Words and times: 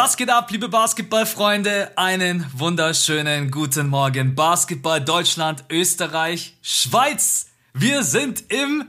Was 0.00 0.16
geht 0.16 0.30
ab, 0.30 0.48
liebe 0.52 0.68
Basketballfreunde? 0.68 1.90
Einen 1.96 2.46
wunderschönen 2.56 3.50
guten 3.50 3.88
Morgen. 3.88 4.36
Basketball 4.36 5.00
Deutschland, 5.00 5.64
Österreich, 5.72 6.56
Schweiz. 6.62 7.48
Wir 7.74 8.04
sind 8.04 8.44
im 8.48 8.86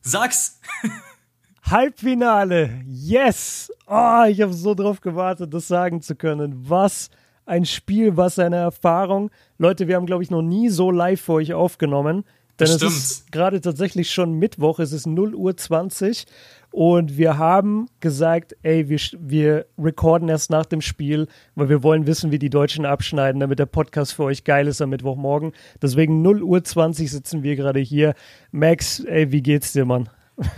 Sachs. 0.00 0.60
Halbfinale. 1.64 2.84
Yes. 2.86 3.72
Oh, 3.88 4.22
ich 4.28 4.40
habe 4.40 4.52
so 4.52 4.76
drauf 4.76 5.00
gewartet, 5.00 5.52
das 5.52 5.66
sagen 5.66 6.02
zu 6.02 6.14
können. 6.14 6.70
Was 6.70 7.10
ein 7.44 7.64
Spiel, 7.64 8.16
was 8.16 8.38
eine 8.38 8.58
Erfahrung. 8.58 9.32
Leute, 9.58 9.88
wir 9.88 9.96
haben, 9.96 10.06
glaube 10.06 10.22
ich, 10.22 10.30
noch 10.30 10.42
nie 10.42 10.68
so 10.68 10.92
live 10.92 11.20
für 11.20 11.32
euch 11.32 11.52
aufgenommen. 11.52 12.24
Denn 12.60 12.68
Das 12.68 12.82
es 12.82 12.82
ist 12.82 13.32
gerade 13.32 13.60
tatsächlich 13.60 14.12
schon 14.12 14.34
Mittwoch, 14.34 14.78
es 14.78 14.92
ist 14.92 15.06
0 15.06 15.34
Uhr 15.34 15.56
20 15.56 16.26
und 16.70 17.16
wir 17.16 17.38
haben 17.38 17.86
gesagt, 18.00 18.54
ey, 18.62 18.88
wir, 18.88 18.98
wir 19.18 19.66
recorden 19.78 20.28
erst 20.28 20.50
nach 20.50 20.66
dem 20.66 20.80
Spiel, 20.80 21.26
weil 21.54 21.68
wir 21.68 21.82
wollen 21.82 22.06
wissen, 22.06 22.30
wie 22.30 22.38
die 22.38 22.50
Deutschen 22.50 22.84
abschneiden, 22.84 23.40
damit 23.40 23.58
der 23.58 23.66
Podcast 23.66 24.12
für 24.14 24.24
euch 24.24 24.44
geil 24.44 24.66
ist 24.66 24.80
am 24.82 24.90
Mittwochmorgen. 24.90 25.52
Deswegen 25.82 26.22
0 26.22 26.42
Uhr 26.42 26.62
20 26.62 27.10
sitzen 27.10 27.42
wir 27.42 27.56
gerade 27.56 27.80
hier. 27.80 28.14
Max, 28.52 29.00
ey, 29.00 29.32
wie 29.32 29.42
geht's 29.42 29.72
dir, 29.72 29.84
Mann? 29.86 30.08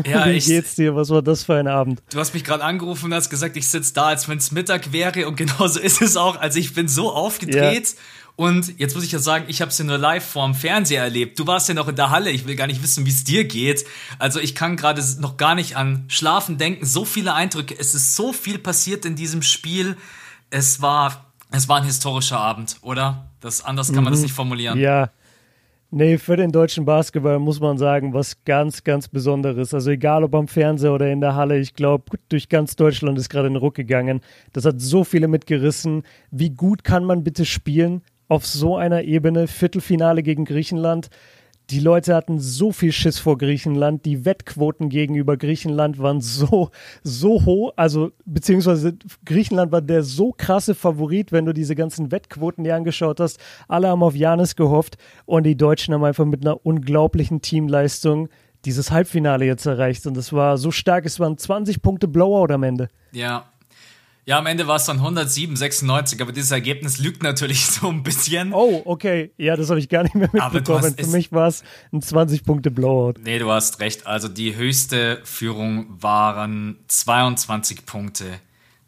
Ja, 0.07 0.27
wie 0.27 0.33
ich- 0.33 0.47
geht's 0.47 0.75
dir? 0.75 0.95
Was 0.95 1.09
war 1.11 1.23
das 1.23 1.45
für 1.45 1.55
ein 1.55 1.67
Abend? 1.69 2.03
Du 2.13 2.19
hast 2.19 2.35
mich 2.35 2.45
gerade 2.45 2.65
angerufen 2.65 3.07
und 3.07 3.15
hast 3.15 3.31
gesagt, 3.31 3.57
ich 3.57 3.67
sitze 3.69 3.95
da, 3.95 4.09
als 4.09 4.29
wenn 4.29 4.37
es 4.39 4.53
Mittag 4.53 4.93
wäre. 4.93 5.27
Und 5.27 5.37
genauso 5.37 5.81
ist 5.81 6.03
es 6.03 6.17
auch. 6.19 6.39
Also 6.39 6.59
ich 6.59 6.75
bin 6.75 6.87
so 6.89 7.11
aufgedreht. 7.13 7.95
Und 8.41 8.79
jetzt 8.79 8.95
muss 8.95 9.05
ich 9.05 9.13
ja 9.13 9.19
sagen, 9.19 9.45
ich 9.49 9.61
habe 9.61 9.71
es 9.71 9.77
ja 9.77 9.85
nur 9.85 9.99
live 9.99 10.25
vorm 10.25 10.55
Fernseher 10.55 11.03
erlebt. 11.03 11.39
Du 11.39 11.47
warst 11.47 11.69
ja 11.69 11.75
noch 11.75 11.89
in 11.89 11.97
der 11.97 12.09
Halle. 12.09 12.31
Ich 12.31 12.47
will 12.47 12.57
gar 12.57 12.67
nicht 12.67 12.83
wissen, 12.83 13.05
wie 13.05 13.11
es 13.11 13.23
dir 13.23 13.45
geht. 13.45 13.85
Also 14.19 14.41
ich 14.41 14.55
kann 14.55 14.79
gerade 14.79 15.03
noch 15.19 15.37
gar 15.37 15.55
nicht 15.55 15.77
an 15.77 16.07
Schlafen 16.09 16.57
denken. 16.57 16.87
So 16.87 17.05
viele 17.05 17.35
Eindrücke. 17.35 17.75
Es 17.79 17.95
ist 17.95 18.17
so 18.17 18.33
viel 18.33 18.59
passiert 18.59 19.05
in 19.05 19.15
diesem 19.15 19.43
Spiel. 19.43 19.95
Es 20.49 20.81
war, 20.81 21.27
es 21.51 21.69
war 21.69 21.83
ein 21.83 21.85
historischer 21.85 22.41
Abend, 22.41 22.79
oder? 22.81 23.27
Das, 23.41 23.63
anders 23.63 23.93
kann 23.93 24.05
man 24.05 24.13
das 24.15 24.23
nicht 24.23 24.33
formulieren. 24.33 24.81
Ja. 24.81 25.11
Nee, 25.91 26.17
für 26.17 26.39
den 26.39 26.51
deutschen 26.51 26.87
Basketball 26.87 27.39
muss 27.41 27.61
man 27.61 27.77
sagen, 27.77 28.15
was 28.15 28.43
ganz, 28.47 28.85
ganz 28.85 29.09
Besonderes. 29.09 29.75
Also 29.75 29.91
egal 29.91 30.25
ob 30.25 30.35
am 30.35 30.49
Fernseher 30.49 30.95
oder 30.95 31.13
in 31.13 31.21
der 31.21 31.35
Halle, 31.35 31.59
ich 31.59 31.75
glaube, 31.75 32.17
durch 32.31 32.49
ganz 32.49 32.75
Deutschland 32.75 33.19
ist 33.19 33.29
gerade 33.29 33.49
ein 33.49 33.57
Ruck 33.57 33.75
gegangen. 33.75 34.23
Das 34.55 34.65
hat 34.65 34.81
so 34.81 35.05
viele 35.05 35.29
mitgerissen. 35.29 36.05
Wie 36.31 36.49
gut 36.49 36.85
kann 36.85 37.05
man 37.05 37.23
bitte 37.23 37.45
spielen 37.45 38.01
auf 38.31 38.47
so 38.47 38.77
einer 38.77 39.03
Ebene? 39.03 39.49
Viertelfinale 39.49 40.23
gegen 40.23 40.45
Griechenland. 40.45 41.11
Die 41.71 41.81
Leute 41.81 42.15
hatten 42.15 42.39
so 42.39 42.73
viel 42.73 42.93
Schiss 42.93 43.19
vor 43.19 43.39
Griechenland. 43.39 44.05
Die 44.05 44.25
Wettquoten 44.25 44.89
gegenüber 44.89 45.37
Griechenland 45.37 45.99
waren 45.99 46.21
so, 46.21 46.71
so 47.03 47.45
hoch. 47.45 47.73
Also, 47.77 48.13
beziehungsweise 48.25 48.95
Griechenland 49.25 49.73
war 49.73 49.81
der 49.81 50.03
so 50.03 50.33
krasse 50.37 50.75
Favorit, 50.75 51.33
wenn 51.33 51.45
du 51.45 51.53
diese 51.53 51.75
ganzen 51.75 52.11
Wettquoten 52.11 52.65
dir 52.65 52.77
angeschaut 52.77 53.21
hast. 53.21 53.39
Alle 53.69 53.89
haben 53.89 54.03
auf 54.03 54.15
Janis 54.17 54.57
gehofft 54.57 54.97
und 55.27 55.45
die 55.45 55.57
Deutschen 55.57 55.93
haben 55.93 56.05
einfach 56.05 56.25
mit 56.25 56.45
einer 56.45 56.65
unglaublichen 56.65 57.41
Teamleistung 57.41 58.29
dieses 58.65 58.91
Halbfinale 58.93 59.45
jetzt 59.45 59.67
erreicht. 59.67 60.07
Und 60.07 60.17
es 60.17 60.33
war 60.33 60.57
so 60.57 60.71
stark, 60.71 61.05
es 61.05 61.19
waren 61.19 61.37
20 61.37 61.83
Punkte 61.83 62.07
Blowout 62.07 62.53
am 62.53 62.63
Ende. 62.63 62.89
Ja. 63.13 63.50
Ja, 64.31 64.39
am 64.39 64.47
Ende 64.47 64.69
war 64.69 64.77
es 64.77 64.85
dann 64.85 64.99
107, 64.99 65.57
96, 65.57 66.23
aber 66.23 66.31
dieses 66.31 66.53
Ergebnis 66.53 66.99
lügt 66.99 67.25
natürlich 67.25 67.67
so 67.67 67.89
ein 67.89 68.05
bisschen. 68.05 68.53
Oh, 68.55 68.81
okay. 68.85 69.33
Ja, 69.37 69.57
das 69.57 69.71
habe 69.71 69.81
ich 69.81 69.89
gar 69.89 70.05
nicht 70.05 70.15
mehr 70.15 70.31
mitbekommen. 70.33 70.95
Für 70.97 71.07
mich 71.09 71.33
war 71.33 71.49
es 71.49 71.65
ein 71.93 72.01
20 72.01 72.45
Punkte 72.45 72.71
Blowout. 72.71 73.15
Nee, 73.25 73.41
du 73.41 73.51
hast 73.51 73.81
recht. 73.81 74.07
Also 74.07 74.29
die 74.29 74.55
höchste 74.55 75.19
Führung 75.25 76.01
waren 76.01 76.79
22 76.87 77.87
Punkte. 77.87 78.27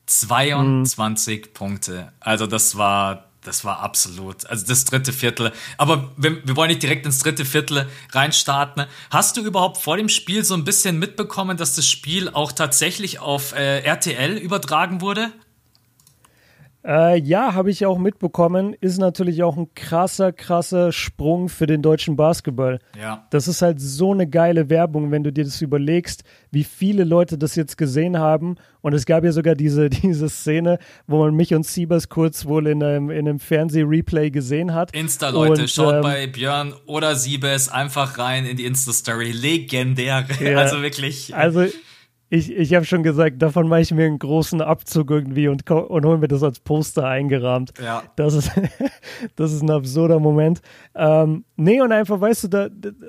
22 0.06 1.53
Punkte. 1.53 2.12
Also 2.21 2.47
das 2.47 2.78
war, 2.78 3.31
das 3.45 3.65
war 3.65 3.81
absolut. 3.81 4.47
Also 4.47 4.67
das 4.67 4.85
dritte 4.85 5.13
Viertel. 5.13 5.53
Aber 5.77 6.13
wir, 6.17 6.47
wir 6.47 6.57
wollen 6.57 6.69
nicht 6.69 6.83
direkt 6.83 7.07
ins 7.07 7.19
dritte 7.19 7.45
Viertel 7.45 7.89
reinstarten. 8.13 8.87
Hast 9.11 9.37
du 9.37 9.43
überhaupt 9.43 9.79
vor 9.79 9.97
dem 9.97 10.09
Spiel 10.09 10.45
so 10.45 10.55
ein 10.55 10.65
bisschen 10.65 10.99
mitbekommen, 10.99 11.57
dass 11.57 11.75
das 11.75 11.89
Spiel 11.89 12.29
auch 12.29 12.53
tatsächlich 12.53 13.19
auf 13.19 13.53
äh, 13.53 13.81
RTL 13.81 14.37
übertragen 14.39 15.01
wurde? 15.01 15.33
Äh, 16.84 17.20
ja, 17.20 17.54
habe 17.54 17.70
ich 17.70 17.87
auch 17.87 17.98
mitbekommen. 17.98 18.75
Ist 18.81 18.98
natürlich 18.98 19.43
auch 19.43 19.56
ein 19.56 19.72
krasser, 19.75 20.32
krasser 20.32 20.91
Sprung 20.91 21.48
für 21.48 21.66
den 21.66 21.81
deutschen 21.81 22.16
Basketball. 22.16 22.81
Ja. 23.00 23.26
Das 23.31 23.47
ist 23.47 23.62
halt 23.62 23.81
so 23.81 24.12
eine 24.12 24.28
geile 24.28 24.69
Werbung, 24.69 25.12
wenn 25.12 25.22
du 25.22 25.32
dir 25.32 25.44
das 25.44 25.62
überlegst, 25.62 26.25
wie 26.50 26.65
viele 26.65 27.04
Leute 27.04 27.38
das 27.38 27.54
jetzt 27.54 27.78
gesehen 27.78 28.19
haben. 28.19 28.56
Und 28.81 28.94
es 28.94 29.06
gab 29.06 29.22
ja 29.22 29.31
sogar 29.31 29.54
diese, 29.54 29.91
diese 29.91 30.28
Szene, 30.28 30.78
wo 31.06 31.19
man 31.19 31.34
mich 31.34 31.54
und 31.54 31.65
Siebers 31.65 32.09
kurz 32.09 32.47
wohl 32.47 32.66
in 32.66 32.82
einem, 32.82 33.10
in 33.10 33.28
einem 33.28 33.38
Fernseh-Replay 33.38 34.31
gesehen 34.31 34.75
hat. 34.75 34.93
Insta-Leute, 34.93 35.69
schaut 35.69 35.94
ähm, 35.94 36.03
bei 36.03 36.26
Björn 36.26 36.75
oder 36.87 37.14
Siebes 37.14 37.69
einfach 37.69 38.19
rein 38.19 38.44
in 38.44 38.56
die 38.56 38.64
Insta-Story. 38.64 39.31
Legendär. 39.32 40.26
Ja. 40.41 40.53
Also 40.62 40.81
wirklich. 40.81 41.34
Also 41.34 41.66
ich, 42.34 42.50
ich 42.50 42.72
habe 42.72 42.87
schon 42.87 43.03
gesagt, 43.03 43.43
davon 43.43 43.69
mache 43.69 43.82
ich 43.82 43.93
mir 43.93 44.06
einen 44.06 44.19
großen 44.19 44.62
Abzug 44.62 45.10
irgendwie 45.10 45.48
und, 45.48 45.70
und 45.70 46.04
hole 46.06 46.16
mir 46.16 46.28
das 46.28 46.43
als 46.43 46.60
Poster 46.60 47.06
eingerahmt. 47.06 47.75
Ja. 47.78 48.04
Das 48.16 48.32
ist, 48.32 48.50
das 49.37 49.53
ist 49.53 49.60
ein 49.60 49.70
absurder 49.70 50.19
Moment. 50.19 50.62
Ähm, 50.94 51.44
nee, 51.56 51.82
und 51.82 51.93
einfach, 51.93 52.19
weißt 52.19 52.44
du, 52.44 52.48
da, 52.48 52.69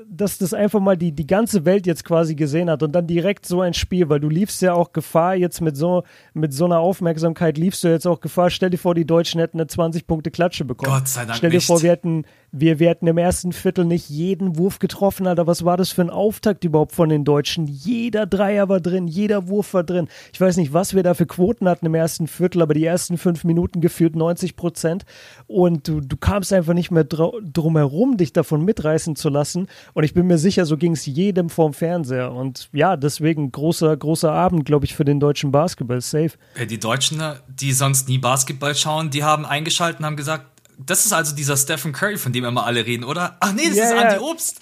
dass 0.09 0.39
das 0.39 0.53
einfach 0.53 0.81
mal 0.81 0.97
die, 0.97 1.13
die 1.13 1.25
ganze 1.25 1.63
Welt 1.63 1.88
jetzt 1.88 2.03
quasi 2.03 2.35
gesehen 2.35 2.69
hat 2.69 2.84
und 2.84 2.91
dann 2.91 3.07
direkt 3.07 3.45
so 3.45 3.61
ein 3.61 3.73
Spiel, 3.73 4.09
weil 4.09 4.19
du 4.19 4.28
liefst 4.28 4.61
ja 4.61 4.73
auch 4.73 4.91
Gefahr 4.91 5.35
jetzt 5.35 5.61
mit 5.61 5.78
so, 5.78 6.03
mit 6.34 6.53
so 6.53 6.66
einer 6.66 6.79
Aufmerksamkeit, 6.79 7.57
liefst 7.57 7.85
du 7.85 7.88
jetzt 7.88 8.05
auch 8.05 8.19
Gefahr. 8.19 8.50
Stell 8.50 8.72
dir 8.72 8.78
vor, 8.78 8.94
die 8.94 9.05
Deutschen 9.05 9.40
hätten 9.40 9.57
eine 9.57 9.69
20-Punkte-Klatsche 9.69 10.66
bekommen. 10.66 10.97
Gott 10.97 11.07
sei 11.07 11.23
Dank 11.23 11.38
Stell 11.38 11.51
dir 11.51 11.57
nicht. 11.57 11.67
vor, 11.67 11.81
wir 11.81 11.91
hätten, 11.91 12.25
wir, 12.56 12.78
hätten 12.88 13.08
im 13.08 13.18
ersten 13.18 13.52
Viertel 13.52 13.84
nicht 13.84 14.09
jeden 14.09 14.58
Wurf 14.58 14.78
getroffen, 14.78 15.25
Alter. 15.25 15.47
Was 15.47 15.66
war 15.66 15.75
das 15.75 15.91
für 15.91 16.03
ein 16.03 16.12
Auftakt 16.12 16.64
überhaupt 16.64 16.91
von 16.91 17.09
den 17.09 17.25
Deutschen? 17.25 17.66
Jeder 17.66 18.28
Dreier 18.28 18.69
war 18.69 18.80
drin, 18.80 19.08
jeder 19.08 19.47
Wurf 19.47 19.74
war 19.74 19.84
drin. 19.84 20.08
Ich 20.31 20.40
weiß 20.40 20.58
nicht, 20.58 20.72
was 20.72 20.94
wir 20.94 21.02
da 21.02 21.16
für 21.16 21.25
Quoten 21.25 21.68
hatten 21.68 21.88
im 21.88 21.96
ersten 21.96 22.28
Viertel, 22.28 22.62
aber 22.62 22.75
die 22.75 22.86
ersten 22.86 23.18
fünf 23.18 23.44
Minuten 23.44 23.81
gefühlt 23.81 24.16
90 24.16 24.56
Prozent. 24.56 25.03
Und 25.47 25.88
du, 25.88 26.00
du 26.00 26.16
kamst 26.16 26.53
einfach 26.53 26.75
nicht 26.75 26.91
mehr 26.91 27.06
drum 27.06 27.75
herum, 27.75 28.18
dich 28.18 28.34
davon 28.34 28.64
mitreißen 28.64 29.16
zu 29.16 29.30
lassen. 29.30 29.68
Und 29.94 30.03
ich 30.03 30.14
bin 30.14 30.28
mir 30.28 30.38
sicher, 30.38 30.68
so 30.68 30.78
ging 30.78 30.91
es 30.91 31.08
jedem 31.08 31.50
vorm 31.50 31.74
Fernseher. 31.74 32.31
Und 32.31 32.70
ja, 32.72 32.97
deswegen 32.97 33.52
großer, 33.52 33.97
großer 33.97 34.31
Abend, 34.31 34.66
glaube 34.66 34.85
ich, 34.85 34.96
für 34.96 35.06
den 35.06 35.20
deutschen 35.20 35.52
Basketball. 35.52 36.02
Safe. 36.02 36.31
Ja, 36.58 36.66
Die 36.66 36.80
Deutschen, 36.80 37.20
die 37.47 37.72
sonst 37.72 38.08
nie 38.09 38.20
Basketball 38.20 38.75
schauen, 38.75 39.09
die 39.09 39.24
haben 39.24 39.46
eingeschaltet 39.46 40.02
und 40.02 40.06
haben 40.06 40.18
gesagt, 40.18 40.53
das 40.78 41.06
ist 41.06 41.13
also 41.13 41.35
dieser 41.35 41.56
Stephen 41.57 41.91
Curry, 41.94 42.17
von 42.17 42.31
dem 42.34 42.45
immer 42.45 42.66
alle 42.66 42.85
reden, 42.85 43.03
oder? 43.03 43.38
Ach 43.39 43.53
nee, 43.53 43.67
das 43.67 43.78
Ja, 43.78 43.85
ist. 43.85 43.94
Andy 44.13 44.17
Obst. 44.19 44.59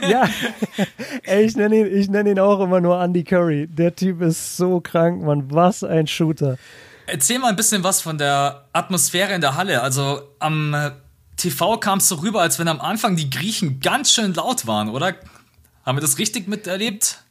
Ja, 0.08 0.28
Ey, 1.24 1.44
ich 1.44 1.56
nenne 1.56 1.76
ihn, 1.80 1.98
ich 1.98 2.08
nenn 2.08 2.26
ihn 2.26 2.38
auch 2.38 2.60
immer 2.60 2.80
nur 2.80 3.00
Andy 3.02 3.24
Curry. 3.24 3.66
Der 3.68 3.94
Typ 3.94 4.22
ist 4.22 4.56
so 4.56 4.80
krank, 4.80 5.22
Mann. 5.22 5.50
Was 5.52 5.84
ein 5.84 6.06
Shooter. 6.06 6.56
Erzähl 7.06 7.38
mal 7.38 7.48
ein 7.48 7.56
bisschen 7.56 7.82
was 7.84 8.00
von 8.00 8.18
der 8.18 8.66
Atmosphäre 8.72 9.32
in 9.34 9.40
der 9.40 9.56
Halle. 9.56 9.82
Also 9.82 10.20
am 10.38 10.74
äh, 10.74 10.90
TV 11.36 11.78
kam 11.78 11.98
es 11.98 12.08
so 12.08 12.16
rüber, 12.16 12.42
als 12.42 12.58
wenn 12.58 12.68
am 12.68 12.80
Anfang 12.80 13.16
die 13.16 13.30
Griechen 13.30 13.80
ganz 13.80 14.12
schön 14.12 14.34
laut 14.34 14.66
waren, 14.66 14.88
oder? 14.90 15.14
Haben 15.86 15.96
wir 15.96 16.02
das 16.02 16.18
richtig 16.18 16.48
miterlebt? 16.48 17.22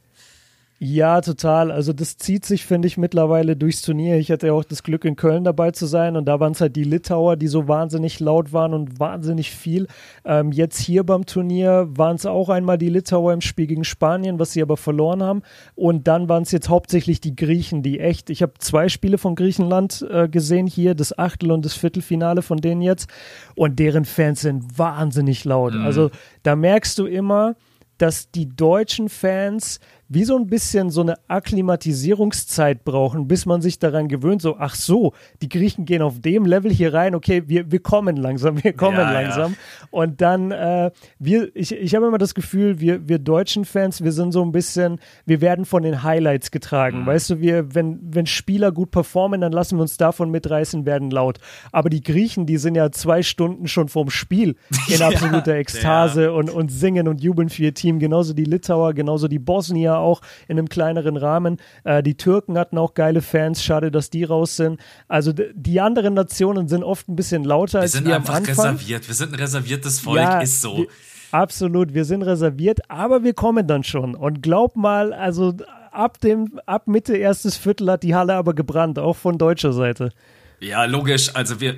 Ja, 0.79 1.21
total. 1.21 1.71
Also 1.71 1.91
das 1.91 2.17
zieht 2.17 2.45
sich, 2.45 2.63
finde 2.63 2.87
ich, 2.87 2.97
mittlerweile 2.97 3.55
durchs 3.55 3.81
Turnier. 3.81 4.17
Ich 4.17 4.31
hatte 4.31 4.47
ja 4.47 4.53
auch 4.53 4.63
das 4.63 4.83
Glück, 4.83 5.05
in 5.05 5.15
Köln 5.15 5.43
dabei 5.43 5.71
zu 5.71 5.87
sein 5.87 6.15
und 6.15 6.25
da 6.25 6.39
waren 6.39 6.51
es 6.51 6.61
halt 6.61 6.75
die 6.75 6.83
Litauer, 6.83 7.35
die 7.35 7.47
so 7.47 7.67
wahnsinnig 7.67 8.19
laut 8.19 8.53
waren 8.53 8.75
und 8.75 8.99
wahnsinnig 8.99 9.49
viel. 9.49 9.87
Ähm, 10.23 10.51
jetzt 10.51 10.79
hier 10.79 11.03
beim 11.03 11.25
Turnier 11.25 11.87
waren 11.89 12.15
es 12.15 12.27
auch 12.27 12.49
einmal 12.49 12.77
die 12.77 12.89
Litauer 12.89 13.33
im 13.33 13.41
Spiel 13.41 13.65
gegen 13.65 13.83
Spanien, 13.83 14.37
was 14.37 14.51
sie 14.51 14.61
aber 14.61 14.77
verloren 14.77 15.23
haben. 15.23 15.41
Und 15.73 16.07
dann 16.07 16.29
waren 16.29 16.43
es 16.43 16.51
jetzt 16.51 16.69
hauptsächlich 16.69 17.21
die 17.21 17.35
Griechen, 17.35 17.81
die 17.81 17.99
echt, 17.99 18.29
ich 18.29 18.43
habe 18.43 18.53
zwei 18.59 18.87
Spiele 18.87 19.17
von 19.17 19.33
Griechenland 19.33 20.05
äh, 20.11 20.29
gesehen 20.29 20.67
hier, 20.67 20.93
das 20.93 21.17
Achtel- 21.17 21.51
und 21.51 21.65
das 21.65 21.73
Viertelfinale 21.73 22.43
von 22.43 22.59
denen 22.59 22.83
jetzt. 22.83 23.09
Und 23.55 23.79
deren 23.79 24.05
Fans 24.05 24.41
sind 24.41 24.77
wahnsinnig 24.77 25.43
laut. 25.43 25.73
Also 25.73 26.11
da 26.43 26.55
merkst 26.55 26.99
du 26.99 27.07
immer, 27.07 27.55
dass 27.97 28.29
die 28.31 28.47
deutschen 28.47 29.09
Fans 29.09 29.79
wie 30.09 30.23
so 30.23 30.37
ein 30.37 30.47
bisschen 30.47 30.89
so 30.89 31.01
eine 31.01 31.15
Akklimatisierungszeit 31.27 32.83
brauchen, 32.83 33.27
bis 33.27 33.45
man 33.45 33.61
sich 33.61 33.79
daran 33.79 34.07
gewöhnt, 34.07 34.41
so, 34.41 34.57
ach 34.57 34.75
so, 34.75 35.13
die 35.41 35.49
Griechen 35.49 35.85
gehen 35.85 36.01
auf 36.01 36.21
dem 36.21 36.45
Level 36.45 36.71
hier 36.71 36.93
rein, 36.93 37.15
okay, 37.15 37.43
wir, 37.47 37.71
wir 37.71 37.79
kommen 37.79 38.15
langsam, 38.15 38.63
wir 38.63 38.73
kommen 38.73 38.97
Ja, 38.97 39.11
ja. 39.11 39.21
langsam. 39.21 39.55
Und 39.91 40.21
dann, 40.21 40.51
äh, 40.51 40.91
wir, 41.19 41.55
ich, 41.55 41.73
ich 41.73 41.95
habe 41.95 42.07
immer 42.07 42.17
das 42.17 42.33
Gefühl, 42.33 42.79
wir, 42.79 43.07
wir 43.07 43.19
deutschen 43.19 43.65
Fans, 43.65 44.03
wir 44.03 44.11
sind 44.11 44.31
so 44.31 44.43
ein 44.43 44.51
bisschen, 44.51 44.99
wir 45.25 45.41
werden 45.41 45.65
von 45.65 45.83
den 45.83 46.03
Highlights 46.03 46.51
getragen. 46.51 47.05
Weißt 47.05 47.29
du, 47.29 47.39
wir, 47.41 47.75
wenn, 47.75 47.99
wenn 48.01 48.25
Spieler 48.25 48.71
gut 48.71 48.91
performen, 48.91 49.41
dann 49.41 49.51
lassen 49.51 49.77
wir 49.77 49.81
uns 49.81 49.97
davon 49.97 50.31
mitreißen, 50.31 50.85
werden 50.85 51.11
laut. 51.11 51.39
Aber 51.71 51.89
die 51.89 52.01
Griechen, 52.01 52.45
die 52.45 52.57
sind 52.57 52.75
ja 52.75 52.91
zwei 52.91 53.23
Stunden 53.23 53.67
schon 53.67 53.89
vorm 53.89 54.09
Spiel 54.09 54.55
in 54.87 54.97
Ja, 54.97 55.09
absoluter 55.09 55.53
Ekstase 55.55 56.33
und, 56.33 56.49
und 56.49 56.71
singen 56.71 57.07
und 57.07 57.21
jubeln 57.21 57.49
für 57.49 57.63
ihr 57.63 57.73
Team. 57.73 57.99
Genauso 57.99 58.33
die 58.33 58.45
Litauer, 58.45 58.93
genauso 58.93 59.27
die 59.27 59.39
Bosnier 59.39 59.96
Italiener 59.97 59.99
auch 59.99 60.21
in 60.47 60.57
einem 60.57 60.69
kleineren 60.69 61.17
Rahmen. 61.17 61.57
Äh, 61.83 62.03
die 62.03 62.15
Türken 62.15 62.57
hatten 62.57 62.77
auch 62.77 62.93
geile 62.93 63.21
Fans, 63.21 63.63
schade, 63.63 63.91
dass 63.91 64.09
die 64.09 64.23
raus 64.23 64.55
sind. 64.55 64.79
Also 65.07 65.33
die 65.33 65.79
anderen 65.79 66.13
Nationen 66.13 66.67
sind 66.67 66.83
oft 66.83 67.07
ein 67.07 67.15
bisschen 67.15 67.43
lauter 67.43 67.79
wir 67.79 67.81
als 67.81 68.05
wir 68.05 68.15
am 68.15 68.25
Anfang. 68.25 68.45
Wir 68.45 68.53
sind 68.53 68.59
einfach 68.59 68.65
reserviert, 68.65 69.07
wir 69.07 69.15
sind 69.15 69.33
ein 69.33 69.39
reserviertes 69.39 69.99
Volk, 69.99 70.17
ja, 70.17 70.39
ist 70.41 70.61
so. 70.61 70.85
Absolut, 71.31 71.93
wir 71.93 72.05
sind 72.05 72.21
reserviert, 72.23 72.89
aber 72.89 73.23
wir 73.23 73.33
kommen 73.33 73.67
dann 73.67 73.83
schon. 73.83 74.15
Und 74.15 74.41
glaub 74.41 74.77
mal, 74.77 75.11
also 75.11 75.53
ab, 75.91 76.21
dem, 76.21 76.59
ab 76.65 76.87
Mitte 76.87 77.17
erstes 77.17 77.57
Viertel 77.57 77.91
hat 77.91 78.03
die 78.03 78.15
Halle 78.15 78.35
aber 78.35 78.53
gebrannt, 78.53 78.97
auch 78.97 79.17
von 79.17 79.37
deutscher 79.37 79.73
Seite. 79.73 80.13
Ja, 80.59 80.85
logisch. 80.85 81.35
Also 81.35 81.59
wir, 81.59 81.77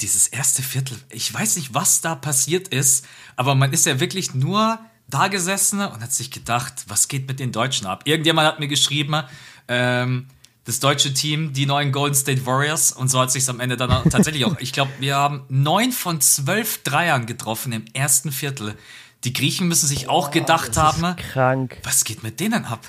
dieses 0.00 0.28
erste 0.28 0.62
Viertel, 0.62 0.96
ich 1.12 1.32
weiß 1.32 1.56
nicht, 1.56 1.74
was 1.74 2.00
da 2.00 2.14
passiert 2.14 2.68
ist, 2.68 3.06
aber 3.36 3.54
man 3.54 3.72
ist 3.72 3.86
ja 3.86 4.00
wirklich 4.00 4.34
nur 4.34 4.78
da 5.08 5.28
gesessen 5.28 5.80
und 5.80 6.02
hat 6.02 6.12
sich 6.12 6.30
gedacht, 6.30 6.84
was 6.88 7.08
geht 7.08 7.28
mit 7.28 7.40
den 7.40 7.52
Deutschen 7.52 7.86
ab? 7.86 8.02
Irgendjemand 8.04 8.48
hat 8.48 8.60
mir 8.60 8.68
geschrieben, 8.68 9.22
ähm, 9.68 10.26
das 10.64 10.80
deutsche 10.80 11.14
Team, 11.14 11.52
die 11.52 11.64
neuen 11.64 11.92
Golden 11.92 12.16
State 12.16 12.44
Warriors, 12.44 12.90
und 12.90 13.08
so 13.08 13.20
hat 13.20 13.30
sich 13.30 13.48
am 13.48 13.60
Ende 13.60 13.76
dann 13.76 14.10
tatsächlich 14.10 14.44
auch, 14.44 14.56
ich 14.58 14.72
glaube, 14.72 14.90
wir 14.98 15.14
haben 15.14 15.44
neun 15.48 15.92
von 15.92 16.20
zwölf 16.20 16.82
Dreiern 16.82 17.26
getroffen 17.26 17.72
im 17.72 17.84
ersten 17.92 18.32
Viertel. 18.32 18.74
Die 19.22 19.32
Griechen 19.32 19.68
müssen 19.68 19.86
sich 19.86 20.08
auch 20.08 20.32
gedacht 20.32 20.72
oh, 20.74 20.80
haben, 20.80 21.16
krank. 21.32 21.78
was 21.84 22.04
geht 22.04 22.24
mit 22.24 22.40
denen 22.40 22.64
ab? 22.64 22.80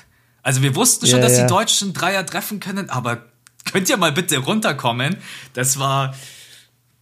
Also 0.42 0.62
wir 0.62 0.74
wussten 0.74 1.06
schon, 1.06 1.20
ja, 1.20 1.24
dass 1.24 1.36
ja. 1.36 1.42
die 1.44 1.48
Deutschen 1.48 1.92
Dreier 1.92 2.26
treffen 2.26 2.58
können, 2.58 2.90
aber 2.90 3.26
könnt 3.70 3.88
ihr 3.88 3.96
mal 3.96 4.12
bitte 4.12 4.38
runterkommen? 4.38 5.16
Das 5.52 5.78
war 5.78 6.14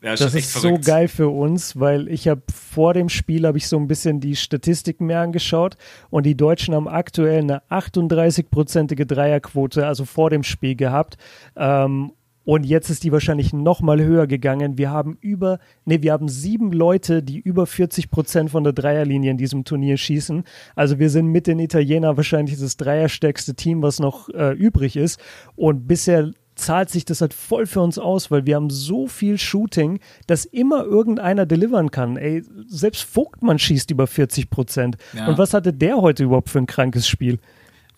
ja, 0.03 0.15
das 0.15 0.35
ist 0.35 0.53
verrückt. 0.53 0.85
so 0.85 0.91
geil 0.91 1.09
für 1.09 1.29
uns, 1.29 1.79
weil 1.81 2.09
ich 2.09 2.29
habe 2.29 2.43
vor 2.53 2.95
dem 2.95 3.09
Spiel 3.09 3.47
habe 3.47 3.59
ich 3.59 3.67
so 3.67 3.77
ein 3.79 3.89
bisschen 3.89 4.21
die 4.21 4.37
Statistiken 4.37 5.07
mir 5.07 5.21
angeschaut 5.21 5.77
und 6.11 6.27
die 6.27 6.37
Deutschen 6.37 6.75
haben 6.75 6.87
aktuell 6.87 7.41
eine 7.41 7.63
38-prozentige 7.71 9.07
Dreierquote, 9.07 9.87
also 9.87 10.05
vor 10.05 10.31
dem 10.31 10.43
Spiel 10.43 10.77
gehabt. 10.77 11.17
Ähm, 11.57 12.13
und 12.47 12.65
jetzt 12.65 12.91
ist 12.91 13.03
die 13.03 13.11
wahrscheinlich 13.11 13.53
noch 13.53 13.81
mal 13.81 14.01
höher 14.01 14.29
gegangen. 14.29 14.79
Wir 14.79 14.91
haben 14.91 15.19
über, 15.21 15.59
nee, 15.85 16.01
wir 16.01 16.13
haben 16.13 16.29
sieben 16.29 16.71
Leute, 16.71 17.21
die 17.21 17.41
über 17.41 17.67
40 17.67 18.09
Prozent 18.09 18.51
von 18.51 18.63
der 18.63 18.73
Dreierlinie 18.73 19.33
in 19.33 19.37
diesem 19.37 19.65
Turnier 19.65 19.97
schießen. 19.97 20.45
Also 20.77 21.01
wir 21.01 21.11
sind 21.11 21.27
mit 21.27 21.49
den 21.49 21.59
Italienern 21.59 22.17
wahrscheinlich 22.17 22.57
das 22.57 22.77
dreierstärkste 22.77 23.57
Team, 23.57 23.83
was 23.83 23.99
noch 23.99 24.29
äh, 24.29 24.53
übrig 24.53 24.97
ist. 24.97 25.19
Und 25.57 25.89
bisher 25.89 26.31
zahlt 26.57 26.91
sich 26.91 27.05
das 27.05 27.21
halt 27.21 27.35
voll 27.35 27.67
für 27.67 27.81
uns 27.81 27.99
aus, 27.99 28.31
weil 28.31 28.47
wir 28.47 28.57
haben 28.57 28.71
so 28.71 29.07
viel 29.07 29.39
Shooting, 29.39 30.01
dass 30.27 30.45
immer 30.45 30.85
irgendeiner 30.85 31.47
delivern 31.47 31.91
kann. 31.91 32.17
Ey, 32.17 32.43
selbst 32.67 33.03
Vogtmann 33.03 33.59
schießt 33.59 33.91
über 33.91 34.07
40 34.07 34.51
Prozent. 34.51 34.97
Ja. 35.13 35.27
Und 35.29 35.39
was 35.39 35.55
hatte 35.55 35.73
der 35.73 35.99
heute 35.99 36.25
überhaupt 36.25 36.51
für 36.51 36.59
ein 36.59 36.67
krankes 36.67 37.07
Spiel? 37.07 37.39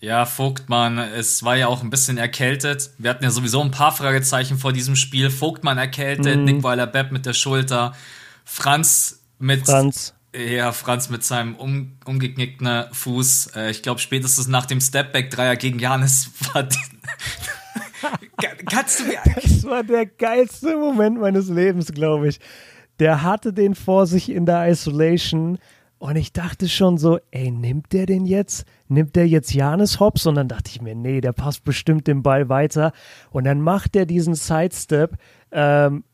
Ja, 0.01 0.25
Vogtmann, 0.25 0.97
es 0.97 1.43
war 1.43 1.57
ja 1.57 1.67
auch 1.67 1.83
ein 1.83 1.89
bisschen 1.89 2.17
erkältet. 2.17 2.91
Wir 2.97 3.09
hatten 3.09 3.23
ja 3.23 3.31
sowieso 3.31 3.61
ein 3.61 3.71
paar 3.71 3.91
Fragezeichen 3.91 4.57
vor 4.57 4.71
diesem 4.71 4.95
Spiel. 4.95 5.29
Vogtmann 5.29 5.77
erkältet, 5.77 6.37
mhm. 6.37 6.45
Nick 6.45 6.63
Weiler-Bepp 6.63 7.11
mit 7.11 7.25
der 7.25 7.33
Schulter, 7.33 7.93
Franz 8.45 9.21
mit 9.39 9.65
Franz. 9.65 10.13
Ja, 10.35 10.71
Franz 10.71 11.09
mit 11.09 11.23
seinem 11.23 11.55
um, 11.55 11.97
umgeknickten 12.05 12.85
Fuß. 12.91 13.51
Äh, 13.55 13.71
ich 13.71 13.81
glaube, 13.81 13.99
spätestens 13.99 14.47
nach 14.47 14.67
dem 14.67 14.79
Stepback-Dreier 14.79 15.55
gegen 15.55 15.79
Janis 15.79 16.29
war 16.53 16.63
die, 16.63 16.77
Kannst 18.65 18.99
du 18.99 19.05
mir. 19.05 19.19
Das 19.35 19.63
war 19.65 19.83
der 19.83 20.05
geilste 20.05 20.75
Moment 20.75 21.19
meines 21.19 21.49
Lebens, 21.49 21.91
glaube 21.91 22.29
ich. 22.29 22.39
Der 22.99 23.23
hatte 23.23 23.53
den 23.53 23.75
vor 23.75 24.07
sich 24.07 24.29
in 24.29 24.45
der 24.45 24.67
Isolation 24.67 25.57
und 25.99 26.15
ich 26.15 26.31
dachte 26.31 26.69
schon 26.69 26.97
so, 26.97 27.19
ey, 27.31 27.51
nimmt 27.51 27.91
der 27.91 28.05
den 28.05 28.25
jetzt? 28.25 28.65
Nimmt 28.87 29.17
der 29.17 29.27
jetzt 29.27 29.53
Janis 29.53 29.99
Hops? 29.99 30.25
Und 30.25 30.35
dann 30.35 30.47
dachte 30.47 30.71
ich 30.71 30.81
mir, 30.81 30.95
nee, 30.95 31.19
der 31.19 31.33
passt 31.33 31.65
bestimmt 31.65 32.07
den 32.07 32.23
Ball 32.23 32.47
weiter. 32.47 32.93
Und 33.31 33.43
dann 33.43 33.61
macht 33.61 33.97
er 33.97 34.05
diesen 34.05 34.33
Sidestep, 34.33 35.17
ähm, 35.51 36.05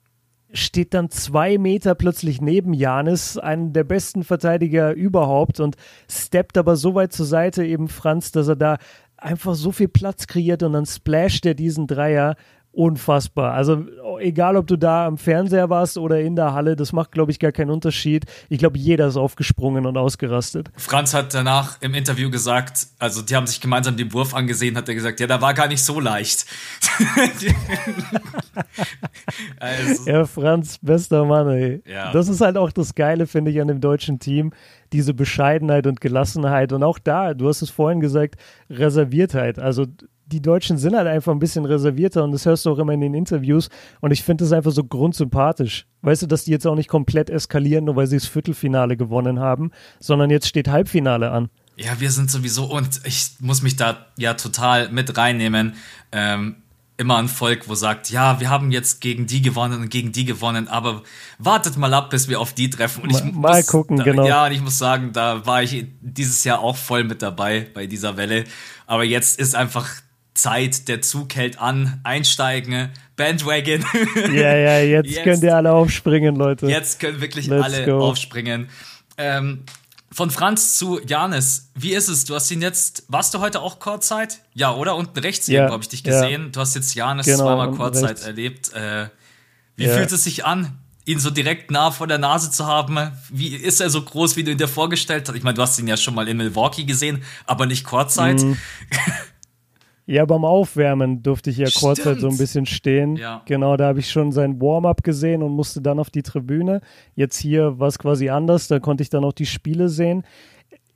steht 0.52 0.96
dann 0.96 1.12
zwei 1.12 1.60
Meter 1.60 1.94
plötzlich 1.94 2.42
neben 2.42 2.74
Janis, 2.74 3.38
einen 3.38 3.74
der 3.74 3.84
besten 3.84 4.24
Verteidiger 4.24 4.94
überhaupt 4.94 5.60
und 5.60 5.76
steppt 6.10 6.58
aber 6.58 6.78
so 6.78 6.96
weit 6.96 7.14
zur 7.14 7.26
Seite 7.28 7.64
eben 7.64 7.88
Franz, 7.88 8.32
dass 8.32 8.48
er 8.48 8.56
da 8.56 8.78
einfach 9.18 9.56
so 9.56 9.72
viel 9.72 9.88
Platz 9.88 10.28
kreiert 10.28 10.64
und 10.64 10.74
dann 10.74 10.86
splasht 10.86 11.46
er 11.46 11.54
diesen 11.54 11.88
Dreier 11.88 12.36
unfassbar. 12.76 13.54
Also 13.54 13.86
egal, 14.20 14.58
ob 14.58 14.68
du 14.68 14.76
da 14.78 15.08
am 15.08 15.18
Fernseher 15.18 15.70
warst 15.70 15.98
oder 15.98 16.20
in 16.20 16.36
der 16.36 16.54
Halle, 16.54 16.76
das 16.76 16.92
macht, 16.94 17.12
glaube 17.12 17.32
ich, 17.32 17.40
gar 17.40 17.52
keinen 17.52 17.70
Unterschied. 17.70 18.26
Ich 18.50 18.60
glaube, 18.60 18.78
jeder 18.78 19.08
ist 19.08 19.18
aufgesprungen 19.18 19.86
und 19.86 19.98
ausgerastet. 19.98 20.70
Franz 20.76 21.14
hat 21.14 21.34
danach 21.34 21.82
im 21.82 21.94
Interview 21.94 22.30
gesagt, 22.30 22.88
also 23.00 23.22
die 23.22 23.36
haben 23.36 23.48
sich 23.48 23.62
gemeinsam 23.62 23.96
den 23.98 24.12
Wurf 24.14 24.34
angesehen, 24.34 24.78
hat 24.78 24.90
er 24.90 24.96
gesagt, 24.96 25.20
ja, 25.20 25.28
da 25.28 25.42
war 25.42 25.54
gar 25.54 25.68
nicht 25.68 25.84
so 25.84 26.00
leicht. 26.00 26.46
also. 29.60 30.10
Ja, 30.10 30.26
Franz, 30.26 30.78
bester 30.82 31.26
Mann, 31.26 31.50
ey. 31.50 31.82
Ja. 31.86 32.12
Das 32.12 32.28
ist 32.28 32.42
halt 32.42 32.58
auch 32.58 32.72
das 32.72 32.96
Geile, 32.96 33.28
finde 33.28 33.52
ich, 33.52 33.62
an 33.62 33.68
dem 33.68 33.80
deutschen 33.80 34.20
Team 34.20 34.52
diese 34.94 35.14
Bescheidenheit 35.14 35.88
und 35.88 36.00
Gelassenheit 36.00 36.72
und 36.72 36.84
auch 36.84 37.00
da, 37.00 37.34
du 37.34 37.48
hast 37.48 37.62
es 37.62 37.70
vorhin 37.70 38.00
gesagt, 38.00 38.36
Reserviertheit. 38.70 39.60
Also 39.60 39.88
die 40.28 40.42
Deutschen 40.42 40.78
sind 40.78 40.96
halt 40.96 41.08
einfach 41.08 41.32
ein 41.32 41.40
bisschen 41.40 41.66
reservierter 41.66 42.24
und 42.24 42.32
das 42.32 42.46
hörst 42.46 42.66
du 42.66 42.72
auch 42.72 42.80
immer 42.80 42.94
in 42.94 43.02
den 43.02 43.14
Interviews 43.14 43.70
und 44.02 44.12
ich 44.12 44.24
finde 44.24 44.44
das 44.44 44.52
einfach 44.52 44.72
so 44.72 44.84
grundsympathisch. 44.84 45.86
Weißt 46.02 46.24
du, 46.24 46.28
dass 46.28 46.46
die 46.46 46.52
jetzt 46.52 46.66
auch 46.66 46.76
nicht 46.76 46.90
komplett 46.90 47.30
eskalieren, 47.30 47.86
nur 47.86 47.96
weil 47.96 48.08
sie 48.08 48.18
das 48.18 48.28
Viertelfinale 48.28 48.98
gewonnen 48.98 49.40
haben, 49.40 49.72
sondern 50.00 50.30
jetzt 50.30 50.48
steht 50.48 50.68
Halbfinale 50.68 51.32
an. 51.32 51.50
Ja, 51.78 52.00
wir 52.00 52.12
sind 52.12 52.32
sowieso 52.32 52.66
und 52.66 53.02
ich 53.04 53.32
muss 53.40 53.62
mich 53.62 53.76
da 53.76 54.06
ja 54.18 54.34
total 54.34 54.90
mit 54.90 55.18
reinnehmen. 55.18 55.76
Ähm, 56.12 56.58
immer 56.98 57.18
ein 57.18 57.28
Volk, 57.28 57.68
wo 57.68 57.76
sagt, 57.76 58.10
ja, 58.10 58.40
wir 58.40 58.50
haben 58.50 58.72
jetzt 58.72 59.02
gegen 59.02 59.28
die 59.28 59.42
gewonnen 59.42 59.82
und 59.82 59.90
gegen 59.90 60.14
die 60.14 60.24
gewonnen, 60.24 60.70
aber 60.70 61.04
wartet 61.40 61.76
mal 61.78 61.94
ab, 61.94 62.10
bis 62.10 62.30
wir 62.30 62.40
auf 62.40 62.54
die 62.54 62.70
treffen. 62.70 63.04
Und 63.04 63.10
ich 63.10 63.22
mal, 63.22 63.32
mal 63.34 63.58
muss, 63.58 63.68
gucken, 63.68 63.98
da, 63.98 64.04
genau. 64.04 64.26
Ja, 64.26 64.46
und 64.46 64.54
ich 64.54 64.62
muss 64.62 64.78
sagen, 64.78 65.12
da 65.12 65.46
war 65.46 65.62
ich 65.62 65.86
dieses 66.02 66.44
Jahr 66.46 66.60
auch 66.60 66.78
voll 66.78 67.04
mit 67.04 67.22
dabei 67.22 67.68
bei 67.74 67.86
dieser 67.86 68.16
Welle. 68.16 68.46
Aber 68.88 69.04
jetzt 69.04 69.40
ist 69.40 69.56
einfach 69.56 69.90
Zeit, 70.36 70.88
der 70.88 71.02
Zug 71.02 71.34
hält 71.36 71.60
an, 71.60 72.02
einsteigen, 72.04 72.90
Bandwagon. 73.16 73.84
Ja, 74.34 74.56
ja, 74.56 74.80
jetzt, 74.80 75.10
jetzt 75.10 75.24
könnt 75.24 75.44
ihr 75.44 75.56
alle 75.56 75.72
aufspringen, 75.72 76.36
Leute. 76.36 76.68
Jetzt 76.68 77.00
können 77.00 77.22
wirklich 77.22 77.48
Let's 77.48 77.64
alle 77.64 77.86
go. 77.86 78.00
aufspringen. 78.00 78.70
Ähm, 79.18 79.64
von 80.12 80.30
Franz 80.30 80.78
zu 80.78 81.00
Janis, 81.06 81.72
wie 81.74 81.94
ist 81.94 82.10
es? 82.10 82.26
Du 82.26 82.36
hast 82.36 82.52
ihn 82.52 82.62
jetzt, 82.62 83.04
warst 83.08 83.34
du 83.34 83.40
heute 83.40 83.62
auch 83.62 83.80
Kurzzeit? 83.80 84.40
Ja, 84.54 84.74
oder? 84.74 84.96
Unten 84.96 85.18
rechts 85.20 85.48
ja, 85.48 85.70
habe 85.70 85.82
ich 85.82 85.90
dich 85.90 86.04
gesehen. 86.04 86.44
Ja. 86.44 86.50
Du 86.50 86.60
hast 86.60 86.76
jetzt 86.76 86.94
Janis 86.96 87.26
genau, 87.26 87.46
zweimal 87.46 87.72
Kurzzeit 87.72 88.22
erlebt. 88.24 88.74
Äh, 88.74 89.08
wie 89.76 89.86
ja. 89.86 89.94
fühlt 89.94 90.12
es 90.12 90.24
sich 90.24 90.46
an, 90.46 90.78
ihn 91.06 91.20
so 91.20 91.30
direkt 91.30 91.72
nah 91.72 91.92
vor 91.92 92.08
der 92.08 92.18
Nase 92.18 92.52
zu 92.52 92.66
haben? 92.66 93.12
Wie 93.30 93.56
ist 93.56 93.82
er 93.82 93.90
so 93.90 94.02
groß, 94.02 94.36
wie 94.36 94.44
du 94.44 94.52
ihn 94.52 94.58
dir 94.58 94.68
vorgestellt 94.68 95.28
hast? 95.28 95.36
Ich 95.36 95.44
meine, 95.44 95.56
du 95.56 95.62
hast 95.62 95.78
ihn 95.80 95.88
ja 95.88 95.98
schon 95.98 96.16
mal 96.16 96.28
in 96.28 96.38
Milwaukee 96.38 96.84
gesehen, 96.84 97.24
aber 97.46 97.66
nicht 97.66 97.84
Kurzzeit. 97.84 98.42
Mhm. 98.42 98.58
Ja, 100.08 100.24
beim 100.26 100.46
Aufwärmen 100.46 101.24
durfte 101.24 101.50
ich 101.50 101.58
ja 101.58 101.68
kurz 101.76 102.06
halt 102.06 102.20
so 102.20 102.30
ein 102.30 102.38
bisschen 102.38 102.68
stehen. 102.68 103.16
Ja. 103.16 103.42
Genau, 103.46 103.76
da 103.76 103.88
habe 103.88 104.00
ich 104.00 104.10
schon 104.10 104.32
sein 104.32 104.62
Warm-up 104.62 105.04
gesehen 105.04 105.42
und 105.42 105.52
musste 105.54 105.82
dann 105.82 105.98
auf 105.98 106.12
die 106.12 106.22
Tribüne. 106.22 106.82
Jetzt 107.16 107.40
hier 107.40 107.80
war 107.80 107.88
es 107.88 107.98
quasi 107.98 108.30
anders, 108.30 108.68
da 108.68 108.80
konnte 108.80 109.02
ich 109.02 109.10
dann 109.10 109.24
auch 109.24 109.34
die 109.34 109.48
Spiele 109.48 109.90
sehen. 109.90 110.24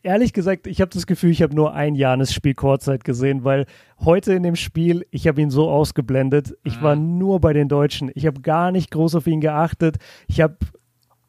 Ehrlich 0.01 0.31
gesagt, 0.31 0.67
ich 0.67 0.79
habe 0.79 0.91
das 0.93 1.07
Gefühl, 1.07 1.31
ich 1.31 1.41
habe 1.41 1.55
nur 1.55 1.73
ein 1.73 1.95
Janis-Spiel 1.95 2.53
Kurzzeit 2.53 3.03
gesehen, 3.03 3.43
weil 3.43 3.65
heute 3.99 4.33
in 4.33 4.43
dem 4.43 4.55
Spiel, 4.55 5.05
ich 5.11 5.27
habe 5.27 5.41
ihn 5.41 5.49
so 5.49 5.69
ausgeblendet. 5.69 6.55
Ich 6.63 6.79
mhm. 6.79 6.83
war 6.83 6.95
nur 6.95 7.41
bei 7.41 7.51
den 7.51 7.67
Deutschen. 7.67 8.09
Ich 8.13 8.25
habe 8.25 8.39
gar 8.41 8.71
nicht 8.71 8.91
groß 8.91 9.15
auf 9.15 9.27
ihn 9.27 9.41
geachtet. 9.41 9.97
Ich 10.27 10.39
habe 10.39 10.55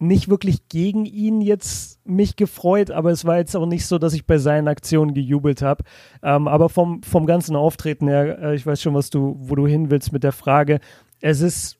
nicht 0.01 0.29
wirklich 0.31 0.69
gegen 0.69 1.05
ihn 1.05 1.43
jetzt 1.43 2.01
mich 2.07 2.37
gefreut, 2.37 2.91
aber 2.91 3.11
es 3.11 3.27
war 3.27 3.37
jetzt 3.37 3.55
auch 3.55 3.67
nicht 3.67 3.87
so, 3.87 3.99
dass 3.99 4.15
ich 4.15 4.27
bei 4.27 4.39
seinen 4.39 4.67
Aktionen 4.67 5.13
gejubelt 5.13 5.61
habe. 5.61 5.85
Ähm, 6.23 6.49
aber 6.49 6.71
vom, 6.71 7.03
vom 7.03 7.27
ganzen 7.27 7.55
Auftreten 7.55 8.09
her, 8.09 8.39
äh, 8.39 8.55
ich 8.55 8.67
weiß 8.67 8.81
schon, 8.81 8.95
was 8.95 9.11
du, 9.11 9.37
wo 9.39 9.55
du 9.55 9.67
hin 9.67 9.91
willst 9.91 10.13
mit 10.13 10.25
der 10.25 10.33
Frage. 10.33 10.81
Es 11.21 11.43
ist, 11.43 11.77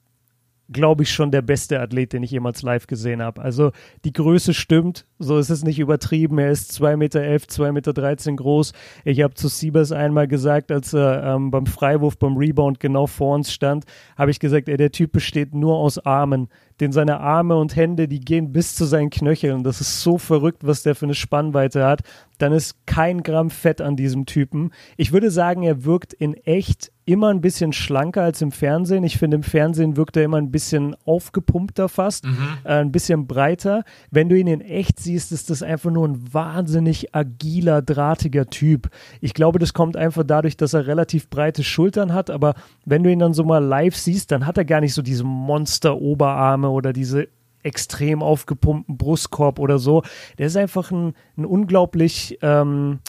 glaube 0.71 1.03
ich, 1.03 1.11
schon 1.11 1.31
der 1.31 1.41
beste 1.41 1.81
Athlet, 1.81 2.13
den 2.13 2.23
ich 2.23 2.31
jemals 2.31 2.61
live 2.61 2.87
gesehen 2.87 3.23
habe. 3.23 3.41
Also 3.41 3.73
die 4.05 4.13
Größe 4.13 4.53
stimmt, 4.53 5.07
so 5.19 5.39
ist 5.39 5.51
es 5.51 5.65
nicht 5.65 5.79
übertrieben. 5.79 6.39
Er 6.39 6.51
ist 6.51 6.73
2,11 6.73 6.97
Meter, 6.97 7.21
2,13 7.21 7.73
Meter 7.73 8.33
groß. 8.37 8.73
Ich 9.07 9.23
habe 9.23 9.33
zu 9.35 9.49
Siebers 9.49 9.93
einmal 9.93 10.29
gesagt, 10.29 10.71
als 10.71 10.93
er 10.93 11.25
ähm, 11.25 11.51
beim 11.51 11.65
Freiwurf, 11.65 12.19
beim 12.19 12.37
Rebound 12.37 12.81
genau 12.81 13.07
vor 13.07 13.35
uns 13.35 13.51
stand, 13.51 13.85
habe 14.17 14.31
ich 14.31 14.41
gesagt, 14.41 14.69
ey, 14.69 14.77
der 14.77 14.93
Typ 14.93 15.13
besteht 15.13 15.55
nur 15.55 15.77
aus 15.77 15.99
Armen 15.99 16.49
den 16.81 16.93
seine 16.93 17.21
Arme 17.21 17.57
und 17.57 17.77
Hände, 17.77 18.09
die 18.09 18.21
gehen 18.21 18.53
bis 18.53 18.75
zu 18.75 18.85
seinen 18.85 19.11
Knöcheln. 19.11 19.63
Das 19.63 19.81
ist 19.81 20.03
so 20.03 20.19
verrückt, 20.19 20.67
was 20.67 20.83
der 20.83 20.95
für 20.95 21.07
eine 21.07 21.15
Spannweite 21.15 21.85
hat. 21.85 22.01
Dann 22.39 22.53
ist 22.53 22.87
kein 22.87 23.23
Gramm 23.23 23.51
Fett 23.51 23.81
an 23.81 23.97
diesem 23.97 24.25
Typen. 24.25 24.71
Ich 24.97 25.13
würde 25.13 25.31
sagen, 25.31 25.63
er 25.63 25.85
wirkt 25.85 26.15
in 26.15 26.35
echt 26.35 26.91
immer 27.11 27.29
ein 27.29 27.41
bisschen 27.41 27.73
schlanker 27.73 28.23
als 28.23 28.41
im 28.41 28.53
Fernsehen. 28.53 29.03
Ich 29.03 29.19
finde, 29.19 29.35
im 29.37 29.43
Fernsehen 29.43 29.97
wirkt 29.97 30.17
er 30.17 30.23
immer 30.23 30.37
ein 30.37 30.53
bisschen 30.53 30.95
aufgepumpter 31.05 31.89
fast, 31.89 32.25
mhm. 32.25 32.37
äh, 32.63 32.75
ein 32.75 32.93
bisschen 32.93 33.27
breiter. 33.27 33.83
Wenn 34.13 34.29
du 34.29 34.39
ihn 34.39 34.47
in 34.47 34.61
echt 34.61 35.01
siehst, 35.01 35.33
ist 35.33 35.51
das 35.51 35.63
einfach 35.65 35.91
nur 35.91 36.07
ein 36.07 36.33
wahnsinnig 36.33 37.13
agiler, 37.15 37.83
drahtiger 37.83 38.47
Typ. 38.47 38.91
Ich 39.21 39.35
glaube, 39.35 39.59
das 39.59 39.75
kommt 39.75 39.97
einfach 39.97 40.23
dadurch, 40.25 40.57
dass 40.57 40.73
er 40.73 40.87
relativ 40.87 41.29
breite 41.29 41.65
Schultern 41.65 42.15
hat, 42.15 42.31
aber 42.31 42.55
wenn 42.85 43.03
du 43.03 43.11
ihn 43.11 43.19
dann 43.19 43.35
so 43.35 43.43
mal 43.43 43.59
live 43.65 43.97
siehst, 43.97 44.31
dann 44.31 44.47
hat 44.47 44.57
er 44.57 44.65
gar 44.65 44.81
nicht 44.81 44.95
so 44.95 45.03
diese 45.03 45.25
Monster-Oberarme 45.25 46.70
oder 46.73 46.93
diese 46.93 47.29
extrem 47.63 48.23
aufgepumpten 48.23 48.97
Brustkorb 48.97 49.59
oder 49.59 49.79
so. 49.79 50.03
Der 50.39 50.47
ist 50.47 50.57
einfach 50.57 50.91
ein, 50.91 51.15
ein 51.37 51.45
unglaublich 51.45 52.39
ähm, 52.41 53.01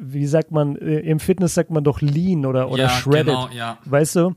wie 0.00 0.26
sagt 0.26 0.50
man, 0.50 0.76
äh, 0.76 1.00
im 1.00 1.20
Fitness 1.20 1.54
sagt 1.54 1.70
man 1.70 1.84
doch 1.84 2.00
lean 2.00 2.46
oder, 2.46 2.70
oder 2.70 2.84
ja, 2.84 2.88
shredded. 2.88 3.26
Genau, 3.26 3.48
ja. 3.52 3.78
Weißt 3.84 4.16
du? 4.16 4.34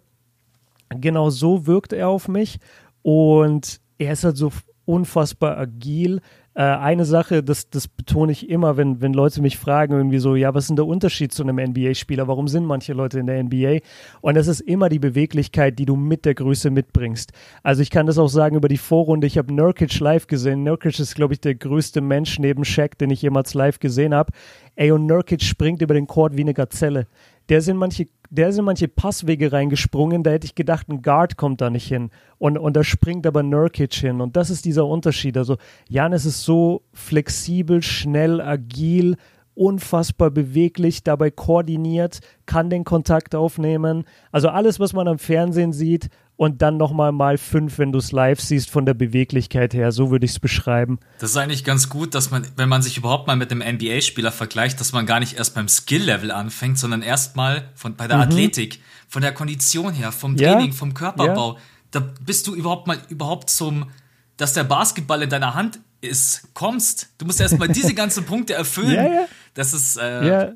Genau 0.90 1.30
so 1.30 1.66
wirkt 1.66 1.94
er 1.94 2.10
auf 2.10 2.28
mich. 2.28 2.60
Und 3.02 3.80
er 3.98 4.14
ist 4.14 4.24
halt 4.24 4.38
so 4.38 4.52
unfassbar 4.86 5.58
agil. 5.58 6.22
Äh, 6.56 6.62
eine 6.62 7.06
Sache, 7.06 7.42
das, 7.42 7.70
das 7.70 7.88
betone 7.88 8.32
ich 8.32 8.48
immer, 8.48 8.78
wenn, 8.78 9.02
wenn 9.02 9.14
Leute 9.14 9.42
mich 9.42 9.58
fragen, 9.58 9.94
irgendwie 9.94 10.20
so, 10.20 10.36
ja, 10.36 10.54
was 10.54 10.66
ist 10.66 10.68
denn 10.70 10.76
der 10.76 10.86
Unterschied 10.86 11.32
zu 11.32 11.42
einem 11.44 11.58
NBA-Spieler? 11.58 12.28
Warum 12.28 12.48
sind 12.48 12.66
manche 12.66 12.94
Leute 12.94 13.20
in 13.20 13.26
der 13.26 13.44
NBA? 13.44 13.80
Und 14.22 14.36
das 14.36 14.48
ist 14.48 14.62
immer 14.62 14.90
die 14.90 15.00
Beweglichkeit, 15.00 15.80
die 15.80 15.86
du 15.86 15.96
mit 15.96 16.26
der 16.26 16.36
Größe 16.36 16.70
mitbringst. 16.70 17.32
Also 17.64 17.82
ich 17.82 17.90
kann 17.90 18.06
das 18.06 18.20
auch 18.20 18.28
sagen 18.28 18.56
über 18.56 18.68
die 18.68 18.78
Vorrunde. 18.78 19.26
Ich 19.26 19.38
habe 19.38 19.54
Nurkic 19.54 20.00
live 20.00 20.28
gesehen. 20.28 20.64
Nurkic 20.64 21.00
ist, 21.00 21.16
glaube 21.16 21.34
ich, 21.34 21.42
der 21.42 21.56
größte 21.56 22.02
Mensch 22.02 22.38
neben 22.38 22.64
Shaq, 22.66 22.98
den 23.00 23.10
ich 23.10 23.24
jemals 23.24 23.56
live 23.56 23.80
gesehen 23.80 24.14
habe. 24.14 24.32
Ey, 24.76 24.92
und 24.92 25.08
Nurkic 25.08 25.42
springt 25.42 25.82
über 25.82 25.94
den 25.96 26.08
Court 26.08 26.38
wie 26.38 26.42
eine 26.42 26.54
Gazelle. 26.54 27.08
Der 27.50 27.62
sind 27.62 27.78
manche 27.78 28.08
der 28.34 28.50
in 28.50 28.66
manche 28.66 28.88
Passwege 28.88 29.52
reingesprungen, 29.52 30.24
da 30.24 30.32
hätte 30.32 30.46
ich 30.48 30.56
gedacht, 30.56 30.90
ein 30.90 31.04
Guard 31.04 31.38
kommt 31.38 31.62
da 31.62 31.70
nicht 31.70 31.88
hin. 31.88 32.10
Und, 32.40 32.58
und 32.58 32.76
da 32.76 32.84
springt 32.84 33.28
aber 33.28 33.44
Nurkic 33.44 33.94
hin. 33.94 34.22
Und 34.22 34.36
das 34.36 34.50
ist 34.50 34.66
dieser 34.66 34.88
Unterschied. 34.88 35.38
Also 35.38 35.58
Janis 35.88 36.26
ist 36.26 36.42
so 36.42 36.82
flexibel, 36.94 37.84
schnell, 37.84 38.42
agil, 38.42 39.18
unfassbar 39.54 40.32
beweglich, 40.32 41.04
dabei 41.04 41.30
koordiniert, 41.30 42.22
kann 42.48 42.72
den 42.72 42.86
Kontakt 42.86 43.36
aufnehmen. 43.36 44.06
Also 44.32 44.50
alles, 44.50 44.80
was 44.80 44.94
man 44.94 45.08
am 45.08 45.20
Fernsehen 45.20 45.72
sieht, 45.72 46.10
und 46.44 46.62
dann 46.62 46.78
nochmal 46.78 47.12
mal 47.12 47.38
fünf, 47.38 47.78
wenn 47.78 47.92
du 47.92 48.00
es 48.00 48.12
live 48.12 48.40
siehst, 48.40 48.70
von 48.70 48.86
der 48.86 48.94
Beweglichkeit 48.94 49.74
her. 49.74 49.92
So 49.92 50.12
würde 50.12 50.26
ich 50.26 50.32
es 50.32 50.40
beschreiben. 50.40 51.00
Das 51.20 51.32
ist 51.32 51.38
eigentlich 51.38 51.64
ganz 51.64 51.90
gut, 51.90 52.14
dass 52.16 52.32
man, 52.32 52.46
wenn 52.58 52.70
man 52.70 52.82
sich 52.82 52.98
überhaupt 52.98 53.28
mal 53.28 53.36
mit 53.36 53.52
einem 53.52 53.62
NBA-Spieler 53.62 54.32
vergleicht, 54.32 54.80
dass 54.80 54.92
man 54.92 55.06
gar 55.06 55.20
nicht 55.20 55.38
erst 55.38 55.56
beim 55.56 55.68
Skill-Level 55.68 56.32
anfängt, 56.32 56.78
sondern 56.78 57.02
erst 57.02 57.36
mal 57.36 57.70
von, 57.76 57.96
bei 57.96 58.08
der 58.08 58.18
mhm. 58.18 58.24
Athletik, 58.24 58.80
von 59.08 59.22
der 59.22 59.34
Kondition 59.34 59.94
her, 59.94 60.12
vom 60.12 60.36
Training, 60.36 60.72
ja. 60.72 60.76
vom 60.76 60.94
Körperbau. 60.94 61.54
Ja. 61.54 61.60
Da 61.92 62.00
bist 62.22 62.48
du 62.48 62.56
überhaupt 62.56 62.88
mal 62.88 62.98
überhaupt 63.10 63.50
zum, 63.50 63.86
dass 64.38 64.54
der 64.54 64.64
Basketball 64.64 65.22
in 65.22 65.30
deiner 65.30 65.54
Hand 65.54 65.80
ist, 66.02 66.54
kommst. 66.54 67.10
Du 67.18 67.26
musst 67.26 67.40
erst 67.40 67.58
mal 67.58 67.68
diese 67.70 67.94
ganzen 67.94 68.26
Punkte 68.26 68.54
erfüllen. 68.56 68.96
Ja, 68.96 69.08
ja. 69.08 69.26
Das 69.54 69.74
ist, 69.74 69.98
äh, 69.98 70.28
ja, 70.28 70.52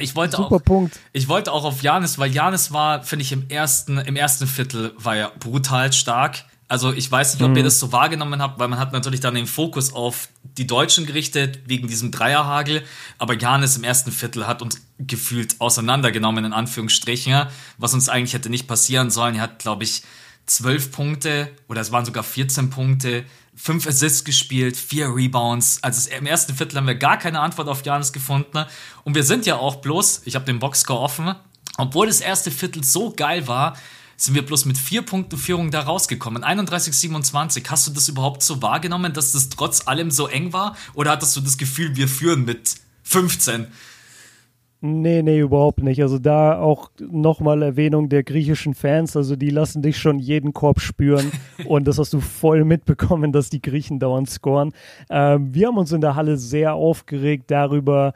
ich 0.00 0.14
wollte 0.14 0.36
Super 0.36 0.56
auch. 0.56 0.64
Punkt. 0.64 0.98
Ich 1.12 1.28
wollte 1.28 1.52
auch 1.52 1.64
auf 1.64 1.82
Janis, 1.82 2.18
weil 2.18 2.32
Janis 2.32 2.72
war, 2.72 3.02
finde 3.02 3.24
ich, 3.24 3.32
im 3.32 3.48
ersten, 3.48 3.98
im 3.98 4.16
ersten 4.16 4.46
Viertel 4.46 4.92
war 4.96 5.16
er 5.16 5.30
brutal 5.30 5.92
stark. 5.92 6.44
Also 6.68 6.92
ich 6.92 7.10
weiß 7.10 7.34
nicht, 7.34 7.42
ob 7.42 7.50
mhm. 7.50 7.58
ihr 7.58 7.64
das 7.64 7.78
so 7.78 7.92
wahrgenommen 7.92 8.40
habt, 8.40 8.58
weil 8.58 8.68
man 8.68 8.78
hat 8.78 8.92
natürlich 8.92 9.20
dann 9.20 9.34
den 9.34 9.46
Fokus 9.46 9.92
auf 9.92 10.28
die 10.42 10.66
Deutschen 10.66 11.04
gerichtet, 11.04 11.60
wegen 11.66 11.86
diesem 11.86 12.10
Dreierhagel. 12.10 12.82
Aber 13.18 13.34
Janis 13.34 13.76
im 13.76 13.84
ersten 13.84 14.10
Viertel 14.10 14.46
hat 14.46 14.62
uns 14.62 14.80
gefühlt 14.98 15.60
auseinandergenommen, 15.60 16.46
in 16.46 16.52
Anführungsstrichen, 16.52 17.46
was 17.76 17.92
uns 17.92 18.08
eigentlich 18.08 18.32
hätte 18.32 18.48
nicht 18.48 18.68
passieren 18.68 19.10
sollen. 19.10 19.34
Er 19.34 19.42
hat, 19.42 19.58
glaube 19.58 19.84
ich, 19.84 20.02
zwölf 20.46 20.92
Punkte 20.92 21.50
oder 21.68 21.80
es 21.80 21.92
waren 21.92 22.04
sogar 22.04 22.22
14 22.22 22.70
Punkte, 22.70 23.24
fünf 23.54 23.86
Assists 23.86 24.24
gespielt, 24.24 24.76
vier 24.76 25.14
Rebounds. 25.14 25.82
Also 25.82 26.10
im 26.10 26.26
ersten 26.26 26.54
Viertel 26.54 26.76
haben 26.76 26.86
wir 26.86 26.94
gar 26.94 27.18
keine 27.18 27.40
Antwort 27.40 27.68
auf 27.68 27.84
Janis 27.84 28.12
gefunden. 28.12 28.64
Und 29.04 29.14
wir 29.14 29.24
sind 29.24 29.46
ja 29.46 29.56
auch 29.56 29.76
bloß, 29.76 30.22
ich 30.24 30.34
habe 30.34 30.44
den 30.44 30.58
Boxscore 30.58 31.00
offen, 31.00 31.34
obwohl 31.78 32.06
das 32.06 32.20
erste 32.20 32.50
Viertel 32.50 32.84
so 32.84 33.12
geil 33.12 33.46
war, 33.48 33.76
sind 34.16 34.34
wir 34.34 34.46
bloß 34.46 34.66
mit 34.66 34.78
vier 34.78 35.02
Punkten 35.02 35.36
Führung 35.36 35.70
da 35.70 35.80
rausgekommen. 35.80 36.44
31-27. 36.44 37.68
Hast 37.68 37.88
du 37.88 37.90
das 37.92 38.08
überhaupt 38.08 38.42
so 38.42 38.62
wahrgenommen, 38.62 39.12
dass 39.12 39.32
das 39.32 39.48
trotz 39.48 39.86
allem 39.88 40.10
so 40.10 40.28
eng 40.28 40.52
war? 40.52 40.76
Oder 40.94 41.12
hattest 41.12 41.34
du 41.36 41.40
das 41.40 41.58
Gefühl, 41.58 41.96
wir 41.96 42.08
führen 42.08 42.44
mit 42.44 42.76
15? 43.02 43.66
Nee, 44.84 45.22
nee, 45.22 45.38
überhaupt 45.38 45.80
nicht. 45.80 46.02
Also 46.02 46.18
da 46.18 46.58
auch 46.58 46.90
nochmal 46.98 47.62
Erwähnung 47.62 48.08
der 48.08 48.24
griechischen 48.24 48.74
Fans. 48.74 49.16
Also 49.16 49.36
die 49.36 49.50
lassen 49.50 49.80
dich 49.80 49.96
schon 49.96 50.18
jeden 50.18 50.52
Korb 50.52 50.80
spüren 50.80 51.30
und 51.66 51.86
das 51.86 51.98
hast 51.98 52.12
du 52.12 52.18
voll 52.18 52.64
mitbekommen, 52.64 53.30
dass 53.30 53.48
die 53.48 53.62
Griechen 53.62 54.00
dauernd 54.00 54.28
scoren. 54.28 54.72
Ähm, 55.08 55.54
wir 55.54 55.68
haben 55.68 55.78
uns 55.78 55.92
in 55.92 56.00
der 56.00 56.16
Halle 56.16 56.36
sehr 56.36 56.74
aufgeregt 56.74 57.44
darüber, 57.52 58.12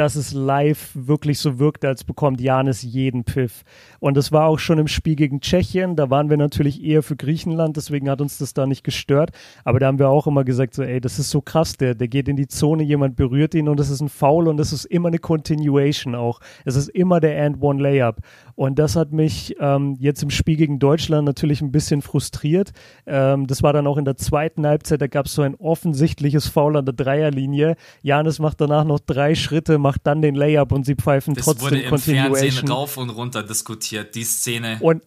dass 0.00 0.16
es 0.16 0.32
live 0.32 0.92
wirklich 0.94 1.38
so 1.38 1.58
wirkte, 1.58 1.86
als 1.86 2.04
bekommt 2.04 2.40
Janis 2.40 2.80
jeden 2.80 3.24
Pfiff. 3.24 3.64
Und 3.98 4.16
das 4.16 4.32
war 4.32 4.46
auch 4.46 4.58
schon 4.58 4.78
im 4.78 4.88
Spiel 4.88 5.14
gegen 5.14 5.42
Tschechien. 5.42 5.94
Da 5.94 6.08
waren 6.08 6.30
wir 6.30 6.38
natürlich 6.38 6.82
eher 6.82 7.02
für 7.02 7.16
Griechenland, 7.16 7.76
deswegen 7.76 8.08
hat 8.08 8.22
uns 8.22 8.38
das 8.38 8.54
da 8.54 8.66
nicht 8.66 8.82
gestört. 8.82 9.32
Aber 9.62 9.78
da 9.78 9.88
haben 9.88 9.98
wir 9.98 10.08
auch 10.08 10.26
immer 10.26 10.42
gesagt, 10.42 10.72
so, 10.72 10.82
ey, 10.82 11.02
das 11.02 11.18
ist 11.18 11.28
so 11.28 11.42
krass, 11.42 11.76
der, 11.76 11.94
der 11.94 12.08
geht 12.08 12.28
in 12.28 12.36
die 12.36 12.48
Zone, 12.48 12.82
jemand 12.82 13.16
berührt 13.16 13.54
ihn 13.54 13.68
und 13.68 13.78
das 13.78 13.90
ist 13.90 14.00
ein 14.00 14.08
Foul 14.08 14.48
und 14.48 14.56
das 14.56 14.72
ist 14.72 14.86
immer 14.86 15.08
eine 15.08 15.18
Continuation 15.18 16.14
auch. 16.14 16.40
Es 16.64 16.76
ist 16.76 16.88
immer 16.88 17.20
der 17.20 17.38
And-One-Layup. 17.44 18.20
Und 18.54 18.78
das 18.78 18.96
hat 18.96 19.12
mich 19.12 19.54
ähm, 19.60 19.96
jetzt 20.00 20.22
im 20.22 20.30
Spiel 20.30 20.56
gegen 20.56 20.78
Deutschland 20.78 21.26
natürlich 21.26 21.60
ein 21.60 21.72
bisschen 21.72 22.00
frustriert. 22.00 22.72
Ähm, 23.06 23.46
das 23.46 23.62
war 23.62 23.74
dann 23.74 23.86
auch 23.86 23.98
in 23.98 24.06
der 24.06 24.16
zweiten 24.16 24.66
Halbzeit, 24.66 25.02
da 25.02 25.08
gab 25.08 25.26
es 25.26 25.34
so 25.34 25.42
ein 25.42 25.56
offensichtliches 25.56 26.46
Foul 26.46 26.78
an 26.78 26.86
der 26.86 26.94
Dreierlinie. 26.94 27.76
Janis 28.02 28.38
macht 28.38 28.62
danach 28.62 28.84
noch 28.84 29.00
drei 29.00 29.34
Schritte, 29.34 29.76
macht 29.78 29.89
dann 29.98 30.22
den 30.22 30.34
Layup 30.34 30.72
und 30.72 30.84
sie 30.84 30.94
pfeifen 30.94 31.34
das 31.34 31.44
trotzdem 31.44 31.64
wurde 31.64 31.80
im 31.80 31.90
Continuation. 31.90 32.50
Fernsehen 32.50 32.68
rauf 32.68 32.96
und 32.96 33.10
runter 33.10 33.42
diskutiert, 33.42 34.14
die 34.14 34.24
Szene. 34.24 34.78
Und 34.80 35.02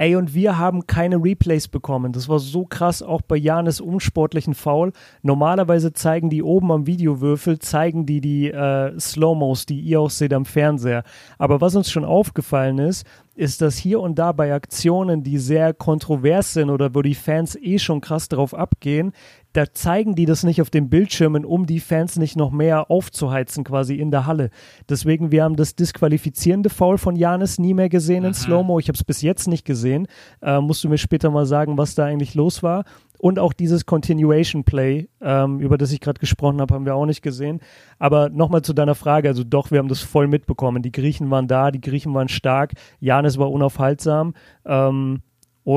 Ey, 0.00 0.16
und 0.16 0.32
wir 0.32 0.56
haben 0.56 0.86
keine 0.86 1.22
Replays 1.22 1.68
bekommen. 1.68 2.12
Das 2.12 2.26
war 2.26 2.38
so 2.38 2.64
krass, 2.64 3.02
auch 3.02 3.20
bei 3.20 3.36
Janis 3.36 3.82
unsportlichen 3.82 4.54
Foul. 4.54 4.92
Normalerweise 5.20 5.92
zeigen 5.92 6.30
die 6.30 6.42
oben 6.42 6.72
am 6.72 6.86
Videowürfel, 6.86 7.58
zeigen 7.58 8.06
die 8.06 8.22
die 8.22 8.50
äh, 8.50 8.98
Slow-Mos, 8.98 9.66
die 9.66 9.78
ihr 9.78 10.00
auch 10.00 10.08
seht 10.08 10.32
am 10.32 10.46
Fernseher. 10.46 11.04
Aber 11.36 11.60
was 11.60 11.76
uns 11.76 11.90
schon 11.90 12.06
aufgefallen 12.06 12.78
ist, 12.78 13.06
ist, 13.34 13.60
dass 13.60 13.76
hier 13.76 14.00
und 14.00 14.18
da 14.18 14.32
bei 14.32 14.54
Aktionen, 14.54 15.22
die 15.22 15.36
sehr 15.36 15.74
kontrovers 15.74 16.54
sind 16.54 16.70
oder 16.70 16.94
wo 16.94 17.02
die 17.02 17.14
Fans 17.14 17.54
eh 17.56 17.78
schon 17.78 18.00
krass 18.00 18.30
drauf 18.30 18.54
abgehen, 18.54 19.12
da 19.52 19.72
zeigen 19.72 20.14
die 20.14 20.26
das 20.26 20.44
nicht 20.44 20.62
auf 20.62 20.70
den 20.70 20.88
Bildschirmen, 20.88 21.44
um 21.44 21.66
die 21.66 21.80
Fans 21.80 22.16
nicht 22.16 22.36
noch 22.36 22.50
mehr 22.50 22.90
aufzuheizen 22.90 23.64
quasi 23.64 23.96
in 23.96 24.10
der 24.10 24.26
Halle. 24.26 24.50
Deswegen, 24.88 25.32
wir 25.32 25.44
haben 25.44 25.56
das 25.56 25.74
disqualifizierende 25.74 26.70
Foul 26.70 26.98
von 26.98 27.16
Janis 27.16 27.58
nie 27.58 27.74
mehr 27.74 27.88
gesehen 27.88 28.24
in 28.24 28.34
Slow-Mo. 28.34 28.78
Ich 28.78 28.88
habe 28.88 28.96
es 28.96 29.04
bis 29.04 29.22
jetzt 29.22 29.48
nicht 29.48 29.64
gesehen. 29.64 30.06
Äh, 30.40 30.60
musst 30.60 30.84
du 30.84 30.88
mir 30.88 30.98
später 30.98 31.30
mal 31.30 31.46
sagen, 31.46 31.78
was 31.78 31.94
da 31.94 32.04
eigentlich 32.04 32.34
los 32.34 32.62
war. 32.62 32.84
Und 33.18 33.38
auch 33.38 33.52
dieses 33.52 33.84
Continuation 33.84 34.64
Play, 34.64 35.08
ähm, 35.20 35.60
über 35.60 35.76
das 35.76 35.92
ich 35.92 36.00
gerade 36.00 36.18
gesprochen 36.18 36.60
habe, 36.60 36.72
haben 36.72 36.86
wir 36.86 36.94
auch 36.94 37.04
nicht 37.04 37.20
gesehen. 37.20 37.60
Aber 37.98 38.30
nochmal 38.30 38.62
zu 38.62 38.72
deiner 38.72 38.94
Frage, 38.94 39.28
also 39.28 39.44
doch, 39.44 39.70
wir 39.70 39.78
haben 39.78 39.88
das 39.88 40.00
voll 40.00 40.26
mitbekommen. 40.26 40.82
Die 40.82 40.92
Griechen 40.92 41.30
waren 41.30 41.46
da, 41.46 41.70
die 41.70 41.82
Griechen 41.82 42.14
waren 42.14 42.28
stark, 42.28 42.72
Janis 42.98 43.36
war 43.36 43.50
unaufhaltsam. 43.50 44.32
Ähm, 44.64 45.20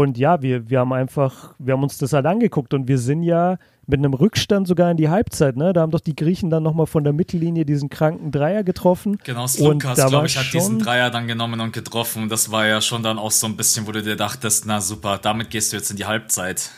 und 0.01 0.17
ja, 0.17 0.41
wir, 0.41 0.71
wir 0.71 0.79
haben 0.79 0.91
einfach, 0.91 1.53
wir 1.59 1.75
haben 1.75 1.83
uns 1.83 2.00
das 2.00 2.13
halt 2.13 2.25
angeguckt 2.25 2.73
und 2.73 2.88
wir 2.88 2.97
sind 2.97 3.21
ja 3.21 3.59
mit 3.85 4.00
einem 4.00 4.15
Rückstand 4.15 4.67
sogar 4.67 4.89
in 4.89 4.97
die 4.97 5.09
Halbzeit, 5.09 5.55
ne? 5.55 5.71
Da 5.71 5.81
haben 5.81 5.91
doch 5.91 6.00
die 6.00 6.15
Griechen 6.15 6.50
dann 6.50 6.63
nochmal 6.63 6.88
von 6.88 7.03
der 7.03 7.13
Mittellinie 7.13 7.63
diesen 7.63 7.89
kranken 7.89 8.31
Dreier 8.31 8.63
getroffen. 8.63 9.19
Genau, 9.23 9.45
Lukas, 9.59 10.03
glaube 10.03 10.25
ich, 10.25 10.35
hat 10.35 10.51
diesen 10.51 10.79
Dreier 10.79 11.12
dann 11.12 11.27
genommen 11.27 11.59
und 11.59 11.73
getroffen. 11.73 12.23
Und 12.23 12.31
das 12.31 12.51
war 12.51 12.65
ja 12.65 12.81
schon 12.81 13.03
dann 13.03 13.19
auch 13.19 13.29
so 13.29 13.45
ein 13.45 13.55
bisschen, 13.55 13.85
wo 13.85 13.91
du 13.91 14.01
dir 14.01 14.15
dachtest, 14.15 14.65
na 14.65 14.81
super, 14.81 15.19
damit 15.21 15.51
gehst 15.51 15.71
du 15.71 15.77
jetzt 15.77 15.91
in 15.91 15.97
die 15.97 16.05
Halbzeit. 16.05 16.71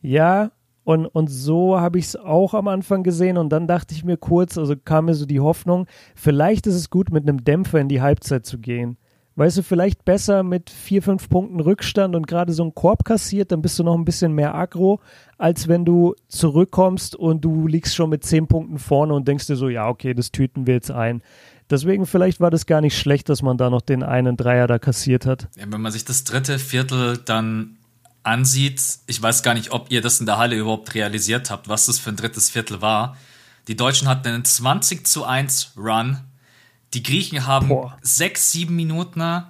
Ja, 0.00 0.50
und, 0.82 1.06
und 1.06 1.28
so 1.28 1.78
habe 1.78 2.00
ich 2.00 2.06
es 2.06 2.16
auch 2.16 2.52
am 2.54 2.66
Anfang 2.66 3.04
gesehen 3.04 3.38
und 3.38 3.50
dann 3.50 3.68
dachte 3.68 3.94
ich 3.94 4.02
mir 4.02 4.16
kurz, 4.16 4.58
also 4.58 4.74
kam 4.74 5.04
mir 5.04 5.14
so 5.14 5.24
die 5.24 5.38
Hoffnung, 5.38 5.86
vielleicht 6.16 6.66
ist 6.66 6.74
es 6.74 6.90
gut, 6.90 7.12
mit 7.12 7.28
einem 7.28 7.44
Dämpfer 7.44 7.78
in 7.78 7.88
die 7.88 8.00
Halbzeit 8.00 8.44
zu 8.44 8.58
gehen. 8.58 8.96
Weißt 9.34 9.56
du, 9.56 9.62
vielleicht 9.62 10.04
besser 10.04 10.42
mit 10.42 10.68
vier, 10.68 11.02
fünf 11.02 11.28
Punkten 11.30 11.60
Rückstand 11.60 12.14
und 12.14 12.26
gerade 12.26 12.52
so 12.52 12.62
einen 12.62 12.74
Korb 12.74 13.04
kassiert, 13.04 13.50
dann 13.50 13.62
bist 13.62 13.78
du 13.78 13.84
noch 13.84 13.94
ein 13.94 14.04
bisschen 14.04 14.32
mehr 14.32 14.54
aggro, 14.54 15.00
als 15.38 15.68
wenn 15.68 15.84
du 15.84 16.14
zurückkommst 16.28 17.16
und 17.16 17.42
du 17.42 17.66
liegst 17.66 17.94
schon 17.94 18.10
mit 18.10 18.24
zehn 18.24 18.46
Punkten 18.46 18.78
vorne 18.78 19.14
und 19.14 19.26
denkst 19.26 19.46
dir 19.46 19.56
so, 19.56 19.68
ja, 19.70 19.88
okay, 19.88 20.12
das 20.12 20.32
tüten 20.32 20.66
wir 20.66 20.74
jetzt 20.74 20.90
ein. 20.90 21.22
Deswegen 21.70 22.04
vielleicht 22.04 22.40
war 22.40 22.50
das 22.50 22.66
gar 22.66 22.82
nicht 22.82 22.98
schlecht, 22.98 23.30
dass 23.30 23.40
man 23.40 23.56
da 23.56 23.70
noch 23.70 23.80
den 23.80 24.02
einen 24.02 24.36
Dreier 24.36 24.66
da 24.66 24.78
kassiert 24.78 25.24
hat. 25.24 25.48
Ja, 25.56 25.64
wenn 25.66 25.80
man 25.80 25.92
sich 25.92 26.04
das 26.04 26.24
dritte 26.24 26.58
Viertel 26.58 27.16
dann 27.24 27.78
ansieht, 28.24 28.80
ich 29.06 29.20
weiß 29.20 29.42
gar 29.42 29.54
nicht, 29.54 29.72
ob 29.72 29.90
ihr 29.90 30.02
das 30.02 30.20
in 30.20 30.26
der 30.26 30.36
Halle 30.36 30.56
überhaupt 30.56 30.94
realisiert 30.94 31.50
habt, 31.50 31.68
was 31.70 31.86
das 31.86 31.98
für 31.98 32.10
ein 32.10 32.16
drittes 32.16 32.50
Viertel 32.50 32.82
war. 32.82 33.16
Die 33.68 33.76
Deutschen 33.76 34.08
hatten 34.08 34.28
einen 34.28 34.44
20 34.44 35.06
zu 35.06 35.24
1 35.24 35.72
Run. 35.76 36.18
Die 36.94 37.02
Griechen 37.02 37.46
haben 37.46 37.68
Boah. 37.68 37.98
sechs, 38.02 38.52
sieben 38.52 38.76
Minuten 38.76 39.44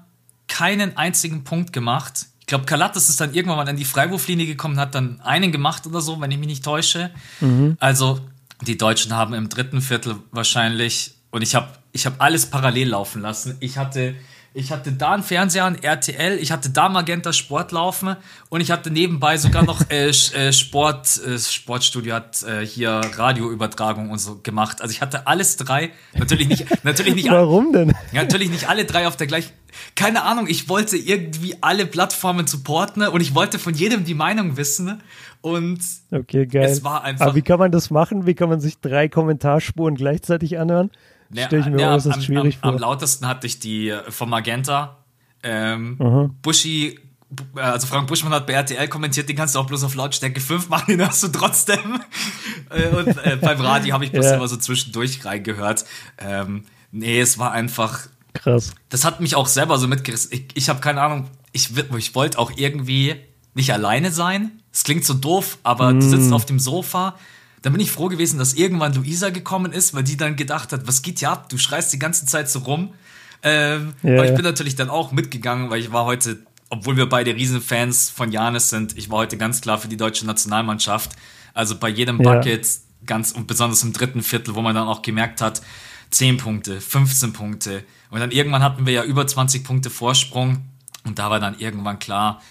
keinen 0.49 0.97
einzigen 0.97 1.45
Punkt 1.45 1.73
gemacht. 1.73 2.27
Ich 2.41 2.47
glaube, 2.47 2.67
Kalates 2.67 3.09
ist 3.09 3.21
dann 3.21 3.35
irgendwann 3.35 3.57
mal 3.57 3.69
an 3.69 3.77
die 3.77 3.85
Freiwurflinie 3.85 4.47
gekommen, 4.47 4.79
hat 4.79 4.95
dann 4.95 5.21
einen 5.23 5.53
gemacht 5.53 5.87
oder 5.87 6.01
so, 6.01 6.21
wenn 6.21 6.31
ich 6.31 6.39
mich 6.39 6.49
nicht 6.49 6.65
täusche. 6.65 7.11
Mhm. 7.41 7.77
Also 7.81 8.21
die 8.61 8.77
Deutschen 8.77 9.15
haben 9.15 9.35
im 9.35 9.49
dritten 9.49 9.81
Viertel 9.81 10.17
wahrscheinlich, 10.31 11.15
und 11.31 11.43
ich 11.43 11.55
habe 11.55 11.69
ich 11.93 12.07
hab 12.07 12.21
alles 12.21 12.47
parallel 12.47 12.91
laufen 12.91 13.23
lassen. 13.23 13.57
Ich 13.61 13.79
hatte 13.79 14.15
ich 14.55 14.71
hatte 14.71 14.93
da 14.93 15.13
einen 15.13 15.23
Fernseher, 15.23 15.65
ein 15.65 15.83
RTL, 15.83 16.39
ich 16.39 16.53
hatte 16.53 16.71
da 16.71 16.89
Magenta 16.89 17.33
Sport 17.33 17.73
laufen 17.73 18.17
und 18.51 18.61
ich 18.61 18.71
hatte 18.71 18.91
nebenbei 18.91 19.39
sogar 19.39 19.65
noch 19.65 19.81
äh, 19.91 20.09
äh, 20.09 20.53
Sport, 20.53 21.21
äh, 21.25 21.39
Sportstudio 21.39 22.15
hat 22.15 22.43
äh, 22.43 22.67
hier 22.67 23.01
Radioübertragung 23.17 24.11
und 24.11 24.19
so 24.19 24.41
gemacht. 24.43 24.83
Also 24.83 24.93
ich 24.93 25.01
hatte 25.01 25.27
alles 25.27 25.57
drei, 25.57 25.91
natürlich 26.15 26.49
nicht, 26.49 26.67
natürlich 26.85 27.15
nicht. 27.15 27.31
Warum 27.31 27.73
denn? 27.73 27.95
Natürlich 28.13 28.51
nicht 28.51 28.69
alle 28.69 28.85
drei 28.85 29.07
auf 29.07 29.17
der 29.17 29.27
gleichen. 29.27 29.53
Keine 29.95 30.23
Ahnung, 30.25 30.47
ich 30.49 30.69
wollte 30.69 30.99
irgendwie 30.99 31.57
alle 31.63 31.87
Plattformen 31.87 32.47
supporten 32.47 33.03
und 33.09 33.23
ich 33.23 33.35
wollte 33.35 33.59
von 33.59 33.73
jedem 33.73 34.05
die 34.05 34.15
Meinung 34.15 34.59
wissen 34.59 35.01
und 35.41 35.81
okay, 36.11 36.47
geil. 36.47 36.65
es 36.65 36.85
war 36.85 37.05
einfach. 37.05 37.27
Aber 37.27 37.35
wie 37.35 37.43
kann 37.43 37.59
man 37.59 37.73
das 37.73 37.91
machen? 37.91 38.27
Wie 38.27 38.35
kann 38.35 38.51
man 38.51 38.61
sich 38.61 38.81
drei 38.81 39.09
Kommentarspuren 39.09 39.95
gleichzeitig 39.95 40.59
anhören? 40.59 40.91
Ja, 41.35 41.47
Stell 41.47 41.61
ich 41.61 41.67
mir 41.67 41.81
ja, 41.81 41.95
äußerst 41.95 42.17
am, 42.17 42.23
schwierig 42.23 42.57
am, 42.57 42.61
vor. 42.61 42.71
Am 42.71 42.79
lautesten 42.79 43.27
hatte 43.27 43.47
ich 43.47 43.59
die 43.59 43.89
äh, 43.89 44.11
von 44.11 44.29
Magenta. 44.29 44.99
Ähm. 45.43 45.99
Buschi, 46.43 46.99
also 47.55 47.87
Frank 47.87 48.09
Buschmann 48.09 48.33
hat 48.33 48.47
bei 48.47 48.53
RTL 48.53 48.89
kommentiert, 48.89 49.29
den 49.29 49.37
kannst 49.37 49.55
du 49.55 49.59
auch 49.59 49.67
bloß 49.67 49.85
auf 49.85 49.95
Lautstärke 49.95 50.41
5 50.41 50.69
machen, 50.69 50.87
den 50.99 51.07
hast 51.07 51.23
du 51.23 51.29
trotzdem. 51.29 52.01
Äh, 52.71 52.89
und 52.89 53.09
äh, 53.19 53.37
beim 53.39 53.61
Radio 53.61 53.93
habe 53.93 54.07
ich 54.07 54.13
bloß 54.13 54.25
ja. 54.25 54.37
immer 54.37 54.49
so 54.49 54.57
zwischendurch 54.57 55.27
reingehört. 55.27 55.85
Ähm, 56.17 56.65
nee, 56.91 57.21
es 57.21 57.39
war 57.39 57.53
einfach. 57.53 58.07
Krass. 58.33 58.73
Das 58.89 59.05
hat 59.05 59.21
mich 59.21 59.35
auch 59.35 59.47
selber 59.47 59.77
so 59.77 59.89
mitgerissen. 59.89 60.31
Ich, 60.33 60.47
ich 60.55 60.69
habe 60.71 60.81
keine 60.81 61.03
Ahnung, 61.03 61.29
ich, 61.53 61.69
ich 61.77 62.15
wollte 62.15 62.39
auch 62.39 62.51
irgendwie 62.57 63.17
nicht 63.53 63.75
alleine 63.75 64.11
sein. 64.11 64.63
Es 64.73 64.85
klingt 64.85 65.05
so 65.05 65.13
doof, 65.13 65.59
aber 65.65 65.93
mm. 65.93 66.01
du 66.01 66.09
sitzt 66.09 66.33
auf 66.33 66.47
dem 66.47 66.59
Sofa, 66.59 67.15
dann 67.63 67.73
bin 67.73 67.81
ich 67.81 67.93
froh 67.93 68.09
gewesen, 68.09 68.39
dass 68.39 68.55
irgendwann 68.55 68.93
Luisa 68.93 69.31
gekommen 69.31 69.73
ist, 69.73 69.95
weil 69.95 70.03
die 70.03 70.17
dann 70.17 70.37
gedacht 70.37 70.73
hat, 70.73 70.87
was 70.87 71.03
geht 71.03 71.21
hier 71.21 71.31
ab? 71.31 71.49
Du 71.49 71.59
schreist 71.59 71.93
die 71.93 71.99
ganze 71.99 72.27
Zeit 72.27 72.51
so 72.51 72.61
rum. 72.61 72.93
Ähm, 73.43 73.95
yeah. 74.05 74.15
Aber 74.15 74.29
ich 74.29 74.35
bin 74.35 74.45
natürlich 74.45 74.75
dann 74.75 74.91
auch 74.91 75.13
mitgegangen, 75.13 75.71
weil 75.71 75.81
ich 75.81 75.93
war 75.93 76.05
heute, 76.05 76.39
obwohl 76.71 76.97
wir 76.97 77.09
beide 77.09 77.35
Riesenfans 77.35 78.11
von 78.11 78.33
Janis 78.33 78.71
sind, 78.71 78.99
ich 78.99 79.11
war 79.11 79.19
heute 79.19 79.37
ganz 79.37 79.61
klar 79.61 79.79
für 79.79 79.89
die 79.89 79.97
deutsche 79.97 80.27
Nationalmannschaft. 80.27 81.13
Also 81.55 81.79
bei 81.79 81.89
jedem 81.89 82.19
Bucket, 82.19 82.65
yeah. 82.65 82.81
ganz 83.07 83.33
und 83.33 83.47
besonders 83.47 83.83
im 83.85 83.93
dritten 83.93 84.23
Viertel, 84.23 84.55
wo 84.57 84.63
man 84.63 84.75
dann 84.75 84.89
auch 84.89 85.03
gemerkt 85.03 85.41
hat, 85.41 85.63
10 86.11 86.39
Punkte, 86.39 86.81
15 86.81 87.33
Punkte. 87.33 87.85
Und 88.11 88.21
dann 88.21 88.33
irgendwann 88.33 88.63
hatten 88.63 88.87
wir 88.87 88.93
ja 88.93 89.05
über 89.05 89.27
20 89.27 89.65
Punkte 89.65 89.89
Vorsprung. 89.89 90.65
Und 91.05 91.19
da 91.19 91.31
war 91.31 91.41
dann 91.41 91.59
irgendwann 91.59 91.99
klar, 91.99 92.43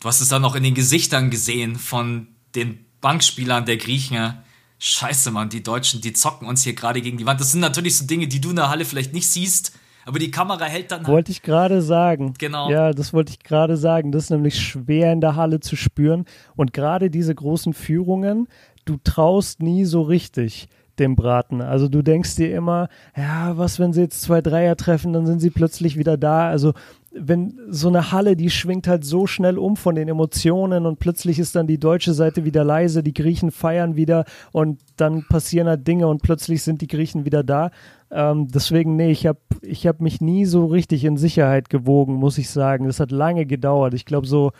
du 0.00 0.08
hast 0.08 0.20
es 0.20 0.28
dann 0.28 0.44
auch 0.44 0.54
in 0.54 0.62
den 0.62 0.74
Gesichtern 0.74 1.30
gesehen 1.30 1.76
von 1.76 2.28
den 2.54 2.84
Bankspielern 3.00 3.66
der 3.66 3.76
Griechen, 3.76 4.34
Scheiße, 4.78 5.30
Mann, 5.30 5.48
die 5.48 5.62
Deutschen, 5.62 6.00
die 6.00 6.12
zocken 6.12 6.46
uns 6.46 6.62
hier 6.62 6.74
gerade 6.74 7.00
gegen 7.00 7.16
die 7.16 7.26
Wand. 7.26 7.40
Das 7.40 7.52
sind 7.52 7.60
natürlich 7.60 7.96
so 7.96 8.06
Dinge, 8.06 8.28
die 8.28 8.40
du 8.40 8.50
in 8.50 8.56
der 8.56 8.68
Halle 8.68 8.84
vielleicht 8.84 9.14
nicht 9.14 9.28
siehst, 9.28 9.72
aber 10.04 10.18
die 10.18 10.30
Kamera 10.30 10.66
hält 10.66 10.92
dann. 10.92 11.06
Wollte 11.06 11.32
ich 11.32 11.42
gerade 11.42 11.82
sagen. 11.82 12.34
Genau. 12.38 12.70
Ja, 12.70 12.92
das 12.92 13.12
wollte 13.12 13.32
ich 13.32 13.40
gerade 13.40 13.76
sagen. 13.76 14.12
Das 14.12 14.24
ist 14.24 14.30
nämlich 14.30 14.60
schwer 14.60 15.12
in 15.12 15.20
der 15.20 15.34
Halle 15.34 15.60
zu 15.60 15.74
spüren. 15.74 16.26
Und 16.54 16.72
gerade 16.72 17.10
diese 17.10 17.34
großen 17.34 17.72
Führungen, 17.74 18.48
du 18.84 18.98
traust 19.02 19.62
nie 19.62 19.84
so 19.84 20.02
richtig 20.02 20.68
dem 20.98 21.16
Braten. 21.16 21.60
Also 21.60 21.88
du 21.88 22.02
denkst 22.02 22.36
dir 22.36 22.54
immer, 22.54 22.88
ja, 23.16 23.56
was, 23.58 23.78
wenn 23.78 23.92
sie 23.92 24.02
jetzt 24.02 24.22
zwei 24.22 24.40
Dreier 24.40 24.76
treffen, 24.76 25.12
dann 25.12 25.26
sind 25.26 25.40
sie 25.40 25.50
plötzlich 25.50 25.98
wieder 25.98 26.16
da. 26.16 26.48
Also 26.48 26.72
wenn 27.18 27.58
so 27.68 27.88
eine 27.88 28.12
Halle, 28.12 28.36
die 28.36 28.50
schwingt 28.50 28.88
halt 28.88 29.04
so 29.04 29.26
schnell 29.26 29.58
um 29.58 29.76
von 29.76 29.94
den 29.94 30.08
Emotionen 30.08 30.86
und 30.86 30.98
plötzlich 30.98 31.38
ist 31.38 31.56
dann 31.56 31.66
die 31.66 31.78
deutsche 31.78 32.12
Seite 32.12 32.44
wieder 32.44 32.64
leise, 32.64 33.02
die 33.02 33.14
Griechen 33.14 33.50
feiern 33.50 33.96
wieder 33.96 34.24
und 34.52 34.80
dann 34.96 35.24
passieren 35.28 35.68
halt 35.68 35.86
Dinge 35.86 36.08
und 36.08 36.22
plötzlich 36.22 36.62
sind 36.62 36.80
die 36.82 36.86
Griechen 36.86 37.24
wieder 37.24 37.42
da. 37.42 37.70
Ähm, 38.10 38.48
deswegen, 38.48 38.96
nee, 38.96 39.10
ich 39.10 39.26
habe 39.26 39.40
ich 39.62 39.86
hab 39.86 40.00
mich 40.00 40.20
nie 40.20 40.44
so 40.44 40.66
richtig 40.66 41.04
in 41.04 41.16
Sicherheit 41.16 41.70
gewogen, 41.70 42.14
muss 42.14 42.38
ich 42.38 42.50
sagen. 42.50 42.86
Das 42.86 43.00
hat 43.00 43.10
lange 43.10 43.46
gedauert. 43.46 43.94
Ich 43.94 44.04
glaube, 44.04 44.26
so 44.26 44.52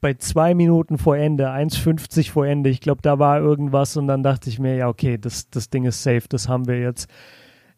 bei 0.00 0.14
zwei 0.14 0.54
Minuten 0.54 0.98
vor 0.98 1.16
Ende, 1.16 1.50
1,50 1.50 2.30
vor 2.30 2.46
Ende, 2.46 2.70
ich 2.70 2.80
glaube, 2.80 3.02
da 3.02 3.18
war 3.18 3.38
irgendwas 3.40 3.96
und 3.96 4.08
dann 4.08 4.22
dachte 4.22 4.50
ich 4.50 4.58
mir, 4.58 4.74
ja, 4.74 4.88
okay, 4.88 5.16
das, 5.16 5.48
das 5.50 5.70
Ding 5.70 5.84
ist 5.84 6.02
safe, 6.02 6.24
das 6.28 6.48
haben 6.48 6.66
wir 6.66 6.80
jetzt. 6.80 7.08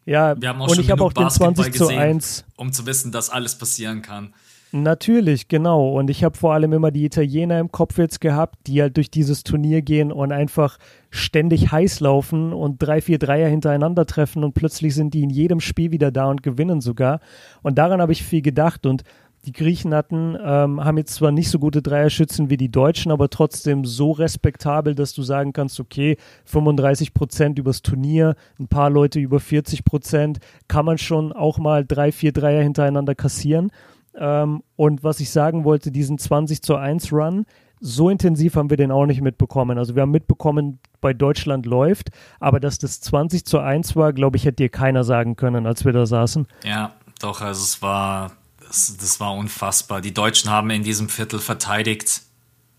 Ja, 0.05 0.39
wir 0.39 0.49
haben 0.49 0.61
auch 0.61 0.69
und 0.69 0.79
ich 0.79 0.91
habe 0.91 1.03
auch 1.03 1.13
den 1.13 1.29
20 1.29 1.73
zu 1.73 1.87
1. 1.87 2.45
Um 2.55 2.71
zu 2.71 2.85
wissen, 2.85 3.11
dass 3.11 3.29
alles 3.29 3.57
passieren 3.57 4.01
kann. 4.01 4.33
Natürlich, 4.71 5.47
genau. 5.47 5.97
Und 5.97 6.09
ich 6.09 6.23
habe 6.25 6.37
vor 6.37 6.53
allem 6.53 6.73
immer 6.73 6.91
die 6.91 7.05
Italiener 7.05 7.59
im 7.59 7.71
Kopf 7.71 7.97
jetzt 7.97 8.19
gehabt, 8.19 8.67
die 8.67 8.81
halt 8.81 8.97
durch 8.97 9.09
dieses 9.09 9.43
Turnier 9.43 9.81
gehen 9.81 10.11
und 10.11 10.33
einfach 10.33 10.77
ständig 11.11 11.71
heiß 11.71 12.01
laufen 12.01 12.51
und 12.51 12.79
drei, 12.79 12.99
vier 12.99 13.17
Dreier 13.17 13.47
hintereinander 13.47 14.05
treffen 14.05 14.43
und 14.43 14.53
plötzlich 14.53 14.93
sind 14.93 15.13
die 15.13 15.23
in 15.23 15.29
jedem 15.29 15.61
Spiel 15.61 15.91
wieder 15.91 16.11
da 16.11 16.25
und 16.25 16.43
gewinnen 16.43 16.81
sogar. 16.81 17.21
Und 17.61 17.77
daran 17.77 18.01
habe 18.01 18.11
ich 18.11 18.23
viel 18.23 18.41
gedacht 18.41 18.85
und 18.85 19.03
die 19.45 19.53
Griechen 19.53 19.93
hatten, 19.93 20.35
ähm, 20.41 20.83
haben 20.83 20.97
jetzt 20.97 21.13
zwar 21.13 21.31
nicht 21.31 21.49
so 21.49 21.59
gute 21.59 21.81
Dreierschützen 21.81 22.49
wie 22.49 22.57
die 22.57 22.71
Deutschen, 22.71 23.11
aber 23.11 23.29
trotzdem 23.29 23.85
so 23.85 24.11
respektabel, 24.11 24.95
dass 24.95 25.13
du 25.13 25.23
sagen 25.23 25.53
kannst, 25.53 25.79
okay, 25.79 26.17
35 26.45 27.13
Prozent 27.13 27.59
übers 27.59 27.81
Turnier, 27.81 28.35
ein 28.59 28.67
paar 28.67 28.89
Leute 28.89 29.19
über 29.19 29.39
40 29.39 29.85
Prozent, 29.85 30.39
kann 30.67 30.85
man 30.85 30.97
schon 30.97 31.31
auch 31.31 31.59
mal 31.59 31.85
drei, 31.85 32.11
vier 32.11 32.31
Dreier 32.31 32.63
hintereinander 32.63 33.15
kassieren. 33.15 33.71
Ähm, 34.17 34.63
und 34.75 35.03
was 35.03 35.19
ich 35.19 35.29
sagen 35.29 35.63
wollte, 35.63 35.91
diesen 35.91 36.17
20 36.17 36.61
zu 36.61 36.75
1 36.75 37.13
Run, 37.13 37.45
so 37.79 38.09
intensiv 38.09 38.55
haben 38.55 38.69
wir 38.69 38.77
den 38.77 38.91
auch 38.91 39.05
nicht 39.05 39.21
mitbekommen. 39.21 39.77
Also 39.77 39.95
wir 39.95 40.01
haben 40.01 40.11
mitbekommen, 40.11 40.79
bei 41.01 41.13
Deutschland 41.13 41.65
läuft, 41.65 42.09
aber 42.39 42.59
dass 42.59 42.79
das 42.79 43.01
20 43.01 43.45
zu 43.45 43.59
1 43.59 43.95
war, 43.95 44.13
glaube 44.13 44.37
ich, 44.37 44.45
hätte 44.45 44.63
dir 44.63 44.69
keiner 44.69 45.03
sagen 45.03 45.35
können, 45.35 45.67
als 45.67 45.85
wir 45.85 45.93
da 45.93 46.05
saßen. 46.05 46.47
Ja, 46.63 46.93
doch, 47.19 47.41
also 47.41 47.61
es 47.61 47.81
war 47.81 48.31
das, 48.67 48.97
das 48.97 49.19
war 49.19 49.33
unfassbar. 49.33 50.01
Die 50.01 50.13
Deutschen 50.13 50.49
haben 50.49 50.69
in 50.69 50.83
diesem 50.83 51.09
Viertel 51.09 51.39
verteidigt. 51.39 52.21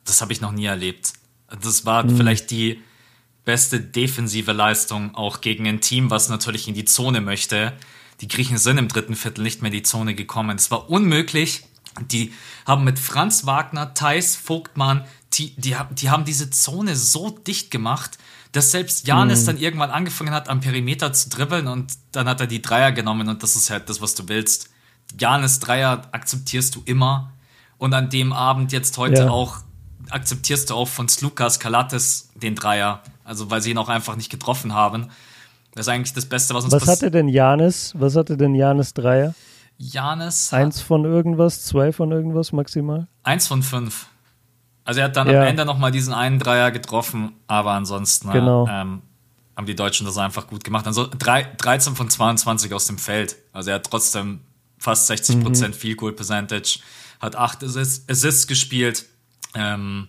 Das 0.05 0.20
habe 0.20 0.33
ich 0.33 0.40
noch 0.40 0.53
nie 0.53 0.66
erlebt. 0.66 1.12
Das 1.62 1.85
war 1.85 2.05
mhm. 2.05 2.16
vielleicht 2.16 2.51
die 2.51 2.83
beste 3.44 3.81
defensive 3.81 4.53
Leistung 4.53 5.14
auch 5.14 5.40
gegen 5.40 5.66
ein 5.66 5.81
Team, 5.81 6.11
was 6.11 6.29
natürlich 6.29 6.68
in 6.68 6.75
die 6.75 6.85
Zone 6.85 7.20
möchte. 7.20 7.72
Die 8.20 8.29
Griechen 8.29 8.59
sind 8.59 8.79
im 8.79 8.88
dritten 8.88 9.14
Viertel 9.14 9.42
nicht 9.42 9.62
mehr 9.62 9.70
in 9.70 9.77
die 9.77 9.83
Zone 9.83 10.14
gekommen. 10.14 10.57
Es 10.57 10.70
war 10.70 10.90
unmöglich. 10.90 11.64
Die 12.11 12.35
haben 12.66 12.85
mit 12.85 12.99
Franz 12.99 13.46
Wagner, 13.46 13.94
Thais, 13.94 14.37
Vogtmann, 14.37 15.05
die, 15.33 15.55
die, 15.57 15.77
die 15.92 16.11
haben 16.11 16.25
diese 16.25 16.51
Zone 16.51 16.96
so 16.96 17.31
dicht 17.31 17.70
gemacht, 17.70 18.18
dass 18.53 18.70
selbst 18.70 19.07
Janis 19.07 19.42
mhm. 19.42 19.46
dann 19.46 19.59
irgendwann 19.59 19.90
angefangen 19.90 20.35
hat, 20.35 20.49
am 20.49 20.61
Perimeter 20.61 21.12
zu 21.12 21.31
dribbeln 21.31 21.68
und 21.68 21.92
dann 22.12 22.29
hat 22.29 22.40
er 22.40 22.46
die 22.46 22.62
Dreier 22.62 22.92
genommen 22.92 23.29
und 23.29 23.42
das 23.42 23.57
ist 23.57 23.70
halt 23.70 23.88
das, 23.88 24.01
was 24.01 24.14
du 24.14 24.29
willst. 24.29 24.70
Janis 25.19 25.61
Dreier 25.61 26.03
akzeptierst 26.12 26.75
du 26.75 26.83
immer. 26.85 27.33
Und 27.79 27.92
an 27.92 28.09
dem 28.09 28.33
Abend 28.33 28.73
jetzt 28.73 28.97
heute 28.97 29.23
ja. 29.23 29.31
auch 29.31 29.59
akzeptierst 30.11 30.71
du 30.71 30.75
auch 30.75 30.88
von 30.88 31.09
Slukas 31.09 31.61
Kalates 31.61 32.31
den 32.35 32.55
Dreier. 32.55 33.03
Also 33.25 33.51
weil 33.51 33.61
sie 33.61 33.71
ihn 33.71 33.79
auch 33.79 33.88
einfach 33.88 34.16
nicht 34.16 34.31
getroffen 34.31 34.73
haben. 34.73 35.09
Das 35.75 35.87
ist 35.87 35.92
eigentlich 35.92 36.14
das 36.14 36.27
Beste, 36.27 36.55
was 36.55 36.64
uns 36.64 36.73
Was 36.73 36.87
hatte 36.87 37.11
denn 37.11 37.29
Janis? 37.29 37.92
Was 37.97 38.16
hatte 38.16 38.37
denn 38.37 38.55
Janis 38.55 38.95
Dreier? 38.95 39.35
Janis. 39.79 40.53
Eins 40.53 40.81
von 40.81 41.05
irgendwas, 41.05 41.64
zwei 41.64 41.92
von 41.92 42.11
irgendwas 42.12 42.53
maximal? 42.53 43.09
Eins 43.23 43.47
von 43.47 43.62
fünf. 43.62 44.07
Also 44.85 45.01
er 45.01 45.07
hat 45.07 45.16
dann 45.16 45.29
ja. 45.29 45.42
am 45.42 45.47
Ende 45.49 45.64
nochmal 45.64 45.90
diesen 45.90 46.14
einen 46.14 46.38
Dreier 46.38 46.71
getroffen, 46.71 47.33
aber 47.47 47.73
ansonsten 47.73 48.31
genau. 48.31 48.66
ähm, 48.69 49.03
haben 49.57 49.66
die 49.66 49.75
Deutschen 49.75 50.07
das 50.07 50.16
einfach 50.16 50.47
gut 50.47 50.64
gemacht. 50.64 50.87
Also 50.87 51.09
drei, 51.19 51.47
13 51.59 51.97
von 51.97 52.09
22 52.09 52.73
aus 52.73 52.87
dem 52.87 52.97
Feld. 52.97 53.37
Also 53.53 53.71
er 53.71 53.77
hat 53.77 53.85
trotzdem 53.85 54.40
fast 54.87 55.09
60 55.09 55.42
Prozent 55.42 55.75
mhm. 55.75 55.79
Field 55.81 55.96
Goal 55.96 56.12
Percentage, 56.12 56.79
hat 57.18 57.35
acht 57.35 57.64
Assists, 57.64 58.09
Assists 58.09 58.46
gespielt. 58.46 59.07
Ähm, 59.53 60.07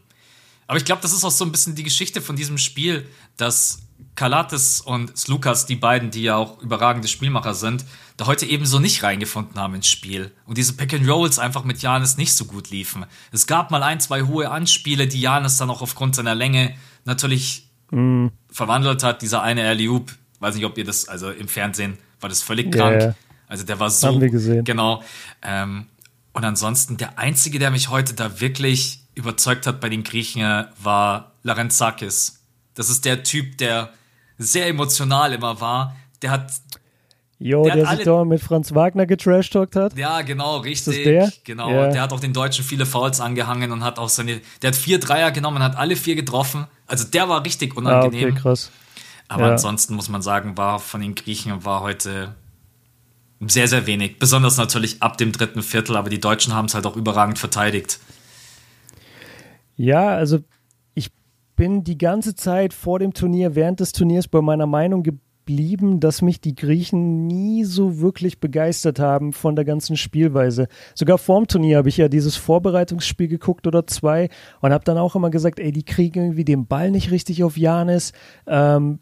aber 0.67 0.77
ich 0.77 0.85
glaube, 0.85 1.01
das 1.01 1.13
ist 1.13 1.23
auch 1.23 1.31
so 1.31 1.45
ein 1.45 1.51
bisschen 1.51 1.73
die 1.73 1.81
Geschichte 1.81 2.21
von 2.21 2.35
diesem 2.35 2.59
Spiel, 2.59 3.07
dass 3.37 3.79
Kalates 4.13 4.81
und 4.81 5.17
Slukas, 5.17 5.65
die 5.65 5.77
beiden, 5.77 6.11
die 6.11 6.21
ja 6.21 6.35
auch 6.35 6.61
überragende 6.61 7.07
Spielmacher 7.07 7.55
sind, 7.55 7.85
da 8.17 8.27
heute 8.27 8.45
eben 8.45 8.67
so 8.67 8.77
nicht 8.77 9.01
reingefunden 9.01 9.59
haben 9.59 9.73
ins 9.73 9.87
Spiel. 9.87 10.31
Und 10.45 10.59
diese 10.59 10.73
Pack 10.73 10.93
and 10.93 11.09
Rolls 11.09 11.39
einfach 11.39 11.63
mit 11.63 11.81
Janis 11.81 12.17
nicht 12.17 12.35
so 12.35 12.45
gut 12.45 12.69
liefen. 12.69 13.07
Es 13.31 13.47
gab 13.47 13.71
mal 13.71 13.81
ein, 13.81 13.99
zwei 13.99 14.23
hohe 14.23 14.51
Anspiele, 14.51 15.07
die 15.07 15.21
Janis 15.21 15.57
dann 15.57 15.71
auch 15.71 15.81
aufgrund 15.81 16.15
seiner 16.15 16.35
Länge 16.35 16.75
natürlich 17.03 17.67
mm. 17.89 18.27
verwandelt 18.51 19.01
hat. 19.01 19.23
Dieser 19.23 19.41
eine 19.41 19.67
Alley 19.67 19.89
Oop, 19.89 20.11
weiß 20.39 20.53
nicht, 20.53 20.65
ob 20.65 20.77
ihr 20.77 20.85
das, 20.85 21.07
also 21.07 21.31
im 21.31 21.47
Fernsehen 21.47 21.97
war 22.19 22.29
das 22.29 22.43
völlig 22.43 22.71
krank. 22.71 23.01
Yeah. 23.01 23.15
Also 23.47 23.63
der 23.63 23.79
war 23.79 23.89
so. 23.89 24.07
Haben 24.07 24.21
wir 24.21 24.29
gesehen. 24.29 24.63
Genau. 24.63 25.01
Ähm, 25.41 25.87
und 26.33 26.43
ansonsten 26.43 26.97
der 26.97 27.17
einzige, 27.17 27.59
der 27.59 27.71
mich 27.71 27.89
heute 27.89 28.13
da 28.13 28.39
wirklich 28.39 29.01
überzeugt 29.15 29.65
hat 29.65 29.81
bei 29.81 29.89
den 29.89 30.03
Griechen, 30.03 30.65
war 30.81 31.31
Larenzakis. 31.43 32.43
Das 32.75 32.89
ist 32.89 33.05
der 33.05 33.23
Typ, 33.23 33.57
der 33.57 33.89
sehr 34.37 34.67
emotional 34.67 35.33
immer 35.33 35.59
war. 35.59 35.95
Der 36.21 36.31
hat 36.31 36.51
Jo, 37.39 37.63
der, 37.63 37.75
der 37.75 37.87
sich 37.87 38.05
doch 38.05 38.25
mit 38.25 38.41
Franz 38.41 38.73
Wagner 38.73 39.05
getrashtalkt 39.05 39.75
hat. 39.75 39.95
Ja, 39.95 40.21
genau, 40.21 40.57
richtig. 40.57 40.97
Ist 40.97 41.05
der? 41.05 41.31
Genau. 41.43 41.69
Ja. 41.69 41.89
Der 41.89 42.01
hat 42.01 42.11
auch 42.11 42.19
den 42.19 42.33
Deutschen 42.33 42.65
viele 42.65 42.85
Fouls 42.85 43.19
angehangen 43.19 43.71
und 43.71 43.83
hat 43.83 43.99
auch 43.99 44.09
seine. 44.09 44.41
Der 44.61 44.69
hat 44.69 44.75
vier 44.75 44.99
Dreier 44.99 45.31
genommen, 45.31 45.61
hat 45.61 45.75
alle 45.75 45.95
vier 45.95 46.15
getroffen. 46.15 46.65
Also 46.87 47.03
der 47.03 47.29
war 47.29 47.45
richtig 47.45 47.77
unangenehm. 47.77 48.29
Ah, 48.29 48.31
okay, 48.31 48.41
krass. 48.41 48.71
Aber 49.27 49.45
ja. 49.45 49.51
ansonsten 49.51 49.93
muss 49.93 50.09
man 50.09 50.23
sagen, 50.23 50.57
war 50.57 50.79
von 50.79 51.01
den 51.01 51.13
Griechen 51.13 51.63
war 51.63 51.81
heute 51.81 52.33
sehr, 53.39 53.67
sehr 53.67 53.85
wenig. 53.85 54.19
Besonders 54.19 54.57
natürlich 54.57 55.01
ab 55.01 55.17
dem 55.17 55.31
dritten 55.31 55.61
Viertel, 55.61 55.95
aber 55.95 56.09
die 56.09 56.19
Deutschen 56.19 56.53
haben 56.53 56.65
es 56.65 56.75
halt 56.75 56.85
auch 56.85 56.95
überragend 56.95 57.37
verteidigt. 57.37 57.99
Ja, 59.75 60.09
also 60.09 60.39
ich 60.95 61.11
bin 61.55 61.83
die 61.83 61.97
ganze 61.97 62.35
Zeit 62.35 62.73
vor 62.73 62.99
dem 62.99 63.13
Turnier, 63.13 63.55
während 63.55 63.79
des 63.79 63.91
Turniers 63.91 64.27
bei 64.27 64.41
meiner 64.41 64.65
Meinung 64.65 65.03
geblieben 65.03 65.27
blieben, 65.47 65.99
dass 65.99 66.21
mich 66.21 66.39
die 66.39 66.53
Griechen 66.53 67.25
nie 67.25 67.63
so 67.63 67.99
wirklich 67.99 68.39
begeistert 68.39 68.99
haben 68.99 69.33
von 69.33 69.55
der 69.55 69.65
ganzen 69.65 69.97
Spielweise. 69.97 70.67
Sogar 70.93 71.17
vorm 71.17 71.47
Turnier 71.47 71.77
habe 71.77 71.89
ich 71.89 71.97
ja 71.97 72.09
dieses 72.09 72.35
Vorbereitungsspiel 72.35 73.27
geguckt 73.27 73.65
oder 73.65 73.87
zwei 73.87 74.29
und 74.61 74.71
habe 74.71 74.83
dann 74.83 74.99
auch 74.99 75.15
immer 75.15 75.31
gesagt, 75.31 75.57
ey, 75.57 75.71
die 75.71 75.85
kriegen 75.85 76.19
irgendwie 76.19 76.45
den 76.45 76.67
Ball 76.67 76.91
nicht 76.91 77.09
richtig 77.09 77.43
auf 77.43 77.57
Janis. 77.57 78.11
Ähm, 78.45 78.99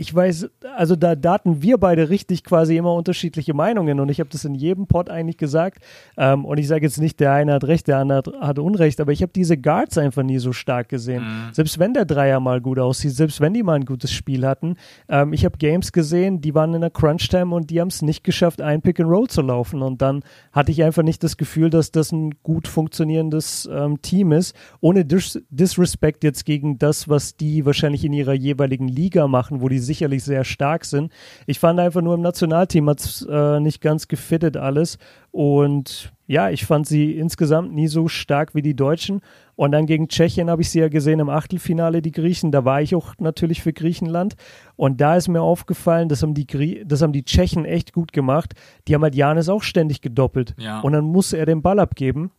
ich 0.00 0.14
weiß, 0.14 0.48
also 0.78 0.96
da, 0.96 1.14
da 1.14 1.34
hatten 1.34 1.60
wir 1.60 1.76
beide 1.76 2.08
richtig 2.08 2.42
quasi 2.42 2.78
immer 2.78 2.94
unterschiedliche 2.94 3.52
Meinungen 3.52 4.00
und 4.00 4.08
ich 4.08 4.18
habe 4.18 4.30
das 4.30 4.46
in 4.46 4.54
jedem 4.54 4.86
Pod 4.86 5.10
eigentlich 5.10 5.36
gesagt. 5.36 5.84
Ähm, 6.16 6.46
und 6.46 6.56
ich 6.56 6.68
sage 6.68 6.86
jetzt 6.86 6.98
nicht, 6.98 7.20
der 7.20 7.34
eine 7.34 7.52
hat 7.52 7.64
recht, 7.64 7.86
der 7.86 7.98
andere 7.98 8.40
hat, 8.40 8.58
Unrecht, 8.58 8.98
aber 9.02 9.12
ich 9.12 9.20
habe 9.20 9.32
diese 9.34 9.58
Guards 9.58 9.98
einfach 9.98 10.22
nie 10.22 10.38
so 10.38 10.54
stark 10.54 10.88
gesehen. 10.88 11.22
Mhm. 11.22 11.52
Selbst 11.52 11.78
wenn 11.78 11.92
der 11.92 12.06
Dreier 12.06 12.40
mal 12.40 12.62
gut 12.62 12.78
aussieht, 12.78 13.10
selbst 13.10 13.42
wenn 13.42 13.52
die 13.52 13.62
mal 13.62 13.74
ein 13.74 13.84
gutes 13.84 14.10
Spiel 14.10 14.46
hatten. 14.46 14.76
Ähm, 15.10 15.34
ich 15.34 15.44
habe 15.44 15.58
Games 15.58 15.92
gesehen, 15.92 16.40
die 16.40 16.54
waren 16.54 16.72
in 16.72 16.80
der 16.80 16.88
Crunch-Time 16.88 17.54
und 17.54 17.68
die 17.68 17.78
haben 17.78 17.88
es 17.88 18.00
nicht 18.00 18.24
geschafft, 18.24 18.62
ein 18.62 18.80
Pick-and-Roll 18.80 19.28
zu 19.28 19.42
laufen. 19.42 19.82
Und 19.82 20.00
dann 20.00 20.22
hatte 20.50 20.72
ich 20.72 20.82
einfach 20.82 21.02
nicht 21.02 21.22
das 21.22 21.36
Gefühl, 21.36 21.68
dass 21.68 21.92
das 21.92 22.10
ein 22.10 22.36
gut 22.42 22.68
funktionierendes 22.68 23.68
ähm, 23.70 24.00
Team 24.00 24.32
ist. 24.32 24.56
Ohne 24.80 25.04
Dis 25.04 25.38
Disrespect 25.50 26.24
jetzt 26.24 26.46
gegen 26.46 26.78
das, 26.78 27.10
was 27.10 27.36
die 27.36 27.66
wahrscheinlich 27.66 28.02
in 28.06 28.14
ihrer 28.14 28.32
jeweiligen 28.32 28.88
Liga 28.88 29.28
machen, 29.28 29.60
wo 29.60 29.68
die 29.68 29.89
sicherlich 29.90 30.22
sehr 30.22 30.44
stark 30.44 30.84
sind. 30.84 31.12
Ich 31.46 31.58
fand 31.58 31.80
einfach 31.80 32.00
nur 32.00 32.14
im 32.14 32.20
Nationalteam 32.20 32.88
hat 32.88 33.00
es 33.00 33.26
äh, 33.28 33.58
nicht 33.58 33.80
ganz 33.80 34.06
gefittet 34.06 34.56
alles. 34.56 34.98
Und 35.32 36.12
ja, 36.26 36.48
ich 36.50 36.64
fand 36.64 36.86
sie 36.86 37.16
insgesamt 37.16 37.74
nie 37.74 37.88
so 37.88 38.06
stark 38.06 38.54
wie 38.54 38.62
die 38.62 38.76
Deutschen. 38.76 39.20
Und 39.56 39.72
dann 39.72 39.86
gegen 39.86 40.06
Tschechien 40.06 40.48
habe 40.48 40.62
ich 40.62 40.70
sie 40.70 40.78
ja 40.78 40.88
gesehen 40.88 41.18
im 41.18 41.28
Achtelfinale, 41.28 42.02
die 42.02 42.12
Griechen. 42.12 42.52
Da 42.52 42.64
war 42.64 42.80
ich 42.80 42.94
auch 42.94 43.14
natürlich 43.18 43.62
für 43.62 43.72
Griechenland. 43.72 44.36
Und 44.76 45.00
da 45.00 45.16
ist 45.16 45.26
mir 45.26 45.42
aufgefallen, 45.42 46.08
das 46.08 46.22
haben 46.22 46.34
die, 46.34 46.46
Grie 46.46 46.84
das 46.86 47.02
haben 47.02 47.12
die 47.12 47.24
Tschechen 47.24 47.64
echt 47.64 47.92
gut 47.92 48.12
gemacht. 48.12 48.54
Die 48.86 48.94
haben 48.94 49.02
halt 49.02 49.16
Janis 49.16 49.48
auch 49.48 49.64
ständig 49.64 50.02
gedoppelt. 50.02 50.54
Ja. 50.56 50.80
Und 50.80 50.92
dann 50.92 51.04
muss 51.04 51.32
er 51.32 51.46
den 51.46 51.62
Ball 51.62 51.80
abgeben. 51.80 52.30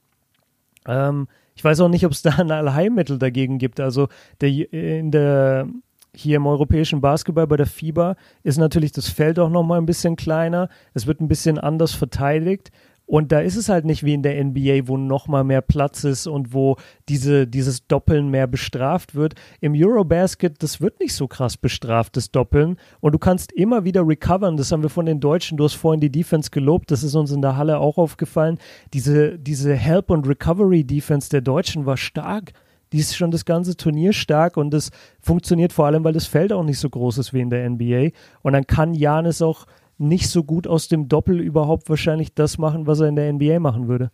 Ähm, 0.88 1.28
ich 1.56 1.64
weiß 1.64 1.82
auch 1.82 1.90
nicht, 1.90 2.06
ob 2.06 2.12
es 2.12 2.22
da 2.22 2.32
ein 2.38 2.50
Allheilmittel 2.50 3.20
dagegen 3.20 3.58
gibt. 3.58 3.80
Also 3.80 4.08
der, 4.40 4.50
in 4.74 5.12
der 5.12 5.68
hier 6.16 6.38
im 6.38 6.48
europäischen 6.48 7.02
Basketball 7.02 7.48
bei 7.48 7.58
der 7.58 7.68
FIBA 7.68 8.16
ist 8.44 8.58
natürlich 8.58 8.92
das 8.92 9.10
Feld 9.10 9.40
auch 9.40 9.50
nochmal 9.50 9.80
ein 9.80 9.86
bisschen 9.86 10.16
kleiner. 10.16 10.70
Es 10.94 11.08
wird 11.08 11.22
ein 11.22 11.28
bisschen 11.28 11.58
anders 11.58 11.94
verteidigt. 11.94 12.72
Und 13.12 13.34
da 13.34 13.42
ist 13.42 13.58
es 13.58 13.68
halt 13.68 13.84
nicht 13.84 14.06
wie 14.06 14.14
in 14.14 14.24
der 14.24 14.42
NBA, 14.42 14.88
wo 14.88 14.96
nochmal 14.96 15.44
mehr 15.44 15.62
Platz 15.62 16.06
ist 16.06 16.28
und 16.28 16.54
wo 16.54 16.78
diese, 17.10 17.46
dieses 17.46 17.86
Doppeln 17.86 18.30
mehr 18.30 18.48
bestraft 18.48 19.16
wird. 19.16 19.34
Im 19.60 19.74
Eurobasket, 19.76 20.64
das 20.64 20.80
wird 20.80 21.02
nicht 21.02 21.14
so 21.14 21.28
krass 21.28 21.58
bestraft, 21.58 22.16
das 22.16 22.32
Doppeln. 22.32 22.78
Und 23.02 23.12
du 23.12 23.20
kannst 23.20 23.52
immer 23.52 23.84
wieder 23.84 24.08
recovern. 24.08 24.56
Das 24.56 24.72
haben 24.72 24.82
wir 24.82 24.90
von 24.90 25.06
den 25.06 25.20
Deutschen. 25.20 25.58
Du 25.58 25.66
hast 25.66 25.74
vorhin 25.74 26.00
die 26.00 26.12
Defense 26.12 26.52
gelobt. 26.52 26.90
Das 26.90 27.04
ist 27.04 27.16
uns 27.16 27.32
in 27.32 27.42
der 27.42 27.58
Halle 27.58 27.80
auch 27.80 27.98
aufgefallen. 27.98 28.60
Diese, 28.94 29.38
diese 29.38 29.76
Help- 29.76 30.10
und 30.10 30.26
Recovery-Defense 30.26 31.30
der 31.30 31.42
Deutschen 31.42 31.86
war 31.86 31.98
stark 31.98 32.54
die 32.92 33.00
ist 33.00 33.16
schon 33.16 33.32
das 33.32 33.46
ganze 33.46 33.76
Turnier 33.76 34.14
stark 34.14 34.58
und 34.58 34.72
das 34.72 34.92
funktioniert 35.22 35.74
vor 35.74 35.86
allem, 35.86 36.04
weil 36.04 36.14
das 36.14 36.28
Feld 36.28 36.52
auch 36.52 36.64
nicht 36.64 36.80
so 36.80 36.90
groß 36.90 37.18
ist 37.20 37.34
wie 37.34 37.40
in 37.40 37.50
der 37.50 37.70
NBA. 37.70 38.10
Und 38.42 38.54
dann 38.54 38.68
kann 38.68 38.94
Janis 38.94 39.42
auch 39.42 39.66
nicht 39.98 40.30
so 40.30 40.44
gut 40.44 40.68
aus 40.68 40.88
dem 40.88 41.08
Doppel 41.08 41.40
überhaupt 41.40 41.90
wahrscheinlich 41.90 42.34
das 42.34 42.58
machen, 42.58 42.88
was 42.88 43.00
er 43.00 43.08
in 43.08 43.16
der 43.16 43.32
NBA 43.32 43.60
machen 43.60 43.88
würde. 43.88 44.12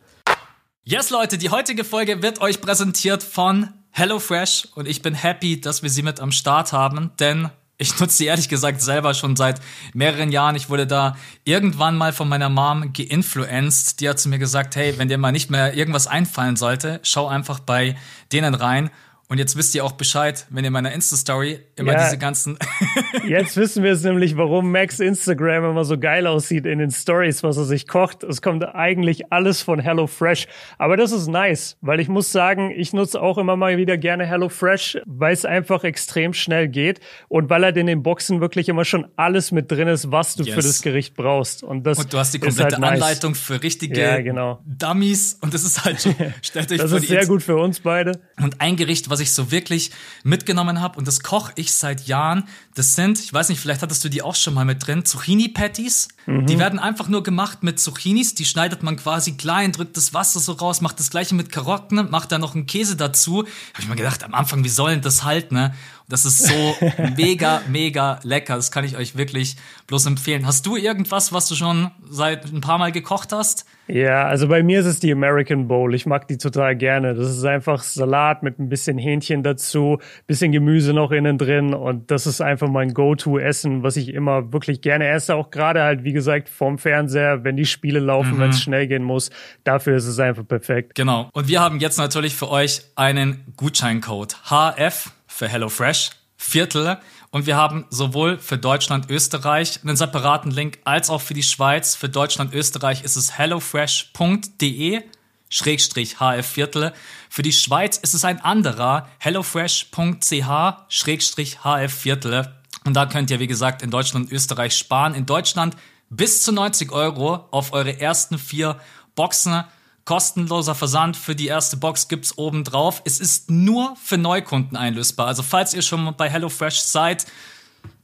Yes, 0.83 1.09
Leute, 1.09 1.37
die 1.37 1.49
heutige 1.49 1.83
Folge 1.83 2.21
wird 2.21 2.39
euch 2.41 2.61
präsentiert 2.61 3.23
von 3.23 3.69
HelloFresh 3.91 4.69
und 4.75 4.87
ich 4.87 5.01
bin 5.01 5.15
happy, 5.15 5.59
dass 5.59 5.83
wir 5.83 5.89
sie 5.89 6.03
mit 6.03 6.19
am 6.19 6.31
Start 6.31 6.71
haben, 6.71 7.11
denn 7.19 7.49
ich 7.77 7.99
nutze 7.99 8.17
sie 8.17 8.25
ehrlich 8.25 8.49
gesagt 8.49 8.81
selber 8.81 9.13
schon 9.13 9.35
seit 9.35 9.61
mehreren 9.93 10.31
Jahren. 10.31 10.55
Ich 10.55 10.69
wurde 10.69 10.87
da 10.87 11.15
irgendwann 11.43 11.95
mal 11.95 12.11
von 12.11 12.27
meiner 12.27 12.49
Mom 12.49 12.91
geinfluenced. 12.93 13.99
Die 13.99 14.09
hat 14.09 14.19
zu 14.19 14.29
mir 14.29 14.39
gesagt, 14.39 14.75
hey, 14.75 14.97
wenn 14.97 15.09
dir 15.09 15.17
mal 15.17 15.31
nicht 15.31 15.51
mehr 15.51 15.75
irgendwas 15.75 16.07
einfallen 16.07 16.55
sollte, 16.55 16.99
schau 17.03 17.27
einfach 17.27 17.59
bei 17.59 17.95
denen 18.31 18.55
rein. 18.55 18.89
Und 19.29 19.39
jetzt 19.39 19.57
wisst 19.57 19.75
ihr 19.75 19.83
auch 19.83 19.91
Bescheid, 19.91 20.45
wenn 20.49 20.63
ihr 20.63 20.71
meiner 20.71 20.93
Insta-Story 20.93 21.59
immer 21.75 21.91
ja, 21.91 22.05
diese 22.05 22.17
ganzen. 22.17 22.57
jetzt 23.27 23.57
wissen 23.57 23.83
wir 23.83 23.91
es 23.91 24.01
nämlich, 24.03 24.37
warum 24.37 24.71
Max 24.71 25.01
Instagram 25.01 25.65
immer 25.65 25.83
so 25.83 25.97
geil 25.97 26.27
aussieht 26.27 26.65
in 26.65 26.79
den 26.79 26.91
Stories, 26.91 27.43
was 27.43 27.57
er 27.57 27.65
sich 27.65 27.89
kocht. 27.89 28.23
Es 28.23 28.41
kommt 28.41 28.63
eigentlich 28.63 29.33
alles 29.33 29.61
von 29.61 29.79
HelloFresh. 29.79 30.47
Aber 30.77 30.95
das 30.95 31.11
ist 31.11 31.27
nice, 31.27 31.75
weil 31.81 31.99
ich 31.99 32.07
muss 32.07 32.31
sagen, 32.31 32.71
ich 32.71 32.93
nutze 32.93 33.21
auch 33.21 33.37
immer 33.37 33.57
mal 33.57 33.75
wieder 33.75 33.97
gerne 33.97 34.25
HelloFresh, 34.25 34.99
weil 35.05 35.33
es 35.33 35.43
einfach 35.43 35.83
extrem 35.83 36.33
schnell 36.33 36.69
geht 36.69 37.01
und 37.27 37.49
weil 37.49 37.65
er 37.65 37.75
in 37.75 37.87
den 37.87 38.03
Boxen 38.03 38.39
wirklich 38.39 38.69
immer 38.69 38.85
schon 38.85 39.07
alles 39.17 39.51
mit 39.51 39.69
drin 39.69 39.89
ist, 39.89 40.09
was 40.09 40.35
du 40.35 40.43
yes. 40.43 40.55
für 40.55 40.61
das 40.61 40.81
Gericht 40.81 41.15
brauchst. 41.15 41.63
Und, 41.63 41.83
das 41.83 41.99
und 41.99 42.13
du 42.13 42.17
hast 42.17 42.33
die 42.33 42.39
komplette 42.39 42.77
halt 42.77 42.93
Anleitung 42.93 43.31
nice. 43.31 43.41
für 43.41 43.61
richtige 43.61 43.99
ja, 43.99 44.21
genau. 44.21 44.61
Dummies 44.65 45.37
und 45.41 45.53
das 45.53 45.65
ist 45.65 45.83
halt, 45.83 45.99
stellt 46.41 46.71
euch 46.71 46.77
das 46.77 46.93
ist 46.93 47.09
sehr 47.09 47.25
gut 47.25 47.43
für 47.43 47.57
uns 47.57 47.81
beide. 47.81 48.21
Und 48.41 48.61
ein 48.61 48.77
Gericht, 48.77 49.09
was 49.09 49.16
was 49.17 49.21
ich 49.21 49.31
so 49.31 49.49
wirklich 49.49 49.89
mitgenommen 50.23 50.79
habe 50.79 50.99
und 50.99 51.07
das 51.07 51.23
koche 51.23 51.51
ich 51.55 51.73
seit 51.73 52.05
Jahren. 52.05 52.47
Das 52.75 52.93
sind, 52.93 53.19
ich 53.19 53.33
weiß 53.33 53.49
nicht, 53.49 53.59
vielleicht 53.59 53.81
hattest 53.81 54.03
du 54.03 54.09
die 54.09 54.21
auch 54.21 54.35
schon 54.35 54.53
mal 54.53 54.63
mit 54.63 54.85
drin, 54.85 55.05
Zucchini-Patties. 55.05 56.09
Mhm. 56.27 56.45
Die 56.45 56.59
werden 56.59 56.77
einfach 56.77 57.07
nur 57.07 57.23
gemacht 57.23 57.63
mit 57.63 57.79
Zucchinis. 57.79 58.35
Die 58.35 58.45
schneidet 58.45 58.83
man 58.83 58.95
quasi 58.95 59.33
klein, 59.33 59.71
drückt 59.71 59.97
das 59.97 60.13
Wasser 60.13 60.39
so 60.39 60.51
raus, 60.51 60.81
macht 60.81 60.99
das 60.99 61.09
gleiche 61.09 61.33
mit 61.33 61.51
Karotten, 61.51 62.11
macht 62.11 62.31
da 62.31 62.37
noch 62.37 62.53
einen 62.53 62.67
Käse 62.67 62.95
dazu. 62.95 63.39
Habe 63.39 63.81
ich 63.81 63.87
mir 63.87 63.95
gedacht, 63.95 64.23
am 64.23 64.35
Anfang, 64.35 64.63
wie 64.63 64.69
soll 64.69 64.91
denn 64.91 65.01
das 65.01 65.23
halt, 65.23 65.51
ne? 65.51 65.73
Das 66.09 66.23
ist 66.23 66.47
so 66.47 66.75
mega, 67.17 67.61
mega 67.67 68.19
lecker. 68.23 68.55
Das 68.55 68.71
kann 68.71 68.85
ich 68.85 68.95
euch 68.95 69.17
wirklich 69.17 69.57
bloß 69.87 70.05
empfehlen. 70.05 70.47
Hast 70.47 70.65
du 70.65 70.77
irgendwas, 70.77 71.33
was 71.33 71.47
du 71.49 71.55
schon 71.55 71.91
seit 72.09 72.45
ein 72.45 72.61
paar 72.61 72.77
Mal 72.77 72.93
gekocht 72.93 73.33
hast? 73.33 73.65
Ja, 73.87 74.25
also 74.25 74.47
bei 74.47 74.63
mir 74.63 74.81
ist 74.81 74.85
es 74.85 74.99
die 74.99 75.11
American 75.11 75.67
Bowl. 75.67 75.93
Ich 75.95 76.05
mag 76.05 76.27
die 76.27 76.37
total 76.37 76.75
gerne. 76.75 77.13
Das 77.13 77.29
ist 77.29 77.43
einfach 77.45 77.83
Salat 77.83 78.43
mit 78.43 78.59
ein 78.59 78.69
bisschen 78.69 78.97
Hähnchen 78.97 79.43
dazu, 79.43 79.99
bisschen 80.27 80.51
Gemüse 80.51 80.93
noch 80.93 81.11
innen 81.11 81.37
drin 81.37 81.73
und 81.73 82.11
das 82.11 82.27
ist 82.27 82.41
einfach 82.41 82.69
mein 82.69 82.93
Go-To-Essen, 82.93 83.83
was 83.83 83.95
ich 83.95 84.09
immer 84.09 84.51
wirklich 84.51 84.81
gerne 84.81 85.07
esse. 85.07 85.35
Auch 85.35 85.51
gerade 85.51 85.83
halt, 85.83 86.03
wie 86.03 86.13
gesagt, 86.13 86.49
vorm 86.49 86.77
Fernseher, 86.77 87.43
wenn 87.43 87.55
die 87.55 87.65
Spiele 87.65 87.99
laufen, 87.99 88.35
mhm. 88.35 88.39
wenn 88.39 88.49
es 88.49 88.61
schnell 88.61 88.87
gehen 88.87 89.03
muss. 89.03 89.29
Dafür 89.63 89.97
ist 89.97 90.07
es 90.07 90.19
einfach 90.19 90.45
perfekt. 90.45 90.95
Genau. 90.95 91.29
Und 91.33 91.47
wir 91.47 91.61
haben 91.61 91.79
jetzt 91.79 91.97
natürlich 91.97 92.35
für 92.35 92.49
euch 92.49 92.81
einen 92.95 93.45
Gutscheincode. 93.55 94.35
HF 94.49 95.11
für 95.37 95.47
HelloFresh, 95.47 96.09
Viertel. 96.35 96.97
Und 97.29 97.45
wir 97.45 97.55
haben 97.55 97.85
sowohl 97.89 98.39
für 98.39 98.57
Deutschland, 98.57 99.09
Österreich 99.09 99.79
einen 99.83 99.95
separaten 99.95 100.51
Link 100.51 100.79
als 100.83 101.09
auch 101.09 101.21
für 101.21 101.33
die 101.33 101.43
Schweiz. 101.43 101.95
Für 101.95 102.09
Deutschland, 102.09 102.53
Österreich 102.53 103.03
ist 103.03 103.15
es 103.15 103.37
hellofresh.de 103.37 105.03
Schrägstrich 105.49 106.19
HF 106.19 106.45
Viertel. 106.45 106.93
Für 107.29 107.41
die 107.41 107.53
Schweiz 107.53 107.97
ist 107.97 108.13
es 108.13 108.25
ein 108.25 108.41
anderer 108.41 109.07
hellofresh.ch 109.19 110.49
Schrägstrich 110.89 111.59
HF 111.63 111.93
Viertel. 111.93 112.53
Und 112.85 112.93
da 112.93 113.05
könnt 113.05 113.31
ihr, 113.31 113.39
wie 113.39 113.47
gesagt, 113.47 113.81
in 113.81 113.91
Deutschland 113.91 114.31
Österreich 114.31 114.75
sparen. 114.75 115.13
In 115.13 115.25
Deutschland 115.25 115.75
bis 116.09 116.43
zu 116.43 116.51
90 116.51 116.91
Euro 116.91 117.47
auf 117.51 117.73
eure 117.73 117.99
ersten 117.99 118.39
vier 118.39 118.79
Boxen. 119.15 119.63
Kostenloser 120.07 120.73
Versand 120.73 121.17
für 121.17 121.35
die 121.35 121.47
erste 121.47 121.75
Box 121.75 122.07
gibt's 122.07 122.37
oben 122.37 122.63
drauf. 122.63 123.01
Es 123.03 123.19
ist 123.19 123.51
nur 123.51 123.93
für 124.01 124.17
Neukunden 124.17 124.77
einlösbar. 124.77 125.27
Also 125.27 125.43
falls 125.43 125.73
ihr 125.73 125.81
schon 125.81 126.15
bei 126.15 126.29
HelloFresh 126.29 126.79
seid, 126.79 127.25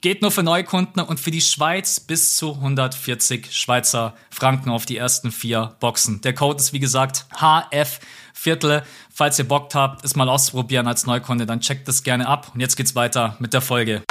geht 0.02 0.22
nur 0.22 0.30
für 0.30 0.44
Neukunden 0.44 1.02
und 1.02 1.22
für 1.22 1.32
die 1.32 1.40
Schweiz 1.40 2.02
bis 2.02 2.36
zu 2.36 2.56
140 2.56 3.56
Schweizer 3.56 4.16
Franken 4.32 4.70
auf 4.70 4.86
die 4.86 4.98
ersten 4.98 5.32
vier 5.32 5.78
Boxen. 5.80 6.20
Der 6.20 6.36
Code 6.36 6.60
ist 6.60 6.74
wie 6.74 6.82
gesagt 6.82 7.26
HF 7.38 8.02
Viertel. 8.34 8.84
Falls 9.10 9.40
ihr 9.40 9.48
Bock 9.48 9.74
habt, 9.74 10.04
es 10.04 10.18
mal 10.18 10.28
auszuprobieren 10.28 10.88
als 10.88 11.06
Neukunde, 11.06 11.46
dann 11.46 11.62
checkt 11.62 11.88
das 11.88 12.04
gerne 12.04 12.28
ab. 12.28 12.52
Und 12.54 12.60
jetzt 12.60 12.76
geht's 12.76 12.96
weiter 12.96 13.38
mit 13.40 13.54
der 13.54 13.62
Folge. 13.62 14.04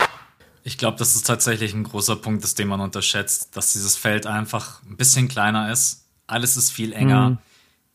Ich 0.65 0.79
glaube, 0.79 0.97
das 0.97 1.15
ist 1.15 1.27
tatsächlich 1.27 1.75
ein 1.75 1.85
großer 1.85 2.17
Punkt, 2.17 2.43
ist, 2.43 2.59
den 2.59 2.69
man 2.69 2.81
unterschätzt, 2.81 3.55
dass 3.55 3.75
dieses 3.75 3.99
Feld 3.99 4.27
einfach 4.27 4.83
ein 4.85 4.97
bisschen 4.97 5.29
kleiner 5.29 5.71
ist. 5.71 6.07
Alles 6.27 6.57
ist 6.57 6.71
viel 6.71 6.95
enger. 6.95 7.31
Mhm 7.31 7.39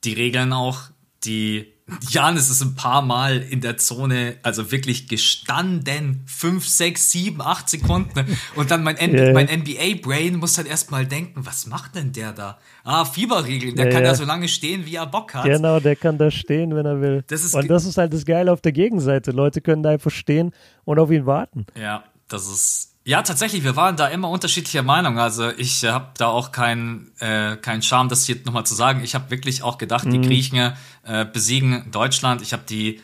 die 0.07 0.13
Regeln 0.13 0.53
auch, 0.53 0.83
die 1.23 1.73
Janis 2.09 2.49
ist 2.49 2.61
ein 2.61 2.75
paar 2.75 3.01
Mal 3.01 3.37
in 3.37 3.61
der 3.61 3.77
Zone, 3.77 4.35
also 4.43 4.71
wirklich 4.71 5.07
gestanden, 5.07 6.21
fünf, 6.25 6.67
sechs, 6.67 7.11
sieben, 7.11 7.41
acht 7.41 7.69
Sekunden. 7.69 8.37
Und 8.55 8.71
dann 8.71 8.83
mein, 8.83 8.97
yeah. 8.99 9.31
mein 9.31 9.47
NBA-Brain 9.47 10.35
muss 10.35 10.55
dann 10.55 10.65
erstmal 10.65 11.05
denken, 11.05 11.45
was 11.45 11.65
macht 11.65 11.95
denn 11.95 12.11
der 12.11 12.33
da? 12.33 12.57
Ah, 12.83 13.05
Fieberregeln, 13.05 13.75
der 13.75 13.85
yeah, 13.85 13.93
kann 13.93 14.03
ja 14.03 14.15
so 14.15 14.25
lange 14.25 14.49
stehen, 14.49 14.85
wie 14.85 14.95
er 14.95 15.05
Bock 15.05 15.33
hat. 15.33 15.45
Genau, 15.45 15.79
der 15.79 15.95
kann 15.95 16.17
da 16.17 16.29
stehen, 16.29 16.75
wenn 16.75 16.85
er 16.85 16.99
will. 16.99 17.23
Das 17.27 17.53
und 17.53 17.69
das 17.69 17.85
ist 17.85 17.97
halt 17.97 18.13
das 18.13 18.25
Geile 18.25 18.51
auf 18.51 18.59
der 18.59 18.73
Gegenseite. 18.73 19.31
Leute 19.31 19.61
können 19.61 19.81
da 19.81 19.91
einfach 19.91 20.11
stehen 20.11 20.53
und 20.83 20.99
auf 20.99 21.09
ihn 21.09 21.25
warten. 21.25 21.67
Ja, 21.79 22.03
das 22.27 22.47
ist 22.47 22.96
ja, 23.07 23.21
tatsächlich, 23.21 23.63
wir 23.63 23.77
waren 23.77 23.95
da 23.95 24.09
immer 24.09 24.29
unterschiedlicher 24.29 24.83
Meinung. 24.83 25.17
Also 25.17 25.49
ich 25.49 25.81
äh, 25.81 25.91
habe 25.91 26.07
da 26.17 26.27
auch 26.27 26.51
keinen 26.51 27.09
äh, 27.19 27.55
kein 27.55 27.81
Charme, 27.81 28.09
das 28.09 28.25
hier 28.25 28.35
nochmal 28.43 28.65
zu 28.65 28.75
sagen. 28.75 29.01
Ich 29.01 29.15
habe 29.15 29.31
wirklich 29.31 29.63
auch 29.63 29.77
gedacht, 29.77 30.03
mhm. 30.03 30.11
die 30.11 30.27
Griechen 30.27 30.73
äh, 31.03 31.23
besiegen 31.23 31.89
Deutschland. 31.89 32.41
Ich 32.41 32.51
habe 32.51 32.63
die 32.67 32.99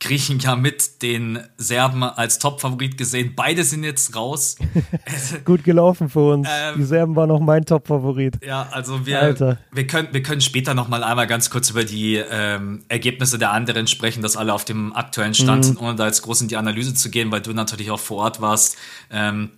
Griechen 0.00 0.38
ja 0.38 0.54
mit 0.54 1.02
den 1.02 1.38
Serben 1.56 2.02
als 2.02 2.38
Topfavorit 2.38 2.98
gesehen. 2.98 3.32
Beide 3.34 3.64
sind 3.64 3.84
jetzt 3.84 4.14
raus. 4.14 4.56
Gut 5.44 5.64
gelaufen 5.64 6.10
für 6.10 6.32
uns. 6.34 6.46
Ähm, 6.50 6.74
die 6.76 6.84
Serben 6.84 7.16
waren 7.16 7.30
auch 7.30 7.40
mein 7.40 7.64
Topfavorit. 7.64 8.38
Ja, 8.44 8.68
also 8.70 9.06
wir, 9.06 9.20
Alter. 9.20 9.58
wir 9.72 9.86
können, 9.86 10.08
wir 10.12 10.22
können 10.22 10.42
später 10.42 10.74
noch 10.74 10.88
mal 10.88 11.02
einmal 11.02 11.26
ganz 11.26 11.48
kurz 11.48 11.70
über 11.70 11.84
die 11.84 12.16
ähm, 12.16 12.84
Ergebnisse 12.88 13.38
der 13.38 13.52
anderen 13.52 13.86
sprechen, 13.86 14.22
dass 14.22 14.36
alle 14.36 14.52
auf 14.52 14.64
dem 14.66 14.92
aktuellen 14.94 15.34
Stand 15.34 15.58
mhm. 15.58 15.62
sind, 15.62 15.80
ohne 15.80 15.94
da 15.94 16.06
jetzt 16.06 16.22
groß 16.22 16.42
in 16.42 16.48
die 16.48 16.56
Analyse 16.56 16.92
zu 16.94 17.08
gehen, 17.08 17.32
weil 17.32 17.40
du 17.40 17.52
natürlich 17.52 17.90
auch 17.90 18.00
vor 18.00 18.18
Ort 18.18 18.42
warst. 18.42 18.76
Ähm, 19.10 19.50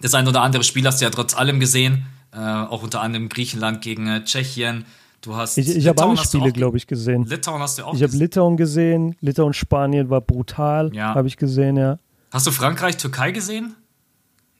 das 0.00 0.14
ein 0.14 0.28
oder 0.28 0.42
andere 0.42 0.62
Spiel 0.62 0.86
hast 0.86 1.00
du 1.00 1.06
ja 1.06 1.10
trotz 1.10 1.36
allem 1.36 1.58
gesehen, 1.58 2.06
äh, 2.32 2.38
auch 2.38 2.82
unter 2.82 3.00
anderem 3.00 3.28
Griechenland 3.28 3.82
gegen 3.82 4.06
äh, 4.06 4.22
Tschechien. 4.22 4.84
Du 5.20 5.34
hast 5.34 5.58
ich, 5.58 5.68
ich 5.68 5.88
habe 5.88 6.02
alle 6.02 6.16
Spiele, 6.16 6.52
glaube 6.52 6.76
ich, 6.76 6.86
gesehen. 6.86 7.24
Litauen 7.24 7.60
hast 7.60 7.78
du 7.78 7.84
auch 7.84 7.94
Ich 7.94 8.02
habe 8.02 8.16
Litauen 8.16 8.56
gesehen. 8.56 9.16
Litauen, 9.20 9.52
Spanien 9.52 10.10
war 10.10 10.20
brutal. 10.20 10.94
Ja. 10.94 11.14
Habe 11.14 11.28
ich 11.28 11.36
gesehen, 11.36 11.76
ja. 11.76 11.98
Hast 12.30 12.46
du 12.46 12.52
Frankreich, 12.52 12.96
Türkei 12.96 13.32
gesehen? 13.32 13.74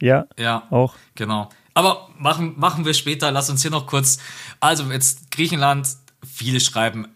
Ja. 0.01 0.27
Ja. 0.39 0.65
Auch. 0.71 0.95
Genau. 1.15 1.49
Aber 1.75 2.09
machen, 2.19 2.55
machen 2.57 2.85
wir 2.85 2.95
später. 2.95 3.31
Lass 3.31 3.51
uns 3.51 3.63
hier 3.63 3.71
noch 3.71 3.87
kurz. 3.87 4.19
Also, 4.59 4.85
jetzt 4.91 5.31
Griechenland. 5.31 5.89
Viele 6.27 6.59
schreiben, 6.59 7.07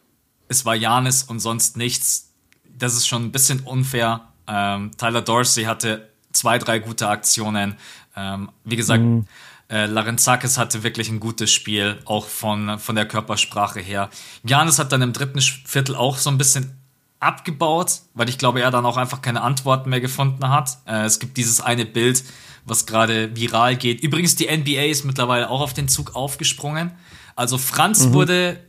es 0.46 0.64
war 0.64 0.76
Janis 0.76 1.24
und 1.24 1.40
sonst 1.40 1.76
nichts. 1.76 2.30
Das 2.78 2.94
ist 2.94 3.08
schon 3.08 3.24
ein 3.24 3.32
bisschen 3.32 3.60
unfair. 3.60 4.20
Ähm, 4.46 4.92
Tyler 4.96 5.22
Dorsey 5.22 5.64
hatte 5.64 6.08
zwei, 6.32 6.58
drei 6.58 6.78
gute 6.78 7.08
Aktionen. 7.08 7.76
Ähm, 8.16 8.50
wie 8.64 8.76
gesagt, 8.76 9.02
mhm. 9.02 9.26
Äh, 9.72 9.86
Larenzakis 9.86 10.58
hatte 10.58 10.82
wirklich 10.82 11.08
ein 11.08 11.18
gutes 11.18 11.50
Spiel, 11.50 11.98
auch 12.04 12.26
von, 12.26 12.78
von 12.78 12.94
der 12.94 13.06
Körpersprache 13.06 13.80
her. 13.80 14.10
Janis 14.44 14.78
hat 14.78 14.92
dann 14.92 15.00
im 15.00 15.14
dritten 15.14 15.40
Viertel 15.40 15.96
auch 15.96 16.18
so 16.18 16.28
ein 16.28 16.36
bisschen 16.36 16.76
abgebaut, 17.20 18.02
weil 18.12 18.28
ich 18.28 18.36
glaube, 18.36 18.60
er 18.60 18.70
dann 18.70 18.84
auch 18.84 18.98
einfach 18.98 19.22
keine 19.22 19.40
Antworten 19.40 19.88
mehr 19.88 20.02
gefunden 20.02 20.46
hat. 20.50 20.76
Äh, 20.86 21.04
es 21.04 21.20
gibt 21.20 21.38
dieses 21.38 21.62
eine 21.62 21.86
Bild, 21.86 22.22
was 22.66 22.84
gerade 22.84 23.34
viral 23.34 23.76
geht. 23.76 24.02
Übrigens, 24.02 24.36
die 24.36 24.46
NBA 24.46 24.82
ist 24.90 25.06
mittlerweile 25.06 25.48
auch 25.48 25.62
auf 25.62 25.72
den 25.72 25.88
Zug 25.88 26.14
aufgesprungen. 26.14 26.92
Also 27.34 27.56
Franz 27.56 28.04
mhm. 28.04 28.12
wurde 28.12 28.60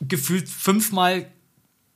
gefühlt 0.00 0.48
fünfmal 0.48 1.26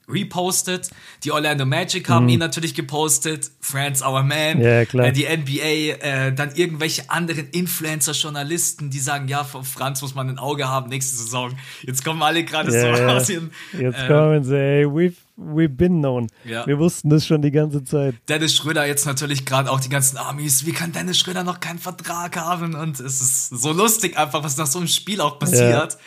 repostet. 0.08 0.90
Die 1.24 1.32
Orlando 1.32 1.64
Magic 1.64 2.08
haben 2.08 2.24
mhm. 2.24 2.30
ihn 2.30 2.38
natürlich 2.38 2.74
gepostet. 2.74 3.50
Friends, 3.60 4.02
our 4.02 4.22
man. 4.22 4.60
Ja, 4.60 4.84
die 4.84 5.24
NBA, 5.24 6.04
äh, 6.04 6.34
dann 6.34 6.54
irgendwelche 6.54 7.10
anderen 7.10 7.48
Influencer, 7.50 8.12
Journalisten, 8.12 8.90
die 8.90 8.98
sagen, 8.98 9.28
ja, 9.28 9.44
von 9.44 9.64
Franz 9.64 10.02
muss 10.02 10.14
man 10.14 10.28
ein 10.28 10.38
Auge 10.38 10.68
haben 10.68 10.88
nächste 10.88 11.16
Saison. 11.16 11.52
Jetzt 11.82 12.04
kommen 12.04 12.22
alle 12.22 12.44
gerade 12.44 12.72
ja, 12.72 12.96
so 12.96 13.02
aus 13.02 13.28
ihren. 13.28 13.52
Jetzt 13.78 14.00
äh, 14.00 14.06
kommen 14.06 14.44
sie, 14.44 14.56
ey, 14.56 14.84
we've, 14.86 15.16
we've 15.36 15.68
been 15.68 16.00
known. 16.00 16.28
Ja. 16.44 16.66
Wir 16.66 16.78
wussten 16.78 17.10
das 17.10 17.26
schon 17.26 17.42
die 17.42 17.50
ganze 17.50 17.84
Zeit. 17.84 18.14
Dennis 18.28 18.54
Schröder 18.54 18.86
jetzt 18.86 19.06
natürlich 19.06 19.44
gerade 19.44 19.70
auch 19.70 19.80
die 19.80 19.88
ganzen 19.88 20.16
Amis. 20.16 20.66
Wie 20.66 20.72
kann 20.72 20.92
Dennis 20.92 21.18
Schröder 21.18 21.44
noch 21.44 21.60
keinen 21.60 21.78
Vertrag 21.78 22.36
haben? 22.36 22.74
Und 22.74 23.00
es 23.00 23.20
ist 23.20 23.48
so 23.48 23.72
lustig 23.72 24.16
einfach, 24.18 24.42
was 24.42 24.56
nach 24.56 24.66
so 24.66 24.78
einem 24.78 24.88
Spiel 24.88 25.20
auch 25.20 25.38
passiert. 25.38 25.98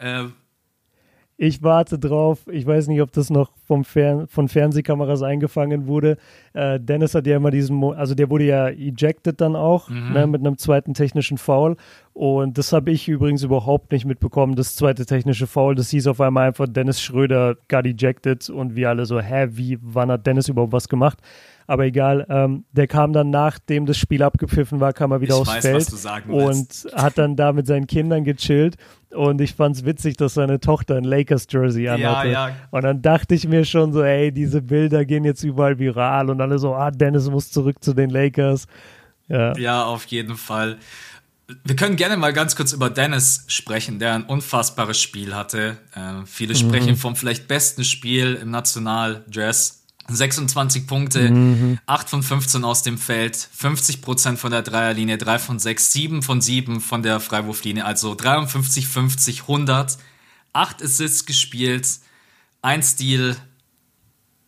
Ja. 0.00 0.30
Ich 1.36 1.62
warte 1.64 1.98
drauf. 1.98 2.46
Ich 2.50 2.64
weiß 2.64 2.86
nicht, 2.86 3.02
ob 3.02 3.10
das 3.12 3.28
noch 3.28 3.50
vom 3.66 3.84
Fern 3.84 4.28
von 4.28 4.48
Fernsehkameras 4.48 5.22
eingefangen 5.22 5.88
wurde. 5.88 6.16
Äh, 6.52 6.78
Dennis 6.78 7.14
hat 7.14 7.26
ja 7.26 7.36
immer 7.36 7.50
diesen, 7.50 7.74
Mo 7.74 7.90
also 7.90 8.14
der 8.14 8.30
wurde 8.30 8.44
ja 8.44 8.68
ejected 8.68 9.40
dann 9.40 9.56
auch 9.56 9.88
mhm. 9.88 10.12
ne, 10.12 10.26
mit 10.28 10.40
einem 10.42 10.58
zweiten 10.58 10.94
technischen 10.94 11.38
Foul. 11.38 11.76
Und 12.12 12.56
das 12.56 12.72
habe 12.72 12.92
ich 12.92 13.08
übrigens 13.08 13.42
überhaupt 13.42 13.90
nicht 13.90 14.04
mitbekommen, 14.04 14.54
das 14.54 14.76
zweite 14.76 15.06
technische 15.06 15.48
Foul. 15.48 15.74
Das 15.74 15.90
hieß 15.90 16.06
auf 16.06 16.20
einmal 16.20 16.46
einfach, 16.46 16.68
Dennis 16.68 17.00
Schröder 17.00 17.56
got 17.68 17.84
ejected 17.84 18.48
und 18.48 18.76
wir 18.76 18.90
alle 18.90 19.04
so, 19.04 19.20
hä, 19.20 19.48
wie, 19.50 19.78
wann 19.82 20.12
hat 20.12 20.26
Dennis 20.26 20.48
überhaupt 20.48 20.72
was 20.72 20.88
gemacht? 20.88 21.18
Aber 21.66 21.84
egal, 21.84 22.26
ähm, 22.28 22.64
der 22.72 22.86
kam 22.86 23.12
dann, 23.12 23.30
nachdem 23.30 23.86
das 23.86 23.96
Spiel 23.96 24.22
abgepfiffen 24.22 24.80
war, 24.80 24.92
kam 24.92 25.12
er 25.12 25.20
wieder 25.20 25.34
ich 25.34 25.40
aufs 25.40 25.50
weiß, 25.50 25.62
Feld 25.62 26.28
und 26.28 26.86
hat 26.94 27.18
dann 27.18 27.36
da 27.36 27.52
mit 27.52 27.66
seinen 27.66 27.86
Kindern 27.86 28.24
gechillt. 28.24 28.76
Und 29.10 29.40
ich 29.40 29.54
fand 29.54 29.76
es 29.76 29.84
witzig, 29.84 30.16
dass 30.16 30.34
seine 30.34 30.60
Tochter 30.60 30.96
ein 30.96 31.04
Lakers-Jersey 31.04 31.88
anhatte. 31.88 32.28
Ja, 32.28 32.48
ja. 32.48 32.56
Und 32.70 32.82
dann 32.82 33.00
dachte 33.00 33.34
ich 33.34 33.46
mir 33.46 33.64
schon 33.64 33.92
so, 33.92 34.02
ey, 34.02 34.32
diese 34.32 34.60
Bilder 34.60 35.04
gehen 35.04 35.24
jetzt 35.24 35.42
überall 35.44 35.78
viral 35.78 36.30
und 36.30 36.40
alle 36.40 36.58
so, 36.58 36.74
ah, 36.74 36.90
Dennis 36.90 37.30
muss 37.30 37.50
zurück 37.50 37.82
zu 37.82 37.94
den 37.94 38.10
Lakers. 38.10 38.66
Ja, 39.28 39.56
ja 39.56 39.84
auf 39.84 40.04
jeden 40.06 40.36
Fall. 40.36 40.78
Wir 41.62 41.76
können 41.76 41.96
gerne 41.96 42.16
mal 42.16 42.32
ganz 42.32 42.56
kurz 42.56 42.72
über 42.72 42.90
Dennis 42.90 43.44
sprechen, 43.48 43.98
der 43.98 44.14
ein 44.14 44.24
unfassbares 44.24 45.00
Spiel 45.00 45.34
hatte. 45.34 45.76
Äh, 45.94 46.26
viele 46.26 46.54
sprechen 46.54 46.92
mhm. 46.92 46.96
vom 46.96 47.16
vielleicht 47.16 47.48
besten 47.48 47.84
Spiel 47.84 48.34
im 48.34 48.50
Nationaldress 48.50 49.83
26 50.08 50.86
Punkte, 50.86 51.30
mhm. 51.30 51.78
8 51.86 52.10
von 52.10 52.22
15 52.22 52.64
aus 52.64 52.82
dem 52.82 52.98
Feld, 52.98 53.36
50 53.36 54.02
Prozent 54.02 54.38
von 54.38 54.50
der 54.50 54.62
Dreierlinie, 54.62 55.18
3 55.18 55.38
von 55.38 55.58
6, 55.58 55.92
7 55.92 56.22
von 56.22 56.40
7 56.40 56.80
von 56.80 57.02
der 57.02 57.20
Freiwurflinie, 57.20 57.84
also 57.84 58.14
53, 58.14 58.86
50, 58.86 59.42
100, 59.42 59.98
8 60.52 60.82
Assists 60.82 61.24
gespielt, 61.26 61.88
1 62.62 62.92
Steal, 62.92 63.36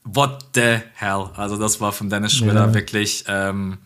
what 0.05 0.51
the 0.55 0.79
hell, 0.95 1.31
also 1.37 1.57
das 1.57 1.81
war 1.81 1.93
von 1.93 2.11
Dennis 2.11 2.35
Schröder 2.35 2.67
ja. 2.67 2.75
wirklich, 2.75 3.25
ähm, 3.27 3.79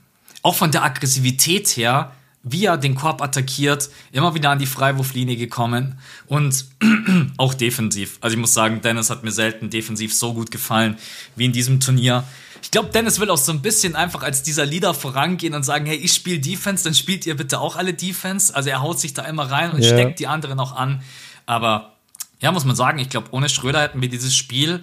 auch 0.42 0.54
von 0.54 0.72
der 0.72 0.84
Aggressivität 0.84 1.68
her, 1.76 2.12
wie 2.42 2.64
er 2.64 2.78
den 2.78 2.94
Korb 2.94 3.20
attackiert, 3.20 3.90
immer 4.12 4.34
wieder 4.34 4.50
an 4.50 4.58
die 4.58 4.66
Freiwurflinie 4.66 5.36
gekommen 5.36 5.98
und 6.26 6.64
auch 7.36 7.52
defensiv. 7.52 8.18
Also 8.20 8.34
ich 8.34 8.40
muss 8.40 8.54
sagen, 8.54 8.80
Dennis 8.80 9.10
hat 9.10 9.24
mir 9.24 9.32
selten 9.32 9.68
defensiv 9.68 10.14
so 10.14 10.32
gut 10.32 10.50
gefallen 10.50 10.96
wie 11.36 11.44
in 11.44 11.52
diesem 11.52 11.80
Turnier. 11.80 12.24
Ich 12.62 12.70
glaube, 12.70 12.90
Dennis 12.90 13.20
will 13.20 13.30
auch 13.30 13.38
so 13.38 13.52
ein 13.52 13.62
bisschen 13.62 13.94
einfach 13.96 14.22
als 14.22 14.42
dieser 14.42 14.64
Leader 14.64 14.94
vorangehen 14.94 15.54
und 15.54 15.64
sagen, 15.64 15.86
hey, 15.86 15.96
ich 15.96 16.12
spiele 16.12 16.38
Defense, 16.38 16.84
dann 16.84 16.94
spielt 16.94 17.26
ihr 17.26 17.36
bitte 17.36 17.60
auch 17.60 17.76
alle 17.76 17.94
Defense. 17.94 18.54
Also 18.54 18.70
er 18.70 18.80
haut 18.80 19.00
sich 19.00 19.14
da 19.14 19.24
immer 19.24 19.50
rein 19.50 19.72
und 19.72 19.80
yeah. 19.80 19.88
steckt 19.88 20.18
die 20.18 20.26
anderen 20.26 20.60
auch 20.60 20.74
an. 20.74 21.02
Aber 21.46 21.96
ja, 22.40 22.52
muss 22.52 22.64
man 22.64 22.76
sagen, 22.76 22.98
ich 22.98 23.10
glaube, 23.10 23.28
ohne 23.32 23.48
Schröder 23.48 23.82
hätten 23.82 24.00
wir 24.00 24.08
dieses 24.08 24.34
Spiel 24.34 24.80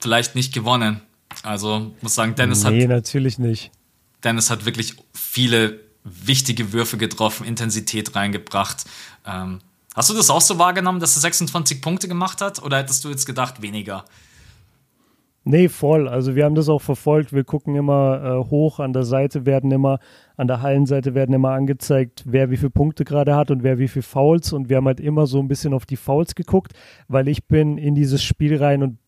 vielleicht 0.00 0.34
nicht 0.34 0.52
gewonnen. 0.52 1.00
Also 1.42 1.92
muss 2.00 2.14
sagen, 2.14 2.34
Dennis 2.34 2.60
nee, 2.60 2.66
hat. 2.66 2.74
Nee, 2.74 2.86
natürlich 2.86 3.38
nicht. 3.38 3.70
Dennis 4.24 4.50
hat 4.50 4.64
wirklich 4.64 4.94
viele 5.12 5.80
wichtige 6.04 6.72
Würfe 6.72 6.96
getroffen, 6.96 7.46
Intensität 7.46 8.14
reingebracht. 8.14 8.84
Ähm, 9.26 9.60
hast 9.94 10.10
du 10.10 10.14
das 10.14 10.30
auch 10.30 10.40
so 10.40 10.58
wahrgenommen, 10.58 11.00
dass 11.00 11.16
er 11.16 11.22
26 11.22 11.80
Punkte 11.82 12.08
gemacht 12.08 12.40
hat? 12.40 12.62
Oder 12.62 12.78
hättest 12.78 13.04
du 13.04 13.10
jetzt 13.10 13.26
gedacht, 13.26 13.62
weniger? 13.62 14.04
Nee, 15.50 15.70
voll. 15.70 16.08
Also 16.08 16.34
wir 16.34 16.44
haben 16.44 16.54
das 16.54 16.68
auch 16.68 16.82
verfolgt. 16.82 17.32
Wir 17.32 17.42
gucken 17.42 17.74
immer 17.74 18.22
äh, 18.22 18.50
hoch. 18.50 18.80
An 18.80 18.92
der 18.92 19.04
Seite 19.04 19.46
werden 19.46 19.70
immer, 19.70 19.98
an 20.36 20.46
der 20.46 20.60
Hallenseite 20.60 21.14
werden 21.14 21.34
immer 21.34 21.52
angezeigt, 21.52 22.24
wer 22.26 22.50
wie 22.50 22.58
viele 22.58 22.68
Punkte 22.68 23.06
gerade 23.06 23.34
hat 23.34 23.50
und 23.50 23.62
wer 23.62 23.78
wie 23.78 23.88
viele 23.88 24.02
Fouls. 24.02 24.52
Und 24.52 24.68
wir 24.68 24.76
haben 24.76 24.86
halt 24.86 25.00
immer 25.00 25.26
so 25.26 25.38
ein 25.38 25.48
bisschen 25.48 25.72
auf 25.72 25.86
die 25.86 25.96
Fouls 25.96 26.34
geguckt, 26.34 26.74
weil 27.08 27.28
ich 27.28 27.46
bin 27.46 27.78
in 27.78 27.94
dieses 27.94 28.22
Spiel 28.22 28.62
rein 28.62 28.82
und 28.82 28.98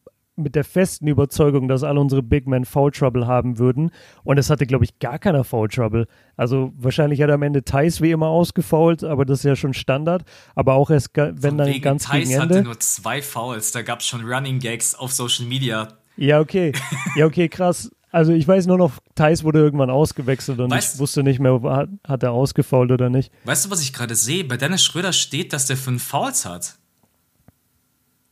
mit 0.42 0.54
der 0.54 0.64
festen 0.64 1.06
Überzeugung, 1.06 1.68
dass 1.68 1.82
alle 1.82 2.00
unsere 2.00 2.22
Big 2.22 2.46
Men 2.46 2.64
Foul 2.64 2.90
Trouble 2.90 3.26
haben 3.26 3.58
würden. 3.58 3.90
Und 4.24 4.38
es 4.38 4.50
hatte, 4.50 4.66
glaube 4.66 4.84
ich, 4.84 4.98
gar 4.98 5.18
keiner 5.18 5.44
Foul 5.44 5.68
Trouble. 5.68 6.06
Also 6.36 6.72
wahrscheinlich 6.76 7.22
hat 7.22 7.30
am 7.30 7.42
Ende 7.42 7.64
Thais 7.64 8.00
wie 8.00 8.10
immer 8.10 8.28
ausgefault, 8.28 9.04
aber 9.04 9.24
das 9.24 9.40
ist 9.40 9.44
ja 9.44 9.56
schon 9.56 9.74
Standard. 9.74 10.24
Aber 10.54 10.74
auch 10.74 10.90
erst, 10.90 11.10
wenn 11.14 11.58
dann 11.58 11.80
ganz 11.80 12.04
Thais 12.04 12.28
gegen 12.28 12.40
Ende. 12.40 12.54
hatte 12.56 12.64
nur 12.64 12.80
zwei 12.80 13.22
Fouls, 13.22 13.72
da 13.72 13.82
gab 13.82 14.00
es 14.00 14.06
schon 14.06 14.24
Running 14.24 14.58
Gags 14.58 14.94
auf 14.94 15.12
Social 15.12 15.46
Media. 15.46 15.88
Ja, 16.16 16.40
okay. 16.40 16.72
Ja, 17.16 17.26
okay, 17.26 17.48
krass. 17.48 17.90
Also 18.12 18.32
ich 18.32 18.46
weiß 18.46 18.66
nur 18.66 18.76
noch, 18.76 18.98
Thais 19.14 19.44
wurde 19.44 19.60
irgendwann 19.60 19.90
ausgewechselt 19.90 20.58
und 20.58 20.70
weißt, 20.70 20.94
ich 20.94 21.00
wusste 21.00 21.22
nicht 21.22 21.38
mehr, 21.38 21.60
hat, 21.62 21.88
hat 22.06 22.22
er 22.22 22.32
ausgefault 22.32 22.90
oder 22.90 23.08
nicht. 23.08 23.32
Weißt 23.44 23.66
du, 23.66 23.70
was 23.70 23.82
ich 23.82 23.92
gerade 23.92 24.16
sehe? 24.16 24.44
Bei 24.44 24.56
Dennis 24.56 24.82
Schröder 24.82 25.12
steht, 25.12 25.52
dass 25.52 25.66
der 25.66 25.76
fünf 25.76 26.02
Fouls 26.02 26.44
hat. 26.44 26.79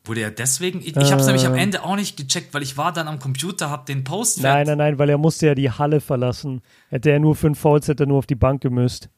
Wurde 0.08 0.22
er 0.22 0.30
deswegen? 0.30 0.80
Ich, 0.80 0.96
ich 0.96 1.12
habe 1.12 1.20
es 1.20 1.26
nämlich 1.26 1.46
am 1.46 1.54
äh. 1.54 1.62
Ende 1.62 1.84
auch 1.84 1.96
nicht 1.96 2.16
gecheckt, 2.16 2.54
weil 2.54 2.62
ich 2.62 2.76
war 2.76 2.92
dann 2.92 3.08
am 3.08 3.18
Computer, 3.18 3.70
hab 3.70 3.86
den 3.86 4.04
Post. 4.04 4.42
Nein, 4.42 4.66
nein, 4.66 4.78
nein, 4.78 4.98
weil 4.98 5.10
er 5.10 5.18
musste 5.18 5.46
ja 5.46 5.54
die 5.54 5.70
Halle 5.70 6.00
verlassen. 6.00 6.62
Hätte 6.88 7.10
er 7.10 7.20
nur 7.20 7.36
fünf 7.36 7.58
Fouls, 7.58 7.86
hätte 7.88 8.04
er 8.04 8.06
nur 8.06 8.18
auf 8.18 8.26
die 8.26 8.34
Bank 8.34 8.62
gemüsst. 8.62 9.10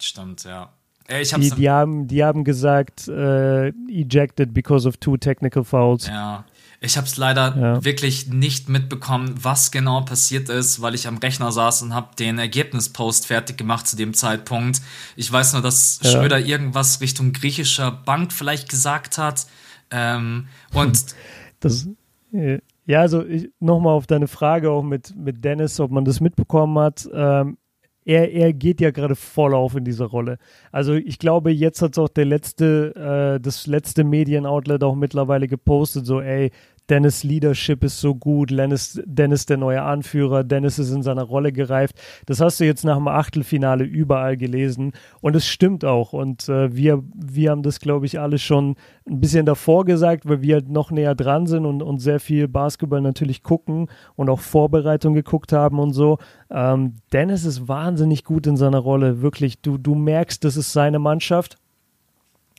Stimmt, 0.00 0.44
ja. 0.44 0.70
Äh, 1.06 1.24
die, 1.24 1.50
die, 1.50 1.70
haben, 1.70 2.06
die 2.06 2.22
haben 2.22 2.44
gesagt, 2.44 3.08
äh, 3.08 3.68
ejected 3.88 4.52
because 4.52 4.86
of 4.86 4.98
two 4.98 5.16
technical 5.16 5.64
fouls. 5.64 6.06
Ja. 6.06 6.44
Ich 6.80 6.96
habe 6.96 7.06
es 7.06 7.16
leider 7.16 7.56
ja. 7.56 7.84
wirklich 7.84 8.28
nicht 8.28 8.68
mitbekommen, 8.68 9.34
was 9.40 9.72
genau 9.72 10.02
passiert 10.02 10.48
ist, 10.48 10.80
weil 10.80 10.94
ich 10.94 11.08
am 11.08 11.16
Rechner 11.16 11.50
saß 11.50 11.82
und 11.82 11.92
habe 11.92 12.14
den 12.16 12.38
Ergebnispost 12.38 13.26
fertig 13.26 13.56
gemacht 13.56 13.88
zu 13.88 13.96
dem 13.96 14.14
Zeitpunkt. 14.14 14.80
Ich 15.16 15.32
weiß 15.32 15.54
nur, 15.54 15.62
dass 15.62 15.98
ja. 16.02 16.10
Schröder 16.10 16.38
irgendwas 16.38 17.00
Richtung 17.00 17.32
griechischer 17.32 17.90
Bank 17.90 18.32
vielleicht 18.32 18.68
gesagt 18.68 19.18
hat. 19.18 19.46
Ähm, 19.90 20.48
und 20.74 21.14
das, 21.60 21.88
ja, 22.30 23.00
also 23.00 23.24
nochmal 23.60 23.94
auf 23.94 24.06
deine 24.06 24.28
Frage 24.28 24.70
auch 24.70 24.82
mit, 24.82 25.14
mit 25.16 25.44
Dennis, 25.44 25.80
ob 25.80 25.90
man 25.90 26.04
das 26.04 26.20
mitbekommen 26.20 26.78
hat. 26.78 27.08
Ähm, 27.12 27.58
er, 28.04 28.32
er 28.32 28.54
geht 28.54 28.80
ja 28.80 28.90
gerade 28.90 29.14
voll 29.14 29.54
auf 29.54 29.76
in 29.76 29.84
dieser 29.84 30.06
Rolle. 30.06 30.38
Also 30.72 30.94
ich 30.94 31.18
glaube, 31.18 31.50
jetzt 31.50 31.82
hat 31.82 31.92
es 31.92 31.98
auch 31.98 32.08
der 32.08 32.24
letzte, 32.24 33.36
äh, 33.36 33.40
das 33.40 33.66
letzte 33.66 34.04
Medienoutlet 34.04 34.82
auch 34.82 34.94
mittlerweile 34.94 35.46
gepostet, 35.46 36.06
so, 36.06 36.22
ey, 36.22 36.50
Dennis 36.88 37.22
Leadership 37.22 37.84
ist 37.84 38.00
so 38.00 38.14
gut, 38.14 38.50
Dennis, 38.50 39.00
Dennis 39.04 39.46
der 39.46 39.56
neue 39.56 39.82
Anführer, 39.82 40.44
Dennis 40.44 40.78
ist 40.78 40.90
in 40.90 41.02
seiner 41.02 41.22
Rolle 41.22 41.52
gereift. 41.52 41.96
Das 42.26 42.40
hast 42.40 42.60
du 42.60 42.64
jetzt 42.64 42.84
nach 42.84 42.96
dem 42.96 43.08
Achtelfinale 43.08 43.84
überall 43.84 44.36
gelesen 44.36 44.92
und 45.20 45.36
es 45.36 45.46
stimmt 45.46 45.84
auch. 45.84 46.12
Und 46.12 46.48
äh, 46.48 46.74
wir, 46.74 47.02
wir 47.14 47.50
haben 47.50 47.62
das, 47.62 47.80
glaube 47.80 48.06
ich, 48.06 48.18
alle 48.18 48.38
schon 48.38 48.76
ein 49.06 49.20
bisschen 49.20 49.46
davor 49.46 49.84
gesagt, 49.84 50.28
weil 50.28 50.42
wir 50.42 50.56
halt 50.56 50.68
noch 50.68 50.90
näher 50.90 51.14
dran 51.14 51.46
sind 51.46 51.66
und, 51.66 51.82
und 51.82 51.98
sehr 51.98 52.20
viel 52.20 52.48
Basketball 52.48 53.00
natürlich 53.00 53.42
gucken 53.42 53.88
und 54.16 54.30
auch 54.30 54.40
Vorbereitung 54.40 55.14
geguckt 55.14 55.52
haben 55.52 55.78
und 55.78 55.92
so. 55.92 56.18
Ähm, 56.50 56.94
Dennis 57.12 57.44
ist 57.44 57.68
wahnsinnig 57.68 58.24
gut 58.24 58.46
in 58.46 58.56
seiner 58.56 58.78
Rolle, 58.78 59.20
wirklich. 59.20 59.60
Du, 59.60 59.78
du 59.78 59.94
merkst, 59.94 60.42
das 60.44 60.56
ist 60.56 60.72
seine 60.72 60.98
Mannschaft 60.98 61.58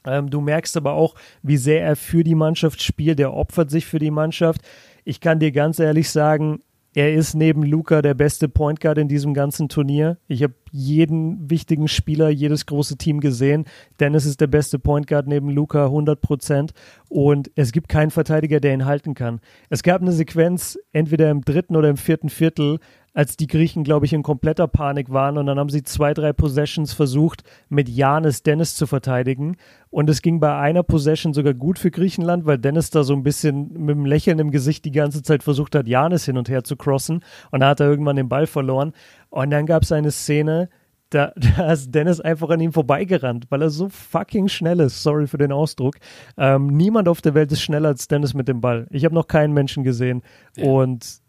ähm, 0.06 0.30
du 0.30 0.42
merkst 0.42 0.78
aber 0.78 0.94
auch, 0.94 1.16
wie 1.42 1.58
sehr 1.58 1.84
er 1.84 1.96
für 1.96 2.24
die 2.24 2.36
Mannschaft 2.36 2.82
spielt. 2.82 3.20
Er 3.20 3.34
opfert 3.34 3.70
sich 3.70 3.86
für 3.86 4.00
die 4.00 4.12
Mannschaft. 4.12 4.62
Ich 5.04 5.20
kann 5.20 5.40
dir 5.40 5.52
ganz 5.52 5.80
ehrlich 5.80 6.10
sagen, 6.10 6.60
er 6.96 7.14
ist 7.14 7.36
neben 7.36 7.62
Luca 7.64 8.02
der 8.02 8.16
beste 8.16 8.50
Point 8.50 8.80
Guard 8.80 8.98
in 8.98 9.08
diesem 9.08 9.36
ganzen 9.36 9.70
Turnier. 9.70 10.18
Ich 10.28 10.42
habe 10.42 10.56
jeden 10.72 11.50
wichtigen 11.50 11.88
Spieler, 11.88 12.30
jedes 12.30 12.66
große 12.66 12.98
Team 12.98 13.20
gesehen. 13.20 13.66
Dennis 14.00 14.26
ist 14.26 14.42
der 14.42 14.48
beste 14.48 14.80
Point 14.80 15.06
Guard 15.06 15.28
neben 15.28 15.50
Luca, 15.50 15.86
100 15.86 16.20
Prozent. 16.20 16.72
Und 17.08 17.52
es 17.56 17.72
gibt 17.72 17.90
keinen 17.90 18.10
Verteidiger, 18.10 18.60
der 18.60 18.74
ihn 18.74 18.86
halten 18.86 19.14
kann. 19.14 19.40
Es 19.70 19.84
gab 19.84 20.02
eine 20.02 20.12
Sequenz, 20.12 20.80
entweder 20.92 21.30
im 21.30 21.42
dritten 21.42 21.76
oder 21.76 21.90
im 21.90 21.98
vierten 21.98 22.30
Viertel, 22.30 22.80
als 23.14 23.38
die 23.38 23.48
Griechen, 23.48 23.84
glaube 23.84 24.06
ich, 24.06 24.14
in 24.14 24.24
kompletter 24.24 24.68
Panik 24.68 25.12
waren. 25.12 25.38
Und 25.38 25.46
dann 25.46 25.60
haben 25.60 25.70
sie 25.70 25.84
zwei, 25.84 26.14
drei 26.14 26.34
Possessions 26.34 26.94
versucht, 26.94 27.44
mit 27.70 27.90
Janis 27.90 28.44
Dennis 28.44 28.76
zu 28.76 28.88
verteidigen. 28.88 29.58
Und 29.90 30.10
es 30.10 30.22
ging 30.22 30.40
bei 30.40 30.56
einer 30.58 30.84
Possession 30.84 31.34
sogar 31.34 31.54
gut 31.54 31.80
für 31.80 31.92
Griechenland, 31.92 32.46
weil 32.46 32.58
Dennis 32.58 32.90
da 32.90 33.04
so 33.04 33.14
ein 33.14 33.24
bisschen 33.24 33.74
mit 33.74 33.96
einem 33.96 34.06
Lächeln 34.06 34.40
im 34.40 34.52
Gesicht 34.52 34.86
die 34.86 34.92
ganze 34.92 35.24
Zeit 35.24 35.44
versucht 35.44 35.76
hat, 35.76 35.88
Janis 35.88 36.26
hin 36.26 36.38
und 36.38 36.50
her 36.50 36.64
zu 36.64 36.76
crossen. 36.76 37.24
Und 37.52 37.62
da 37.62 37.70
hat 37.70 37.80
er 37.80 37.88
irgendwann 37.88 38.16
den 38.16 38.30
Ball 38.30 38.48
verloren. 38.48 38.94
Und 39.30 39.52
dann 39.52 39.66
gab 39.66 39.84
es 39.84 39.92
eine 39.92 40.12
Szene, 40.12 40.70
da, 41.10 41.34
da, 41.58 41.72
ist 41.72 41.94
Dennis 41.94 42.22
einfach 42.22 42.50
an 42.50 42.60
ihm 42.60 42.74
vorbeigerannt, 42.74 43.48
weil 43.50 43.62
er 43.62 43.70
so 43.70 43.90
fucking 43.90 44.48
schnell 44.48 44.80
ist. 44.80 45.04
Sorry 45.04 45.28
für 45.28 45.38
den 45.38 45.52
Ausdruck. 45.52 45.96
Ähm, 46.38 46.68
niemand 46.68 47.08
auf 47.08 47.22
der 47.22 47.34
Welt 47.34 47.52
ist 47.52 47.62
schneller 47.62 47.90
als 47.90 48.08
Dennis 48.08 48.34
mit 48.34 48.48
dem 48.48 48.62
Ball. 48.62 48.88
Ich 48.92 49.06
habe 49.06 49.16
noch 49.16 49.28
keinen 49.28 49.54
Menschen 49.54 49.84
gesehen. 49.84 50.22
Ja. 50.56 50.66
Und 50.66 51.22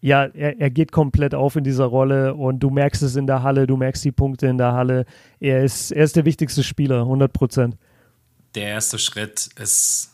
ja, 0.00 0.24
er, 0.24 0.60
er 0.60 0.70
geht 0.70 0.92
komplett 0.92 1.34
auf 1.34 1.56
in 1.56 1.64
dieser 1.64 1.86
Rolle 1.86 2.34
und 2.34 2.60
du 2.60 2.70
merkst 2.70 3.02
es 3.02 3.16
in 3.16 3.26
der 3.26 3.42
Halle, 3.42 3.66
du 3.66 3.76
merkst 3.76 4.04
die 4.04 4.12
Punkte 4.12 4.46
in 4.46 4.58
der 4.58 4.72
Halle. 4.72 5.06
Er 5.40 5.64
ist, 5.64 5.90
er 5.90 6.04
ist 6.04 6.16
der 6.16 6.24
wichtigste 6.24 6.62
Spieler, 6.62 7.00
100 7.00 7.32
Prozent. 7.32 7.76
Der 8.54 8.68
erste 8.68 8.98
Schritt 8.98 9.48
ist 9.58 10.12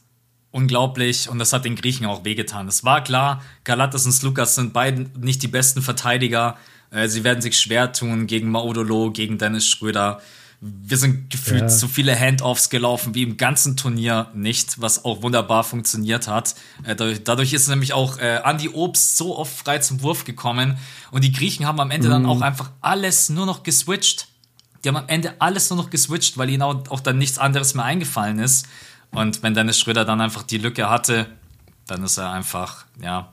unglaublich 0.51 1.29
und 1.29 1.39
das 1.39 1.53
hat 1.53 1.65
den 1.65 1.77
Griechen 1.77 2.07
auch 2.07 2.25
wehgetan. 2.25 2.69
Es 2.69 2.85
war 2.85 3.03
klar, 3.03 3.43
Galatas 3.65 4.07
und 4.07 4.13
Slukas 4.13 4.55
sind 4.55 4.73
beide 4.73 5.07
nicht 5.19 5.43
die 5.43 5.49
besten 5.49 5.83
Verteidiger. 5.83 6.57
Äh, 6.91 7.09
sie 7.09 7.25
werden 7.25 7.41
sich 7.41 7.59
schwer 7.59 7.93
tun 7.93 8.27
gegen 8.27 8.51
Maudolo, 8.51 9.11
gegen 9.11 9.39
Dennis 9.39 9.67
Schröder 9.67 10.21
wir 10.65 10.97
sind 10.97 11.29
gefühlt 11.29 11.63
ja. 11.63 11.69
so 11.69 11.89
viele 11.89 12.17
Handoffs 12.17 12.71
gelaufen 12.71 13.17
wie 13.17 13.25
im 13.25 13.37
ganzen 13.37 13.77
Turnier 13.77 14.29
nicht, 14.33 14.81
was 14.81 15.05
auch 15.05 15.21
wunderbar 15.21 15.65
funktioniert 15.65 16.29
hat. 16.29 16.55
Äh, 16.85 16.95
dadurch, 16.95 17.25
dadurch, 17.25 17.53
ist 17.53 17.67
nämlich 17.67 17.93
auch 17.95 18.19
äh, 18.19 18.41
Andy 18.45 18.69
Obst 18.69 19.17
so 19.17 19.37
oft 19.37 19.53
frei 19.53 19.79
zum 19.79 20.03
Wurf 20.03 20.23
gekommen 20.23 20.79
und 21.11 21.25
die 21.25 21.33
Griechen 21.33 21.67
haben 21.67 21.81
am 21.81 21.91
Ende 21.91 22.07
mhm. 22.07 22.13
dann 22.13 22.27
auch 22.27 22.43
einfach 22.43 22.71
alles 22.81 23.29
nur 23.29 23.45
noch 23.45 23.65
geswitcht. 23.65 24.29
Die 24.85 24.89
haben 24.89 24.97
am 24.97 25.09
Ende 25.09 25.35
alles 25.41 25.69
nur 25.69 25.79
noch 25.79 25.91
geswitcht, 25.91 26.39
weil 26.39 26.49
ihnen 26.49 26.63
auch, 26.63 26.89
auch 26.91 27.01
dann 27.01 27.19
nichts 27.19 27.39
anderes 27.39 27.75
mehr 27.75 27.85
eingefallen 27.85 28.39
ist. 28.39 28.67
Und 29.11 29.43
wenn 29.43 29.55
Dennis 29.55 29.81
Schröder 29.81 30.05
dann 30.05 30.21
einfach 30.21 30.45
die 30.45 30.59
Lücke 30.59 30.89
hatte, 30.89 31.27
dann 31.89 32.05
ist 32.05 32.19
er 32.19 32.31
einfach, 32.31 32.85
ja, 33.03 33.33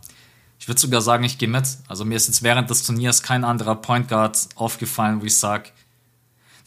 ich 0.59 0.67
würde 0.67 0.81
sogar 0.81 1.01
sagen, 1.01 1.23
ich 1.23 1.37
gehe 1.37 1.47
mit. 1.47 1.77
Also 1.87 2.05
mir 2.05 2.15
ist 2.15 2.27
jetzt 2.27 2.41
während 2.41 2.71
des 2.71 2.83
Turniers 2.83 3.21
kein 3.21 3.43
anderer 3.43 3.75
Point 3.75 4.07
Guard 4.07 4.49
aufgefallen, 4.55 5.21
wo 5.21 5.25
ich 5.25 5.37
sage, 5.37 5.69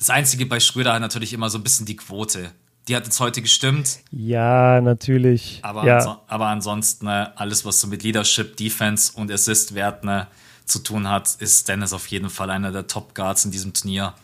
das 0.03 0.11
Einzige 0.11 0.47
bei 0.47 0.59
Schröder 0.59 0.95
hat 0.95 1.01
natürlich 1.01 1.33
immer 1.33 1.49
so 1.49 1.59
ein 1.59 1.63
bisschen 1.63 1.87
die 1.87 1.95
Quote. 1.95 2.51
Die 2.89 2.97
hat 2.97 3.05
jetzt 3.05 3.21
heute 3.21 3.41
gestimmt. 3.41 4.01
Ja, 4.11 4.81
natürlich. 4.81 5.61
Aber, 5.63 5.87
ja. 5.87 5.99
Anso 5.99 6.17
aber 6.27 6.49
ansonsten, 6.49 7.07
ne, 7.07 7.33
alles, 7.39 7.65
was 7.65 7.81
so 7.81 7.87
mit 7.87 8.03
Leadership, 8.03 8.57
Defense 8.57 9.13
und 9.15 9.31
Assist-Werten 9.31 10.09
ne, 10.09 10.27
zu 10.65 10.81
tun 10.81 11.09
hat, 11.09 11.37
ist 11.39 11.69
Dennis 11.69 11.93
auf 11.93 12.09
jeden 12.09 12.31
Fall 12.31 12.51
einer 12.51 12.73
der 12.73 12.89
Top-Guards 12.89 13.45
in 13.45 13.53
diesem 13.53 13.75
Turnier. 13.75 14.15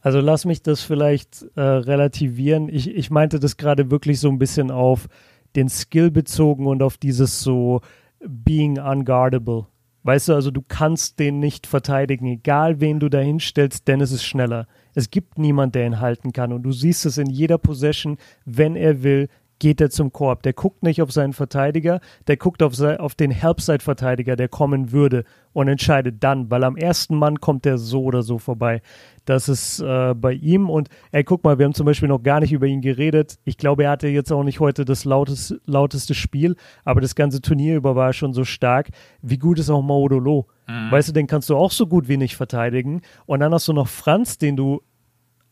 Also 0.00 0.18
lass 0.18 0.44
mich 0.44 0.62
das 0.62 0.80
vielleicht 0.80 1.46
äh, 1.54 1.60
relativieren. 1.60 2.68
Ich, 2.68 2.88
ich 2.88 3.08
meinte 3.08 3.38
das 3.38 3.56
gerade 3.56 3.92
wirklich 3.92 4.18
so 4.18 4.28
ein 4.28 4.40
bisschen 4.40 4.72
auf 4.72 5.06
den 5.54 5.68
Skill 5.68 6.10
bezogen 6.10 6.66
und 6.66 6.82
auf 6.82 6.96
dieses 6.96 7.40
so 7.40 7.82
being 8.18 8.80
unguardable. 8.80 9.68
Weißt 10.06 10.28
du, 10.28 10.34
also 10.34 10.52
du 10.52 10.62
kannst 10.62 11.18
den 11.18 11.40
nicht 11.40 11.66
verteidigen, 11.66 12.26
egal 12.26 12.80
wen 12.80 13.00
du 13.00 13.08
da 13.08 13.18
hinstellst, 13.18 13.88
denn 13.88 14.00
es 14.00 14.12
ist 14.12 14.22
schneller. 14.22 14.68
Es 14.94 15.10
gibt 15.10 15.36
niemand, 15.36 15.74
der 15.74 15.84
ihn 15.84 15.98
halten 15.98 16.32
kann. 16.32 16.52
Und 16.52 16.62
du 16.62 16.70
siehst 16.70 17.06
es 17.06 17.18
in 17.18 17.28
jeder 17.28 17.58
Possession, 17.58 18.16
wenn 18.44 18.76
er 18.76 19.02
will, 19.02 19.28
geht 19.58 19.80
er 19.80 19.90
zum 19.90 20.12
Korb. 20.12 20.44
Der 20.44 20.52
guckt 20.52 20.84
nicht 20.84 21.02
auf 21.02 21.10
seinen 21.10 21.32
Verteidiger, 21.32 21.98
der 22.28 22.36
guckt 22.36 22.62
auf, 22.62 22.80
auf 22.80 23.16
den 23.16 23.32
Helpside-Verteidiger, 23.32 24.36
der 24.36 24.48
kommen 24.48 24.92
würde 24.92 25.24
und 25.52 25.66
entscheidet 25.66 26.22
dann, 26.22 26.52
weil 26.52 26.62
am 26.62 26.76
ersten 26.76 27.16
Mann 27.16 27.40
kommt 27.40 27.66
er 27.66 27.76
so 27.76 28.04
oder 28.04 28.22
so 28.22 28.38
vorbei. 28.38 28.82
Das 29.26 29.48
ist 29.48 29.80
äh, 29.80 30.14
bei 30.14 30.32
ihm 30.32 30.70
und 30.70 30.88
ey, 31.10 31.24
guck 31.24 31.44
mal, 31.44 31.58
wir 31.58 31.66
haben 31.66 31.74
zum 31.74 31.84
Beispiel 31.84 32.08
noch 32.08 32.22
gar 32.22 32.40
nicht 32.40 32.52
über 32.52 32.66
ihn 32.66 32.80
geredet. 32.80 33.38
Ich 33.44 33.58
glaube, 33.58 33.84
er 33.84 33.90
hatte 33.90 34.08
jetzt 34.08 34.32
auch 34.32 34.44
nicht 34.44 34.60
heute 34.60 34.84
das 34.84 35.04
lauteste, 35.04 35.60
lauteste 35.66 36.14
Spiel, 36.14 36.56
aber 36.84 37.00
das 37.00 37.14
ganze 37.14 37.42
Turnier 37.42 37.76
über 37.76 37.94
war 37.96 38.12
schon 38.12 38.32
so 38.32 38.44
stark. 38.44 38.88
Wie 39.20 39.38
gut 39.38 39.58
ist 39.58 39.68
auch 39.68 39.82
Maudolo? 39.82 40.46
Mhm. 40.68 40.90
Weißt 40.90 41.08
du, 41.08 41.12
den 41.12 41.26
kannst 41.26 41.50
du 41.50 41.56
auch 41.56 41.72
so 41.72 41.86
gut 41.86 42.08
wie 42.08 42.16
nicht 42.16 42.36
verteidigen. 42.36 43.02
Und 43.26 43.40
dann 43.40 43.52
hast 43.52 43.68
du 43.68 43.72
noch 43.72 43.88
Franz, 43.88 44.38
den 44.38 44.56
du 44.56 44.80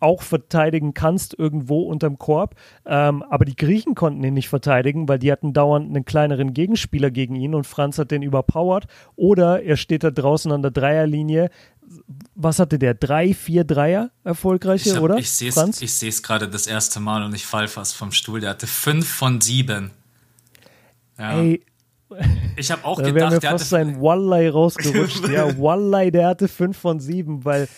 auch 0.04 0.22
verteidigen 0.22 0.92
kannst 0.92 1.36
irgendwo 1.38 1.82
unterm 1.82 2.18
Korb. 2.18 2.56
Ähm, 2.84 3.22
aber 3.22 3.46
die 3.46 3.56
Griechen 3.56 3.94
konnten 3.94 4.22
ihn 4.22 4.34
nicht 4.34 4.50
verteidigen, 4.50 5.08
weil 5.08 5.18
die 5.18 5.32
hatten 5.32 5.54
dauernd 5.54 5.88
einen 5.88 6.04
kleineren 6.04 6.52
Gegenspieler 6.52 7.10
gegen 7.10 7.36
ihn 7.36 7.54
und 7.54 7.66
Franz 7.66 7.98
hat 7.98 8.10
den 8.10 8.22
überpowert. 8.22 8.86
Oder 9.16 9.62
er 9.62 9.76
steht 9.76 10.04
da 10.04 10.10
draußen 10.10 10.52
an 10.52 10.60
der 10.60 10.72
Dreierlinie. 10.72 11.48
Was 12.34 12.58
hatte 12.58 12.78
der? 12.78 12.94
Drei, 12.94 13.34
vier 13.34 13.64
Dreier 13.64 14.10
erfolgreiche, 14.24 14.96
hab, 14.96 15.02
oder? 15.02 15.16
Ich 15.18 15.30
sehe 15.30 15.50
es 15.50 16.22
gerade 16.22 16.48
das 16.48 16.66
erste 16.66 17.00
Mal 17.00 17.22
und 17.22 17.34
ich 17.34 17.46
fall 17.46 17.68
fast 17.68 17.94
vom 17.94 18.12
Stuhl. 18.12 18.40
Der 18.40 18.50
hatte 18.50 18.66
fünf 18.66 19.08
von 19.08 19.40
sieben. 19.40 19.90
Ja. 21.18 21.38
Ey, 21.38 21.64
ich 22.56 22.70
habe 22.70 22.84
auch 22.84 23.00
da 23.00 23.10
gedacht, 23.10 23.32
mir 23.32 23.40
der 23.40 23.50
fast 23.50 23.70
sein 23.70 24.00
Walleye 24.00 24.50
rausgerutscht. 24.50 25.28
ja, 25.32 25.58
Walleye, 25.58 26.10
der 26.10 26.28
hatte 26.28 26.48
5 26.48 26.76
von 26.76 27.00
7, 27.00 27.44
weil 27.44 27.68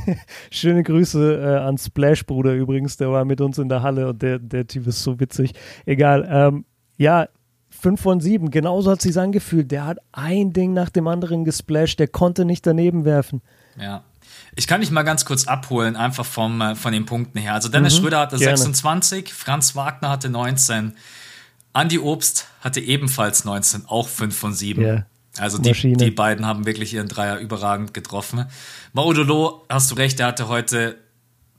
schöne 0.50 0.82
Grüße 0.82 1.40
äh, 1.40 1.56
an 1.58 1.78
Splash 1.78 2.24
Bruder 2.26 2.54
übrigens, 2.54 2.96
der 2.96 3.10
war 3.10 3.24
mit 3.24 3.40
uns 3.40 3.58
in 3.58 3.68
der 3.68 3.82
Halle 3.82 4.08
und 4.08 4.22
der, 4.22 4.38
der 4.38 4.66
Typ 4.66 4.86
ist 4.86 5.02
so 5.02 5.18
witzig. 5.18 5.52
Egal, 5.86 6.28
ähm, 6.30 6.64
ja, 6.98 7.28
5 7.70 8.00
von 8.00 8.20
7, 8.20 8.50
genauso 8.50 8.90
hat 8.90 9.00
sich 9.00 9.18
angefühlt. 9.18 9.70
Der 9.70 9.86
hat 9.86 9.98
ein 10.12 10.52
Ding 10.52 10.72
nach 10.72 10.90
dem 10.90 11.06
anderen 11.06 11.44
gesplasht, 11.44 11.98
der 11.98 12.08
konnte 12.08 12.44
nicht 12.44 12.66
daneben 12.66 13.04
werfen. 13.04 13.42
Ja. 13.78 14.02
Ich 14.56 14.66
kann 14.66 14.80
dich 14.80 14.90
mal 14.90 15.02
ganz 15.02 15.24
kurz 15.24 15.46
abholen, 15.46 15.96
einfach 15.96 16.26
vom, 16.26 16.60
äh, 16.60 16.74
von 16.74 16.92
den 16.92 17.06
Punkten 17.06 17.38
her. 17.38 17.54
Also 17.54 17.68
Dennis 17.68 17.94
mhm, 17.94 18.02
Schröder 18.02 18.20
hatte 18.20 18.36
gerne. 18.36 18.56
26, 18.56 19.32
Franz 19.32 19.76
Wagner 19.76 20.10
hatte 20.10 20.28
19. 20.28 20.94
Andi 21.72 21.98
Obst 21.98 22.46
hatte 22.60 22.80
ebenfalls 22.80 23.44
19, 23.44 23.84
auch 23.86 24.08
5 24.08 24.36
von 24.36 24.54
7. 24.54 24.82
Yeah. 24.82 25.06
Also 25.38 25.58
die, 25.58 25.72
die 25.94 26.10
beiden 26.10 26.44
haben 26.44 26.66
wirklich 26.66 26.92
ihren 26.92 27.08
Dreier 27.08 27.38
überragend 27.38 27.94
getroffen. 27.94 28.46
Maudolo, 28.92 29.64
hast 29.68 29.90
du 29.90 29.94
recht, 29.94 30.18
er 30.18 30.26
hatte 30.26 30.48
heute 30.48 30.96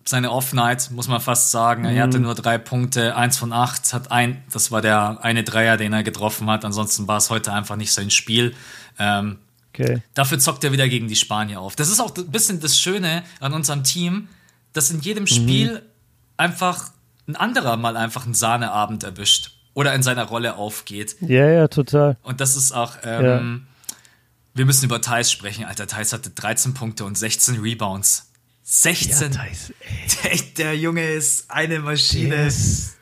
seine 0.03 0.31
Off-Night, 0.31 0.91
muss 0.91 1.07
man 1.07 1.21
fast 1.21 1.51
sagen. 1.51 1.83
Mhm. 1.83 1.89
Er 1.89 2.03
hatte 2.03 2.19
nur 2.19 2.35
drei 2.35 2.57
Punkte, 2.57 3.15
eins 3.15 3.37
von 3.37 3.53
acht, 3.53 3.93
hat 3.93 4.11
ein, 4.11 4.43
das 4.51 4.71
war 4.71 4.81
der 4.81 5.19
eine 5.23 5.43
Dreier, 5.43 5.77
den 5.77 5.93
er 5.93 6.03
getroffen 6.03 6.49
hat. 6.49 6.65
Ansonsten 6.65 7.07
war 7.07 7.17
es 7.17 7.29
heute 7.29 7.53
einfach 7.53 7.77
nicht 7.77 7.93
sein 7.93 8.09
Spiel. 8.09 8.53
Ähm, 8.99 9.37
okay. 9.73 10.01
Dafür 10.13 10.39
zockt 10.39 10.63
er 10.63 10.71
wieder 10.71 10.87
gegen 10.87 11.07
die 11.07 11.15
Spanier 11.15 11.59
auf. 11.59 11.75
Das 11.75 11.89
ist 11.89 11.99
auch 11.99 12.15
ein 12.15 12.31
bisschen 12.31 12.59
das 12.59 12.79
Schöne 12.79 13.23
an 13.39 13.53
unserem 13.53 13.83
Team, 13.83 14.27
dass 14.73 14.91
in 14.91 15.01
jedem 15.01 15.23
mhm. 15.23 15.27
Spiel 15.27 15.81
einfach 16.37 16.91
ein 17.27 17.35
anderer 17.35 17.77
mal 17.77 17.97
einfach 17.97 18.25
einen 18.25 18.33
Sahneabend 18.33 19.03
erwischt. 19.03 19.51
oder 19.73 19.95
in 19.95 20.03
seiner 20.03 20.25
Rolle 20.25 20.55
aufgeht. 20.55 21.15
Ja, 21.21 21.47
ja, 21.47 21.67
total. 21.69 22.17
Und 22.23 22.41
das 22.41 22.57
ist 22.57 22.73
auch, 22.73 22.97
ähm, 23.03 23.25
ja. 23.25 23.95
wir 24.53 24.65
müssen 24.65 24.83
über 24.83 24.99
Thais 25.01 25.31
sprechen, 25.31 25.63
Alter. 25.63 25.87
Thais 25.87 26.11
hatte 26.11 26.29
13 26.29 26.73
Punkte 26.73 27.05
und 27.05 27.17
16 27.17 27.61
Rebounds. 27.61 28.31
16. 28.63 29.31
Ja, 29.31 29.37
Thais, 29.37 29.73
der, 30.23 30.37
der, 30.57 30.77
Junge 30.77 31.09
ist 31.09 31.49
eine 31.49 31.79
Maschine. 31.79 32.47
Ist, 32.47 32.97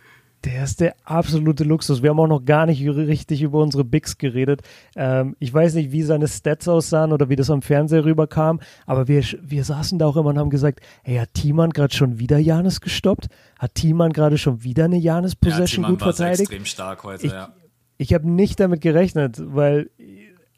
der 0.45 0.63
ist 0.63 0.79
der 0.79 0.95
absolute 1.03 1.63
Luxus. 1.63 2.01
Wir 2.01 2.11
haben 2.11 2.19
auch 2.19 2.27
noch 2.27 2.45
gar 2.45 2.65
nicht 2.65 2.87
richtig 2.87 3.41
über 3.41 3.61
unsere 3.61 3.83
Bigs 3.83 4.17
geredet. 4.17 4.61
Ähm, 4.95 5.35
ich 5.39 5.53
weiß 5.53 5.73
nicht, 5.75 5.91
wie 5.91 6.03
seine 6.03 6.27
Stats 6.27 6.67
aussahen 6.67 7.11
oder 7.11 7.29
wie 7.29 7.35
das 7.35 7.49
am 7.49 7.61
Fernseher 7.61 8.05
rüberkam, 8.05 8.59
aber 8.85 9.07
wir, 9.07 9.23
wir 9.41 9.63
saßen 9.63 9.99
da 9.99 10.05
auch 10.05 10.17
immer 10.17 10.29
und 10.29 10.39
haben 10.39 10.49
gesagt, 10.49 10.79
hey, 11.03 11.17
hat 11.17 11.33
Thiemann 11.33 11.71
gerade 11.71 11.93
schon 11.93 12.19
wieder 12.19 12.37
Janis 12.37 12.81
gestoppt? 12.81 13.27
Hat 13.57 13.75
Thiemann 13.75 14.13
gerade 14.13 14.37
schon 14.37 14.63
wieder 14.63 14.85
eine 14.85 14.97
Janis-Possession 14.97 15.83
ja, 15.83 15.89
gut 15.89 16.01
verteidigt? 16.01 16.41
extrem 16.41 16.65
stark 16.65 17.03
heute, 17.03 17.25
ich, 17.25 17.31
ja. 17.31 17.53
Ich 17.97 18.13
habe 18.13 18.29
nicht 18.29 18.59
damit 18.61 18.79
gerechnet, 18.79 19.41
weil 19.43 19.89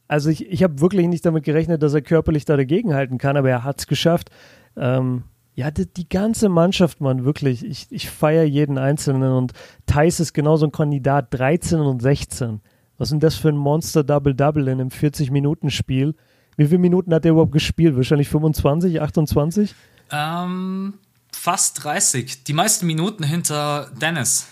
also 0.07 0.29
ich, 0.29 0.45
ich 0.45 0.61
habe 0.61 0.81
wirklich 0.81 1.07
nicht 1.07 1.25
damit 1.25 1.45
gerechnet, 1.45 1.81
dass 1.81 1.93
er 1.93 2.01
körperlich 2.01 2.43
da 2.43 2.57
dagegenhalten 2.57 3.17
kann, 3.17 3.37
aber 3.37 3.49
er 3.49 3.63
hat 3.63 3.79
es 3.79 3.87
geschafft. 3.87 4.29
Ähm, 4.75 5.23
ja, 5.61 5.69
die, 5.69 5.85
die, 5.85 6.09
ganze 6.09 6.49
Mannschaft, 6.49 7.01
Mann, 7.01 7.23
wirklich. 7.23 7.63
Ich, 7.63 7.85
ich 7.91 8.09
feiere 8.09 8.45
jeden 8.45 8.79
Einzelnen 8.79 9.31
und 9.31 9.53
Thais 9.85 10.19
ist 10.19 10.33
genauso 10.33 10.65
ein 10.65 10.71
Kandidat, 10.71 11.27
13 11.35 11.79
und 11.81 12.01
16. 12.01 12.61
Was 12.97 13.09
sind 13.09 13.21
das 13.21 13.35
für 13.35 13.49
ein 13.49 13.57
Monster-Double-Double 13.57 14.67
in 14.67 14.81
einem 14.81 14.89
40-Minuten-Spiel? 14.89 16.15
Wie 16.57 16.65
viele 16.65 16.79
Minuten 16.79 17.13
hat 17.13 17.25
er 17.25 17.31
überhaupt 17.33 17.51
gespielt? 17.51 17.95
Wahrscheinlich 17.95 18.27
25, 18.27 19.01
28? 19.01 19.75
Ähm, 20.09 20.95
fast 21.31 21.83
30. 21.83 22.43
Die 22.43 22.53
meisten 22.53 22.87
Minuten 22.87 23.23
hinter 23.23 23.91
Dennis. 24.01 24.47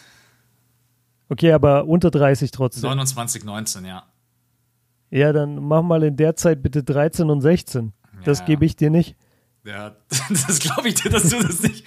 Okay, 1.27 1.53
aber 1.53 1.85
unter 1.85 2.11
30 2.11 2.51
trotzdem. 2.51 2.87
29, 2.87 3.45
19, 3.45 3.85
ja. 3.85 4.03
Ja, 5.09 5.33
dann 5.33 5.55
mach 5.55 5.81
mal 5.81 6.03
in 6.03 6.17
der 6.17 6.35
Zeit 6.35 6.61
bitte 6.61 6.83
13 6.83 7.31
und 7.31 7.41
16. 7.41 7.93
Das 8.25 8.39
ja, 8.39 8.45
gebe 8.45 8.65
ich 8.65 8.75
dir 8.75 8.91
nicht. 8.91 9.15
Ja, 9.65 9.95
das 10.29 10.59
glaube 10.59 10.87
ich 10.87 10.95
dir, 10.95 11.09
dass 11.09 11.29
du 11.29 11.41
das 11.41 11.61
nicht. 11.61 11.85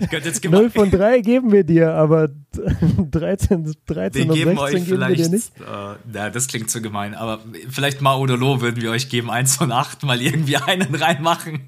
Ich 0.00 0.10
jetzt 0.10 0.44
0 0.44 0.70
von 0.70 0.90
3 0.90 1.20
geben 1.20 1.52
wir 1.52 1.64
dir, 1.64 1.94
aber 1.94 2.28
13, 3.10 3.74
13 3.86 4.24
wir 4.24 4.30
und 4.30 4.36
geben 4.36 4.50
16 4.56 4.58
euch 4.60 4.86
geben 4.86 5.00
wir 5.00 5.16
dir 5.16 5.28
nicht. 5.28 5.52
Uh, 5.60 5.96
na, 6.12 6.30
das 6.30 6.46
klingt 6.46 6.70
zu 6.70 6.80
gemein, 6.80 7.14
aber 7.14 7.40
vielleicht 7.68 8.00
Maodolo 8.00 8.60
würden 8.60 8.80
wir 8.80 8.92
euch 8.92 9.08
geben, 9.08 9.30
1 9.30 9.56
von 9.56 9.72
8, 9.72 10.04
mal 10.04 10.20
irgendwie 10.22 10.56
einen 10.66 10.94
reinmachen. 10.94 11.62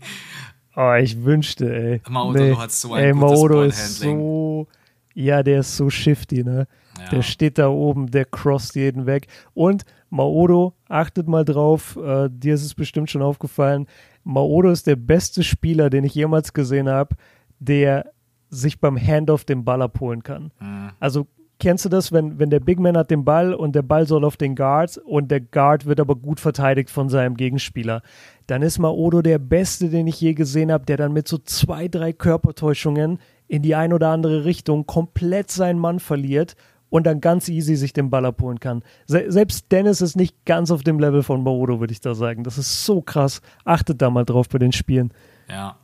Oh, 0.77 0.95
ich 0.95 1.23
wünschte, 1.23 1.75
ey. 1.75 2.01
Maodolo 2.09 2.45
nee. 2.45 2.57
hat 2.57 2.73
so 2.73 2.95
ein 2.95 3.05
ey, 3.05 3.13
gutes 3.13 3.21
Maodo 3.21 3.63
ist 3.63 3.99
so, 3.99 4.69
ja, 5.15 5.43
der 5.43 5.61
ist 5.61 5.77
so 5.77 5.91
shifty, 5.91 6.45
ne? 6.45 6.67
Ja. 6.99 7.09
Der 7.09 7.23
steht 7.23 7.59
da 7.59 7.69
oben, 7.69 8.11
der 8.11 8.25
crosst 8.25 8.77
jeden 8.77 9.07
weg. 9.07 9.27
Und 9.55 9.85
Maodo, 10.11 10.75
achtet 10.89 11.27
mal 11.27 11.45
drauf, 11.45 11.97
äh, 11.97 12.29
dir 12.31 12.55
ist 12.55 12.65
es 12.65 12.75
bestimmt 12.75 13.11
schon 13.11 13.23
aufgefallen, 13.23 13.87
Maodo 14.25 14.71
ist 14.71 14.87
der 14.87 14.97
beste 14.97 15.43
Spieler, 15.43 15.91
den 15.91 16.05
ich 16.05 16.15
jemals 16.15 16.53
gesehen 16.53 16.89
habe, 16.89 17.17
der 17.59 18.13
sich 18.51 18.81
beim 18.81 18.97
Handoff 18.97 19.45
den 19.45 19.65
Ball 19.65 19.83
abholen 19.83 20.23
kann. 20.23 20.53
Mhm. 20.61 20.91
Also 21.01 21.27
kennst 21.59 21.85
du 21.85 21.89
das, 21.89 22.13
wenn, 22.13 22.39
wenn 22.39 22.51
der 22.51 22.61
Big 22.61 22.81
Man 22.81 22.97
hat 22.97 23.11
den 23.11 23.25
Ball 23.25 23.55
und 23.55 23.75
der 23.75 23.83
Ball 23.83 24.07
soll 24.07 24.25
auf 24.25 24.37
den 24.37 24.57
Guard 24.57 24.99
und 24.99 25.31
der 25.31 25.41
Guard 25.41 25.87
wird 25.87 26.01
aber 26.01 26.17
gut 26.17 26.41
verteidigt 26.41 26.91
von 26.91 27.09
seinem 27.09 27.37
Gegenspieler, 27.37 28.03
dann 28.47 28.63
ist 28.63 28.79
Maodo 28.79 29.23
der 29.23 29.39
Beste, 29.39 29.89
den 29.89 30.07
ich 30.07 30.21
je 30.21 30.35
gesehen 30.35 30.73
habe, 30.73 30.85
der 30.87 30.97
dann 30.97 31.13
mit 31.13 31.29
so 31.29 31.39
zwei, 31.39 31.89
drei 31.89 32.13
Körpertäuschungen 32.13 33.19
in 33.47 33.63
die 33.63 33.75
ein 33.75 33.93
oder 33.93 34.09
andere 34.09 34.45
Richtung 34.45 34.87
komplett 34.87 35.51
seinen 35.51 35.79
Mann 35.79 36.01
verliert 36.01 36.57
und 36.93 37.05
dann 37.05 37.23
ganz 37.23 37.49
easy 37.49 37.75
sich 37.75 37.95
den 37.95 38.11
Ball 38.11 38.27
abholen 38.27 38.61
kann. 38.61 38.83
Se 39.07 39.25
selbst 39.29 39.73
Dennis 39.73 40.03
ist 40.03 40.15
nicht 40.15 40.37
ganz 40.45 40.71
auf 40.71 40.83
dem 40.83 41.01
Level 41.01 41.23
von 41.23 41.43
Maodo, 41.43 41.81
würde 41.81 41.93
ich 41.93 42.03
da 42.03 42.15
sagen. 42.15 42.45
Das 42.45 42.59
ist 42.59 42.85
so 42.85 43.01
krass. 43.01 43.41
Achtet 43.65 44.03
da 44.03 44.11
mal 44.11 44.27
drauf 44.27 44.51
bei 44.51 44.59
den 44.59 44.73
Spielen. 44.73 45.11
Ja. 45.49 45.79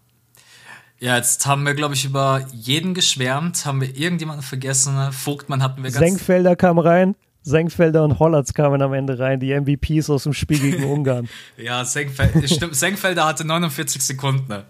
Ja, 1.01 1.17
jetzt 1.17 1.47
haben 1.47 1.65
wir, 1.65 1.73
glaube 1.75 1.95
ich, 1.95 2.05
über 2.05 2.45
jeden 2.53 2.93
geschwärmt. 2.93 3.65
Haben 3.65 3.81
wir 3.81 3.97
irgendjemanden 3.97 4.43
vergessen? 4.43 5.11
Vogtmann 5.13 5.63
hatten 5.63 5.83
wir 5.83 5.91
ganz. 5.91 5.99
Senkfelder 5.99 6.57
kam 6.57 6.79
rein. 6.79 7.15
Senkfelder 7.43 8.05
und 8.05 8.19
Hollatz 8.19 8.53
kamen 8.53 8.83
am 8.83 8.93
Ende 8.93 9.19
rein, 9.19 9.41
die 9.41 9.59
MVPs 9.59 10.11
aus 10.11 10.25
dem 10.25 10.35
Spiel 10.35 10.59
gegen 10.59 10.85
Ungarn. 10.85 11.27
ja, 11.57 11.87
Senkfelder, 11.87 12.47
stimmt, 12.47 12.77
Senkfelder 12.77 13.25
hatte 13.25 13.47
49 13.47 14.03
Sekunden. 14.03 14.65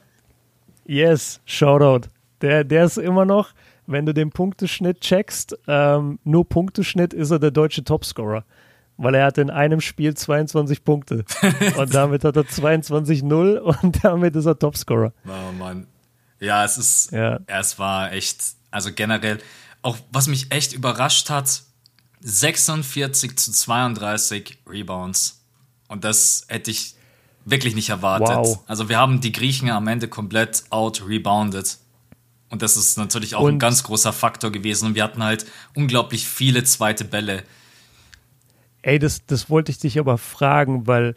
Yes, 0.87 1.41
Shoutout. 1.47 2.09
Der, 2.43 2.63
der 2.63 2.85
ist 2.85 2.99
immer 2.99 3.25
noch, 3.25 3.49
wenn 3.89 4.05
du 4.05 4.13
den 4.13 4.31
Punkteschnitt 4.31 5.01
checkst, 5.01 5.59
ähm, 5.67 6.19
nur 6.23 6.47
Punkteschnitt 6.47 7.15
ist 7.15 7.31
er 7.31 7.39
der 7.39 7.51
deutsche 7.51 7.83
Topscorer. 7.83 8.45
Weil 8.99 9.15
er 9.15 9.27
hatte 9.27 9.41
in 9.41 9.51
einem 9.51 9.81
Spiel 9.81 10.15
22 10.15 10.85
Punkte. 10.85 11.25
und 11.79 11.95
damit 11.95 12.25
hat 12.25 12.37
er 12.37 12.43
22-0 12.43 13.59
und 13.59 14.05
damit 14.05 14.37
ist 14.37 14.47
er 14.47 14.59
Topscorer. 14.59 15.13
Oh 15.27 15.53
Mann. 15.59 15.87
Ja, 16.41 16.65
es 16.65 16.77
ist, 16.79 17.13
ja. 17.13 17.41
es 17.47 17.79
war 17.79 18.13
echt, 18.13 18.39
also 18.71 18.91
generell, 18.93 19.39
auch 19.83 19.97
was 20.13 20.29
mich 20.29 20.53
echt 20.53 20.73
überrascht 20.73 21.31
hat, 21.31 21.63
46 22.21 23.39
zu 23.39 23.53
32 23.53 24.59
Rebounds. 24.69 25.41
Und 25.89 26.05
das 26.05 26.45
hätte 26.49 26.71
ich 26.71 26.95
wirklich 27.45 27.75
nicht 27.75 27.89
erwartet. 27.89 28.37
Wow. 28.37 28.61
Also 28.67 28.89
wir 28.89 28.99
haben 28.99 29.21
die 29.21 29.33
Griechen 29.33 29.71
am 29.71 29.89
Ende 29.89 30.09
komplett 30.09 30.65
out-rebounded. 30.71 31.79
Und 32.51 32.63
das 32.63 32.77
ist 32.77 32.97
natürlich 32.97 33.35
auch 33.35 33.43
und 33.43 33.55
ein 33.55 33.59
ganz 33.59 33.83
großer 33.83 34.13
Faktor 34.13 34.51
gewesen. 34.51 34.87
Und 34.87 34.95
wir 34.95 35.05
hatten 35.05 35.23
halt 35.23 35.47
unglaublich 35.75 36.27
viele 36.27 36.65
zweite 36.65 37.05
Bälle. 37.05 37.43
Ey, 38.83 38.99
das, 38.99 39.27
das 39.27 39.51
wollte 39.51 39.71
ich 39.71 39.79
dich 39.79 39.99
aber 39.99 40.17
fragen, 40.19 40.87
weil 40.87 41.15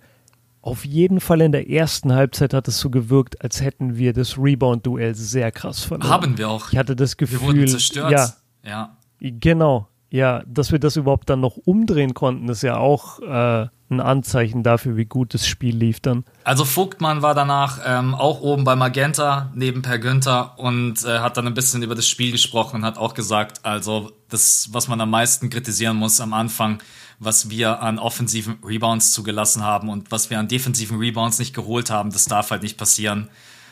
auf 0.61 0.85
jeden 0.85 1.19
Fall 1.19 1.41
in 1.41 1.51
der 1.51 1.69
ersten 1.69 2.13
Halbzeit 2.13 2.53
hat 2.53 2.67
es 2.67 2.79
so 2.79 2.89
gewirkt, 2.89 3.41
als 3.41 3.61
hätten 3.61 3.97
wir 3.97 4.13
das 4.13 4.37
Rebound-Duell 4.37 5.15
sehr 5.15 5.51
krass 5.51 5.83
verloren. 5.83 6.09
Haben 6.09 6.37
wir 6.37 6.49
auch. 6.49 6.71
Ich 6.71 6.77
hatte 6.77 6.95
das 6.95 7.17
Gefühl. 7.17 7.39
Wir 7.39 7.47
wurden 7.47 7.67
zerstört. 7.67 8.11
Ja. 8.11 8.33
ja. 8.63 8.97
Genau. 9.19 9.87
Ja, 10.11 10.43
dass 10.45 10.73
wir 10.73 10.79
das 10.79 10.97
überhaupt 10.97 11.29
dann 11.29 11.39
noch 11.39 11.55
umdrehen 11.55 12.13
konnten, 12.13 12.49
ist 12.49 12.63
ja 12.63 12.75
auch 12.75 13.19
äh, 13.21 13.67
ein 13.89 13.99
Anzeichen 14.01 14.61
dafür, 14.61 14.97
wie 14.97 15.05
gut 15.05 15.33
das 15.33 15.47
Spiel 15.47 15.75
lief 15.75 16.01
dann. 16.01 16.25
Also 16.43 16.65
Vogtmann 16.65 17.21
war 17.21 17.33
danach 17.33 17.79
ähm, 17.85 18.13
auch 18.13 18.41
oben 18.41 18.65
bei 18.65 18.75
Magenta 18.75 19.51
neben 19.55 19.81
Per 19.81 19.99
Günther 19.99 20.59
und 20.59 21.05
äh, 21.05 21.19
hat 21.19 21.37
dann 21.37 21.47
ein 21.47 21.53
bisschen 21.53 21.81
über 21.81 21.95
das 21.95 22.09
Spiel 22.09 22.33
gesprochen 22.33 22.77
und 22.77 22.85
hat 22.85 22.97
auch 22.97 23.13
gesagt, 23.13 23.63
also 23.63 24.11
das, 24.29 24.69
was 24.73 24.89
man 24.89 24.99
am 24.99 25.09
meisten 25.09 25.49
kritisieren 25.49 25.95
muss 25.95 26.19
am 26.19 26.33
Anfang, 26.33 26.83
was 27.19 27.49
wir 27.49 27.81
an 27.81 27.97
offensiven 27.97 28.57
Rebounds 28.65 29.13
zugelassen 29.13 29.63
haben 29.63 29.87
und 29.87 30.11
was 30.11 30.29
wir 30.29 30.39
an 30.39 30.49
defensiven 30.49 30.97
Rebounds 30.97 31.39
nicht 31.39 31.53
geholt 31.53 31.89
haben, 31.89 32.11
das 32.11 32.25
darf 32.25 32.51
halt 32.51 32.63
nicht 32.63 32.77
passieren. 32.77 33.29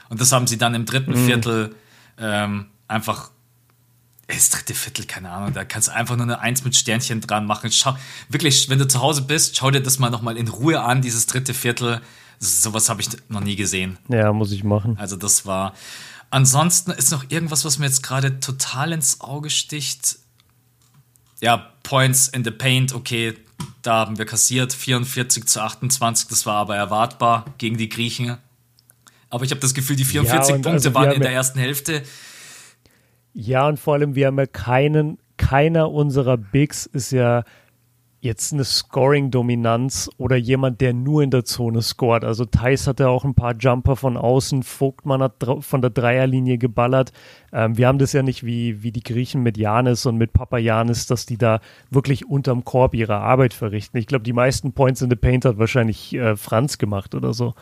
Und 0.07 0.21
das 0.21 0.31
haben 0.31 0.47
sie 0.47 0.57
dann 0.57 0.73
im 0.73 0.85
dritten 0.85 1.11
mhm. 1.11 1.25
Viertel 1.25 1.75
ähm, 2.17 2.67
einfach 2.87 3.31
das 4.35 4.49
dritte 4.51 4.73
Viertel, 4.73 5.05
keine 5.05 5.31
Ahnung, 5.31 5.53
da 5.53 5.63
kannst 5.63 5.87
du 5.87 5.93
einfach 5.93 6.15
nur 6.15 6.23
eine 6.23 6.39
Eins 6.39 6.63
mit 6.63 6.75
Sternchen 6.75 7.21
dran 7.21 7.45
machen. 7.45 7.71
Schau, 7.71 7.97
wirklich, 8.29 8.69
wenn 8.69 8.79
du 8.79 8.87
zu 8.87 9.01
Hause 9.01 9.23
bist, 9.23 9.57
schau 9.57 9.71
dir 9.71 9.81
das 9.81 9.99
mal 9.99 10.09
nochmal 10.09 10.37
in 10.37 10.47
Ruhe 10.47 10.81
an, 10.81 11.01
dieses 11.01 11.25
dritte 11.25 11.53
Viertel. 11.53 12.01
Sowas 12.37 12.89
habe 12.89 13.01
ich 13.01 13.09
noch 13.27 13.41
nie 13.41 13.55
gesehen. 13.55 13.97
Ja, 14.07 14.31
muss 14.31 14.51
ich 14.51 14.63
machen. 14.63 14.97
Also 14.97 15.15
das 15.15 15.45
war. 15.45 15.73
Ansonsten 16.29 16.91
ist 16.91 17.11
noch 17.11 17.25
irgendwas, 17.29 17.65
was 17.65 17.79
mir 17.79 17.87
jetzt 17.87 18.03
gerade 18.03 18.39
total 18.39 18.93
ins 18.93 19.19
Auge 19.19 19.49
sticht. 19.49 20.19
Ja, 21.41 21.71
Points 21.83 22.27
in 22.27 22.43
the 22.43 22.51
Paint, 22.51 22.93
okay, 22.93 23.35
da 23.81 23.95
haben 23.95 24.17
wir 24.17 24.25
kassiert, 24.25 24.73
44 24.73 25.45
zu 25.47 25.61
28, 25.61 26.27
das 26.27 26.45
war 26.45 26.55
aber 26.55 26.75
erwartbar 26.75 27.45
gegen 27.57 27.77
die 27.77 27.89
Griechen. 27.89 28.37
Aber 29.29 29.43
ich 29.43 29.51
habe 29.51 29.61
das 29.61 29.73
Gefühl, 29.73 29.95
die 29.95 30.05
44 30.05 30.49
ja, 30.49 30.53
Punkte 30.55 30.69
also 30.69 30.93
waren 30.93 31.11
in 31.11 31.21
der 31.21 31.31
ersten 31.31 31.59
Hälfte 31.59 32.03
ja, 33.33 33.67
und 33.67 33.79
vor 33.79 33.95
allem, 33.95 34.15
wir 34.15 34.27
haben 34.27 34.37
ja 34.37 34.45
keinen, 34.45 35.17
keiner 35.37 35.91
unserer 35.91 36.37
Bigs 36.37 36.85
ist 36.85 37.11
ja 37.11 37.43
jetzt 38.21 38.51
eine 38.51 38.65
Scoring-Dominanz 38.65 40.09
oder 40.17 40.35
jemand, 40.35 40.81
der 40.81 40.93
nur 40.93 41.23
in 41.23 41.31
der 41.31 41.45
Zone 41.45 41.81
scoret. 41.81 42.25
Also 42.25 42.43
Thais 42.43 42.85
hatte 42.85 43.07
auch 43.07 43.23
ein 43.23 43.33
paar 43.33 43.55
Jumper 43.55 43.95
von 43.95 44.17
außen, 44.17 44.63
Vogtmann 44.63 45.23
hat 45.23 45.35
von 45.61 45.81
der 45.81 45.89
Dreierlinie 45.89 46.57
geballert. 46.57 47.13
Ähm, 47.53 47.77
wir 47.77 47.87
haben 47.87 47.97
das 47.97 48.11
ja 48.11 48.21
nicht 48.21 48.45
wie, 48.45 48.83
wie 48.83 48.91
die 48.91 49.03
Griechen 49.03 49.41
mit 49.41 49.57
Janis 49.57 50.05
und 50.05 50.17
mit 50.17 50.33
Papa 50.33 50.57
Janis, 50.57 51.07
dass 51.07 51.25
die 51.25 51.37
da 51.37 51.61
wirklich 51.89 52.27
unterm 52.27 52.65
Korb 52.65 52.93
ihre 52.93 53.15
Arbeit 53.15 53.53
verrichten. 53.53 53.97
Ich 53.97 54.07
glaube, 54.07 54.23
die 54.23 54.33
meisten 54.33 54.73
Points 54.73 55.01
in 55.01 55.09
the 55.09 55.15
Paint 55.15 55.45
hat 55.45 55.57
wahrscheinlich 55.57 56.13
äh, 56.13 56.35
Franz 56.35 56.77
gemacht 56.77 57.15
oder 57.15 57.33
so. 57.33 57.53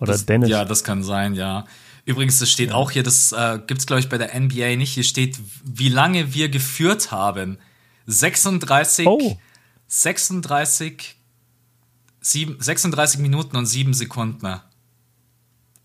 Oder 0.00 0.12
das, 0.12 0.26
Dennis. 0.26 0.48
Ja, 0.48 0.64
das 0.64 0.84
kann 0.84 1.02
sein, 1.02 1.34
ja. 1.34 1.64
Übrigens, 2.08 2.38
das 2.38 2.50
steht 2.50 2.70
ja. 2.70 2.74
auch 2.74 2.90
hier, 2.90 3.02
das 3.02 3.32
äh, 3.32 3.58
gibt 3.66 3.80
es, 3.80 3.86
glaube 3.86 4.00
ich, 4.00 4.08
bei 4.08 4.16
der 4.16 4.34
NBA 4.34 4.76
nicht. 4.76 4.94
Hier 4.94 5.04
steht, 5.04 5.38
wie 5.62 5.90
lange 5.90 6.32
wir 6.32 6.48
geführt 6.48 7.12
haben. 7.12 7.58
36, 8.06 9.06
oh. 9.06 9.36
36, 9.88 11.16
7, 12.22 12.56
36 12.58 13.20
Minuten 13.20 13.58
und 13.58 13.66
7 13.66 13.92
Sekunden. 13.92 14.58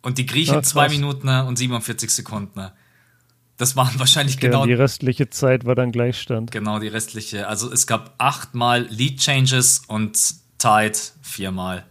Und 0.02 0.18
die 0.18 0.26
Griechen 0.26 0.64
2 0.64 0.88
Minuten 0.88 1.28
und 1.28 1.58
47 1.58 2.10
Sekunden. 2.10 2.72
Das 3.58 3.76
waren 3.76 4.00
wahrscheinlich 4.00 4.38
okay, 4.38 4.48
genau. 4.48 4.66
Die 4.66 4.72
restliche 4.72 5.30
Zeit 5.30 5.66
war 5.66 5.76
dann 5.76 5.92
Gleichstand. 5.92 6.52
Genau, 6.52 6.80
die 6.80 6.88
restliche. 6.88 7.50
Also 7.50 7.70
es 7.70 7.86
gab 7.86 8.16
achtmal 8.18 8.84
Lead 8.84 9.20
Changes 9.20 9.82
und 9.88 10.18
Tied 10.58 11.12
viermal. 11.22 11.86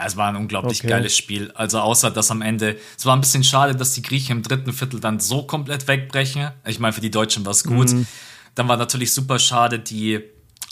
Ja, 0.00 0.06
es 0.06 0.16
war 0.16 0.28
ein 0.28 0.36
unglaublich 0.36 0.80
okay. 0.80 0.88
geiles 0.88 1.14
Spiel. 1.14 1.50
Also 1.52 1.80
außer 1.80 2.10
dass 2.10 2.30
am 2.30 2.40
Ende, 2.40 2.76
es 2.96 3.04
war 3.04 3.14
ein 3.14 3.20
bisschen 3.20 3.44
schade, 3.44 3.76
dass 3.76 3.92
die 3.92 4.00
Griechen 4.00 4.38
im 4.38 4.42
dritten 4.42 4.72
Viertel 4.72 4.98
dann 4.98 5.20
so 5.20 5.42
komplett 5.42 5.88
wegbrechen. 5.88 6.50
Ich 6.66 6.78
meine, 6.78 6.94
für 6.94 7.02
die 7.02 7.10
Deutschen 7.10 7.44
war 7.44 7.52
es 7.52 7.64
gut. 7.64 7.92
Mhm. 7.92 8.06
Dann 8.54 8.66
war 8.66 8.78
natürlich 8.78 9.12
super 9.12 9.38
schade, 9.38 9.78
die 9.78 10.20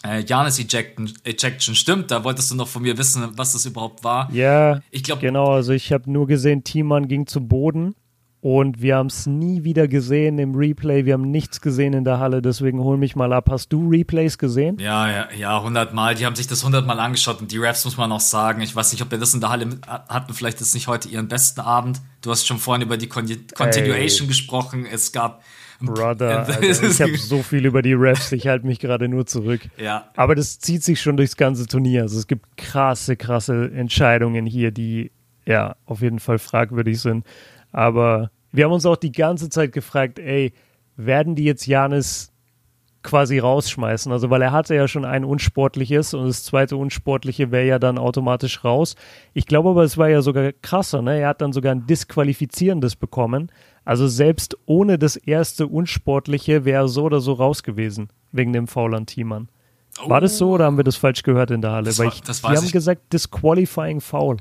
äh, 0.03 0.25
Janis 0.25 0.59
Ejection, 0.59 1.13
Ejection 1.25 1.75
stimmt. 1.75 2.11
Da 2.11 2.25
wolltest 2.25 2.51
du 2.51 2.55
noch 2.55 2.69
von 2.69 2.81
mir 2.83 2.97
wissen, 2.97 3.23
was 3.37 3.53
das 3.53 3.67
überhaupt 3.67 4.03
war. 4.03 4.33
Ja, 4.33 4.81
ich 4.91 5.03
glaube. 5.03 5.21
Genau, 5.21 5.53
also 5.53 5.73
ich 5.73 5.93
habe 5.93 6.11
nur 6.11 6.27
gesehen, 6.27 6.65
Thiemann 6.65 7.07
ging 7.07 7.27
zu 7.27 7.47
Boden. 7.47 7.95
Und 8.41 8.81
wir 8.81 8.97
haben 8.97 9.09
es 9.09 9.27
nie 9.27 9.65
wieder 9.65 9.89
gesehen 9.89 10.39
im 10.39 10.55
Replay. 10.55 11.05
Wir 11.05 11.15
haben 11.15 11.31
nichts 11.31 11.61
gesehen 11.61 11.93
in 11.93 12.05
der 12.05 12.21
Halle, 12.21 12.41
deswegen 12.41 12.81
hol 12.81 12.97
mich 12.97 13.17
mal 13.17 13.33
ab. 13.33 13.49
Hast 13.51 13.73
du 13.73 13.89
Replays 13.89 14.39
gesehen? 14.39 14.79
Ja, 14.79 15.11
ja, 15.11 15.29
ja, 15.37 15.61
hundertmal. 15.61 16.15
Die 16.15 16.25
haben 16.25 16.37
sich 16.37 16.47
das 16.47 16.65
hundertmal 16.65 17.01
angeschaut 17.01 17.41
und 17.41 17.51
die 17.51 17.59
Raps 17.59 17.85
muss 17.85 17.97
man 17.97 18.13
auch 18.13 18.21
sagen. 18.21 18.61
Ich 18.63 18.77
weiß 18.77 18.93
nicht, 18.93 19.03
ob 19.03 19.11
wir 19.11 19.19
das 19.19 19.35
in 19.35 19.41
der 19.41 19.51
Halle 19.51 19.69
hatten. 19.87 20.35
Vielleicht 20.35 20.61
ist 20.61 20.73
nicht 20.75 20.87
heute 20.87 21.09
ihren 21.09 21.27
besten 21.27 21.61
Abend. 21.61 22.01
Du 22.23 22.31
hast 22.31 22.47
schon 22.47 22.59
vorhin 22.59 22.87
über 22.87 22.97
die 22.97 23.09
Con 23.09 23.27
Continuation 23.55 24.27
Ey. 24.27 24.29
gesprochen. 24.29 24.87
Es 24.87 25.11
gab 25.11 25.43
Brother, 25.81 26.47
Alter, 26.47 26.63
ich 26.63 27.01
habe 27.01 27.17
so 27.17 27.43
viel 27.43 27.65
über 27.65 27.83
die 27.83 27.93
Refs, 27.93 28.33
ich 28.33 28.49
halte 28.49 28.67
mich 28.67 28.81
gerade 28.81 29.09
nur 29.09 29.27
zurück. 29.27 29.61
Ja. 29.77 30.11
Aber 30.17 30.35
das 30.35 30.59
zieht 30.59 30.83
sich 30.83 31.01
schon 31.01 31.17
durchs 31.17 31.37
ganze 31.37 31.67
Turnier. 31.67 32.03
Also 32.03 32.19
es 32.19 32.27
gibt 32.27 32.57
krasse, 32.57 33.17
krasse 33.17 33.71
Entscheidungen 33.73 34.47
hier, 34.47 34.71
die 34.71 35.13
ja 35.47 35.77
auf 35.87 36.03
jeden 36.03 36.19
Fall 36.19 36.39
fragwürdig 36.39 37.01
sind. 37.01 37.25
Aber 37.73 38.31
wir 38.53 38.65
haben 38.65 38.73
uns 38.73 38.87
auch 38.87 38.97
die 38.97 39.13
ganze 39.13 39.49
Zeit 39.49 39.73
gefragt, 39.73 40.19
ey, 40.19 40.53
werden 40.97 41.35
die 41.35 41.45
jetzt 41.45 41.67
Janis 41.67 42.33
quasi 43.03 43.39
rausschmeißen? 43.39 44.11
Also, 44.13 44.31
weil 44.31 44.43
er 44.43 44.53
hatte 44.53 44.75
ja 44.75 44.89
schon 44.89 45.05
ein 45.05 45.25
unsportliches 45.25 46.15
und 46.15 46.27
das 46.27 46.45
zweite 46.45 46.77
unsportliche 46.77 47.51
wäre 47.51 47.67
ja 47.67 47.79
dann 47.79 47.99
automatisch 47.99 48.65
raus. 48.65 48.97
Ich 49.35 49.47
glaube 49.47 49.71
aber, 49.71 49.85
es 49.85 49.97
war 49.97 50.09
ja 50.09 50.23
sogar 50.23 50.53
krasser, 50.53 51.03
ne? 51.03 51.21
Er 51.21 51.29
hat 51.29 51.41
dann 51.41 51.53
sogar 51.53 51.75
ein 51.75 51.87
disqualifizierendes 51.87 52.97
bekommen. 52.97 53.51
Also 53.85 54.07
selbst 54.09 54.57
ohne 54.67 54.99
das 54.99 55.17
erste 55.17 55.67
unsportliche 55.67 56.65
wäre 56.65 56.85
er 56.85 56.89
so 56.89 57.05
oder 57.05 57.21
so 57.21 57.33
raus 57.33 57.63
gewesen, 57.63 58.11
wegen 58.33 58.53
dem 58.53 58.67
Foul 58.67 58.95
an 58.95 59.07
Thiemann. 59.07 59.49
War 60.05 60.21
das 60.21 60.39
so 60.39 60.53
oder 60.53 60.67
haben 60.67 60.77
wir 60.77 60.85
das 60.85 60.97
falsch 60.97 61.23
gehört 61.23 61.51
in 61.51 61.63
der 61.63 61.73
Halle? 61.73 61.87
Das 61.87 61.99
Weil 61.99 62.09
ich, 62.09 62.43
war, 62.43 62.53
wir 62.53 62.59
haben 62.59 62.71
gesagt, 62.71 63.13
disqualifying 63.13 64.01
Foul. 64.01 64.37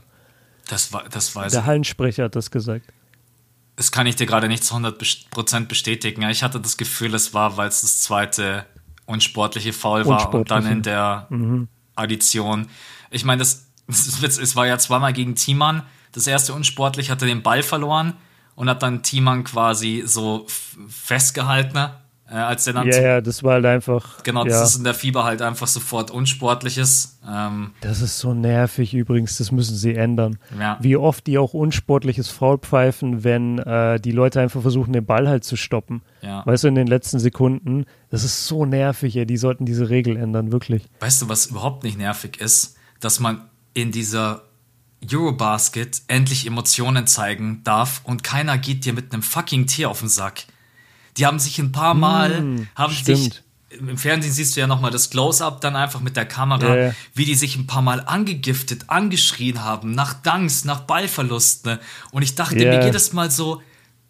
Das 0.70 0.92
war, 0.94 1.06
das 1.10 1.36
weiß 1.36 1.54
Der 1.54 1.66
Hallensprecher 1.66 2.26
hat 2.26 2.36
das 2.36 2.52
gesagt. 2.52 2.94
Das 3.78 3.92
kann 3.92 4.08
ich 4.08 4.16
dir 4.16 4.26
gerade 4.26 4.50
nicht 4.50 4.64
zu 4.64 4.76
100% 4.76 5.68
bestätigen. 5.68 6.24
Ich 6.24 6.44
hatte 6.44 6.60
das 6.60 6.78
Gefühl, 6.78 7.14
es 7.14 7.34
war, 7.34 7.56
weil 7.58 7.70
es 7.70 7.82
das 7.82 8.02
zweite 8.02 8.66
unsportliche 9.06 9.72
Foul 9.72 10.06
war 10.06 10.34
und 10.34 10.52
dann 10.52 10.66
in 10.66 10.82
der 10.82 11.28
mhm. 11.30 11.70
Addition. 11.96 12.68
Ich 13.10 13.24
meine, 13.24 13.40
das, 13.40 13.68
das 13.88 14.38
es 14.38 14.56
war 14.56 14.68
ja 14.68 14.78
zweimal 14.78 15.14
gegen 15.14 15.36
Thiemann. 15.36 15.84
Das 16.12 16.28
erste 16.28 16.54
unsportlich 16.54 17.10
hatte 17.10 17.26
den 17.26 17.44
Ball 17.44 17.64
verloren 17.64 18.14
und 18.56 18.70
hat 18.70 18.82
dann 18.84 19.04
Thiemann 19.04 19.44
quasi 19.44 20.04
so 20.06 20.48
festgehalten 20.90 21.90
äh, 22.30 22.36
als 22.36 22.66
der 22.66 22.74
dann. 22.74 22.88
Ja, 22.88 23.02
ja, 23.02 23.22
das 23.22 23.44
war 23.44 23.54
halt 23.54 23.66
einfach. 23.66 24.24
Genau, 24.24 24.44
das 24.44 24.54
ja. 24.54 24.64
ist 24.64 24.76
in 24.78 24.84
der 24.84 24.94
Fieber 24.94 25.24
halt 25.24 25.42
einfach 25.42 25.68
sofort 25.68 26.12
Unsportliches. 26.12 27.20
Ähm, 27.28 27.72
das 27.82 28.02
ist 28.02 28.20
so 28.20 28.34
nervig 28.34 28.94
übrigens, 28.94 29.38
das 29.38 29.52
müssen 29.52 29.76
sie 29.76 29.96
ändern. 29.96 30.38
Ja. 30.60 30.78
Wie 30.82 30.98
oft 30.98 31.28
die 31.28 31.38
auch 31.38 31.54
Unsportliches 31.54 32.30
Foul 32.30 32.58
pfeifen, 32.58 33.24
wenn 33.24 33.60
äh, 33.60 34.00
die 34.00 34.12
Leute 34.12 34.42
einfach 34.42 34.62
versuchen, 34.62 34.94
den 34.94 35.06
Ball 35.06 35.28
halt 35.28 35.44
zu 35.44 35.56
stoppen. 35.56 36.02
Ja. 36.22 36.46
Weißt 36.46 36.64
du, 36.64 36.68
in 36.68 36.76
den 36.76 36.88
letzten 36.88 37.20
Sekunden. 37.20 37.86
Das 38.10 38.24
ist 38.24 38.48
so 38.48 38.66
nervig, 38.66 39.16
ey. 39.16 39.26
Die 39.26 39.38
sollten 39.38 39.66
diese 39.66 39.90
Regel 39.90 40.18
ändern, 40.18 40.52
wirklich. 40.52 40.86
Weißt 41.00 41.22
du, 41.22 41.30
was 41.30 41.48
überhaupt 41.48 41.84
nicht 41.84 41.98
nervig 41.98 42.40
ist? 42.40 42.76
Dass 43.00 43.20
man 43.20 43.42
in 43.74 43.92
dieser 43.92 44.44
Eurobasket 45.10 46.02
endlich 46.08 46.48
Emotionen 46.48 47.06
zeigen 47.06 47.62
darf 47.64 48.02
und 48.04 48.24
keiner 48.24 48.58
geht 48.58 48.86
dir 48.86 48.94
mit 48.94 49.14
einem 49.14 49.22
fucking 49.22 49.68
Tier 49.68 49.90
auf 49.90 50.00
den 50.00 50.10
Sack. 50.10 50.46
Die 51.18 51.26
haben 51.26 51.40
sich 51.40 51.60
ein 51.60 51.72
paar 51.72 51.94
Mal, 51.94 52.38
hm, 52.38 52.68
haben 52.76 52.94
stimmt. 52.94 53.18
sich 53.18 53.44
im 53.70 53.98
Fernsehen 53.98 54.32
siehst 54.32 54.56
du 54.56 54.62
ja 54.62 54.68
nochmal 54.68 54.92
das 54.92 55.10
Close-up 55.10 55.62
dann 55.62 55.76
einfach 55.76 56.00
mit 56.00 56.16
der 56.16 56.26
Kamera, 56.26 56.76
ja. 56.76 56.96
wie 57.14 57.26
die 57.26 57.36
sich 57.36 57.58
ein 57.58 57.68
paar 57.68 57.82
Mal 57.82 58.02
angegiftet, 58.06 58.86
angeschrien 58.88 59.64
haben, 59.64 59.92
nach 59.92 60.14
Dunks, 60.14 60.64
nach 60.64 60.82
Ballverlusten. 60.82 61.80
Und 62.12 62.22
ich 62.22 62.36
dachte 62.36 62.64
ja. 62.64 62.78
mir 62.78 62.86
jedes 62.86 63.14
Mal 63.14 63.30
so, 63.30 63.62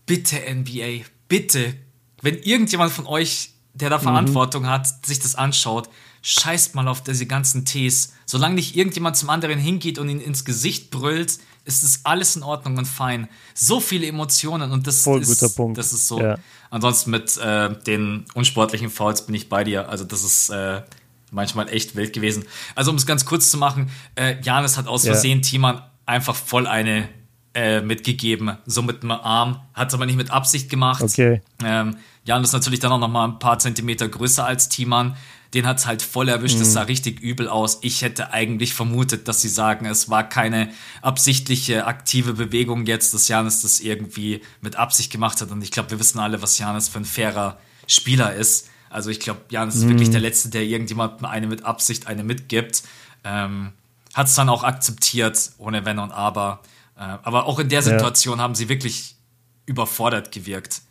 bitte 0.06 0.38
NBA, 0.38 1.06
bitte, 1.28 1.76
wenn 2.22 2.36
irgendjemand 2.38 2.92
von 2.92 3.08
euch, 3.08 3.52
der 3.74 3.90
da 3.90 3.98
mhm. 3.98 4.04
Verantwortung 4.04 4.64
mhm. 4.64 4.70
hat, 4.70 5.06
sich 5.06 5.20
das 5.20 5.36
anschaut, 5.36 5.90
scheißt 6.22 6.76
mal 6.76 6.88
auf 6.88 7.04
diese 7.04 7.26
ganzen 7.26 7.66
Tees. 7.66 8.14
Solange 8.26 8.56
nicht 8.56 8.76
irgendjemand 8.76 9.18
zum 9.18 9.30
anderen 9.30 9.60
hingeht 9.60 9.98
und 9.98 10.10
ihn 10.10 10.20
ins 10.20 10.46
Gesicht 10.46 10.92
brüllt, 10.92 11.40
ist 11.66 11.84
es 11.84 12.02
alles 12.06 12.36
in 12.36 12.44
Ordnung 12.44 12.78
und 12.78 12.86
fein. 12.86 13.28
So 13.54 13.80
viele 13.80 14.08
Emotionen 14.08 14.72
und 14.72 14.88
das 14.88 15.04
Voll 15.04 15.22
ist, 15.22 15.40
guter 15.40 15.54
Punkt. 15.54 15.78
das 15.78 15.94
ist 15.94 16.08
so. 16.08 16.20
Ja. 16.22 16.38
Ansonsten 16.70 17.12
mit 17.12 17.38
äh, 17.38 17.70
den 17.86 18.26
unsportlichen 18.34 18.90
Fouls 18.90 19.26
bin 19.26 19.36
ich 19.36 19.50
bei 19.50 19.64
dir. 19.64 19.90
Also 19.90 20.04
das 20.04 20.24
ist 20.24 20.50
äh, 20.50 20.82
manchmal 21.32 21.70
echt 21.70 21.96
wild 21.96 22.14
gewesen. 22.14 22.46
Also 22.76 22.92
um 22.92 22.98
es 22.98 23.06
ganz 23.06 23.26
kurz 23.26 23.52
zu 23.52 23.58
machen, 23.58 23.90
äh, 24.16 24.36
Janis 24.42 24.78
hat 24.78 24.88
aus 24.88 25.06
Versehen 25.06 25.40
ja. 25.40 25.50
Thiemann 25.50 25.82
einfach 26.06 26.36
voll 26.36 26.68
eine 26.68 27.10
äh, 27.54 27.82
mitgegeben, 27.82 28.58
so 28.66 28.82
mit 28.82 29.04
dem 29.04 29.12
Arm. 29.12 29.62
Hat 29.74 29.90
es 29.90 29.94
aber 29.94 30.06
nicht 30.06 30.18
mit 30.18 30.32
Absicht 30.32 30.70
gemacht. 30.70 31.02
Okay. 31.02 31.42
Ähm, 31.64 31.98
Jan 32.24 32.44
ist 32.44 32.54
natürlich 32.54 32.80
dann 32.80 32.92
auch 32.92 33.00
noch 33.00 33.08
mal 33.08 33.26
ein 33.26 33.40
paar 33.40 33.58
Zentimeter 33.58 34.08
größer 34.08 34.46
als 34.46 34.70
Thiemann. 34.70 35.16
Den 35.54 35.66
hat 35.66 35.78
es 35.78 35.86
halt 35.86 36.02
voll 36.02 36.30
erwischt. 36.30 36.60
Es 36.60 36.70
mhm. 36.70 36.74
sah 36.74 36.82
richtig 36.84 37.20
übel 37.20 37.48
aus. 37.48 37.80
Ich 37.82 38.02
hätte 38.02 38.34
eigentlich 38.34 38.74
vermutet, 38.74 39.28
dass 39.28 39.42
sie 39.42 39.50
sagen, 39.50 39.86
es 39.86 40.10
war 40.10 40.28
keine 40.28 40.70
absichtliche 41.02 41.86
aktive 41.86 42.34
Bewegung 42.34 42.86
jetzt, 42.86 43.14
dass 43.14 43.28
Janis 43.28 43.62
das 43.62 43.80
irgendwie 43.80 44.42
mit 44.62 44.76
Absicht 44.76 45.12
gemacht 45.12 45.42
hat. 45.42 45.52
Und 45.52 45.62
ich 45.62 45.72
glaube, 45.72 45.92
wir 45.92 46.00
wissen 46.00 46.20
alle, 46.20 46.42
was 46.42 46.58
Janis 46.58 46.90
für 46.90 47.00
ein 47.00 47.06
fairer 47.06 47.58
Spieler 47.88 48.34
ist. 48.34 48.70
Also 48.90 49.10
ich 49.10 49.20
glaube, 49.20 49.42
Janis 49.50 49.76
mhm. 49.76 49.82
ist 49.82 49.90
wirklich 49.90 50.10
der 50.10 50.20
Letzte, 50.20 50.50
der 50.50 50.64
irgendjemandem 50.64 51.26
eine 51.26 51.48
mit 51.48 51.64
Absicht 51.64 52.08
eine 52.08 52.24
mitgibt. 52.24 52.84
Ähm, 53.24 53.74
hat 54.14 54.28
es 54.28 54.36
dann 54.36 54.50
auch 54.50 54.64
akzeptiert, 54.64 55.52
ohne 55.58 55.86
Wenn 55.86 56.00
und 56.00 56.12
Aber. 56.12 56.62
Äh, 56.98 57.02
aber 57.02 57.46
auch 57.46 57.60
in 57.60 57.70
der 57.70 57.82
Situation 57.82 58.38
ja. 58.40 58.44
haben 58.44 58.56
sie 58.56 58.70
wirklich 58.70 59.16
überfordert 59.66 60.32
gewirkt. 60.32 60.82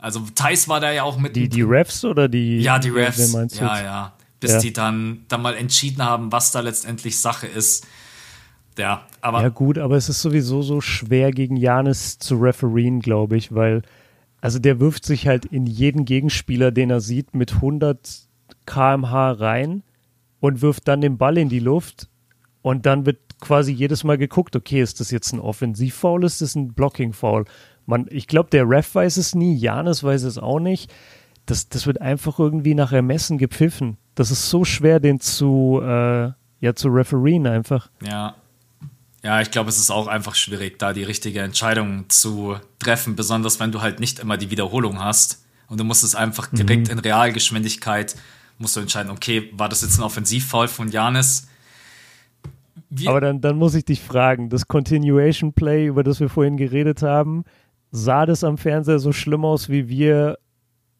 Also 0.00 0.20
Thais 0.34 0.68
war 0.68 0.80
da 0.80 0.90
ja 0.90 1.02
auch 1.02 1.18
mit. 1.18 1.36
Die, 1.36 1.48
die 1.48 1.62
Refs 1.62 2.04
oder 2.04 2.28
die. 2.28 2.60
Ja, 2.60 2.78
die 2.78 2.90
Refs. 2.90 3.32
Ja, 3.58 3.82
ja. 3.82 4.12
Bis 4.40 4.52
ja. 4.52 4.58
die 4.60 4.72
dann, 4.72 5.24
dann 5.28 5.42
mal 5.42 5.54
entschieden 5.54 6.02
haben, 6.02 6.32
was 6.32 6.50
da 6.52 6.60
letztendlich 6.60 7.18
Sache 7.18 7.46
ist. 7.46 7.86
Ja, 8.78 9.04
aber. 9.20 9.42
Ja, 9.42 9.48
gut, 9.50 9.78
aber 9.78 9.96
es 9.96 10.08
ist 10.08 10.22
sowieso 10.22 10.62
so 10.62 10.80
schwer 10.80 11.30
gegen 11.32 11.56
Janis 11.56 12.18
zu 12.18 12.36
refereen, 12.36 13.00
glaube 13.00 13.36
ich, 13.36 13.54
weil. 13.54 13.82
Also 14.42 14.58
der 14.58 14.80
wirft 14.80 15.04
sich 15.04 15.28
halt 15.28 15.44
in 15.44 15.66
jeden 15.66 16.06
Gegenspieler, 16.06 16.70
den 16.70 16.88
er 16.88 17.02
sieht, 17.02 17.34
mit 17.34 17.56
100 17.56 18.22
km/h 18.64 19.32
rein 19.32 19.82
und 20.40 20.62
wirft 20.62 20.88
dann 20.88 21.02
den 21.02 21.18
Ball 21.18 21.36
in 21.36 21.50
die 21.50 21.58
Luft 21.58 22.08
und 22.62 22.86
dann 22.86 23.06
wird 23.06 23.18
quasi 23.40 23.72
jedes 23.72 24.04
Mal 24.04 24.18
geguckt, 24.18 24.54
okay, 24.56 24.80
ist 24.80 25.00
das 25.00 25.10
jetzt 25.10 25.32
ein 25.32 25.40
Offensivfoul, 25.40 26.24
ist 26.24 26.40
das 26.40 26.54
ein 26.54 26.72
Blocking-Foul? 26.72 27.44
Man, 27.90 28.06
ich 28.08 28.28
glaube, 28.28 28.50
der 28.50 28.68
Ref 28.68 28.94
weiß 28.94 29.16
es 29.16 29.34
nie, 29.34 29.56
Janis 29.56 30.04
weiß 30.04 30.22
es 30.22 30.38
auch 30.38 30.60
nicht. 30.60 30.92
Das, 31.44 31.68
das 31.68 31.88
wird 31.88 32.00
einfach 32.00 32.38
irgendwie 32.38 32.74
nach 32.74 32.92
Ermessen 32.92 33.36
gepfiffen. 33.36 33.96
Das 34.14 34.30
ist 34.30 34.48
so 34.48 34.64
schwer, 34.64 35.00
den 35.00 35.18
zu, 35.18 35.80
äh, 35.82 36.30
ja, 36.60 36.74
zu 36.76 36.88
refereen 36.88 37.48
einfach. 37.48 37.90
Ja. 38.00 38.36
Ja, 39.24 39.40
ich 39.40 39.50
glaube, 39.50 39.68
es 39.68 39.78
ist 39.78 39.90
auch 39.90 40.06
einfach 40.06 40.36
schwierig, 40.36 40.78
da 40.78 40.92
die 40.92 41.02
richtige 41.02 41.40
Entscheidung 41.40 42.08
zu 42.08 42.56
treffen, 42.78 43.16
besonders 43.16 43.58
wenn 43.58 43.72
du 43.72 43.82
halt 43.82 43.98
nicht 43.98 44.20
immer 44.20 44.36
die 44.36 44.50
Wiederholung 44.50 45.00
hast. 45.00 45.44
Und 45.66 45.80
du 45.80 45.84
musst 45.84 46.04
es 46.04 46.14
einfach 46.14 46.46
direkt 46.52 46.86
mhm. 46.86 46.92
in 46.92 46.98
Realgeschwindigkeit, 47.00 48.14
musst 48.58 48.76
du 48.76 48.80
entscheiden, 48.80 49.10
okay, 49.10 49.50
war 49.52 49.68
das 49.68 49.82
jetzt 49.82 49.98
ein 49.98 50.04
Offensivfoul 50.04 50.68
von 50.68 50.90
Janis? 50.90 51.48
Aber 53.06 53.20
dann, 53.20 53.40
dann 53.40 53.56
muss 53.56 53.74
ich 53.74 53.84
dich 53.84 54.00
fragen, 54.00 54.48
das 54.48 54.68
Continuation 54.68 55.52
Play, 55.52 55.86
über 55.86 56.04
das 56.04 56.20
wir 56.20 56.28
vorhin 56.28 56.56
geredet 56.56 57.02
haben, 57.02 57.44
sah 57.90 58.26
das 58.26 58.44
am 58.44 58.58
Fernseher 58.58 58.98
so 58.98 59.12
schlimm 59.12 59.44
aus, 59.44 59.68
wie 59.68 59.88
wir, 59.88 60.38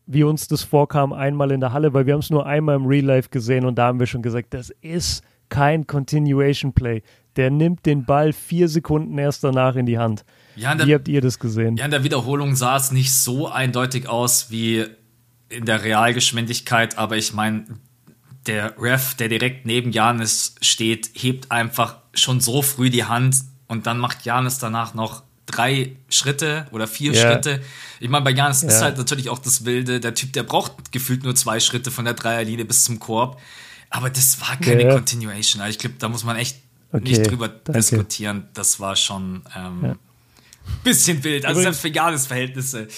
wie 0.07 0.25
uns 0.25 0.49
das 0.49 0.63
vorkam, 0.63 1.13
einmal 1.13 1.51
in 1.51 1.61
der 1.61 1.73
Halle, 1.73 1.95
weil 1.95 2.07
wir 2.07 2.15
haben 2.15 2.21
es 2.21 2.31
nur 2.31 2.47
einmal 2.47 2.77
im 2.77 2.87
Real 2.87 3.05
Life 3.05 3.29
gesehen 3.31 3.65
und 3.65 3.77
da 3.77 3.87
haben 3.87 4.01
wir 4.01 4.07
schon 4.07 4.23
gesagt, 4.23 4.55
das 4.55 4.71
ist 4.81 5.23
kein 5.49 5.87
Continuation 5.87 6.73
Play. 6.73 7.03
Der 7.37 7.51
nimmt 7.51 7.87
den 7.87 8.05
Ball 8.05 8.33
vier 8.33 8.69
Sekunden 8.69 9.17
erst 9.19 9.45
danach 9.45 9.77
in 9.77 9.87
die 9.87 9.99
Hand. 9.99 10.25
Ja, 10.57 10.75
der, 10.75 10.87
wie 10.87 10.95
habt 10.95 11.09
ihr 11.09 11.21
das 11.21 11.39
gesehen? 11.39 11.77
Ja, 11.77 11.85
in 11.85 11.91
der 11.91 12.05
Wiederholung 12.05 12.57
sah 12.57 12.77
es 12.77 12.91
nicht 12.91 13.13
so 13.13 13.49
eindeutig 13.49 14.09
aus 14.09 14.51
wie 14.51 14.87
in 15.49 15.65
der 15.65 15.85
Realgeschwindigkeit, 15.85 16.99
aber 16.99 17.17
ich 17.17 17.33
meine, 17.33 17.65
der 18.47 18.81
Ref, 18.81 19.15
der 19.15 19.29
direkt 19.29 19.67
neben 19.67 19.93
Janis 19.93 20.55
steht, 20.61 21.11
hebt 21.15 21.51
einfach 21.51 21.99
schon 22.15 22.41
so 22.41 22.63
früh 22.63 22.91
die 22.91 23.05
Hand 23.05 23.37
und 23.69 23.87
dann 23.87 23.99
macht 23.99 24.25
Janis 24.25 24.59
danach 24.59 24.95
noch 24.95 25.23
drei 25.51 25.97
Schritte 26.09 26.67
oder 26.71 26.87
vier 26.87 27.13
yeah. 27.13 27.33
Schritte. 27.33 27.61
Ich 28.01 28.09
meine, 28.09 28.25
bei 28.25 28.31
Janis 28.33 28.63
yeah. 28.63 28.73
ist 28.73 28.83
halt 28.83 28.99
natürlich 28.99 29.29
auch 29.29 29.39
das 29.39 29.65
Wilde. 29.65 30.01
Der 30.01 30.15
Typ, 30.15 30.33
der 30.33 30.43
braucht 30.43 30.93
gefühlt 30.93 31.25
nur 31.25 31.35
zwei 31.35 31.61
Schritte 31.61 31.91
von 31.91 32.05
der 32.05 32.15
Dreierlinie 32.15 32.65
bis 32.65 32.85
zum 32.85 32.99
Korb. 32.99 33.41
Aber 33.91 34.11
das 34.11 34.41
war 34.41 34.57
keine 34.57 34.85
yeah. 34.85 34.95
Continuation. 34.95 35.61
Also 35.61 35.73
ich 35.73 35.79
glaube, 35.79 35.97
da 35.99 36.09
muss 36.09 36.25
man 36.25 36.37
echt 36.37 36.59
okay. 36.93 37.03
nicht 37.03 37.31
drüber 37.31 37.49
Danke. 37.49 37.73
diskutieren. 37.73 38.49
Das 38.55 38.81
war 38.81 38.97
schon 38.97 39.43
ähm, 39.57 39.81
ja. 39.83 39.97
bisschen 40.85 41.23
wild. 41.25 41.45
Also 41.45 41.61
selbst 41.61 41.81
für 41.81 41.89
Janis 41.89 42.27
Verhältnisse. 42.27 42.89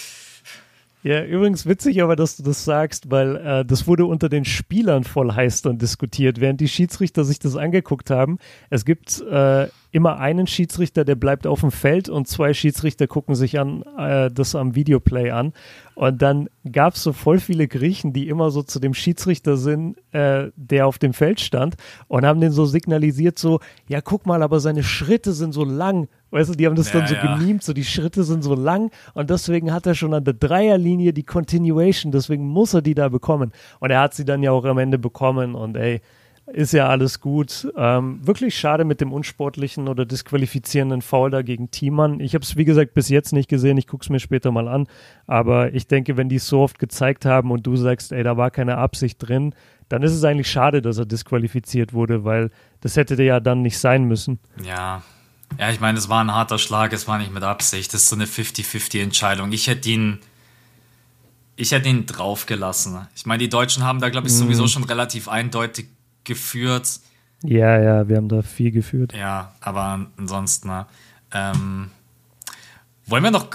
Ja, 1.03 1.25
übrigens 1.25 1.67
witzig 1.67 2.01
aber, 2.01 2.15
dass 2.15 2.37
du 2.37 2.45
das 2.45 2.65
sagst, 2.65 3.11
weil 3.11 3.37
äh, 3.37 3.65
das 3.65 3.89
wurde 3.89 4.07
unter 4.07 4.29
den 4.29 4.45
Spielern 4.45 5.03
voll 5.03 5.33
heiß 5.33 5.63
dann 5.63 5.79
diskutiert, 5.79 6.41
während 6.41 6.61
die 6.61 6.69
Schiedsrichter 6.69 7.25
sich 7.25 7.41
das 7.41 7.57
angeguckt 7.57 8.11
haben. 8.11 8.39
Es 8.71 8.85
gibt 8.85 9.21
äh, 9.21 9.67
immer 9.93 10.19
einen 10.19 10.47
Schiedsrichter, 10.47 11.05
der 11.05 11.15
bleibt 11.15 11.47
auf 11.47 11.61
dem 11.61 11.71
Feld 11.71 12.09
und 12.09 12.27
zwei 12.27 12.55
Schiedsrichter 12.55 13.07
gucken 13.07 13.35
sich 13.35 13.61
an 13.61 13.85
äh, 13.99 14.31
das 14.31 14.55
am 14.55 14.75
Videoplay 14.75 15.31
an. 15.31 15.53
Und 15.95 16.23
dann 16.23 16.49
gab 16.71 16.95
es 16.95 17.03
so 17.03 17.13
voll 17.13 17.39
viele 17.39 17.69
Griechen, 17.69 18.15
die 18.15 18.29
immer 18.29 18.51
so 18.51 18.63
zu 18.63 18.81
dem 18.81 18.95
Schiedsrichter 18.95 19.59
sind, 19.59 19.99
äh, 20.13 20.51
der 20.57 20.87
auf 20.87 20.99
dem 20.99 21.13
Feld 21.13 21.41
stand 21.41 21.77
und 22.09 22.25
haben 22.25 22.41
den 22.41 22.53
so 22.53 22.65
signalisiert, 22.65 23.39
so, 23.39 23.61
ja, 23.87 24.01
guck 24.01 24.25
mal, 24.25 24.43
aber 24.43 24.61
seine 24.61 24.83
Schritte 24.83 25.33
sind 25.33 25.53
so 25.53 25.65
lang 25.65 26.09
Weißt 26.33 26.49
du, 26.49 26.55
die 26.55 26.67
haben 26.67 26.77
das 26.77 26.91
ja, 26.95 27.01
dann 27.01 27.09
so 27.09 27.15
ja. 27.15 27.37
gemimt, 27.37 27.63
so 27.63 27.75
die 27.75 27.85
Schritte 27.85 28.25
sind 28.25 28.43
so 28.43 28.55
lang 28.55 28.91
und 29.13 29.29
deswegen 29.29 29.71
hat 29.71 29.87
er 29.87 29.95
schon 29.95 30.15
an 30.15 30.25
der 30.25 30.33
Dreierlinie 30.33 31.13
die 31.13 31.25
Continuation, 31.25 32.11
deswegen 32.11 32.49
muss 32.49 32.73
er 32.73 32.81
die 32.81 32.95
da 32.95 33.11
bekommen. 33.11 33.53
Und 33.81 33.91
er 33.91 34.01
hat 34.01 34.15
sie 34.15 34.25
dann 34.25 34.43
ja 34.43 34.51
auch 34.51 34.65
am 34.65 34.79
Ende 34.79 34.99
bekommen 34.99 35.55
und 35.55 35.77
ey, 35.77 36.01
ist 36.47 36.73
ja 36.73 36.89
alles 36.89 37.21
gut. 37.21 37.73
Ähm, 37.77 38.27
wirklich 38.27 38.59
schade 38.59 38.85
mit 38.85 39.01
dem 39.01 39.13
unsportlichen 39.13 39.89
oder 39.89 40.05
disqualifizierenden 40.05 41.03
Foul 41.03 41.31
da 41.31 41.43
gegen 41.43 41.71
Thiemann. 41.71 42.21
Ich 42.21 42.35
habe 42.35 42.45
es, 42.45 42.57
wie 42.57 42.65
gesagt, 42.65 42.95
bis 42.95 43.09
jetzt 43.09 43.33
nicht 43.33 43.49
gesehen. 43.49 43.79
Ich 43.79 43.87
gucke 43.87 44.03
es 44.03 44.11
mir 44.11 44.21
später 44.21 44.51
mal 44.51 44.69
an. 44.69 44.87
Aber 45.27 45.73
ich 45.73 45.87
denke, 45.87 46.17
wenn 46.17 46.29
die 46.29 46.37
es 46.37 46.47
so 46.47 46.61
oft 46.61 46.79
gezeigt 46.79 47.25
haben 47.25 47.51
und 47.51 47.67
du 47.67 47.77
sagst, 47.77 48.13
ey, 48.13 48.23
da 48.23 48.37
war 48.37 48.51
keine 48.51 48.79
Absicht 48.79 49.19
drin, 49.19 49.55
dann 49.89 50.03
ist 50.03 50.13
es 50.13 50.25
eigentlich 50.25 50.51
schade, 50.51 50.83
dass 50.83 50.99
er 50.99 51.07
disqualifiziert 51.07 51.93
wurde, 51.93 52.25
weil 52.25 52.51
das 52.81 52.97
hätte 52.97 53.17
der 53.17 53.27
ja 53.27 53.41
dann 53.41 53.63
nicht 53.63 53.79
sein 53.79 54.05
müssen. 54.05 54.39
Ja, 54.65 55.03
ja, 55.59 55.71
ich 55.71 55.81
meine, 55.81 55.99
es 55.99 56.09
war 56.09 56.23
ein 56.23 56.33
harter 56.33 56.59
Schlag, 56.59 56.93
es 56.93 57.07
war 57.07 57.19
nicht 57.19 57.33
mit 57.33 57.43
Absicht. 57.43 57.93
Das 57.93 58.03
ist 58.03 58.09
so 58.09 58.17
eine 58.17 58.25
50-50-Entscheidung. 58.25 59.53
Ich 59.53 59.67
hätte 59.67 59.89
ihn. 59.91 60.19
Ich 61.55 61.73
hätte 61.73 61.89
ihn 61.89 62.07
draufgelassen. 62.07 63.07
Ich 63.15 63.27
meine, 63.27 63.39
die 63.39 63.51
Deutschen 63.51 63.85
haben 63.85 64.01
da, 64.01 64.09
glaube 64.09 64.27
ich, 64.27 64.33
sowieso 64.33 64.63
mhm. 64.63 64.69
schon 64.69 64.85
relativ 64.85 65.29
eindeutig 65.29 65.89
geführt. 66.25 67.01
Ja, 67.43 67.81
ja, 67.81 68.09
wir 68.09 68.17
haben 68.17 68.29
da 68.29 68.43
viel 68.43 68.71
geführt. 68.71 69.13
Ja, 69.15 69.55
aber 69.61 70.07
ansonsten, 70.17 70.69
na, 70.69 70.87
ähm, 71.33 71.91
wollen 73.07 73.25
wir 73.25 73.31
noch, 73.31 73.49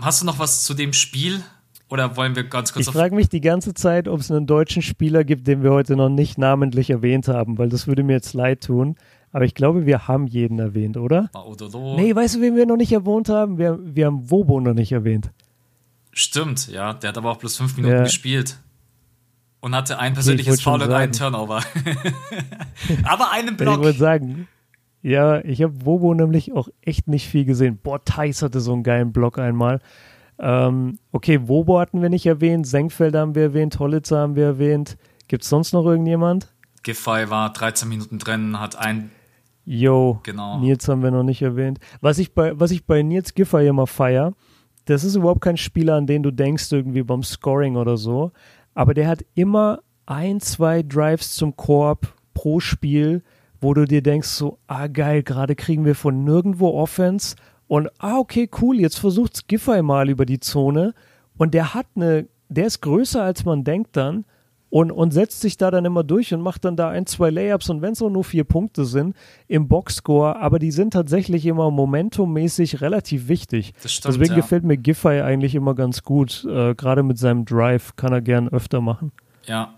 hast 0.00 0.22
du 0.22 0.26
noch 0.26 0.38
was 0.38 0.64
zu 0.64 0.74
dem 0.74 0.92
Spiel? 0.92 1.42
Oder 1.88 2.16
wollen 2.16 2.36
wir 2.36 2.44
ganz 2.44 2.72
kurz 2.72 2.86
Ich 2.86 2.92
frage 2.92 3.16
mich 3.16 3.28
die 3.28 3.40
ganze 3.40 3.74
Zeit, 3.74 4.06
ob 4.06 4.20
es 4.20 4.30
einen 4.30 4.46
deutschen 4.46 4.80
Spieler 4.80 5.24
gibt, 5.24 5.48
den 5.48 5.64
wir 5.64 5.72
heute 5.72 5.96
noch 5.96 6.08
nicht 6.08 6.38
namentlich 6.38 6.88
erwähnt 6.88 7.26
haben, 7.26 7.58
weil 7.58 7.68
das 7.68 7.88
würde 7.88 8.04
mir 8.04 8.12
jetzt 8.12 8.32
leid 8.32 8.62
tun. 8.62 8.96
Aber 9.32 9.44
ich 9.44 9.54
glaube, 9.54 9.86
wir 9.86 10.08
haben 10.08 10.26
jeden 10.26 10.58
erwähnt, 10.60 10.96
oder? 10.96 11.30
Maododo. 11.32 11.96
Nee, 11.96 12.14
weißt 12.14 12.36
du, 12.36 12.40
wen 12.40 12.56
wir 12.56 12.66
noch 12.66 12.76
nicht 12.76 12.92
erwähnt 12.92 13.28
haben? 13.28 13.58
Wir, 13.58 13.78
wir 13.82 14.06
haben 14.06 14.30
Wobo 14.30 14.60
noch 14.60 14.74
nicht 14.74 14.92
erwähnt. 14.92 15.30
Stimmt, 16.12 16.68
ja. 16.68 16.92
Der 16.94 17.08
hat 17.08 17.18
aber 17.18 17.30
auch 17.30 17.38
bloß 17.38 17.56
fünf 17.56 17.76
Minuten 17.76 17.96
ja. 17.96 18.02
gespielt. 18.04 18.56
Und 19.60 19.74
hatte 19.74 19.98
ein 19.98 20.14
persönliches 20.14 20.54
okay, 20.54 20.62
Foul 20.62 20.82
und 20.82 20.92
einen 20.92 21.12
Turnover. 21.12 21.62
aber 23.04 23.30
einen 23.30 23.56
Block. 23.56 23.78
Ich 23.78 23.84
wollte 23.84 23.98
sagen, 23.98 24.48
ja, 25.02 25.44
ich 25.44 25.62
habe 25.62 25.84
Wobo 25.84 26.14
nämlich 26.14 26.52
auch 26.52 26.68
echt 26.80 27.08
nicht 27.08 27.28
viel 27.28 27.44
gesehen. 27.44 27.78
Boah, 27.82 28.02
Thais 28.02 28.42
hatte 28.42 28.60
so 28.60 28.72
einen 28.72 28.82
geilen 28.82 29.12
Block 29.12 29.38
einmal. 29.38 29.80
Ähm, 30.38 30.98
okay, 31.12 31.46
Wobo 31.46 31.78
hatten 31.78 32.00
wir 32.00 32.08
nicht 32.08 32.24
erwähnt, 32.24 32.66
Senkfeld 32.66 33.14
haben 33.14 33.34
wir 33.34 33.42
erwähnt, 33.42 33.78
Hollitzer 33.78 34.18
haben 34.18 34.36
wir 34.36 34.46
erwähnt. 34.46 34.96
Gibt 35.28 35.42
es 35.42 35.50
sonst 35.50 35.72
noch 35.72 35.84
irgendjemand? 35.84 36.52
Giffey 36.82 37.28
war 37.28 37.52
13 37.52 37.88
Minuten 37.88 38.18
drin, 38.18 38.58
hat 38.58 38.76
ein 38.76 39.10
Jo, 39.66 40.20
genau. 40.22 40.58
Nils 40.58 40.88
haben 40.88 41.02
wir 41.02 41.10
noch 41.10 41.22
nicht 41.22 41.42
erwähnt. 41.42 41.78
Was 42.00 42.18
ich 42.18 42.34
bei, 42.34 42.58
was 42.58 42.70
ich 42.70 42.86
bei 42.86 43.02
Nils 43.02 43.34
Giffey 43.34 43.66
immer 43.68 43.86
feier, 43.86 44.32
das 44.86 45.04
ist 45.04 45.14
überhaupt 45.14 45.42
kein 45.42 45.56
Spieler, 45.56 45.94
an 45.96 46.06
den 46.06 46.22
du 46.22 46.30
denkst, 46.30 46.72
irgendwie 46.72 47.02
beim 47.02 47.22
Scoring 47.22 47.76
oder 47.76 47.96
so. 47.96 48.32
Aber 48.74 48.94
der 48.94 49.08
hat 49.08 49.24
immer 49.34 49.80
ein, 50.06 50.40
zwei 50.40 50.82
Drives 50.82 51.34
zum 51.34 51.56
Korb 51.56 52.14
pro 52.34 52.60
Spiel, 52.60 53.22
wo 53.60 53.74
du 53.74 53.84
dir 53.84 54.02
denkst, 54.02 54.28
so, 54.28 54.58
ah 54.66 54.86
geil, 54.86 55.22
gerade 55.22 55.54
kriegen 55.54 55.84
wir 55.84 55.94
von 55.94 56.24
nirgendwo 56.24 56.70
Offense 56.70 57.36
und 57.70 57.88
ah, 57.98 58.18
okay, 58.18 58.48
cool, 58.60 58.80
jetzt 58.80 58.98
versucht's 58.98 59.46
Giffey 59.46 59.82
mal 59.82 60.08
über 60.08 60.26
die 60.26 60.40
Zone. 60.40 60.92
Und 61.38 61.54
der 61.54 61.72
hat 61.72 61.86
eine, 61.94 62.26
der 62.48 62.66
ist 62.66 62.80
größer 62.80 63.22
als 63.22 63.44
man 63.44 63.62
denkt 63.62 63.96
dann 63.96 64.24
und, 64.70 64.92
und 64.92 65.12
setzt 65.12 65.40
sich 65.40 65.56
da 65.56 65.70
dann 65.70 65.84
immer 65.84 66.04
durch 66.04 66.32
und 66.32 66.40
macht 66.40 66.64
dann 66.64 66.76
da 66.76 66.88
ein, 66.88 67.04
zwei 67.06 67.30
Layups 67.30 67.68
und 67.68 67.82
wenn 67.82 67.92
es 67.92 68.00
auch 68.00 68.08
nur 68.08 68.24
vier 68.24 68.44
Punkte 68.44 68.84
sind 68.84 69.16
im 69.48 69.68
Boxscore, 69.68 70.36
aber 70.36 70.58
die 70.58 70.70
sind 70.70 70.92
tatsächlich 70.92 71.44
immer 71.44 71.70
momentummäßig 71.70 72.80
relativ 72.80 73.28
wichtig. 73.28 73.74
Stimmt, 73.84 74.14
Deswegen 74.14 74.30
ja. 74.30 74.40
gefällt 74.40 74.64
mir 74.64 74.76
Giffey 74.76 75.20
eigentlich 75.20 75.56
immer 75.56 75.74
ganz 75.74 76.02
gut. 76.02 76.44
Äh, 76.48 76.74
Gerade 76.76 77.02
mit 77.02 77.18
seinem 77.18 77.44
Drive 77.44 77.96
kann 77.96 78.12
er 78.12 78.22
gern 78.22 78.48
öfter 78.48 78.80
machen. 78.80 79.12
Ja. 79.46 79.74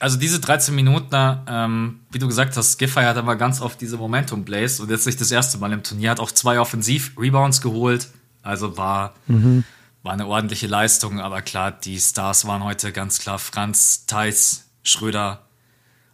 Also 0.00 0.16
diese 0.18 0.40
13 0.40 0.74
Minuten, 0.74 1.38
ähm, 1.48 2.00
wie 2.10 2.18
du 2.18 2.28
gesagt 2.28 2.56
hast, 2.56 2.78
Giffey 2.78 3.02
hat 3.02 3.16
aber 3.16 3.36
ganz 3.36 3.60
oft 3.60 3.80
diese 3.80 3.96
Momentum-Plays 3.98 4.80
und 4.80 4.90
jetzt 4.90 5.06
nicht 5.06 5.20
das 5.20 5.32
erste 5.32 5.58
Mal 5.58 5.72
im 5.72 5.82
Turnier, 5.82 6.10
hat 6.10 6.20
auch 6.20 6.30
zwei 6.30 6.60
Offensiv-Rebounds 6.60 7.60
geholt. 7.60 8.08
Also 8.42 8.78
war 8.78 9.14
mhm 9.26 9.64
war 10.08 10.14
eine 10.14 10.26
ordentliche 10.26 10.66
Leistung, 10.66 11.20
aber 11.20 11.42
klar, 11.42 11.70
die 11.70 12.00
Stars 12.00 12.46
waren 12.46 12.64
heute 12.64 12.92
ganz 12.92 13.18
klar 13.18 13.38
Franz, 13.38 14.06
Theis, 14.06 14.70
Schröder, 14.82 15.44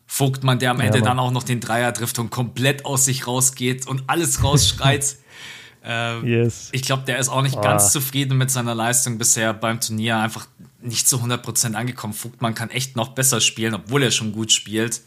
Vogtmann, 0.05 0.59
der 0.59 0.73
am 0.73 0.81
Ende 0.81 0.99
ja, 0.99 1.05
dann 1.05 1.21
auch 1.21 1.31
noch 1.31 1.45
den 1.45 1.61
Dreier 1.61 1.95
trifft 1.95 2.19
und 2.19 2.29
komplett 2.29 2.85
aus 2.85 3.05
sich 3.05 3.29
rausgeht 3.29 3.87
und 3.87 4.03
alles 4.09 4.43
rausschreit. 4.43 5.15
ähm, 5.85 6.27
yes. 6.27 6.71
Ich 6.73 6.83
glaube, 6.83 7.05
der 7.05 7.19
ist 7.19 7.29
auch 7.29 7.43
nicht 7.43 7.55
oh. 7.57 7.61
ganz 7.61 7.93
zufrieden 7.93 8.37
mit 8.37 8.51
seiner 8.51 8.75
Leistung 8.75 9.17
bisher 9.17 9.55
beim 9.55 9.79
Turnier, 9.79 10.17
einfach 10.17 10.49
nicht 10.83 11.07
zu 11.07 11.19
100% 11.19 11.75
angekommen. 11.75 12.15
Vogtmann 12.15 12.57
kann 12.57 12.71
echt 12.71 12.97
noch 12.97 13.11
besser 13.11 13.41
spielen, 13.41 13.75
obwohl 13.75 14.03
er 14.03 14.11
schon 14.11 14.33
gut 14.33 14.51
spielt. 14.51 15.03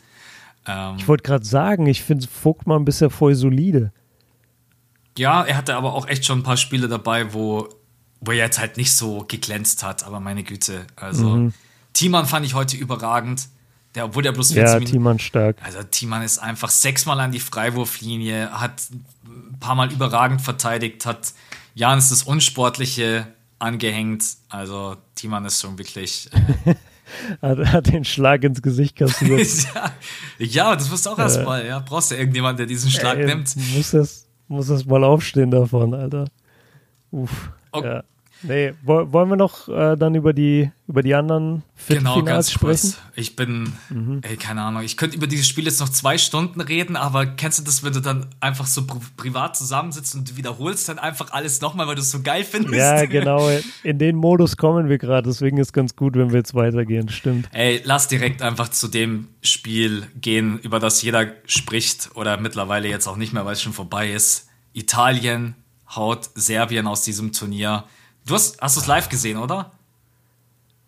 Ähm, 0.66 0.96
ich 0.98 1.10
wollte 1.10 1.24
gerade 1.24 1.44
sagen, 1.44 1.88
ich 1.88 2.04
finde 2.04 2.26
Vogtmann 2.26 2.86
bisher 2.86 3.10
voll 3.10 3.36
solide. 3.36 3.92
Ja, 5.18 5.44
er 5.44 5.58
hatte 5.58 5.76
aber 5.76 5.94
auch 5.94 6.08
echt 6.08 6.24
schon 6.24 6.40
ein 6.40 6.44
paar 6.44 6.56
Spiele 6.56 6.88
dabei, 6.88 7.34
wo 7.34 7.68
wo 8.22 8.32
er 8.32 8.38
jetzt 8.38 8.60
halt 8.60 8.78
nicht 8.78 8.94
so 8.94 9.26
geglänzt 9.28 9.84
hat, 9.84 10.04
aber 10.06 10.20
meine 10.20 10.44
Güte. 10.44 10.86
Also, 10.96 11.30
mhm. 11.30 11.54
Thiemann 11.94 12.26
fand 12.26 12.46
ich 12.46 12.54
heute 12.54 12.78
überragend. 12.78 13.48
Der, 13.96 14.06
obwohl 14.06 14.22
der 14.22 14.32
bloß 14.32 14.52
14 14.52 14.64
ja, 14.64 14.74
Minuten. 14.76 14.92
Thiemann 14.92 15.20
stark. 15.20 15.58
Also, 15.64 15.82
Thiemann 15.84 16.22
ist 16.22 16.40
einfach 16.40 16.70
sechsmal 16.70 17.20
an 17.20 17.32
die 17.32 17.40
Freiwurflinie, 17.40 18.52
hat 18.52 18.84
ein 19.26 19.58
paar 19.60 19.76
Mal 19.76 19.92
überragend 19.92 20.42
verteidigt, 20.42 21.06
hat 21.06 21.34
Janis 21.74 22.10
das 22.10 22.24
Unsportliche 22.24 23.28
angehängt. 23.60 24.24
Also, 24.50 24.98
Thiemann 25.16 25.46
ist 25.46 25.62
schon 25.62 25.78
wirklich. 25.78 26.30
Äh, 27.42 27.48
hat, 27.56 27.60
hat, 27.72 27.88
den 27.88 28.04
Schlag 28.04 28.44
ins 28.44 28.62
Gesicht 28.62 28.98
kassiert. 28.98 29.40
ja, 29.76 30.46
ja, 30.46 30.76
das 30.76 30.90
musst 30.90 31.06
du 31.06 31.12
auch 31.12 31.18
äh, 31.18 31.22
erstmal. 31.22 31.66
Ja, 31.66 31.80
brauchst 31.80 32.12
du 32.12 32.16
irgendjemanden, 32.16 32.58
der 32.58 32.66
diesen 32.66 32.92
Schlag 32.92 33.18
äh, 33.18 33.26
nimmt. 33.26 33.56
Muss 33.76 33.92
das, 33.92 34.28
muss 34.50 34.68
das 34.68 34.86
mal 34.86 35.06
aufstehen 35.06 35.50
davon, 35.50 35.94
Alter. 35.94 36.28
Uff. 37.12 37.50
Okay. 37.72 37.96
Ja. 37.96 38.04
Nee, 38.44 38.74
wollen 38.84 39.30
wir 39.30 39.36
noch 39.36 39.68
äh, 39.68 39.96
dann 39.96 40.14
über 40.14 40.32
die, 40.32 40.70
über 40.88 41.02
die 41.02 41.16
anderen 41.16 41.64
Viertelfinals 41.76 42.16
genau, 42.16 42.26
ganz 42.26 42.52
sprechen? 42.52 42.94
Kurz. 42.94 42.98
Ich 43.16 43.36
bin, 43.36 43.74
mhm. 43.90 44.22
ey, 44.22 44.38
keine 44.38 44.62
Ahnung, 44.62 44.84
ich 44.84 44.96
könnte 44.96 45.18
über 45.18 45.26
dieses 45.26 45.48
Spiel 45.48 45.66
jetzt 45.66 45.80
noch 45.80 45.90
zwei 45.90 46.18
Stunden 46.20 46.62
reden, 46.62 46.96
aber 46.96 47.26
kennst 47.26 47.60
du 47.60 47.64
das, 47.64 47.84
wenn 47.84 47.94
du 47.94 48.00
dann 48.00 48.28
einfach 48.40 48.68
so 48.68 48.86
pri 48.86 49.00
privat 49.16 49.58
zusammensitzt 49.58 50.14
und 50.16 50.30
du 50.30 50.38
wiederholst 50.38 50.88
dann 50.88 51.00
einfach 51.00 51.32
alles 51.32 51.62
nochmal, 51.62 51.88
weil 51.88 51.96
du 51.96 52.02
es 52.02 52.12
so 52.12 52.22
geil 52.22 52.44
findest? 52.44 52.76
Ja, 52.76 53.06
genau. 53.08 53.50
In 53.84 53.98
den 53.98 54.16
Modus 54.16 54.56
kommen 54.56 54.88
wir 54.88 55.00
gerade, 55.00 55.28
deswegen 55.30 55.58
ist 55.58 55.74
ganz 55.74 55.96
gut, 55.96 56.16
wenn 56.16 56.30
wir 56.30 56.38
jetzt 56.38 56.54
weitergehen, 56.54 57.10
stimmt. 57.10 57.50
Ey, 57.52 57.82
lass 57.84 58.08
direkt 58.08 58.44
einfach 58.44 58.70
zu 58.70 58.88
dem 58.88 59.30
Spiel 59.42 60.06
gehen, 60.22 60.60
über 60.60 60.80
das 60.80 61.02
jeder 61.02 61.28
spricht 61.48 62.12
oder 62.14 62.38
mittlerweile 62.38 62.88
jetzt 62.88 63.08
auch 63.08 63.18
nicht 63.18 63.34
mehr, 63.34 63.46
weil 63.46 63.54
es 63.54 63.62
schon 63.64 63.74
vorbei 63.74 64.12
ist. 64.12 64.48
Italien 64.74 65.56
haut 65.96 66.30
Serbien 66.36 66.88
aus 66.88 67.02
diesem 67.04 67.32
Turnier. 67.32 67.84
Du 68.26 68.34
hast, 68.34 68.62
hast 68.62 68.78
es 68.78 68.88
live 68.88 69.10
gesehen, 69.10 69.38
oder? 69.38 69.72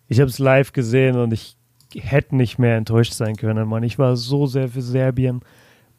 Ich 0.08 0.20
habe 0.20 0.30
es 0.30 0.40
live 0.40 0.74
gesehen 0.74 1.18
und 1.18 1.32
ich 1.32 1.56
hätte 1.96 2.36
nicht 2.36 2.60
mehr 2.60 2.78
enttäuscht 2.78 3.14
sein 3.14 3.36
können, 3.36 3.68
Mann. 3.68 3.84
Ich 3.84 3.98
war 3.98 4.16
so 4.16 4.46
sehr 4.46 4.70
für 4.70 4.82
Serbien. 4.82 5.42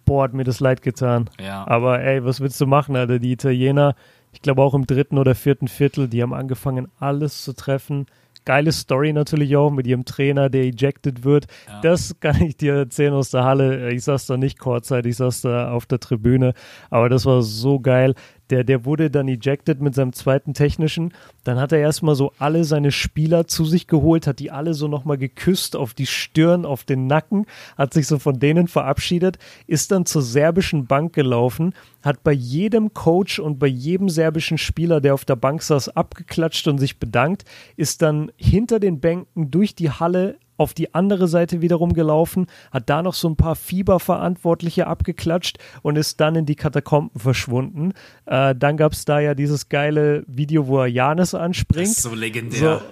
Boah, 0.04 0.24
hat 0.24 0.34
mir 0.34 0.44
das 0.44 0.60
leid 0.60 0.82
getan. 0.82 1.30
Ja. 1.40 1.66
Aber 1.66 2.00
ey, 2.00 2.24
was 2.24 2.40
willst 2.40 2.60
du 2.60 2.66
machen, 2.66 2.96
Alter? 2.96 3.18
Die 3.18 3.32
Italiener, 3.32 3.94
ich 4.32 4.42
glaube 4.42 4.62
auch 4.62 4.74
im 4.74 4.86
dritten 4.86 5.18
oder 5.18 5.34
vierten 5.34 5.68
Viertel, 5.68 6.08
die 6.08 6.22
haben 6.22 6.34
angefangen, 6.34 6.88
alles 6.98 7.44
zu 7.44 7.52
treffen 7.54 8.06
geile 8.44 8.72
Story 8.72 9.12
natürlich 9.12 9.56
auch 9.56 9.70
mit 9.70 9.86
ihrem 9.86 10.04
Trainer, 10.04 10.48
der 10.48 10.64
ejected 10.64 11.24
wird. 11.24 11.46
Ja. 11.68 11.80
Das 11.82 12.18
kann 12.20 12.40
ich 12.42 12.56
dir 12.56 12.74
erzählen 12.74 13.12
aus 13.12 13.30
der 13.30 13.44
Halle. 13.44 13.90
Ich 13.92 14.04
saß 14.04 14.26
da 14.26 14.36
nicht 14.36 14.58
kurzzeitig, 14.58 15.10
ich 15.10 15.16
saß 15.18 15.42
da 15.42 15.70
auf 15.72 15.86
der 15.86 16.00
Tribüne, 16.00 16.54
aber 16.90 17.08
das 17.08 17.26
war 17.26 17.42
so 17.42 17.80
geil. 17.80 18.14
Der, 18.50 18.64
der 18.64 18.84
wurde 18.84 19.10
dann 19.10 19.28
ejected 19.28 19.80
mit 19.80 19.94
seinem 19.94 20.12
zweiten 20.12 20.54
technischen. 20.54 21.14
Dann 21.44 21.58
hat 21.58 21.72
er 21.72 21.78
erstmal 21.78 22.14
so 22.14 22.32
alle 22.38 22.64
seine 22.64 22.92
Spieler 22.92 23.46
zu 23.46 23.64
sich 23.64 23.86
geholt, 23.86 24.26
hat 24.26 24.40
die 24.40 24.50
alle 24.50 24.74
so 24.74 24.88
nochmal 24.88 25.18
geküsst 25.18 25.76
auf 25.76 25.94
die 25.94 26.06
Stirn, 26.06 26.64
auf 26.64 26.84
den 26.84 27.06
Nacken, 27.06 27.46
hat 27.78 27.94
sich 27.94 28.06
so 28.06 28.18
von 28.18 28.38
denen 28.38 28.68
verabschiedet, 28.68 29.38
ist 29.66 29.92
dann 29.92 30.04
zur 30.04 30.22
serbischen 30.22 30.86
Bank 30.86 31.12
gelaufen, 31.12 31.74
hat 32.02 32.22
bei 32.22 32.32
jedem 32.32 32.92
Coach 32.92 33.38
und 33.38 33.58
bei 33.58 33.66
jedem 33.66 34.08
serbischen 34.08 34.58
Spieler, 34.58 35.00
der 35.00 35.14
auf 35.14 35.24
der 35.24 35.36
Bank 35.36 35.62
saß, 35.62 35.96
abgeklatscht 35.96 36.66
und 36.68 36.78
sich 36.78 36.98
bedankt, 36.98 37.44
ist 37.76 38.02
dann 38.02 38.32
hinter 38.36 38.80
den 38.80 39.00
Bänken 39.00 39.50
durch 39.50 39.74
die 39.74 39.90
Halle 39.90 40.38
auf 40.60 40.74
die 40.74 40.94
andere 40.94 41.26
Seite 41.26 41.62
wiederum 41.62 41.94
gelaufen, 41.94 42.46
hat 42.70 42.90
da 42.90 43.02
noch 43.02 43.14
so 43.14 43.28
ein 43.28 43.36
paar 43.36 43.56
Fieberverantwortliche 43.56 44.86
abgeklatscht 44.86 45.58
und 45.80 45.96
ist 45.96 46.20
dann 46.20 46.36
in 46.36 46.44
die 46.44 46.54
Katakomben 46.54 47.18
verschwunden. 47.18 47.92
Äh, 48.26 48.54
dann 48.54 48.76
gab 48.76 48.92
es 48.92 49.06
da 49.06 49.20
ja 49.20 49.34
dieses 49.34 49.70
geile 49.70 50.22
Video, 50.26 50.66
wo 50.66 50.80
er 50.80 50.86
Janis 50.86 51.34
anspringt. 51.34 51.88
Das 51.88 51.96
ist 51.96 52.02
so 52.02 52.14
legendär. 52.14 52.78
So, 52.78 52.82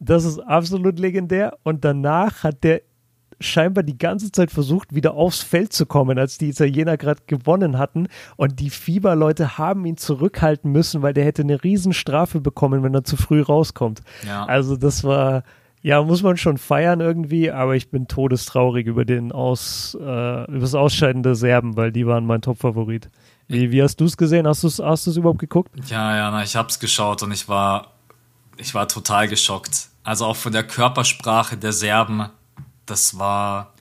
das 0.00 0.24
ist 0.24 0.38
absolut 0.38 0.98
legendär. 0.98 1.58
Und 1.62 1.84
danach 1.84 2.42
hat 2.42 2.64
der 2.64 2.80
scheinbar 3.38 3.84
die 3.84 3.98
ganze 3.98 4.32
Zeit 4.32 4.50
versucht, 4.50 4.94
wieder 4.94 5.14
aufs 5.14 5.42
Feld 5.42 5.74
zu 5.74 5.84
kommen, 5.84 6.18
als 6.18 6.38
die 6.38 6.48
Italiener 6.48 6.96
gerade 6.96 7.20
gewonnen 7.26 7.78
hatten. 7.78 8.08
Und 8.36 8.60
die 8.60 8.70
Fieberleute 8.70 9.58
haben 9.58 9.84
ihn 9.84 9.98
zurückhalten 9.98 10.72
müssen, 10.72 11.02
weil 11.02 11.12
der 11.12 11.24
hätte 11.24 11.42
eine 11.42 11.62
Riesenstrafe 11.62 12.40
bekommen, 12.40 12.82
wenn 12.82 12.94
er 12.94 13.04
zu 13.04 13.16
früh 13.16 13.42
rauskommt. 13.42 14.00
Ja. 14.26 14.46
Also 14.46 14.76
das 14.76 15.04
war, 15.04 15.42
ja, 15.82 16.02
muss 16.02 16.22
man 16.22 16.36
schon 16.36 16.58
feiern 16.58 17.00
irgendwie, 17.00 17.50
aber 17.50 17.76
ich 17.76 17.90
bin 17.90 18.08
todestraurig 18.08 18.86
über 18.86 19.04
den 19.04 19.32
Aus, 19.32 19.96
äh, 20.00 20.44
über 20.50 20.60
das 20.60 20.74
Ausscheiden 20.74 21.22
der 21.22 21.34
Serben, 21.34 21.76
weil 21.76 21.92
die 21.92 22.06
waren 22.06 22.26
mein 22.26 22.42
Top-Favorit. 22.42 23.10
Wie, 23.46 23.70
wie 23.70 23.82
hast 23.82 24.00
du 24.00 24.04
es 24.04 24.16
gesehen? 24.16 24.46
Hast 24.46 24.62
du 24.62 24.66
es 24.66 24.78
hast 24.78 25.06
überhaupt 25.06 25.38
geguckt? 25.38 25.70
Ja, 25.88 26.16
ja, 26.16 26.30
na, 26.30 26.42
ich 26.42 26.56
hab's 26.56 26.78
geschaut 26.80 27.22
und 27.22 27.32
ich 27.32 27.48
war, 27.48 27.92
ich 28.56 28.74
war 28.74 28.88
total 28.88 29.28
geschockt. 29.28 29.88
Also 30.02 30.26
auch 30.26 30.36
von 30.36 30.52
der 30.52 30.64
Körpersprache 30.64 31.56
der 31.56 31.72
Serben, 31.72 32.28
das 32.86 33.18
war. 33.18 33.74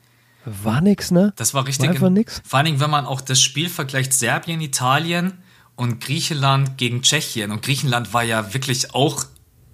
War 0.46 0.82
nix, 0.82 1.12
ne? 1.12 1.34
Das 1.36 1.54
war 1.54 1.66
richtig. 1.66 1.88
War 1.88 1.96
einfach 1.96 2.10
nix. 2.10 2.42
Vor 2.46 2.60
allen 2.60 2.68
Dingen, 2.68 2.80
wenn 2.80 2.90
man 2.90 3.06
auch 3.06 3.22
das 3.22 3.42
Spiel 3.42 3.70
vergleicht, 3.70 4.14
Serbien, 4.14 4.62
Italien 4.62 5.34
und 5.76 6.00
Griechenland 6.00 6.78
gegen 6.78 7.02
Tschechien. 7.02 7.52
Und 7.52 7.62
Griechenland 7.62 8.14
war 8.14 8.24
ja 8.24 8.54
wirklich 8.54 8.94
auch 8.94 9.26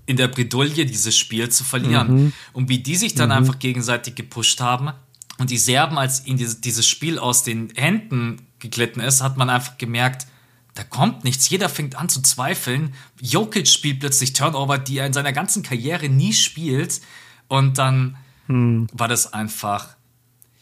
in 0.06 0.18
der 0.18 0.28
Bredouille, 0.28 0.86
dieses 0.86 1.18
Spiel 1.18 1.50
zu 1.50 1.64
verlieren. 1.64 2.26
Mhm. 2.26 2.34
Und 2.52 2.70
wie 2.70 2.80
die 2.80 2.96
sich 2.96 3.16
dann 3.16 3.30
mhm. 3.30 3.38
einfach 3.38 3.60
gegenseitig 3.60 4.16
gepusht 4.16 4.60
haben 4.60 4.92
und 5.38 5.50
die 5.50 5.58
Serben, 5.58 5.98
als 5.98 6.26
ihnen 6.26 6.38
dieses, 6.38 6.88
Spiel 6.88 7.18
aus 7.18 7.44
den 7.44 7.72
Händen 7.76 8.48
geglitten 8.60 9.00
ist, 9.00 9.22
hat 9.22 9.38
man 9.38 9.50
einfach 9.50 9.78
gemerkt, 9.78 10.28
da 10.76 10.84
kommt 10.84 11.24
nichts. 11.24 11.50
Jeder 11.50 11.70
fängt 11.70 11.96
an 11.96 12.10
zu 12.10 12.22
zweifeln. 12.22 12.94
Jokic 13.22 13.68
spielt 13.68 14.00
plötzlich 14.00 14.34
Turnover, 14.34 14.78
die 14.78 14.98
er 14.98 15.06
in 15.06 15.14
seiner 15.14 15.34
ganzen 15.34 15.62
Karriere 15.64 16.10
nie 16.10 16.34
spielt. 16.34 17.02
Und 17.48 17.78
dann 17.78 18.18
mhm. 18.48 18.88
war 18.92 19.08
das 19.08 19.34
einfach. 19.34 19.96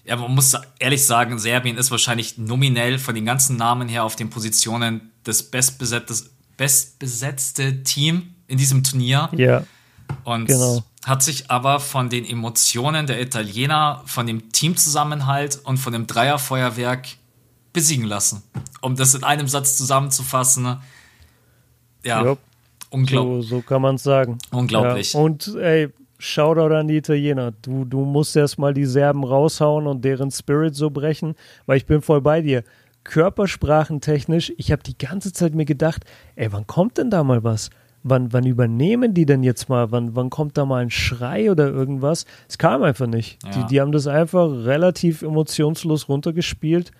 Ja, 0.03 0.17
man 0.17 0.33
muss 0.33 0.57
ehrlich 0.79 1.05
sagen, 1.05 1.37
Serbien 1.39 1.77
ist 1.77 1.91
wahrscheinlich 1.91 2.37
nominell 2.37 2.97
von 2.97 3.15
den 3.15 3.25
ganzen 3.25 3.55
Namen 3.55 3.87
her 3.87 4.03
auf 4.03 4.15
den 4.15 4.29
Positionen 4.29 5.11
das 5.23 5.43
bestbesetzte, 5.43 6.29
bestbesetzte 6.57 7.83
Team 7.83 8.35
in 8.51 8.57
diesem 8.57 8.83
Turnier. 8.83 9.29
Ja. 9.31 9.63
Und 10.25 10.47
genau. 10.47 10.83
hat 11.05 11.23
sich 11.23 11.49
aber 11.49 11.79
von 11.79 12.09
den 12.09 12.25
Emotionen 12.25 13.07
der 13.07 13.21
Italiener, 13.21 14.03
von 14.05 14.27
dem 14.27 14.51
Teamzusammenhalt 14.51 15.59
und 15.63 15.77
von 15.77 15.93
dem 15.93 16.05
Dreierfeuerwerk 16.05 17.07
besiegen 17.71 18.05
lassen. 18.05 18.43
Um 18.81 18.95
das 18.95 19.15
in 19.15 19.23
einem 19.23 19.47
Satz 19.47 19.77
zusammenzufassen. 19.77 20.77
Ja, 22.03 22.23
yep. 22.23 22.39
unglaublich. 22.89 23.47
So, 23.47 23.57
so, 23.57 23.61
kann 23.61 23.81
man 23.81 23.95
es 23.95 24.03
sagen. 24.03 24.37
Unglaublich. 24.51 25.13
Ja. 25.13 25.19
Und 25.21 25.55
ey, 25.55 25.89
Shoutout 26.17 26.75
an 26.75 26.87
die 26.87 26.97
Italiener. 26.97 27.51
Du, 27.61 27.85
du 27.85 28.05
musst 28.05 28.35
erstmal 28.35 28.73
die 28.73 28.85
Serben 28.85 29.23
raushauen 29.23 29.87
und 29.87 30.03
deren 30.03 30.29
Spirit 30.29 30.75
so 30.75 30.89
brechen, 30.89 31.35
weil 31.65 31.77
ich 31.77 31.85
bin 31.85 32.01
voll 32.01 32.21
bei 32.21 32.41
dir. 32.41 32.63
Körpersprachentechnisch, 33.03 34.53
ich 34.57 34.71
habe 34.71 34.83
die 34.83 34.97
ganze 34.97 35.33
Zeit 35.33 35.55
mir 35.55 35.65
gedacht, 35.65 36.03
ey, 36.35 36.51
wann 36.51 36.67
kommt 36.67 36.99
denn 36.99 37.09
da 37.09 37.23
mal 37.23 37.43
was? 37.43 37.71
Wann, 38.03 38.33
wann 38.33 38.45
übernehmen 38.45 39.13
die 39.13 39.25
denn 39.25 39.43
jetzt 39.43 39.69
mal? 39.69 39.91
Wann, 39.91 40.15
wann 40.15 40.29
kommt 40.29 40.57
da 40.57 40.65
mal 40.65 40.81
ein 40.81 40.89
Schrei 40.89 41.51
oder 41.51 41.67
irgendwas? 41.67 42.25
Es 42.47 42.57
kam 42.57 42.83
einfach 42.83 43.07
nicht. 43.07 43.39
Ja. 43.43 43.51
Die, 43.51 43.65
die 43.67 43.81
haben 43.81 43.91
das 43.91 44.07
einfach 44.07 44.47
relativ 44.47 45.21
emotionslos 45.21 46.09
runtergespielt. 46.09 46.91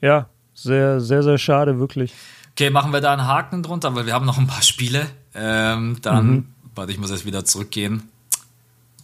Ja, 0.00 0.28
sehr, 0.54 1.00
sehr, 1.00 1.22
sehr 1.22 1.38
schade, 1.38 1.78
wirklich. 1.78 2.12
Okay, 2.52 2.70
machen 2.70 2.92
wir 2.92 3.00
da 3.00 3.12
einen 3.12 3.26
Haken 3.26 3.62
drunter, 3.62 3.94
weil 3.94 4.06
wir 4.06 4.14
haben 4.14 4.26
noch 4.26 4.38
ein 4.38 4.46
paar 4.46 4.62
Spiele. 4.62 5.06
Ähm, 5.34 5.98
dann, 6.02 6.30
mhm. 6.30 6.46
warte, 6.74 6.92
ich 6.92 6.98
muss 6.98 7.10
jetzt 7.10 7.26
wieder 7.26 7.44
zurückgehen. 7.44 8.08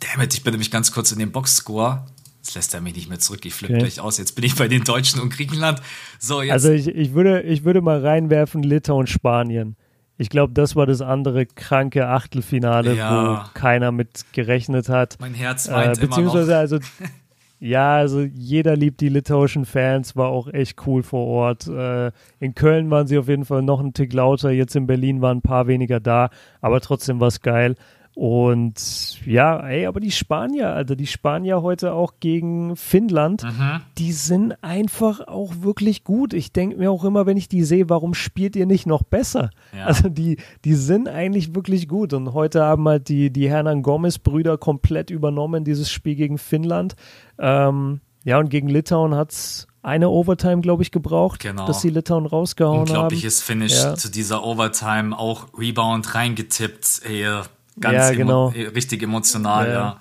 Damit, 0.01 0.35
ich 0.35 0.43
bin 0.43 0.53
nämlich 0.53 0.71
ganz 0.71 0.93
kurz 0.93 1.13
in 1.13 1.19
den 1.19 1.31
Boxscore. 1.31 2.05
Jetzt 2.39 2.57
lässt 2.57 2.75
er 2.75 2.81
mich 2.81 2.95
nicht 2.95 3.09
mehr 3.09 3.21
zurück. 3.21 3.45
Ich 3.47 3.55
flippe 3.55 3.75
okay. 3.75 3.83
gleich 3.83 4.01
aus. 4.01 4.19
Jetzt 4.19 4.33
bin 4.33 4.45
ich 4.45 4.55
bei 4.55 4.69
den 4.69 4.85
Deutschen 4.85 5.21
und 5.21 5.31
Griechenland. 5.31 5.81
So, 6.19 6.43
jetzt. 6.43 6.53
Also 6.53 6.71
ich, 6.71 6.89
ich, 6.89 7.15
würde, 7.15 7.43
ich 7.43 7.65
würde 7.65 7.81
mal 7.81 8.01
reinwerfen 8.01 8.63
Litauen, 8.63 9.07
Spanien. 9.07 9.77
Ich 10.17 10.29
glaube, 10.29 10.53
das 10.53 10.77
war 10.77 10.87
das 10.87 11.01
andere 11.01 11.45
kranke 11.45 12.07
Achtelfinale, 12.07 12.95
ja. 12.95 13.45
wo 13.47 13.59
keiner 13.59 13.91
mit 13.91 14.27
gerechnet 14.33 14.89
hat. 14.89 15.17
Mein 15.21 15.35
Herz 15.35 15.69
weint 15.71 15.99
äh, 15.99 16.01
beziehungsweise 16.01 16.53
immer 16.53 16.55
noch. 16.55 16.61
also 16.61 16.79
ja, 17.59 17.97
also 17.97 18.21
jeder 18.21 18.77
liebt 18.77 19.01
die 19.01 19.09
litauischen 19.09 19.65
Fans, 19.65 20.15
war 20.15 20.29
auch 20.29 20.47
echt 20.49 20.87
cool 20.87 21.03
vor 21.03 21.27
Ort. 21.27 21.67
Äh, 21.67 22.13
in 22.39 22.55
Köln 22.55 22.91
waren 22.91 23.09
sie 23.09 23.19
auf 23.19 23.29
jeden 23.29 23.45
Fall 23.45 23.63
noch 23.63 23.81
einen 23.81 23.93
Tick 23.93 24.13
lauter, 24.13 24.51
jetzt 24.51 24.77
in 24.77 24.87
Berlin 24.87 25.21
waren 25.21 25.39
ein 25.39 25.43
paar 25.43 25.67
weniger 25.67 25.99
da, 25.99 26.31
aber 26.61 26.81
trotzdem 26.81 27.19
war 27.19 27.29
es 27.29 27.41
geil. 27.41 27.75
Und 28.15 29.21
ja, 29.27 29.59
ey, 29.67 29.87
aber 29.87 29.99
die 29.99 30.13
Spanier, 30.13 30.71
also 30.71 30.95
die 30.95 31.07
Spanier 31.09 31.63
heute 31.63 31.95
auch 31.95 32.15
gegen 32.21 32.77
Finnland, 32.77 33.43
mhm. 33.43 33.81
die 33.99 34.13
sind 34.13 34.63
einfach 34.63 35.27
auch 35.27 35.53
wirklich 35.63 36.05
gut. 36.05 36.33
Ich 36.33 36.53
denke 36.53 36.77
mir 36.77 36.93
auch 36.93 37.05
immer, 37.05 37.27
wenn 37.27 37.37
ich 37.37 37.49
die 37.49 37.65
sehe, 37.65 37.91
warum 37.91 38.15
spielt 38.15 38.55
ihr 38.55 38.67
nicht 38.67 38.87
noch 38.87 39.03
besser? 39.03 39.51
Ja. 39.77 39.87
Also 39.87 40.09
die, 40.09 40.37
die 40.65 40.75
sind 40.75 41.09
eigentlich 41.09 41.57
wirklich 41.57 41.89
gut. 41.89 42.13
Und 42.13 42.35
heute 42.35 42.63
haben 42.63 42.87
halt 42.87 43.09
die, 43.09 43.31
die 43.31 43.49
Hernan 43.51 43.83
Gomez-Brüder 43.83 44.59
komplett 44.59 45.11
übernommen, 45.11 45.65
dieses 45.65 45.91
Spiel 45.91 46.15
gegen 46.15 46.39
Finnland. 46.39 46.95
Ähm, 47.39 48.01
ja, 48.23 48.39
und 48.39 48.49
gegen 48.49 48.69
Litauen 48.69 49.17
hat 49.17 49.33
es 49.33 49.67
eine 49.83 50.09
Overtime, 50.09 50.63
glaube 50.63 50.83
ich, 50.83 50.91
gebraucht, 50.93 51.41
genau. 51.41 51.67
dass 51.67 51.83
sie 51.83 51.91
Litauen 51.91 52.27
rausgehauen 52.27 52.81
Unglaubliches 52.81 53.41
haben. 53.41 53.47
Finish 53.47 53.75
ja. 53.75 53.95
zu 53.97 54.11
dieser 54.11 54.43
Overtime, 54.43 55.19
auch 55.19 55.49
Rebound 55.59 56.15
reingetippt. 56.15 57.03
Ey, 57.05 57.43
ganz 57.81 57.97
ja, 57.97 58.13
genau. 58.13 58.51
emo 58.53 58.71
richtig 58.71 59.03
emotional, 59.03 59.67
ja. 59.67 59.73
ja. 59.73 60.01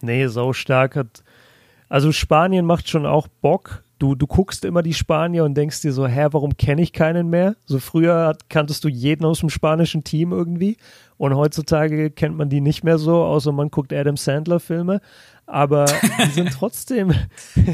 Nee, 0.00 0.26
sau 0.28 0.52
stark 0.52 0.96
hat. 0.96 1.24
Also 1.88 2.12
Spanien 2.12 2.66
macht 2.66 2.88
schon 2.88 3.06
auch 3.06 3.28
Bock. 3.28 3.82
Du, 3.98 4.14
du 4.14 4.28
guckst 4.28 4.64
immer 4.64 4.82
die 4.82 4.94
Spanier 4.94 5.44
und 5.44 5.54
denkst 5.54 5.80
dir 5.80 5.92
so, 5.92 6.06
hä, 6.06 6.28
warum 6.30 6.56
kenne 6.56 6.82
ich 6.82 6.92
keinen 6.92 7.30
mehr? 7.30 7.56
So 7.64 7.80
früher 7.80 8.36
kanntest 8.48 8.84
du 8.84 8.88
jeden 8.88 9.24
aus 9.24 9.40
dem 9.40 9.50
spanischen 9.50 10.04
Team 10.04 10.30
irgendwie 10.30 10.76
und 11.16 11.34
heutzutage 11.34 12.10
kennt 12.10 12.36
man 12.36 12.48
die 12.48 12.60
nicht 12.60 12.84
mehr 12.84 12.98
so, 12.98 13.24
außer 13.24 13.50
man 13.50 13.70
guckt 13.70 13.92
Adam 13.92 14.16
Sandler 14.16 14.60
Filme. 14.60 15.00
Aber 15.46 15.86
die 16.26 16.30
sind 16.30 16.52
trotzdem, 16.58 17.12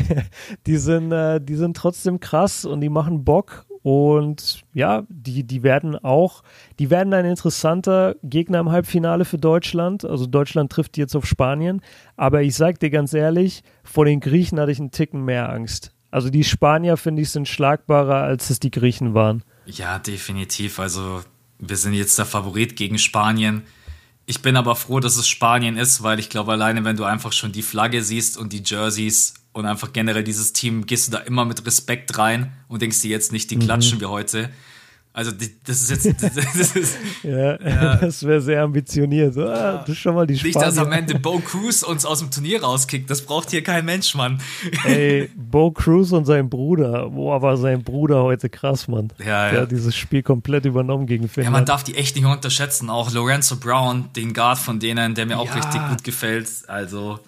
die 0.66 0.78
sind, 0.78 1.12
äh, 1.12 1.40
die 1.42 1.56
sind 1.56 1.76
trotzdem 1.76 2.20
krass 2.20 2.64
und 2.64 2.80
die 2.80 2.88
machen 2.88 3.24
Bock 3.24 3.66
und 3.84 4.64
ja, 4.72 5.02
die, 5.10 5.44
die 5.44 5.62
werden 5.62 5.94
auch, 6.02 6.42
die 6.78 6.88
werden 6.88 7.12
ein 7.12 7.26
interessanter 7.26 8.16
Gegner 8.22 8.60
im 8.60 8.70
Halbfinale 8.70 9.26
für 9.26 9.36
Deutschland. 9.36 10.06
Also 10.06 10.24
Deutschland 10.24 10.72
trifft 10.72 10.96
jetzt 10.96 11.14
auf 11.14 11.26
Spanien. 11.26 11.82
Aber 12.16 12.40
ich 12.40 12.54
sag 12.54 12.80
dir 12.80 12.88
ganz 12.88 13.12
ehrlich, 13.12 13.62
vor 13.82 14.06
den 14.06 14.20
Griechen 14.20 14.58
hatte 14.58 14.72
ich 14.72 14.80
einen 14.80 14.90
Ticken 14.90 15.26
mehr 15.26 15.50
Angst. 15.50 15.92
Also 16.10 16.30
die 16.30 16.44
Spanier, 16.44 16.96
finde 16.96 17.20
ich, 17.20 17.30
sind 17.30 17.46
schlagbarer, 17.46 18.22
als 18.22 18.48
es 18.48 18.58
die 18.58 18.70
Griechen 18.70 19.12
waren. 19.12 19.44
Ja, 19.66 19.98
definitiv. 19.98 20.80
Also 20.80 21.20
wir 21.58 21.76
sind 21.76 21.92
jetzt 21.92 22.16
der 22.16 22.24
Favorit 22.24 22.76
gegen 22.76 22.96
Spanien. 22.96 23.64
Ich 24.24 24.40
bin 24.40 24.56
aber 24.56 24.76
froh, 24.76 25.00
dass 25.00 25.18
es 25.18 25.28
Spanien 25.28 25.76
ist, 25.76 26.02
weil 26.02 26.18
ich 26.18 26.30
glaube, 26.30 26.52
alleine 26.52 26.86
wenn 26.86 26.96
du 26.96 27.04
einfach 27.04 27.32
schon 27.32 27.52
die 27.52 27.60
Flagge 27.60 28.02
siehst 28.02 28.38
und 28.38 28.54
die 28.54 28.62
Jerseys 28.64 29.34
und 29.54 29.66
einfach 29.66 29.92
generell 29.92 30.24
dieses 30.24 30.52
Team, 30.52 30.84
gehst 30.84 31.08
du 31.08 31.12
da 31.12 31.18
immer 31.18 31.44
mit 31.44 31.64
Respekt 31.64 32.18
rein 32.18 32.52
und 32.68 32.82
denkst 32.82 33.00
dir 33.00 33.10
jetzt 33.10 33.32
nicht, 33.32 33.50
die 33.50 33.56
klatschen 33.56 33.98
mhm. 33.98 34.02
wir 34.02 34.10
heute. 34.10 34.50
Also 35.16 35.30
das 35.30 35.90
ist 35.90 36.04
jetzt. 36.04 36.22
Das 36.34 36.74
ist, 36.74 36.98
ja, 37.22 37.60
ja, 37.64 37.96
das 37.96 38.24
wäre 38.24 38.40
sehr 38.40 38.62
ambitioniert. 38.62 39.34
So, 39.34 39.44
ah, 39.46 39.78
das 39.78 39.90
ist 39.90 39.98
schon 39.98 40.16
mal 40.16 40.26
die 40.26 40.36
Spanier. 40.36 40.56
Nicht, 40.56 40.66
dass 40.66 40.78
am 40.78 40.90
Ende 40.90 41.20
Bo 41.20 41.38
Cruz 41.38 41.84
uns 41.84 42.04
aus 42.04 42.18
dem 42.18 42.32
Turnier 42.32 42.64
rauskickt. 42.64 43.08
Das 43.08 43.22
braucht 43.22 43.50
hier 43.50 43.62
kein 43.62 43.84
Mensch, 43.84 44.16
Mann. 44.16 44.40
Ey, 44.84 45.30
Bo 45.36 45.70
Cruz 45.70 46.10
und 46.10 46.24
sein 46.24 46.50
Bruder. 46.50 47.10
Boah, 47.10 47.40
war 47.42 47.56
sein 47.56 47.84
Bruder 47.84 48.24
heute 48.24 48.48
krass, 48.48 48.88
Mann. 48.88 49.12
Ja, 49.24 49.52
Der 49.52 49.60
hat 49.62 49.70
dieses 49.70 49.94
Spiel 49.94 50.24
komplett 50.24 50.64
übernommen 50.64 51.06
gegen 51.06 51.28
Finnland. 51.28 51.54
Ja, 51.54 51.58
man 51.60 51.64
darf 51.64 51.84
die 51.84 51.94
echt 51.94 52.16
nicht 52.16 52.26
unterschätzen. 52.26 52.90
Auch 52.90 53.12
Lorenzo 53.12 53.54
Brown, 53.54 54.08
den 54.16 54.34
Guard 54.34 54.58
von 54.58 54.80
denen, 54.80 55.14
der 55.14 55.26
mir 55.26 55.38
auch 55.38 55.46
ja. 55.46 55.54
richtig 55.54 55.80
gut 55.90 56.02
gefällt. 56.02 56.48
Also 56.66 57.20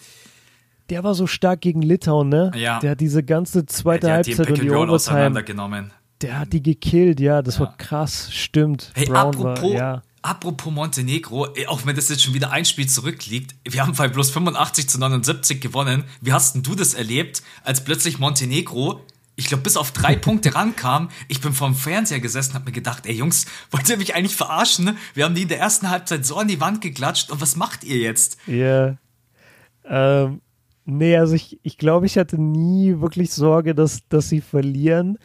der 0.90 1.04
war 1.04 1.14
so 1.14 1.26
stark 1.26 1.60
gegen 1.60 1.82
Litauen, 1.82 2.28
ne? 2.28 2.50
Ja. 2.54 2.80
Der 2.80 2.92
hat 2.92 3.00
diese 3.00 3.22
ganze 3.22 3.66
zweite 3.66 4.08
ja, 4.08 4.14
Halbzeit 4.14 4.50
und 4.50 4.62
die 4.62 4.70
Overtime. 4.70 5.90
Der 6.22 6.38
hat 6.38 6.52
die 6.52 6.62
gekillt, 6.62 7.20
ja, 7.20 7.42
das 7.42 7.56
ja. 7.56 7.66
war 7.66 7.76
krass, 7.76 8.32
stimmt. 8.32 8.90
Hey, 8.94 9.06
Brown 9.06 9.34
apropos, 9.34 9.62
war, 9.62 9.70
ja. 9.70 10.02
apropos 10.22 10.72
Montenegro, 10.72 11.48
auch 11.66 11.84
wenn 11.84 11.94
das 11.94 12.08
jetzt 12.08 12.22
schon 12.22 12.32
wieder 12.32 12.52
ein 12.52 12.64
Spiel 12.64 12.88
zurückliegt, 12.88 13.54
wir 13.68 13.82
haben 13.82 13.92
bei 13.94 14.08
bloß 14.08 14.30
85 14.30 14.88
zu 14.88 14.98
79 14.98 15.60
gewonnen. 15.60 16.04
Wie 16.22 16.32
hast 16.32 16.54
denn 16.54 16.62
du 16.62 16.74
das 16.74 16.94
erlebt, 16.94 17.42
als 17.64 17.84
plötzlich 17.84 18.18
Montenegro 18.18 19.02
ich 19.38 19.48
glaube, 19.48 19.62
bis 19.62 19.76
auf 19.76 19.92
drei 19.92 20.16
Punkte 20.16 20.54
rankam. 20.54 21.10
Ich 21.28 21.42
bin 21.42 21.52
vorm 21.52 21.74
Fernseher 21.74 22.20
gesessen, 22.20 22.54
hab 22.54 22.64
mir 22.64 22.72
gedacht, 22.72 23.06
ey 23.06 23.14
Jungs, 23.14 23.44
wollt 23.70 23.88
ihr 23.88 23.98
mich 23.98 24.14
eigentlich 24.14 24.34
verarschen? 24.34 24.96
Wir 25.14 25.24
haben 25.24 25.34
die 25.34 25.42
in 25.42 25.48
der 25.48 25.60
ersten 25.60 25.90
Halbzeit 25.90 26.24
so 26.24 26.36
an 26.38 26.48
die 26.48 26.60
Wand 26.60 26.80
geklatscht 26.80 27.30
und 27.30 27.40
was 27.40 27.54
macht 27.54 27.84
ihr 27.84 27.98
jetzt? 27.98 28.38
Ja. 28.46 28.54
Yeah. 28.54 28.98
Ähm, 29.88 30.40
nee, 30.86 31.16
also 31.16 31.34
ich, 31.34 31.58
ich 31.62 31.76
glaube, 31.76 32.06
ich 32.06 32.16
hatte 32.16 32.40
nie 32.40 33.00
wirklich 33.00 33.32
Sorge, 33.32 33.74
dass, 33.74 34.08
dass 34.08 34.28
sie 34.28 34.40
verlieren. 34.40 35.18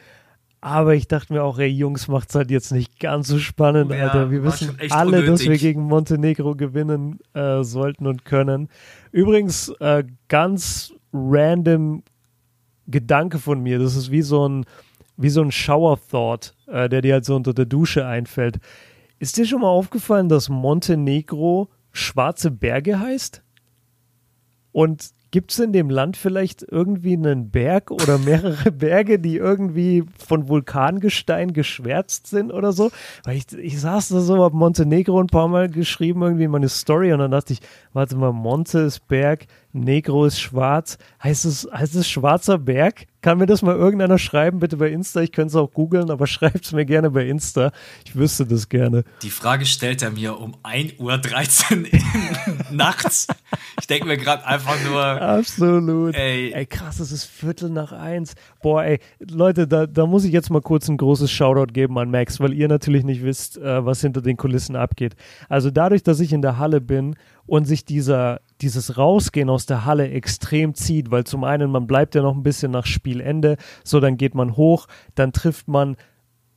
Aber 0.63 0.93
ich 0.93 1.07
dachte 1.07 1.33
mir 1.33 1.43
auch, 1.43 1.57
ey 1.57 1.67
Jungs, 1.67 2.07
macht's 2.07 2.35
halt 2.35 2.51
jetzt 2.51 2.71
nicht 2.71 2.99
ganz 2.99 3.27
so 3.27 3.39
spannend, 3.39 3.91
ja, 3.91 4.03
Alter. 4.03 4.29
Wir 4.29 4.43
wissen 4.43 4.77
alle, 4.91 5.17
unnötig. 5.17 5.29
dass 5.29 5.43
wir 5.45 5.57
gegen 5.57 5.81
Montenegro 5.81 6.55
gewinnen 6.55 7.19
äh, 7.33 7.63
sollten 7.63 8.05
und 8.05 8.25
können. 8.25 8.69
Übrigens, 9.11 9.69
äh, 9.79 10.03
ganz 10.27 10.93
random 11.11 12.03
Gedanke 12.85 13.39
von 13.39 13.61
mir. 13.63 13.79
Das 13.79 13.95
ist 13.95 14.11
wie 14.11 14.21
so 14.21 14.47
ein, 14.47 14.65
wie 15.17 15.29
so 15.29 15.41
ein 15.41 15.51
Shower-Thought, 15.51 16.55
äh, 16.67 16.89
der 16.89 17.01
dir 17.01 17.13
halt 17.13 17.25
so 17.25 17.35
unter 17.35 17.55
der 17.55 17.65
Dusche 17.65 18.05
einfällt. 18.05 18.59
Ist 19.17 19.37
dir 19.37 19.45
schon 19.45 19.61
mal 19.61 19.69
aufgefallen, 19.69 20.29
dass 20.29 20.49
Montenegro 20.49 21.69
schwarze 21.91 22.51
Berge 22.51 22.99
heißt? 22.99 23.41
Und 24.71 25.09
Gibt 25.31 25.51
es 25.51 25.59
in 25.59 25.71
dem 25.71 25.89
Land 25.89 26.17
vielleicht 26.17 26.61
irgendwie 26.61 27.13
einen 27.13 27.51
Berg 27.51 27.89
oder 27.89 28.17
mehrere 28.17 28.69
Berge, 28.71 29.17
die 29.17 29.37
irgendwie 29.37 30.03
von 30.17 30.49
Vulkangestein 30.49 31.53
geschwärzt 31.53 32.27
sind 32.27 32.51
oder 32.51 32.73
so? 32.73 32.91
Weil 33.23 33.37
ich, 33.37 33.51
ich 33.53 33.79
saß 33.79 34.09
da 34.09 34.19
so, 34.19 34.43
hab 34.43 34.51
Montenegro 34.51 35.21
ein 35.21 35.27
paar 35.27 35.47
Mal 35.47 35.69
geschrieben, 35.69 36.21
irgendwie 36.21 36.43
in 36.43 36.51
meine 36.51 36.67
Story 36.67 37.13
und 37.13 37.19
dann 37.19 37.31
dachte 37.31 37.53
ich, 37.53 37.59
warte 37.93 38.17
mal, 38.17 38.33
Monte 38.33 38.79
ist 38.79 39.07
Berg, 39.07 39.47
Negro 39.73 40.25
ist 40.25 40.39
schwarz. 40.39 40.97
Heißt 41.23 41.45
es, 41.45 41.67
heißt 41.71 41.95
es 41.95 42.09
schwarzer 42.09 42.57
Berg? 42.57 43.07
Kann 43.21 43.37
mir 43.37 43.45
das 43.45 43.61
mal 43.61 43.75
irgendeiner 43.75 44.17
schreiben, 44.17 44.59
bitte 44.59 44.77
bei 44.77 44.89
Insta? 44.89 45.21
Ich 45.21 45.31
könnte 45.31 45.49
es 45.49 45.55
auch 45.55 45.71
googeln, 45.71 46.09
aber 46.09 46.25
schreibt 46.27 46.65
es 46.65 46.71
mir 46.71 46.85
gerne 46.85 47.11
bei 47.11 47.27
Insta. 47.27 47.71
Ich 48.05 48.15
wüsste 48.15 48.45
das 48.47 48.67
gerne. 48.67 49.03
Die 49.21 49.29
Frage 49.29 49.65
stellt 49.65 50.01
er 50.01 50.09
mir 50.09 50.39
um 50.39 50.55
1.13 50.63 50.99
Uhr 50.99 51.87
nachts. 52.71 53.27
Ich 53.79 53.87
denke 53.87 54.07
mir 54.07 54.17
gerade 54.17 54.45
einfach 54.45 54.75
nur. 54.89 55.03
Absolut. 55.03 56.15
Ey. 56.15 56.51
ey, 56.51 56.65
krass, 56.65 56.99
es 56.99 57.11
ist 57.11 57.25
Viertel 57.25 57.69
nach 57.69 57.91
eins. 57.91 58.33
Boah, 58.61 58.83
ey, 58.83 58.99
Leute, 59.19 59.67
da, 59.67 59.85
da 59.85 60.07
muss 60.07 60.25
ich 60.25 60.31
jetzt 60.31 60.49
mal 60.49 60.61
kurz 60.61 60.89
ein 60.89 60.97
großes 60.97 61.31
Shoutout 61.31 61.73
geben 61.73 61.97
an 61.99 62.09
Max, 62.09 62.39
weil 62.39 62.53
ihr 62.53 62.67
natürlich 62.67 63.03
nicht 63.03 63.23
wisst, 63.23 63.57
äh, 63.57 63.85
was 63.85 64.01
hinter 64.01 64.21
den 64.21 64.35
Kulissen 64.37 64.75
abgeht. 64.75 65.15
Also 65.47 65.69
dadurch, 65.69 66.01
dass 66.01 66.19
ich 66.19 66.33
in 66.33 66.41
der 66.41 66.57
Halle 66.57 66.81
bin 66.81 67.15
und 67.45 67.65
sich 67.65 67.85
dieser, 67.85 68.41
dieses 68.61 68.97
Rausgehen 68.97 69.49
aus 69.49 69.65
der 69.65 69.85
Halle 69.85 70.09
extrem 70.09 70.73
zieht, 70.73 71.11
weil 71.11 71.23
zum 71.23 71.43
einen, 71.43 71.71
man 71.71 71.87
bleibt 71.87 72.15
ja 72.15 72.21
noch 72.21 72.35
ein 72.35 72.43
bisschen 72.43 72.71
nach 72.71 72.85
Spielende, 72.85 73.57
so 73.83 73.99
dann 73.99 74.17
geht 74.17 74.35
man 74.35 74.55
hoch, 74.55 74.87
dann 75.15 75.33
trifft 75.33 75.67
man 75.67 75.95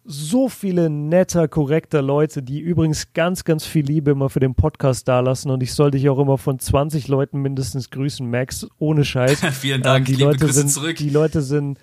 so 0.05 0.51
viele 0.51 0.91
netter, 0.91 1.49
korrekter 1.49 2.03
Leute, 2.03 2.43
die 2.43 2.61
übrigens 2.61 3.15
ganz, 3.15 3.45
ganz 3.45 3.65
viel 3.65 3.87
Liebe 3.87 4.11
immer 4.11 4.29
für 4.29 4.41
den 4.41 4.55
Podcast 4.55 5.09
dalassen 5.09 5.51
und 5.51 5.63
ich 5.63 5.73
soll 5.73 5.91
dich 5.91 6.09
auch 6.11 6.19
immer 6.19 6.37
von 6.37 6.59
20 6.59 7.09
Leuten 7.09 7.41
mindestens 7.41 7.91
grüßen, 7.91 8.29
Max, 8.29 8.67
ohne 8.79 9.05
Scheiß. 9.05 9.41
Vielen 9.53 9.83
Dank, 9.83 10.09
ähm, 10.09 10.15
die 10.17 10.23
Leute 10.23 10.53
sind, 10.53 10.69
zurück. 10.69 10.97
Die 10.97 11.09
Leute 11.09 11.41
sind 11.41 11.79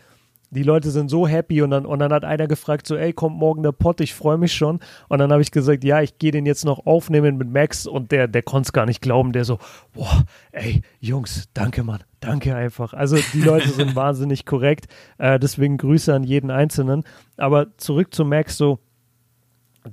die 0.52 0.64
Leute 0.64 0.92
sind 0.92 1.10
so 1.10 1.28
happy 1.28 1.62
und 1.62 1.72
dann, 1.72 1.86
und 1.86 2.00
dann 2.00 2.12
hat 2.12 2.26
einer 2.26 2.48
gefragt, 2.48 2.86
so, 2.86 2.96
ey, 2.96 3.14
kommt 3.14 3.38
morgen 3.38 3.64
der 3.64 3.72
Pott, 3.72 4.02
ich 4.02 4.14
freue 4.14 4.38
mich 4.38 4.54
schon. 4.54 4.80
Und 5.08 5.20
dann 5.20 5.32
habe 5.32 5.42
ich 5.42 5.52
gesagt, 5.52 5.84
ja, 5.84 6.02
ich 6.02 6.18
gehe 6.18 6.32
den 6.32 6.46
jetzt 6.46 6.66
noch 6.66 6.86
aufnehmen 6.86 7.38
mit 7.38 7.50
Max 7.50 7.88
und 7.88 8.12
der, 8.12 8.28
der 8.28 8.44
konnte 8.44 8.68
es 8.68 8.74
gar 8.74 8.86
nicht 8.86 9.02
glauben, 9.02 9.32
der 9.32 9.46
so, 9.46 9.60
boah, 9.94 10.26
ey, 10.52 10.82
Jungs, 11.00 11.48
danke, 11.54 11.84
Mann, 11.84 12.04
danke 12.20 12.54
einfach. 12.54 12.94
Also 12.94 13.18
die 13.34 13.42
Leute 13.42 13.70
sind 13.72 13.96
wahnsinnig 13.96 14.46
korrekt, 14.46 14.88
äh, 15.18 15.40
deswegen 15.40 15.78
Grüße 15.78 16.14
an 16.14 16.24
jeden 16.24 16.52
Einzelnen. 16.52 17.04
Aber 17.38 17.78
zurück 17.78 18.14
zu 18.14 18.26
Max, 18.26 18.58
so, 18.58 18.80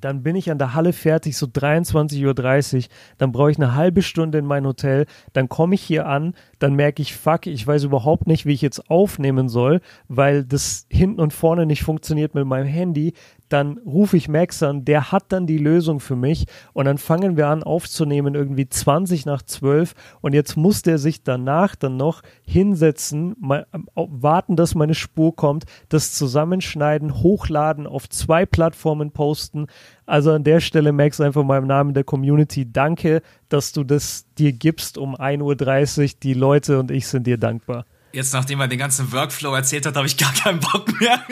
dann 0.00 0.22
bin 0.22 0.36
ich 0.36 0.50
an 0.50 0.58
der 0.58 0.74
Halle 0.74 0.92
fertig, 0.92 1.36
so 1.36 1.46
23.30 1.46 2.76
Uhr. 2.76 2.84
Dann 3.16 3.32
brauche 3.32 3.50
ich 3.50 3.56
eine 3.56 3.74
halbe 3.74 4.02
Stunde 4.02 4.38
in 4.38 4.44
mein 4.44 4.66
Hotel. 4.66 5.06
Dann 5.32 5.48
komme 5.48 5.74
ich 5.74 5.82
hier 5.82 6.06
an. 6.06 6.34
Dann 6.58 6.74
merke 6.74 7.02
ich, 7.02 7.16
fuck, 7.16 7.46
ich 7.46 7.66
weiß 7.66 7.84
überhaupt 7.84 8.26
nicht, 8.26 8.46
wie 8.46 8.52
ich 8.52 8.62
jetzt 8.62 8.90
aufnehmen 8.90 9.48
soll, 9.48 9.80
weil 10.08 10.44
das 10.44 10.86
hinten 10.90 11.20
und 11.20 11.32
vorne 11.32 11.66
nicht 11.66 11.82
funktioniert 11.82 12.34
mit 12.34 12.46
meinem 12.46 12.66
Handy. 12.66 13.14
Dann 13.48 13.78
rufe 13.78 14.16
ich 14.16 14.28
Max 14.28 14.62
an, 14.62 14.84
der 14.84 15.10
hat 15.10 15.26
dann 15.32 15.46
die 15.46 15.58
Lösung 15.58 16.00
für 16.00 16.16
mich. 16.16 16.46
Und 16.72 16.84
dann 16.84 16.98
fangen 16.98 17.36
wir 17.36 17.48
an 17.48 17.62
aufzunehmen, 17.62 18.34
irgendwie 18.34 18.68
20 18.68 19.26
nach 19.26 19.42
12 19.42 19.94
und 20.20 20.34
jetzt 20.34 20.56
muss 20.56 20.82
der 20.82 20.98
sich 20.98 21.22
danach 21.22 21.76
dann 21.76 21.96
noch 21.96 22.22
hinsetzen, 22.44 23.34
mal, 23.38 23.66
warten, 23.94 24.56
dass 24.56 24.74
meine 24.74 24.94
Spur 24.94 25.34
kommt, 25.34 25.64
das 25.88 26.12
zusammenschneiden, 26.12 27.22
hochladen, 27.22 27.86
auf 27.86 28.08
zwei 28.08 28.46
Plattformen 28.46 29.10
posten. 29.10 29.66
Also 30.08 30.32
an 30.32 30.42
der 30.42 30.60
Stelle, 30.60 30.90
Max, 30.92 31.20
einfach 31.20 31.44
mal 31.44 31.58
im 31.58 31.66
Namen 31.66 31.92
der 31.92 32.02
Community, 32.02 32.66
danke, 32.72 33.20
dass 33.50 33.72
du 33.72 33.84
das 33.84 34.24
dir 34.38 34.54
gibst 34.54 34.96
um 34.96 35.14
1.30 35.14 36.02
Uhr. 36.02 36.10
Die 36.22 36.32
Leute 36.32 36.78
und 36.78 36.90
ich 36.90 37.06
sind 37.06 37.26
dir 37.26 37.36
dankbar. 37.36 37.84
Jetzt, 38.14 38.32
nachdem 38.32 38.58
er 38.60 38.68
den 38.68 38.78
ganzen 38.78 39.12
Workflow 39.12 39.54
erzählt 39.54 39.84
hat, 39.84 39.96
habe 39.96 40.06
ich 40.06 40.16
gar 40.16 40.32
keinen 40.32 40.60
Bock 40.60 40.98
mehr. 40.98 41.18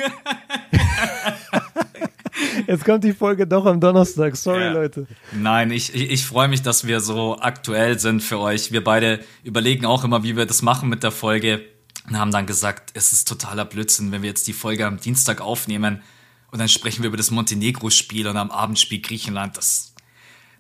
Jetzt 2.67 2.85
kommt 2.85 3.03
die 3.03 3.15
Folge 3.15 3.47
doch 3.47 3.65
am 3.65 3.81
Donnerstag. 3.81 4.37
Sorry, 4.37 4.65
ja. 4.65 4.73
Leute. 4.73 5.07
Nein, 5.33 5.71
ich, 5.71 5.95
ich, 5.95 6.11
ich 6.11 6.27
freue 6.27 6.49
mich, 6.49 6.61
dass 6.61 6.87
wir 6.87 7.01
so 7.01 7.39
aktuell 7.41 7.99
sind 7.99 8.23
für 8.23 8.39
euch. 8.39 8.73
Wir 8.73 8.85
beide 8.85 9.21
überlegen 9.43 9.87
auch 9.87 10.05
immer, 10.05 10.23
wie 10.23 10.37
wir 10.37 10.45
das 10.45 10.61
machen 10.61 10.91
mit 10.91 11.03
der 11.03 11.13
Folge. 11.13 11.63
Und 12.07 12.19
haben 12.19 12.31
dann 12.31 12.45
gesagt, 12.45 12.91
es 12.93 13.13
ist 13.13 13.27
totaler 13.27 13.65
Blödsinn, 13.65 14.13
wenn 14.13 14.21
wir 14.21 14.29
jetzt 14.29 14.47
die 14.47 14.53
Folge 14.53 14.87
am 14.87 15.01
Dienstag 15.01 15.41
aufnehmen 15.41 16.03
und 16.51 16.59
dann 16.59 16.69
sprechen 16.69 17.03
wir 17.03 17.09
über 17.09 17.17
das 17.17 17.31
Montenegro-Spiel 17.31 18.27
und 18.29 18.37
am 18.37 18.51
Abendspiel 18.51 19.01
Griechenland. 19.01 19.57
Das, 19.57 19.95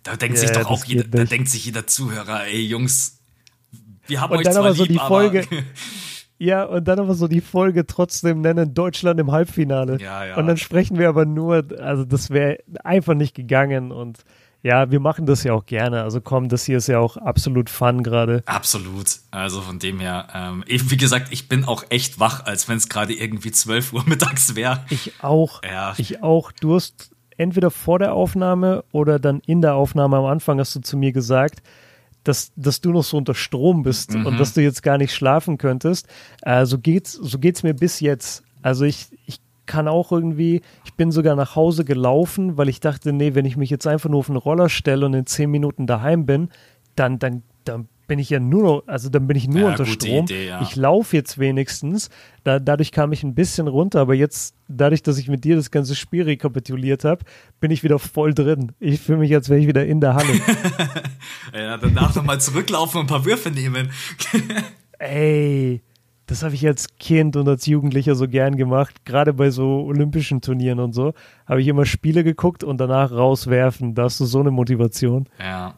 da 0.02 0.16
denkt 0.16 0.38
yeah, 0.38 0.46
sich 0.46 0.56
doch 0.56 0.70
auch 0.70 0.84
jeder, 0.84 1.04
da 1.04 1.24
denkt 1.24 1.48
sich 1.48 1.64
jeder 1.64 1.86
Zuhörer, 1.86 2.46
ey 2.46 2.60
Jungs, 2.60 3.20
wir 4.06 4.20
haben 4.20 4.32
und 4.32 4.38
euch 4.38 4.44
dann 4.44 4.54
zwar 4.54 4.64
aber 4.64 4.74
so 4.74 4.84
lieb, 4.84 4.92
die 4.92 5.06
Folge. 5.06 5.46
Ja, 6.38 6.64
und 6.64 6.86
dann 6.86 6.98
aber 6.98 7.14
so 7.14 7.28
die 7.28 7.40
Folge 7.40 7.86
trotzdem 7.86 8.42
nennen, 8.42 8.74
Deutschland 8.74 9.18
im 9.18 9.32
Halbfinale. 9.32 9.98
Ja, 9.98 10.22
ja. 10.22 10.36
Und 10.36 10.46
dann 10.46 10.58
sprechen 10.58 10.98
wir 10.98 11.08
aber 11.08 11.24
nur, 11.24 11.64
also 11.80 12.04
das 12.04 12.28
wäre 12.28 12.58
einfach 12.84 13.14
nicht 13.14 13.34
gegangen 13.34 13.90
und 13.90 14.18
ja, 14.66 14.90
wir 14.90 14.98
machen 14.98 15.26
das 15.26 15.44
ja 15.44 15.52
auch 15.52 15.64
gerne. 15.64 16.02
Also 16.02 16.20
komm, 16.20 16.48
das 16.48 16.64
hier 16.64 16.78
ist 16.78 16.88
ja 16.88 16.98
auch 16.98 17.16
absolut 17.16 17.70
Fun 17.70 18.02
gerade. 18.02 18.42
Absolut. 18.46 19.20
Also 19.30 19.60
von 19.60 19.78
dem 19.78 20.00
her, 20.00 20.26
ähm, 20.34 20.64
eben 20.66 20.90
wie 20.90 20.96
gesagt, 20.96 21.28
ich 21.30 21.48
bin 21.48 21.64
auch 21.64 21.84
echt 21.88 22.18
wach, 22.18 22.44
als 22.46 22.68
wenn 22.68 22.76
es 22.76 22.88
gerade 22.88 23.14
irgendwie 23.14 23.52
12 23.52 23.92
Uhr 23.92 24.02
mittags 24.06 24.56
wäre. 24.56 24.84
Ich 24.90 25.12
auch. 25.22 25.62
Ja. 25.62 25.94
Ich 25.98 26.20
auch. 26.20 26.50
Du 26.50 26.74
hast 26.74 27.12
entweder 27.36 27.70
vor 27.70 28.00
der 28.00 28.12
Aufnahme 28.12 28.82
oder 28.90 29.20
dann 29.20 29.40
in 29.46 29.62
der 29.62 29.74
Aufnahme 29.74 30.16
am 30.16 30.24
Anfang 30.24 30.58
hast 30.58 30.74
du 30.74 30.80
zu 30.80 30.96
mir 30.96 31.12
gesagt, 31.12 31.62
dass, 32.24 32.50
dass 32.56 32.80
du 32.80 32.90
noch 32.90 33.04
so 33.04 33.18
unter 33.18 33.36
Strom 33.36 33.84
bist 33.84 34.14
mhm. 34.14 34.26
und 34.26 34.40
dass 34.40 34.52
du 34.52 34.62
jetzt 34.62 34.82
gar 34.82 34.98
nicht 34.98 35.14
schlafen 35.14 35.58
könntest. 35.58 36.08
Äh, 36.42 36.66
so 36.66 36.80
geht's, 36.80 37.12
so 37.12 37.38
geht's 37.38 37.62
mir 37.62 37.74
bis 37.74 38.00
jetzt. 38.00 38.42
Also 38.62 38.84
ich, 38.84 39.06
ich 39.12 39.15
kann 39.66 39.88
auch 39.88 40.12
irgendwie, 40.12 40.62
ich 40.84 40.94
bin 40.94 41.10
sogar 41.10 41.36
nach 41.36 41.56
Hause 41.56 41.84
gelaufen, 41.84 42.56
weil 42.56 42.68
ich 42.68 42.80
dachte, 42.80 43.12
nee, 43.12 43.34
wenn 43.34 43.44
ich 43.44 43.56
mich 43.56 43.70
jetzt 43.70 43.86
einfach 43.86 44.08
nur 44.08 44.20
auf 44.20 44.30
einen 44.30 44.38
Roller 44.38 44.68
stelle 44.68 45.06
und 45.06 45.14
in 45.14 45.26
zehn 45.26 45.50
Minuten 45.50 45.86
daheim 45.86 46.26
bin, 46.26 46.50
dann, 46.94 47.18
dann, 47.18 47.42
dann 47.64 47.88
bin 48.06 48.18
ich 48.18 48.30
ja 48.30 48.40
nur 48.40 48.62
noch, 48.62 48.82
also 48.86 49.08
dann 49.08 49.26
bin 49.26 49.36
ich 49.36 49.48
nur 49.48 49.62
ja, 49.62 49.68
unter 49.68 49.86
Strom. 49.86 50.24
Idee, 50.24 50.48
ja. 50.48 50.62
Ich 50.62 50.76
laufe 50.76 51.16
jetzt 51.16 51.38
wenigstens. 51.38 52.08
Da, 52.44 52.58
dadurch 52.58 52.92
kam 52.92 53.12
ich 53.12 53.22
ein 53.22 53.34
bisschen 53.34 53.66
runter, 53.68 54.00
aber 54.00 54.14
jetzt, 54.14 54.54
dadurch, 54.68 55.02
dass 55.02 55.18
ich 55.18 55.28
mit 55.28 55.44
dir 55.44 55.56
das 55.56 55.70
ganze 55.70 55.94
Spiel 55.94 56.22
rekapituliert 56.22 57.04
habe, 57.04 57.24
bin 57.60 57.70
ich 57.70 57.82
wieder 57.82 57.98
voll 57.98 58.34
drin. 58.34 58.72
Ich 58.78 59.00
fühle 59.00 59.18
mich, 59.18 59.34
als 59.34 59.48
wäre 59.48 59.60
ich 59.60 59.66
wieder 59.66 59.84
in 59.84 60.00
der 60.00 60.14
Halle. 60.14 60.32
ja, 61.54 61.76
danach 61.76 62.14
nochmal 62.14 62.40
zurücklaufen 62.40 63.00
und 63.00 63.06
ein 63.06 63.08
paar 63.08 63.24
Würfe 63.24 63.50
nehmen. 63.50 63.90
Ey, 64.98 65.82
das 66.26 66.42
habe 66.42 66.54
ich 66.54 66.66
als 66.66 66.88
Kind 66.98 67.36
und 67.36 67.48
als 67.48 67.66
Jugendlicher 67.66 68.16
so 68.16 68.26
gern 68.26 68.56
gemacht. 68.56 69.04
Gerade 69.04 69.32
bei 69.32 69.50
so 69.50 69.84
olympischen 69.84 70.40
Turnieren 70.40 70.80
und 70.80 70.92
so. 70.92 71.14
Habe 71.46 71.62
ich 71.62 71.68
immer 71.68 71.86
Spiele 71.86 72.24
geguckt 72.24 72.64
und 72.64 72.78
danach 72.78 73.12
rauswerfen. 73.12 73.94
Da 73.94 74.04
hast 74.04 74.18
du 74.18 74.26
so 74.26 74.40
eine 74.40 74.50
Motivation. 74.50 75.28
Ja. 75.38 75.74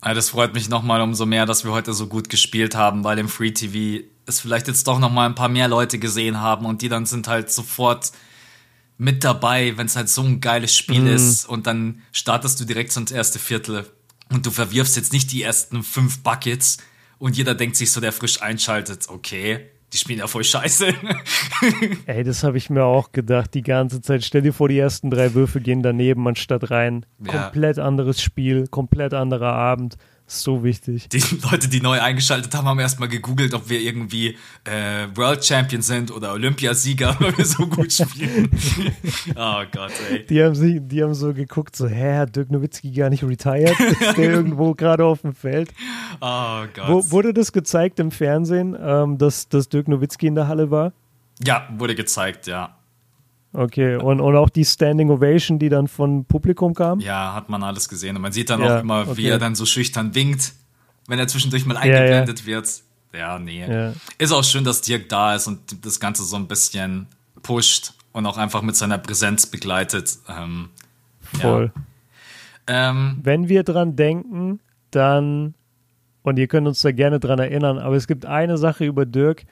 Das 0.00 0.28
freut 0.28 0.52
mich 0.54 0.68
nochmal 0.68 1.00
umso 1.00 1.24
mehr, 1.24 1.46
dass 1.46 1.64
wir 1.64 1.72
heute 1.72 1.94
so 1.94 2.06
gut 2.06 2.28
gespielt 2.28 2.76
haben, 2.76 3.04
weil 3.04 3.18
im 3.18 3.28
Free 3.28 3.52
TV 3.52 4.04
es 4.26 4.38
vielleicht 4.38 4.68
jetzt 4.68 4.86
doch 4.86 4.98
nochmal 4.98 5.28
ein 5.28 5.34
paar 5.34 5.48
mehr 5.48 5.66
Leute 5.66 5.98
gesehen 5.98 6.40
haben 6.40 6.66
und 6.66 6.82
die 6.82 6.88
dann 6.88 7.06
sind 7.06 7.26
halt 7.26 7.50
sofort 7.50 8.12
mit 8.98 9.24
dabei, 9.24 9.76
wenn 9.76 9.86
es 9.86 9.96
halt 9.96 10.08
so 10.08 10.22
ein 10.22 10.40
geiles 10.40 10.76
Spiel 10.76 11.00
mhm. 11.00 11.06
ist 11.08 11.46
und 11.46 11.66
dann 11.66 12.02
startest 12.12 12.60
du 12.60 12.64
direkt 12.64 12.92
so 12.92 13.00
ins 13.00 13.12
erste 13.12 13.38
Viertel 13.38 13.86
und 14.30 14.46
du 14.46 14.50
verwirfst 14.50 14.96
jetzt 14.96 15.12
nicht 15.12 15.32
die 15.32 15.42
ersten 15.42 15.82
fünf 15.82 16.22
Buckets 16.22 16.78
und 17.18 17.36
jeder 17.36 17.54
denkt 17.54 17.76
sich 17.76 17.90
so, 17.90 18.00
der 18.00 18.12
frisch 18.12 18.42
einschaltet, 18.42 19.08
okay, 19.08 19.70
die 19.94 19.98
spielen 19.98 20.18
ja 20.18 20.26
voll 20.26 20.42
scheiße. 20.42 20.92
Ey, 22.06 22.24
das 22.24 22.42
habe 22.42 22.58
ich 22.58 22.68
mir 22.68 22.84
auch 22.84 23.12
gedacht, 23.12 23.54
die 23.54 23.62
ganze 23.62 24.02
Zeit. 24.02 24.24
Stell 24.24 24.42
dir 24.42 24.52
vor, 24.52 24.68
die 24.68 24.78
ersten 24.78 25.08
drei 25.08 25.34
Würfe 25.34 25.60
gehen 25.60 25.84
daneben 25.84 26.26
anstatt 26.26 26.72
rein. 26.72 27.06
Ja. 27.24 27.44
Komplett 27.44 27.78
anderes 27.78 28.20
Spiel, 28.20 28.66
komplett 28.66 29.14
anderer 29.14 29.52
Abend. 29.52 29.96
So 30.26 30.64
wichtig. 30.64 31.08
Die 31.10 31.22
Leute, 31.50 31.68
die 31.68 31.82
neu 31.82 32.00
eingeschaltet 32.00 32.54
haben, 32.54 32.66
haben 32.66 32.78
erstmal 32.78 33.08
gegoogelt, 33.08 33.52
ob 33.52 33.68
wir 33.68 33.78
irgendwie 33.78 34.36
äh, 34.64 35.06
World 35.14 35.44
Champion 35.44 35.82
sind 35.82 36.10
oder 36.10 36.32
Olympiasieger, 36.32 37.16
weil 37.20 37.36
wir 37.36 37.44
so 37.44 37.66
gut 37.66 37.92
spielen. 37.92 38.50
oh 39.36 39.62
Gott, 39.70 39.92
ey. 40.10 40.24
Die 40.26 40.42
haben, 40.42 40.54
sich, 40.54 40.80
die 40.80 41.02
haben 41.02 41.12
so 41.12 41.34
geguckt, 41.34 41.76
so, 41.76 41.86
hä, 41.88 42.16
hat 42.16 42.34
Dirk 42.36 42.50
Nowitzki 42.50 42.90
gar 42.92 43.10
nicht 43.10 43.22
retired? 43.22 43.78
Ist 44.00 44.16
der 44.16 44.32
irgendwo 44.32 44.74
gerade 44.74 45.04
auf 45.04 45.20
dem 45.20 45.34
Feld? 45.34 45.74
Oh 46.22 46.64
Gott. 46.72 46.88
Wo, 46.88 47.10
wurde 47.10 47.34
das 47.34 47.52
gezeigt 47.52 48.00
im 48.00 48.10
Fernsehen, 48.10 48.74
ähm, 48.80 49.18
dass, 49.18 49.48
dass 49.48 49.68
Dirk 49.68 49.88
Nowitzki 49.88 50.26
in 50.26 50.36
der 50.36 50.48
Halle 50.48 50.70
war? 50.70 50.94
Ja, 51.44 51.68
wurde 51.76 51.94
gezeigt, 51.94 52.46
ja. 52.46 52.73
Okay, 53.56 53.94
und, 53.96 54.20
und 54.20 54.36
auch 54.36 54.50
die 54.50 54.64
Standing 54.64 55.10
Ovation, 55.10 55.60
die 55.60 55.68
dann 55.68 55.86
von 55.86 56.24
Publikum 56.24 56.74
kam? 56.74 56.98
Ja, 56.98 57.34
hat 57.34 57.48
man 57.48 57.62
alles 57.62 57.88
gesehen. 57.88 58.16
Und 58.16 58.22
man 58.22 58.32
sieht 58.32 58.50
dann 58.50 58.60
ja, 58.60 58.78
auch 58.78 58.80
immer, 58.80 59.02
okay. 59.02 59.16
wie 59.16 59.28
er 59.28 59.38
dann 59.38 59.54
so 59.54 59.64
schüchtern 59.64 60.12
winkt, 60.16 60.54
wenn 61.06 61.20
er 61.20 61.28
zwischendurch 61.28 61.64
mal 61.64 61.76
eingeblendet 61.76 62.40
ja, 62.40 62.44
ja. 62.44 62.56
wird. 62.56 62.82
Ja, 63.14 63.38
nee. 63.38 63.92
Ist 64.18 64.32
auch 64.32 64.42
schön, 64.42 64.64
dass 64.64 64.80
Dirk 64.80 65.08
da 65.08 65.36
ist 65.36 65.46
und 65.46 65.86
das 65.86 66.00
Ganze 66.00 66.24
so 66.24 66.34
ein 66.34 66.48
bisschen 66.48 67.06
pusht 67.42 67.92
und 68.10 68.26
auch 68.26 68.38
einfach 68.38 68.62
mit 68.62 68.74
seiner 68.74 68.98
Präsenz 68.98 69.46
begleitet. 69.46 70.18
Ähm, 70.28 70.70
Voll. 71.22 71.72
Ähm, 72.66 73.20
wenn 73.22 73.48
wir 73.48 73.62
dran 73.62 73.94
denken, 73.94 74.58
dann, 74.90 75.54
und 76.22 76.38
ihr 76.40 76.48
könnt 76.48 76.66
uns 76.66 76.82
da 76.82 76.90
gerne 76.90 77.20
dran 77.20 77.38
erinnern, 77.38 77.78
aber 77.78 77.94
es 77.94 78.08
gibt 78.08 78.26
eine 78.26 78.58
Sache 78.58 78.84
über 78.84 79.06
Dirk, 79.06 79.44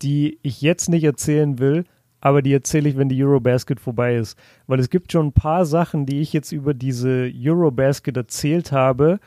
die 0.00 0.38
ich 0.42 0.62
jetzt 0.62 0.88
nicht 0.88 1.04
erzählen 1.04 1.58
will, 1.58 1.84
aber 2.22 2.40
die 2.40 2.52
erzähle 2.52 2.88
ich, 2.88 2.96
wenn 2.96 3.08
die 3.08 3.22
Eurobasket 3.22 3.80
vorbei 3.80 4.16
ist. 4.16 4.38
Weil 4.68 4.78
es 4.78 4.88
gibt 4.88 5.12
schon 5.12 5.26
ein 5.26 5.32
paar 5.32 5.66
Sachen, 5.66 6.06
die 6.06 6.20
ich 6.20 6.32
jetzt 6.32 6.52
über 6.52 6.72
diese 6.72 7.30
Eurobasket 7.36 8.16
erzählt 8.16 8.70
habe, 8.70 9.18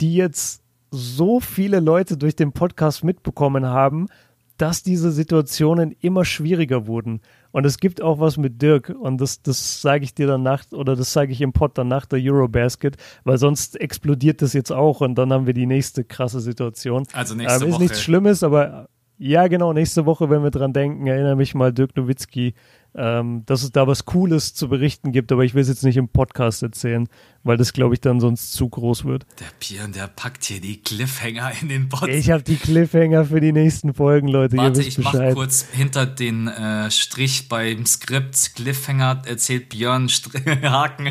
die 0.00 0.14
jetzt 0.14 0.62
so 0.90 1.38
viele 1.38 1.80
Leute 1.80 2.16
durch 2.16 2.34
den 2.34 2.52
Podcast 2.52 3.04
mitbekommen 3.04 3.66
haben, 3.66 4.08
dass 4.56 4.82
diese 4.82 5.10
Situationen 5.10 5.94
immer 6.00 6.24
schwieriger 6.24 6.86
wurden. 6.86 7.20
Und 7.52 7.66
es 7.66 7.78
gibt 7.78 8.00
auch 8.00 8.20
was 8.20 8.38
mit 8.38 8.62
Dirk 8.62 8.88
und 8.88 9.20
das, 9.20 9.42
das 9.42 9.82
sage 9.82 10.04
ich 10.04 10.14
dir 10.14 10.26
danach 10.26 10.64
oder 10.72 10.96
das 10.96 11.12
sage 11.12 11.32
ich 11.32 11.42
im 11.42 11.52
Pod 11.52 11.76
dann 11.76 11.88
nach 11.88 12.06
der 12.06 12.20
Eurobasket, 12.22 12.96
weil 13.24 13.36
sonst 13.36 13.78
explodiert 13.78 14.40
das 14.40 14.54
jetzt 14.54 14.72
auch 14.72 15.02
und 15.02 15.14
dann 15.16 15.32
haben 15.32 15.46
wir 15.46 15.54
die 15.54 15.66
nächste 15.66 16.04
krasse 16.04 16.40
Situation. 16.40 17.06
Also 17.12 17.34
nächste 17.34 17.64
ähm, 17.64 17.68
ist 17.68 17.74
Woche. 17.74 17.82
nichts 17.82 18.02
Schlimmes, 18.02 18.42
aber 18.42 18.88
ja, 19.22 19.48
genau. 19.48 19.74
Nächste 19.74 20.06
Woche, 20.06 20.30
wenn 20.30 20.42
wir 20.42 20.50
dran 20.50 20.72
denken, 20.72 21.06
erinnere 21.06 21.36
mich 21.36 21.54
mal 21.54 21.74
Dirk 21.74 21.94
Nowitzki, 21.94 22.54
ähm, 22.94 23.42
dass 23.44 23.62
es 23.62 23.70
da 23.70 23.86
was 23.86 24.06
Cooles 24.06 24.54
zu 24.54 24.70
berichten 24.70 25.12
gibt. 25.12 25.30
Aber 25.30 25.44
ich 25.44 25.52
will 25.52 25.60
es 25.60 25.68
jetzt 25.68 25.84
nicht 25.84 25.98
im 25.98 26.08
Podcast 26.08 26.62
erzählen, 26.62 27.06
weil 27.44 27.58
das, 27.58 27.74
glaube 27.74 27.92
ich, 27.92 28.00
dann 28.00 28.18
sonst 28.18 28.54
zu 28.54 28.70
groß 28.70 29.04
wird. 29.04 29.26
Der 29.38 29.44
Björn, 29.60 29.92
der 29.92 30.08
packt 30.08 30.44
hier 30.44 30.58
die 30.62 30.80
Cliffhanger 30.80 31.52
in 31.60 31.68
den 31.68 31.90
Bot. 31.90 32.08
Ich 32.08 32.30
habe 32.30 32.42
die 32.42 32.56
Cliffhanger 32.56 33.26
für 33.26 33.42
die 33.42 33.52
nächsten 33.52 33.92
Folgen, 33.92 34.26
Leute. 34.26 34.56
Warte, 34.56 34.82
ich 34.82 34.96
mache 34.96 35.34
kurz 35.34 35.66
hinter 35.70 36.06
den 36.06 36.48
äh, 36.48 36.90
Strich 36.90 37.46
beim 37.50 37.84
Skript. 37.84 38.54
Cliffhanger 38.54 39.20
erzählt 39.26 39.68
Björn 39.68 40.08
Haken. 40.62 41.08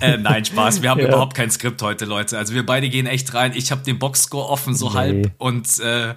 äh, 0.00 0.16
nein, 0.16 0.46
Spaß. 0.46 0.80
Wir 0.80 0.88
haben 0.88 1.00
ja. 1.02 1.08
überhaupt 1.08 1.36
kein 1.36 1.50
Skript 1.50 1.82
heute, 1.82 2.06
Leute. 2.06 2.38
Also 2.38 2.54
wir 2.54 2.64
beide 2.64 2.88
gehen 2.88 3.04
echt 3.04 3.34
rein. 3.34 3.52
Ich 3.54 3.70
habe 3.70 3.82
den 3.82 3.98
Boxscore 3.98 4.48
offen, 4.48 4.74
so 4.74 4.88
nee. 4.88 4.94
halb. 4.94 5.32
Und 5.36 5.78
äh, 5.80 6.14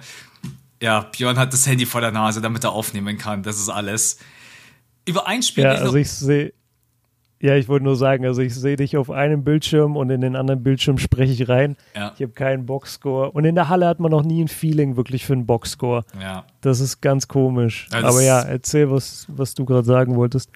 ja, 0.84 1.00
Björn 1.00 1.38
hat 1.38 1.50
das 1.50 1.66
Handy 1.66 1.86
vor 1.86 2.02
der 2.02 2.10
Nase, 2.10 2.42
damit 2.42 2.62
er 2.62 2.72
aufnehmen 2.72 3.16
kann. 3.16 3.42
Das 3.42 3.56
ist 3.58 3.70
alles. 3.70 4.18
Über 5.06 5.26
ein 5.26 5.42
Spiel. 5.42 5.64
Ja, 5.64 5.70
also 5.70 5.96
ich 5.96 6.10
sehe. 6.10 6.52
Ja, 7.40 7.56
ich 7.56 7.68
wollte 7.68 7.84
nur 7.84 7.96
sagen, 7.96 8.26
also 8.26 8.42
ich 8.42 8.54
sehe 8.54 8.76
dich 8.76 8.98
auf 8.98 9.10
einem 9.10 9.44
Bildschirm 9.44 9.96
und 9.96 10.10
in 10.10 10.20
den 10.20 10.36
anderen 10.36 10.62
Bildschirm 10.62 10.98
spreche 10.98 11.32
ich 11.32 11.48
rein. 11.48 11.76
Ja. 11.96 12.12
Ich 12.16 12.22
habe 12.22 12.32
keinen 12.32 12.66
Boxscore. 12.66 13.30
Und 13.30 13.46
in 13.46 13.54
der 13.54 13.70
Halle 13.70 13.86
hat 13.86 13.98
man 13.98 14.10
noch 14.10 14.22
nie 14.22 14.44
ein 14.44 14.48
Feeling 14.48 14.96
wirklich 14.96 15.24
für 15.24 15.32
einen 15.32 15.46
Boxscore. 15.46 16.04
Ja. 16.20 16.44
Das 16.60 16.80
ist 16.80 17.00
ganz 17.00 17.28
komisch. 17.28 17.88
Ja, 17.90 18.04
Aber 18.04 18.20
ja, 18.20 18.40
erzähl, 18.42 18.90
was, 18.90 19.26
was 19.28 19.54
du 19.54 19.64
gerade 19.64 19.86
sagen 19.86 20.16
wolltest. 20.16 20.50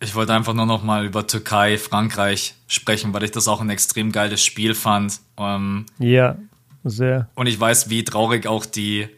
Ich 0.00 0.16
wollte 0.16 0.34
einfach 0.34 0.54
nur 0.54 0.66
noch 0.66 0.82
mal 0.82 1.04
über 1.06 1.28
Türkei, 1.28 1.78
Frankreich 1.78 2.54
sprechen, 2.66 3.14
weil 3.14 3.22
ich 3.22 3.30
das 3.30 3.46
auch 3.46 3.60
ein 3.60 3.70
extrem 3.70 4.10
geiles 4.10 4.44
Spiel 4.44 4.74
fand. 4.74 5.20
Ähm, 5.36 5.86
ja, 6.00 6.36
sehr. 6.82 7.28
Und 7.34 7.46
ich 7.46 7.58
weiß, 7.58 7.88
wie 7.88 8.02
traurig 8.04 8.48
auch 8.48 8.66
die 8.66 9.08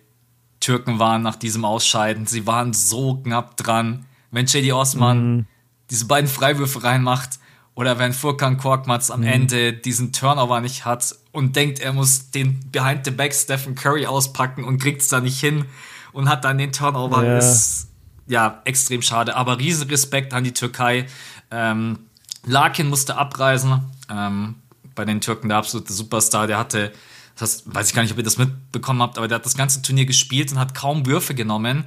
Türken 0.63 0.99
waren 0.99 1.23
nach 1.23 1.37
diesem 1.37 1.65
Ausscheiden. 1.65 2.27
Sie 2.27 2.47
waren 2.47 2.73
so 2.73 3.17
knapp 3.17 3.57
dran. 3.57 4.07
Wenn 4.31 4.47
Cedi 4.47 4.73
Osman 4.73 5.37
mhm. 5.37 5.47
diese 5.91 6.07
beiden 6.07 6.29
Freiwürfe 6.29 6.83
reinmacht 6.85 7.41
oder 7.75 7.99
wenn 7.99 8.13
Furkan 8.13 8.57
Korkmaz 8.57 9.11
am 9.11 9.21
mhm. 9.21 9.27
Ende 9.27 9.73
diesen 9.73 10.13
Turnover 10.13 10.61
nicht 10.61 10.85
hat 10.85 11.15
und 11.33 11.57
denkt, 11.57 11.81
er 11.81 11.93
muss 11.93 12.31
den 12.31 12.61
Behind 12.71 13.05
the 13.05 13.11
Back 13.11 13.35
Stephen 13.35 13.75
Curry 13.75 14.07
auspacken 14.07 14.65
und 14.65 14.79
kriegt 14.79 15.03
es 15.03 15.09
da 15.09 15.21
nicht 15.21 15.41
hin 15.41 15.65
und 16.13 16.29
hat 16.29 16.45
dann 16.45 16.59
den 16.59 16.73
Turnover, 16.73 17.25
ja. 17.25 17.39
ist 17.39 17.89
ja 18.27 18.63
extrem 18.65 19.03
schade. 19.03 19.37
Aber 19.37 19.59
riesen 19.59 19.89
Respekt 19.89 20.33
an 20.33 20.45
die 20.45 20.53
Türkei. 20.53 21.07
Ähm, 21.51 21.99
Larkin 22.47 22.89
musste 22.89 23.17
abreisen. 23.17 23.81
Ähm, 24.09 24.57
bei 24.95 25.05
den 25.05 25.21
Türken 25.21 25.49
der 25.49 25.59
absolute 25.59 25.93
Superstar. 25.93 26.47
Der 26.47 26.59
hatte 26.59 26.93
das 27.37 27.63
weiß 27.67 27.89
ich 27.89 27.95
gar 27.95 28.03
nicht, 28.03 28.13
ob 28.13 28.19
ihr 28.19 28.25
das 28.25 28.39
mitbekommen 28.39 29.03
habt, 29.03 29.19
aber 29.19 29.29
der 29.29 29.37
hat 29.37 29.47
das 29.47 29.57
ganze 29.57 29.83
Turnier 29.83 30.07
gespielt 30.07 30.53
und 30.53 30.59
hat 30.59 30.75
kaum 30.75 31.07
Würfe 31.07 31.35
genommen, 31.35 31.85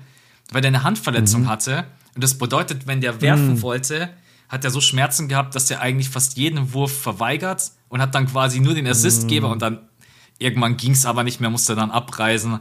weil 0.51 0.61
der 0.61 0.69
eine 0.69 0.83
Handverletzung 0.83 1.43
mhm. 1.43 1.49
hatte. 1.49 1.85
Und 2.15 2.23
das 2.23 2.37
bedeutet, 2.37 2.87
wenn 2.87 3.01
der 3.01 3.21
werfen 3.21 3.55
mhm. 3.55 3.61
wollte, 3.61 4.09
hat 4.49 4.63
er 4.63 4.71
so 4.71 4.81
Schmerzen 4.81 5.27
gehabt, 5.27 5.55
dass 5.55 5.69
er 5.71 5.81
eigentlich 5.81 6.09
fast 6.09 6.37
jeden 6.37 6.73
Wurf 6.73 7.01
verweigert 7.01 7.71
und 7.89 8.01
hat 8.01 8.15
dann 8.15 8.27
quasi 8.27 8.59
nur 8.59 8.73
den 8.73 8.87
Assistgeber 8.87 9.47
mhm. 9.47 9.53
und 9.53 9.61
dann 9.61 9.79
irgendwann 10.37 10.77
ging 10.77 10.91
es 10.91 11.05
aber 11.05 11.23
nicht 11.23 11.39
mehr, 11.39 11.49
musste 11.49 11.75
dann 11.75 11.91
abreisen. 11.91 12.59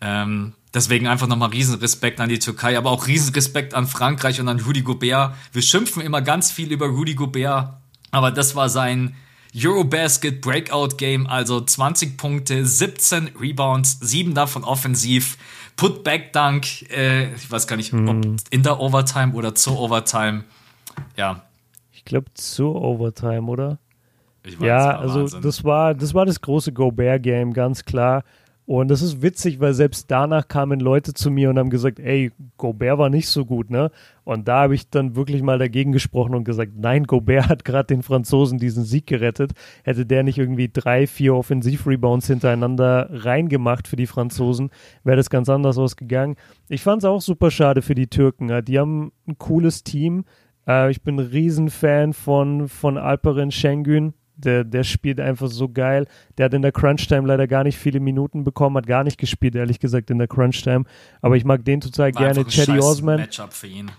Ähm, 0.00 0.54
deswegen 0.72 1.06
einfach 1.06 1.26
nochmal 1.26 1.50
Riesenrespekt 1.50 2.20
an 2.20 2.28
die 2.28 2.38
Türkei, 2.38 2.78
aber 2.78 2.90
auch 2.90 3.06
Riesenrespekt 3.06 3.74
an 3.74 3.86
Frankreich 3.86 4.40
und 4.40 4.48
an 4.48 4.60
Rudy 4.60 4.82
Gobert. 4.82 5.34
Wir 5.52 5.62
schimpfen 5.62 6.02
immer 6.02 6.22
ganz 6.22 6.50
viel 6.50 6.72
über 6.72 6.86
Rudy 6.86 7.14
Gobert, 7.14 7.74
aber 8.10 8.30
das 8.30 8.54
war 8.54 8.68
sein 8.68 9.16
Eurobasket 9.54 10.40
Breakout 10.40 10.96
Game, 10.96 11.26
also 11.26 11.60
20 11.60 12.16
Punkte, 12.16 12.64
17 12.64 13.30
Rebounds, 13.40 13.98
7 14.00 14.34
davon 14.34 14.64
offensiv. 14.64 15.38
Putback 15.76 16.32
Dunk, 16.32 16.90
äh, 16.90 17.32
ich 17.34 17.50
weiß 17.50 17.66
gar 17.66 17.76
nicht, 17.76 17.92
hm. 17.92 18.08
ob 18.08 18.24
in 18.50 18.62
der 18.62 18.80
Overtime 18.80 19.32
oder 19.34 19.54
zur 19.54 19.78
Overtime. 19.78 20.44
Ja. 21.16 21.44
Ich 21.92 22.04
glaube 22.04 22.26
zur 22.34 22.74
Overtime, 22.74 23.42
oder? 23.42 23.78
Weiß, 24.42 24.56
ja, 24.60 24.98
also 24.98 25.26
das 25.26 25.62
war, 25.62 25.94
das 25.94 26.14
war 26.14 26.26
das 26.26 26.40
große 26.40 26.72
Gobert-Game, 26.72 27.52
ganz 27.52 27.84
klar. 27.84 28.24
Und 28.68 28.88
das 28.88 29.00
ist 29.00 29.22
witzig, 29.22 29.60
weil 29.60 29.72
selbst 29.72 30.10
danach 30.10 30.46
kamen 30.46 30.78
Leute 30.78 31.14
zu 31.14 31.30
mir 31.30 31.48
und 31.48 31.58
haben 31.58 31.70
gesagt, 31.70 31.98
ey, 31.98 32.32
Gobert 32.58 32.98
war 32.98 33.08
nicht 33.08 33.30
so 33.30 33.46
gut, 33.46 33.70
ne? 33.70 33.90
Und 34.24 34.46
da 34.46 34.64
habe 34.64 34.74
ich 34.74 34.90
dann 34.90 35.16
wirklich 35.16 35.40
mal 35.40 35.58
dagegen 35.58 35.90
gesprochen 35.90 36.34
und 36.34 36.44
gesagt, 36.44 36.72
nein, 36.76 37.04
Gobert 37.04 37.48
hat 37.48 37.64
gerade 37.64 37.86
den 37.86 38.02
Franzosen 38.02 38.58
diesen 38.58 38.84
Sieg 38.84 39.06
gerettet. 39.06 39.52
Hätte 39.84 40.04
der 40.04 40.22
nicht 40.22 40.36
irgendwie 40.36 40.68
drei, 40.70 41.06
vier 41.06 41.34
Offensivrebounds 41.34 42.26
hintereinander 42.26 43.08
reingemacht 43.10 43.88
für 43.88 43.96
die 43.96 44.06
Franzosen, 44.06 44.68
wäre 45.02 45.16
das 45.16 45.30
ganz 45.30 45.48
anders 45.48 45.78
ausgegangen. 45.78 46.36
Ich 46.68 46.82
fand 46.82 47.02
es 47.02 47.06
auch 47.06 47.22
super 47.22 47.50
schade 47.50 47.80
für 47.80 47.94
die 47.94 48.08
Türken. 48.08 48.66
Die 48.66 48.78
haben 48.78 49.12
ein 49.26 49.38
cooles 49.38 49.82
Team. 49.82 50.26
Äh, 50.66 50.90
ich 50.90 51.00
bin 51.00 51.18
ein 51.18 51.26
Riesenfan 51.26 52.12
von, 52.12 52.68
von 52.68 52.98
Alperin 52.98 53.50
Schengen 53.50 54.12
der, 54.38 54.64
der 54.64 54.84
spielt 54.84 55.20
einfach 55.20 55.48
so 55.48 55.68
geil. 55.68 56.06
Der 56.38 56.46
hat 56.46 56.54
in 56.54 56.62
der 56.62 56.72
Crunch-Time 56.72 57.26
leider 57.26 57.46
gar 57.46 57.64
nicht 57.64 57.76
viele 57.76 58.00
Minuten 58.00 58.44
bekommen, 58.44 58.76
hat 58.76 58.86
gar 58.86 59.04
nicht 59.04 59.18
gespielt, 59.18 59.54
ehrlich 59.54 59.80
gesagt, 59.80 60.10
in 60.10 60.18
der 60.18 60.28
Crunch-Time. 60.28 60.84
Aber 61.20 61.36
ich 61.36 61.44
mag 61.44 61.64
den 61.64 61.80
total 61.80 62.14
War 62.14 62.22
gerne. 62.22 62.46
Chaddy 62.46 62.78
Osman. 62.78 63.20
Matchup 63.20 63.52
für 63.52 63.66
ihn. 63.66 63.90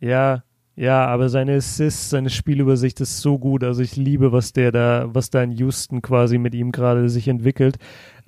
Ja, 0.00 0.42
ja, 0.76 1.06
aber 1.06 1.28
seine 1.28 1.56
Assists, 1.56 2.10
seine 2.10 2.30
Spielübersicht 2.30 3.00
ist 3.00 3.18
so 3.18 3.38
gut. 3.38 3.64
Also 3.64 3.82
ich 3.82 3.96
liebe, 3.96 4.30
was 4.30 4.52
der 4.52 4.70
da, 4.70 5.06
was 5.12 5.30
da 5.30 5.42
in 5.42 5.50
Houston 5.50 6.02
quasi 6.02 6.38
mit 6.38 6.54
ihm 6.54 6.70
gerade 6.70 7.08
sich 7.08 7.26
entwickelt. 7.26 7.78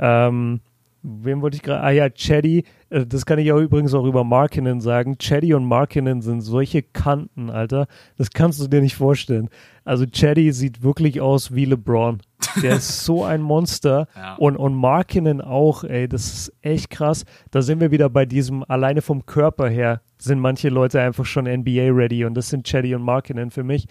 Ähm, 0.00 0.60
Wem 1.02 1.40
wollte 1.40 1.56
ich 1.56 1.62
gerade? 1.62 1.82
Ah 1.82 1.90
ja, 1.90 2.10
Chaddy. 2.10 2.64
Äh, 2.90 3.06
das 3.06 3.24
kann 3.24 3.38
ich 3.38 3.50
auch 3.52 3.58
übrigens 3.58 3.94
auch 3.94 4.04
über 4.04 4.22
Markinen 4.24 4.80
sagen. 4.80 5.16
Chaddy 5.18 5.54
und 5.54 5.64
Markinen 5.64 6.20
sind 6.20 6.42
solche 6.42 6.82
Kanten, 6.82 7.48
Alter. 7.48 7.86
Das 8.18 8.30
kannst 8.30 8.60
du 8.60 8.68
dir 8.68 8.82
nicht 8.82 8.96
vorstellen. 8.96 9.48
Also 9.84 10.04
Chaddy 10.04 10.52
sieht 10.52 10.82
wirklich 10.82 11.20
aus 11.20 11.54
wie 11.54 11.64
LeBron. 11.64 12.18
Der 12.62 12.76
ist 12.76 13.04
so 13.04 13.24
ein 13.24 13.42
Monster. 13.42 14.08
Ja. 14.20 14.34
Und, 14.34 14.56
und 14.56 14.74
Markinen 14.74 15.40
auch, 15.40 15.84
ey. 15.84 16.06
Das 16.06 16.26
ist 16.26 16.52
echt 16.60 16.90
krass. 16.90 17.24
Da 17.50 17.62
sind 17.62 17.80
wir 17.80 17.90
wieder 17.90 18.10
bei 18.10 18.26
diesem, 18.26 18.64
alleine 18.68 19.00
vom 19.00 19.24
Körper 19.24 19.68
her 19.68 20.02
sind 20.18 20.40
manche 20.40 20.68
Leute 20.68 21.00
einfach 21.00 21.24
schon 21.24 21.46
NBA-ready. 21.46 22.24
Und 22.26 22.34
das 22.34 22.50
sind 22.50 22.66
Chaddy 22.66 22.94
und 22.94 23.02
Markinen 23.02 23.50
für 23.50 23.64
mich. 23.64 23.86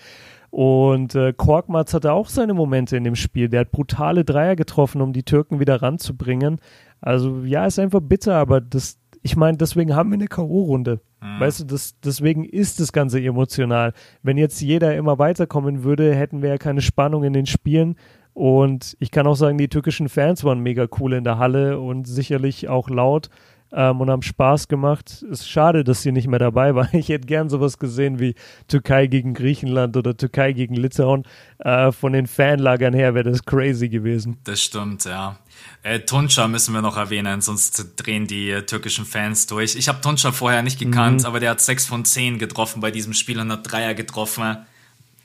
Und 0.49 1.15
äh, 1.15 1.33
Korkmaz 1.33 1.93
hatte 1.93 2.11
auch 2.11 2.27
seine 2.27 2.53
Momente 2.53 2.97
in 2.97 3.03
dem 3.03 3.15
Spiel. 3.15 3.49
Der 3.49 3.61
hat 3.61 3.71
brutale 3.71 4.25
Dreier 4.25 4.55
getroffen, 4.55 5.01
um 5.01 5.13
die 5.13 5.23
Türken 5.23 5.59
wieder 5.59 5.81
ranzubringen. 5.81 6.59
Also 7.01 7.43
ja, 7.45 7.65
ist 7.65 7.79
einfach 7.79 8.01
bitter, 8.01 8.35
aber 8.35 8.59
das 8.59 8.99
ich 9.21 9.35
meine, 9.35 9.57
deswegen 9.57 9.95
haben 9.95 10.09
wir 10.11 10.15
eine 10.15 10.27
K.O.-Runde. 10.27 10.99
Mhm. 11.21 11.39
Weißt 11.39 11.59
du, 11.59 11.63
das, 11.65 11.99
deswegen 11.99 12.45
ist 12.45 12.79
das 12.79 12.93
Ganze 12.93 13.21
emotional. 13.21 13.93
Wenn 14.23 14.37
jetzt 14.37 14.61
jeder 14.61 14.95
immer 14.95 15.19
weiterkommen 15.19 15.83
würde, 15.83 16.15
hätten 16.15 16.41
wir 16.41 16.49
ja 16.49 16.57
keine 16.57 16.81
Spannung 16.81 17.23
in 17.23 17.33
den 17.33 17.45
Spielen. 17.45 17.95
Und 18.33 18.95
ich 18.99 19.11
kann 19.11 19.27
auch 19.27 19.35
sagen, 19.35 19.57
die 19.57 19.67
türkischen 19.67 20.07
Fans 20.07 20.43
waren 20.43 20.59
mega 20.59 20.87
cool 20.99 21.13
in 21.13 21.23
der 21.23 21.37
Halle 21.37 21.79
und 21.79 22.07
sicherlich 22.07 22.69
auch 22.69 22.89
laut 22.89 23.29
ähm, 23.71 24.01
und 24.01 24.09
haben 24.09 24.21
Spaß 24.21 24.67
gemacht. 24.67 25.23
Es 25.31 25.41
ist 25.41 25.49
schade, 25.49 25.83
dass 25.83 26.01
sie 26.01 26.11
nicht 26.11 26.27
mehr 26.27 26.39
dabei 26.39 26.75
war. 26.75 26.89
Ich 26.99 27.09
hätte 27.09 27.27
gern 27.27 27.49
sowas 27.49 27.77
gesehen 27.77 28.19
wie 28.19 28.35
Türkei 28.67 29.07
gegen 29.07 29.33
Griechenland 29.33 29.95
oder 29.95 30.15
Türkei 30.15 30.51
gegen 30.51 30.75
Litauen. 30.75 31.23
Äh, 31.59 31.91
von 31.91 32.13
den 32.13 32.27
Fanlagern 32.27 32.93
her 32.93 33.13
wäre 33.15 33.29
das 33.29 33.43
crazy 33.43 33.89
gewesen. 33.89 34.37
Das 34.43 34.61
stimmt, 34.61 35.05
ja. 35.05 35.37
Äh, 35.83 36.01
Tunca 36.01 36.47
müssen 36.47 36.73
wir 36.73 36.81
noch 36.81 36.97
erwähnen, 36.97 37.41
sonst 37.41 37.85
drehen 37.95 38.27
die 38.27 38.51
äh, 38.51 38.63
türkischen 38.63 39.05
Fans 39.05 39.47
durch. 39.47 39.75
Ich 39.75 39.87
habe 39.87 40.01
Tunca 40.01 40.31
vorher 40.31 40.61
nicht 40.61 40.79
gekannt, 40.79 41.21
mhm. 41.21 41.25
aber 41.25 41.39
der 41.39 41.51
hat 41.51 41.61
6 41.61 41.85
von 41.85 42.05
10 42.05 42.37
getroffen 42.39 42.81
bei 42.81 42.91
diesem 42.91 43.13
Spiel 43.13 43.39
und 43.39 43.51
hat 43.51 43.69
Dreier 43.71 43.93
getroffen. 43.93 44.57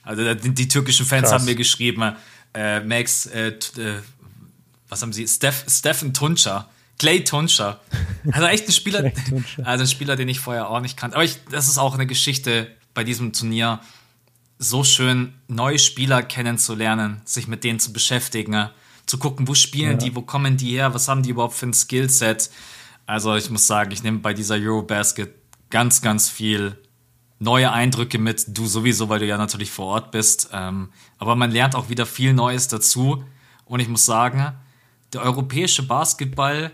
Also 0.03 0.35
die, 0.35 0.55
die 0.55 0.69
türkischen 0.69 1.07
Fans 1.07 1.23
Krass. 1.23 1.33
haben 1.33 1.45
mir 1.45 1.55
geschrieben, 1.55 2.15
äh, 2.53 2.81
Max, 2.81 3.27
äh, 3.27 3.49
äh, 3.49 4.01
was 4.89 5.03
haben 5.03 5.13
sie? 5.13 5.27
Steph, 5.27 5.65
Stephen 5.69 6.13
Tunca 6.13 6.69
Clay 6.99 7.25
Tuncher. 7.25 7.81
Also 8.33 8.47
echt 8.47 8.67
ein 8.69 8.73
Spieler, 8.73 9.13
also 9.65 9.85
ein 9.85 9.89
Spieler, 9.89 10.17
den 10.17 10.29
ich 10.29 10.41
vorher 10.41 10.71
auch 10.71 10.81
nicht 10.81 10.97
kannte. 10.97 11.17
Aber 11.17 11.25
ich, 11.25 11.39
das 11.51 11.69
ist 11.69 11.79
auch 11.79 11.95
eine 11.95 12.07
Geschichte 12.07 12.69
bei 12.95 13.05
diesem 13.05 13.33
Turnier. 13.33 13.81
So 14.59 14.85
schön, 14.85 15.35
neue 15.49 15.79
Spieler 15.79 16.23
kennenzulernen, 16.23 17.21
sich 17.25 17.49
mit 17.49 17.65
denen 17.65 17.81
zu 17.81 17.93
beschäftigen, 17.93 18.71
zu 19.07 19.19
gucken, 19.19 19.49
wo 19.49 19.55
spielen 19.55 19.93
ja. 19.93 19.97
die, 19.99 20.15
wo 20.15 20.23
kommen 20.23 20.57
die 20.57 20.71
her, 20.71 20.95
was 20.95 21.09
haben 21.09 21.23
die 21.23 21.31
überhaupt 21.31 21.55
für 21.55 21.67
ein 21.67 21.75
Skillset. 21.75 22.51
Also 23.07 23.35
ich 23.35 23.51
muss 23.51 23.67
sagen, 23.67 23.91
ich 23.91 24.03
nehme 24.03 24.21
bei 24.21 24.33
dieser 24.33 24.55
Eurobasket 24.55 25.35
ganz, 25.71 26.01
ganz 26.01 26.31
viel 26.31 26.79
neue 27.39 27.73
Eindrücke 27.73 28.19
mit. 28.19 28.57
Du 28.57 28.67
sowieso, 28.67 29.09
weil 29.09 29.19
du 29.19 29.27
ja 29.27 29.37
natürlich 29.37 29.71
vor 29.71 29.87
Ort 29.87 30.11
bist. 30.13 30.49
Ähm, 30.53 30.91
aber 31.19 31.37
man 31.37 31.51
lernt 31.51 31.75
auch 31.75 31.89
wieder 31.89 32.07
viel 32.07 32.33
Neues 32.33 32.69
dazu. 32.69 33.25
Und 33.67 33.81
ich 33.81 33.89
muss 33.89 34.07
sagen, 34.07 34.55
der 35.13 35.23
europäische 35.23 35.83
Basketball 35.83 36.73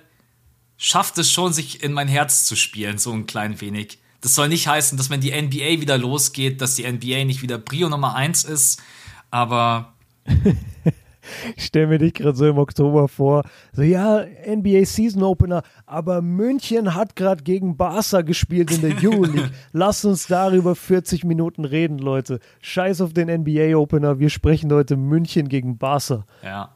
schafft 0.81 1.19
es 1.19 1.31
schon, 1.31 1.53
sich 1.53 1.85
in 1.85 1.93
mein 1.93 2.09
Herz 2.09 2.47
zu 2.47 2.57
spielen, 2.57 2.97
so 2.97 3.13
ein 3.13 3.27
klein 3.27 3.61
wenig. 3.61 3.99
Das 4.23 4.35
soll 4.35 4.49
nicht 4.49 4.67
heißen, 4.67 4.97
dass 4.97 5.11
wenn 5.11 5.21
die 5.21 5.31
NBA 5.31 5.81
wieder 5.81 5.99
losgeht, 5.99 6.61
dass 6.63 6.75
die 6.75 6.91
NBA 6.91 7.25
nicht 7.25 7.43
wieder 7.43 7.59
Brio 7.59 7.89
Nummer 7.89 8.17
1 8.17 8.45
ist, 8.45 8.83
aber. 9.31 9.93
ich 11.57 11.65
stelle 11.67 11.87
mir 11.87 11.99
dich 11.99 12.15
gerade 12.15 12.37
so 12.37 12.47
im 12.47 12.57
Oktober 12.57 13.09
vor. 13.09 13.45
So, 13.73 13.83
ja, 13.83 14.25
NBA 14.47 14.87
Season 14.87 15.23
Opener, 15.23 15.63
aber 15.85 16.23
München 16.23 16.95
hat 16.95 17.15
gerade 17.15 17.45
gegen 17.45 17.77
Barca 17.77 18.23
gespielt 18.23 18.71
in 18.71 18.81
der 18.81 18.97
Euroleague. 19.03 19.51
Lass 19.73 20.07
uns 20.07 20.29
darüber 20.29 20.75
40 20.75 21.25
Minuten 21.25 21.67
reden, 21.67 21.99
Leute. 21.99 22.41
Scheiß 22.63 23.03
auf 23.03 23.13
den 23.13 23.29
NBA 23.29 23.77
Opener, 23.77 24.19
wir 24.19 24.31
sprechen 24.31 24.73
heute 24.73 24.97
München 24.97 25.51
gegen 25.51 25.77
Barca. 25.77 26.25
Ja. 26.43 26.71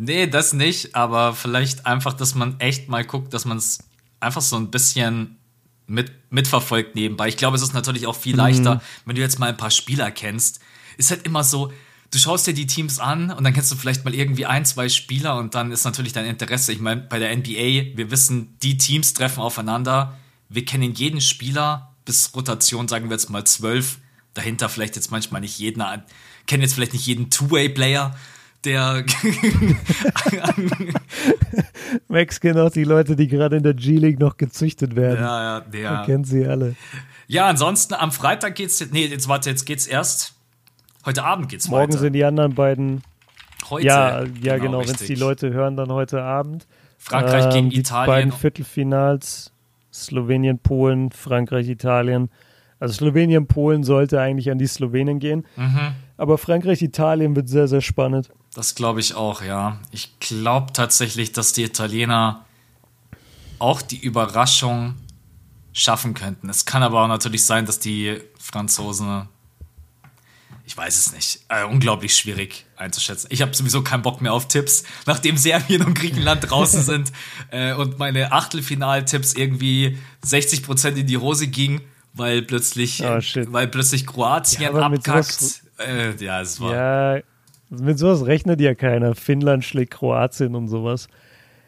Nee, 0.00 0.28
das 0.28 0.52
nicht, 0.52 0.94
aber 0.94 1.34
vielleicht 1.34 1.84
einfach, 1.84 2.14
dass 2.14 2.36
man 2.36 2.60
echt 2.60 2.88
mal 2.88 3.04
guckt, 3.04 3.34
dass 3.34 3.44
man 3.44 3.58
es 3.58 3.80
einfach 4.20 4.42
so 4.42 4.54
ein 4.54 4.70
bisschen 4.70 5.38
mit, 5.88 6.12
mitverfolgt 6.30 6.94
nebenbei. 6.94 7.26
Ich 7.26 7.36
glaube, 7.36 7.56
es 7.56 7.62
ist 7.62 7.74
natürlich 7.74 8.06
auch 8.06 8.14
viel 8.14 8.36
leichter, 8.36 8.76
mhm. 8.76 8.80
wenn 9.06 9.16
du 9.16 9.22
jetzt 9.22 9.40
mal 9.40 9.48
ein 9.48 9.56
paar 9.56 9.72
Spieler 9.72 10.12
kennst. 10.12 10.60
Ist 10.98 11.10
halt 11.10 11.26
immer 11.26 11.42
so, 11.42 11.72
du 12.12 12.18
schaust 12.18 12.46
dir 12.46 12.54
die 12.54 12.68
Teams 12.68 13.00
an 13.00 13.32
und 13.32 13.42
dann 13.42 13.52
kennst 13.52 13.72
du 13.72 13.76
vielleicht 13.76 14.04
mal 14.04 14.14
irgendwie 14.14 14.46
ein, 14.46 14.64
zwei 14.64 14.88
Spieler 14.88 15.36
und 15.36 15.56
dann 15.56 15.72
ist 15.72 15.84
natürlich 15.84 16.12
dein 16.12 16.26
Interesse. 16.26 16.72
Ich 16.72 16.80
meine, 16.80 17.00
bei 17.00 17.18
der 17.18 17.36
NBA, 17.36 17.96
wir 17.96 18.12
wissen, 18.12 18.56
die 18.62 18.78
Teams 18.78 19.14
treffen 19.14 19.40
aufeinander. 19.40 20.16
Wir 20.48 20.64
kennen 20.64 20.94
jeden 20.94 21.20
Spieler 21.20 21.96
bis 22.04 22.32
Rotation, 22.36 22.86
sagen 22.86 23.06
wir 23.06 23.16
jetzt 23.16 23.30
mal 23.30 23.44
zwölf. 23.44 23.98
Dahinter 24.34 24.68
vielleicht 24.68 24.94
jetzt 24.94 25.10
manchmal 25.10 25.40
nicht 25.40 25.58
jeden, 25.58 25.82
kennen 26.46 26.62
jetzt 26.62 26.74
vielleicht 26.74 26.92
nicht 26.92 27.06
jeden 27.06 27.30
Two-Way-Player, 27.30 28.14
der 28.64 29.04
Max 32.08 32.40
kennt 32.40 32.58
auch 32.58 32.70
die 32.70 32.84
Leute, 32.84 33.14
die 33.14 33.28
gerade 33.28 33.56
in 33.56 33.62
der 33.62 33.74
G-League 33.74 34.18
noch 34.18 34.36
gezüchtet 34.36 34.96
werden. 34.96 35.20
Ja, 35.20 35.42
ja, 35.42 35.60
der. 35.60 35.92
Man 35.92 36.06
kennt 36.06 36.26
sie 36.26 36.46
alle. 36.46 36.74
Ja, 37.28 37.46
ansonsten 37.46 37.94
am 37.94 38.10
Freitag 38.10 38.56
geht's, 38.56 38.84
nee, 38.90 39.06
jetzt 39.06 39.28
warte, 39.28 39.50
jetzt 39.50 39.64
geht's 39.64 39.86
erst, 39.86 40.34
heute 41.04 41.22
Abend 41.24 41.48
geht's 41.48 41.68
Morgen 41.68 41.92
weiter. 41.92 42.00
sind 42.00 42.14
die 42.14 42.24
anderen 42.24 42.54
beiden. 42.54 43.02
Heute. 43.70 43.86
Ja, 43.86 44.22
ja, 44.22 44.56
genau, 44.56 44.78
genau 44.78 44.80
wenn 44.80 44.94
es 44.94 45.04
die 45.04 45.14
Leute 45.14 45.52
hören, 45.52 45.76
dann 45.76 45.92
heute 45.92 46.22
Abend. 46.22 46.66
Frankreich 46.98 47.44
ähm, 47.44 47.50
gegen 47.50 47.70
die 47.70 47.78
Italien. 47.78 48.04
Die 48.04 48.10
beiden 48.10 48.32
Viertelfinals, 48.32 49.52
Slowenien, 49.92 50.58
Polen, 50.58 51.10
Frankreich, 51.12 51.68
Italien. 51.68 52.30
Also 52.80 52.94
Slowenien, 52.94 53.46
Polen 53.46 53.82
sollte 53.82 54.20
eigentlich 54.20 54.50
an 54.50 54.58
die 54.58 54.66
Slowenien 54.66 55.18
gehen. 55.18 55.46
Mhm. 55.56 55.92
Aber 56.16 56.38
Frankreich, 56.38 56.82
Italien 56.82 57.34
wird 57.34 57.48
sehr, 57.48 57.68
sehr 57.68 57.80
spannend. 57.80 58.30
Das 58.54 58.74
glaube 58.74 59.00
ich 59.00 59.14
auch, 59.14 59.42
ja. 59.42 59.78
Ich 59.90 60.18
glaube 60.20 60.72
tatsächlich, 60.72 61.32
dass 61.32 61.52
die 61.52 61.64
Italiener 61.64 62.44
auch 63.58 63.82
die 63.82 63.98
Überraschung 63.98 64.94
schaffen 65.72 66.14
könnten. 66.14 66.48
Es 66.48 66.64
kann 66.64 66.82
aber 66.82 67.02
auch 67.02 67.08
natürlich 67.08 67.44
sein, 67.44 67.66
dass 67.66 67.78
die 67.78 68.20
Franzosen, 68.38 69.28
ich 70.66 70.76
weiß 70.76 70.98
es 70.98 71.12
nicht, 71.12 71.40
äh, 71.48 71.64
unglaublich 71.64 72.16
schwierig 72.16 72.66
einzuschätzen. 72.76 73.28
Ich 73.30 73.42
habe 73.42 73.54
sowieso 73.54 73.82
keinen 73.82 74.02
Bock 74.02 74.20
mehr 74.20 74.32
auf 74.32 74.48
Tipps, 74.48 74.84
nachdem 75.06 75.36
Serbien 75.36 75.82
und 75.84 75.94
Griechenland 75.94 76.50
draußen 76.50 76.82
sind 76.84 77.12
äh, 77.50 77.74
und 77.74 77.98
meine 77.98 78.32
Achtelfinaltipps 78.32 79.34
irgendwie 79.34 79.98
60% 80.24 80.94
in 80.94 81.06
die 81.06 81.18
Hose 81.18 81.48
gingen, 81.48 81.80
weil 82.18 82.42
plötzlich, 82.42 83.02
oh, 83.02 83.20
weil 83.52 83.68
plötzlich 83.68 84.06
Kroatien 84.06 84.62
ja, 84.62 84.72
abkackt. 84.72 85.62
Äh, 85.78 86.12
ja, 86.22 86.40
es 86.40 86.60
war. 86.60 86.74
Ja, 86.74 87.22
mit 87.70 87.98
sowas 87.98 88.26
rechnet 88.26 88.60
ja 88.60 88.74
keiner. 88.74 89.14
Finnland 89.14 89.64
schlägt 89.64 89.92
Kroatien 89.94 90.54
und 90.54 90.68
sowas. 90.68 91.08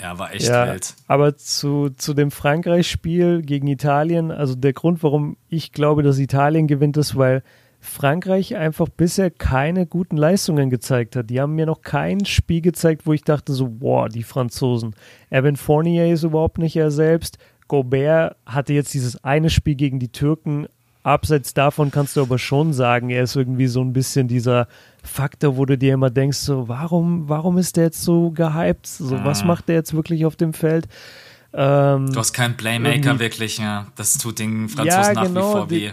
Ja, 0.01 0.19
war 0.19 0.35
echt 0.35 0.49
ja, 0.49 0.67
wild. 0.67 0.95
Aber 1.07 1.37
zu, 1.37 1.91
zu 1.91 2.15
dem 2.15 2.31
Frankreich-Spiel 2.31 3.43
gegen 3.43 3.67
Italien, 3.67 4.31
also 4.31 4.55
der 4.55 4.73
Grund, 4.73 5.03
warum 5.03 5.37
ich 5.49 5.73
glaube, 5.73 6.03
dass 6.03 6.19
Italien 6.19 6.67
gewinnt, 6.67 6.97
ist, 6.97 7.17
weil 7.17 7.43
Frankreich 7.81 8.57
einfach 8.57 8.89
bisher 8.89 9.31
keine 9.31 9.87
guten 9.87 10.17
Leistungen 10.17 10.71
gezeigt 10.71 11.17
hat. 11.17 11.31
Die 11.31 11.41
haben 11.41 11.55
mir 11.55 11.67
noch 11.67 11.83
kein 11.83 12.25
Spiel 12.25 12.61
gezeigt, 12.61 13.07
wo 13.07 13.13
ich 13.13 13.23
dachte 13.23 13.53
so, 13.53 13.69
boah, 13.69 14.09
die 14.09 14.23
Franzosen. 14.23 14.95
Evan 15.31 15.57
Fournier 15.57 16.13
ist 16.13 16.23
überhaupt 16.23 16.59
nicht 16.59 16.77
er 16.77 16.91
selbst. 16.91 17.39
Gobert 17.71 18.35
hatte 18.47 18.73
jetzt 18.73 18.93
dieses 18.95 19.23
eine 19.23 19.49
Spiel 19.49 19.77
gegen 19.77 20.01
die 20.01 20.09
Türken. 20.09 20.67
Abseits 21.05 21.55
davon 21.55 21.93
kannst 21.93 22.17
du 22.17 22.21
aber 22.21 22.37
schon 22.37 22.73
sagen, 22.73 23.11
er 23.11 23.23
ist 23.23 23.37
irgendwie 23.37 23.69
so 23.69 23.81
ein 23.81 23.93
bisschen 23.93 24.27
dieser 24.27 24.67
Faktor, 25.05 25.57
wo 25.57 25.65
du 25.67 25.79
dir 25.79 25.95
immer 25.95 26.11
denkst, 26.11 26.39
so, 26.39 26.67
warum, 26.67 27.29
warum 27.29 27.59
ist 27.59 27.77
der 27.77 27.85
jetzt 27.85 28.03
so 28.03 28.33
gehypt? 28.33 28.89
So, 28.89 29.15
ah. 29.15 29.25
was 29.25 29.45
macht 29.45 29.69
der 29.69 29.77
jetzt 29.77 29.95
wirklich 29.95 30.27
auf 30.27 30.35
dem 30.35 30.53
Feld? 30.53 30.89
Ähm, 31.53 32.11
du 32.13 32.19
hast 32.19 32.33
keinen 32.33 32.57
Playmaker 32.57 33.21
wirklich, 33.21 33.59
ja. 33.59 33.87
Das 33.95 34.19
tut 34.19 34.41
den 34.41 34.69
Franzosen 34.69 35.01
ja, 35.01 35.09
genau, 35.09 35.21
nach 35.21 35.23
wie 35.23 35.29
genau, 35.29 35.53
vor 35.53 35.71
weh. 35.71 35.91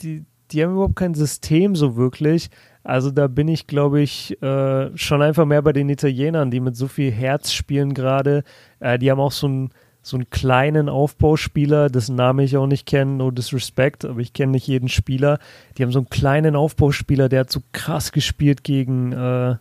Die, 0.00 0.18
die, 0.18 0.24
die, 0.50 0.64
haben 0.64 0.72
überhaupt 0.72 0.96
kein 0.96 1.14
System 1.14 1.76
so 1.76 1.94
wirklich. 1.94 2.50
Also 2.82 3.12
da 3.12 3.28
bin 3.28 3.46
ich, 3.46 3.68
glaube 3.68 4.00
ich, 4.00 4.36
äh, 4.42 4.90
schon 4.96 5.22
einfach 5.22 5.46
mehr 5.46 5.62
bei 5.62 5.72
den 5.72 5.88
Italienern, 5.90 6.50
die 6.50 6.58
mit 6.58 6.74
so 6.74 6.88
viel 6.88 7.12
Herz 7.12 7.52
spielen 7.52 7.94
gerade. 7.94 8.42
Äh, 8.80 8.98
die 8.98 9.12
haben 9.12 9.20
auch 9.20 9.32
so 9.32 9.46
ein 9.46 9.70
so 10.02 10.16
einen 10.16 10.30
kleinen 10.30 10.88
Aufbauspieler, 10.88 11.90
dessen 11.90 12.16
Namen 12.16 12.44
ich 12.44 12.56
auch 12.56 12.66
nicht 12.66 12.86
kenne, 12.86 13.12
no 13.12 13.30
disrespect, 13.30 14.04
aber 14.04 14.20
ich 14.20 14.32
kenne 14.32 14.52
nicht 14.52 14.66
jeden 14.66 14.88
Spieler. 14.88 15.38
Die 15.76 15.82
haben 15.82 15.92
so 15.92 15.98
einen 15.98 16.08
kleinen 16.08 16.56
Aufbauspieler, 16.56 17.28
der 17.28 17.40
hat 17.40 17.52
so 17.52 17.60
krass 17.72 18.12
gespielt 18.12 18.64
gegen, 18.64 19.12
äh, 19.12 19.56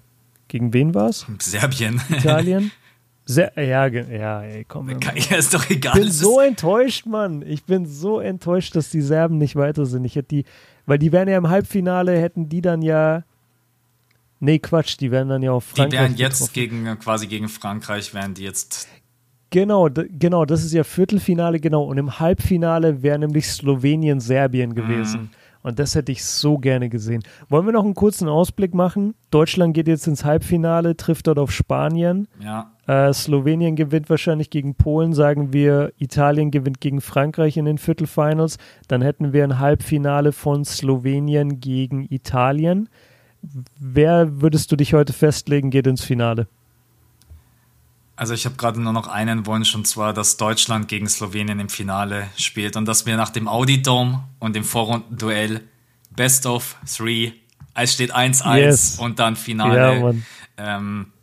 gegen 0.47 0.73
wen 0.73 0.93
war's? 0.93 1.25
Serbien. 1.39 2.01
Italien. 2.09 2.71
Sehr, 3.25 3.51
ja, 3.57 3.85
ja, 3.85 4.41
ey, 4.41 4.65
komm. 4.67 4.89
Ja, 4.89 5.37
ist 5.37 5.53
doch 5.53 5.69
egal. 5.69 5.95
Ich 5.95 6.03
bin 6.03 6.11
so 6.11 6.39
enttäuscht, 6.39 7.05
Mann. 7.05 7.43
Ich 7.43 7.63
bin 7.63 7.85
so 7.85 8.19
enttäuscht, 8.19 8.75
dass 8.75 8.89
die 8.89 9.01
Serben 9.01 9.37
nicht 9.37 9.55
weiter 9.55 9.85
sind. 9.85 10.03
Ich 10.03 10.15
hätte 10.15 10.29
die, 10.29 10.45
weil 10.87 10.97
die 10.97 11.11
wären 11.11 11.27
ja 11.27 11.37
im 11.37 11.47
Halbfinale, 11.47 12.19
hätten 12.19 12.49
die 12.49 12.61
dann 12.61 12.81
ja 12.81 13.23
Nee, 14.41 14.59
Quatsch, 14.59 14.95
die 14.99 15.11
wären 15.11 15.27
dann 15.27 15.41
ja 15.41 15.51
auf 15.51 15.65
Frankreich. 15.65 15.89
Die 15.89 15.97
wären 15.97 16.15
jetzt 16.15 16.53
getroffen. 16.53 16.53
gegen, 16.53 16.99
quasi 16.99 17.27
gegen 17.27 17.49
Frankreich, 17.49 18.13
wären 18.13 18.33
die 18.33 18.43
jetzt 18.43 18.87
Genau, 19.51 19.89
genau, 19.91 20.45
das 20.45 20.63
ist 20.63 20.73
ja 20.73 20.83
Viertelfinale, 20.83 21.59
genau. 21.59 21.83
Und 21.83 21.97
im 21.97 22.19
Halbfinale 22.19 23.01
wäre 23.01 23.17
nämlich 23.17 23.47
Slowenien-Serbien 23.47 24.75
gewesen. 24.75 25.21
Mhm. 25.21 25.29
Und 25.61 25.77
das 25.77 25.93
hätte 25.95 26.11
ich 26.11 26.23
so 26.23 26.57
gerne 26.57 26.87
gesehen. 26.87 27.21
Wollen 27.49 27.65
wir 27.65 27.73
noch 27.73 27.83
einen 27.83 27.93
kurzen 27.93 28.29
Ausblick 28.29 28.73
machen? 28.73 29.13
Deutschland 29.29 29.73
geht 29.73 29.87
jetzt 29.87 30.07
ins 30.07 30.23
Halbfinale, 30.23 30.95
trifft 30.95 31.27
dort 31.27 31.37
auf 31.37 31.51
Spanien. 31.51 32.27
Ja. 32.41 32.71
Äh, 32.87 33.11
Slowenien 33.13 33.75
gewinnt 33.75 34.09
wahrscheinlich 34.09 34.49
gegen 34.49 34.75
Polen, 34.75 35.13
sagen 35.13 35.51
wir, 35.51 35.91
Italien 35.97 36.49
gewinnt 36.49 36.79
gegen 36.79 37.01
Frankreich 37.01 37.57
in 37.57 37.65
den 37.65 37.77
Viertelfinals. 37.77 38.57
Dann 38.87 39.01
hätten 39.01 39.33
wir 39.33 39.43
ein 39.43 39.59
Halbfinale 39.59 40.31
von 40.31 40.63
Slowenien 40.63 41.59
gegen 41.59 42.05
Italien. 42.09 42.87
Wer 43.77 44.41
würdest 44.41 44.71
du 44.71 44.75
dich 44.75 44.93
heute 44.93 45.13
festlegen, 45.13 45.71
geht 45.71 45.87
ins 45.87 46.03
Finale? 46.03 46.47
Also 48.19 48.33
ich 48.33 48.43
habe 48.43 48.57
gerade 48.57 48.81
nur 48.81 48.91
noch 48.91 49.07
einen 49.07 49.45
Wunsch 49.45 49.73
und 49.75 49.87
zwar, 49.87 50.11
dass 50.11 50.35
Deutschland 50.35 50.89
gegen 50.89 51.07
Slowenien 51.07 51.57
im 51.61 51.69
Finale 51.69 52.27
spielt 52.35 52.75
und 52.75 52.83
dass 52.85 53.05
wir 53.05 53.15
nach 53.15 53.29
dem 53.29 53.47
Audi 53.47 53.81
Dome 53.81 54.25
und 54.39 54.57
dem 54.57 54.65
Vorrundenduell 54.65 55.61
Best 56.11 56.45
of 56.45 56.75
Three, 56.85 57.31
es 57.75 57.93
steht 57.93 58.13
1-1 58.13 58.57
yes. 58.57 58.99
und 58.99 59.19
dann 59.19 59.37
Finale. 59.37 60.01
Ja, 60.57 60.75
ähm, 60.75 61.13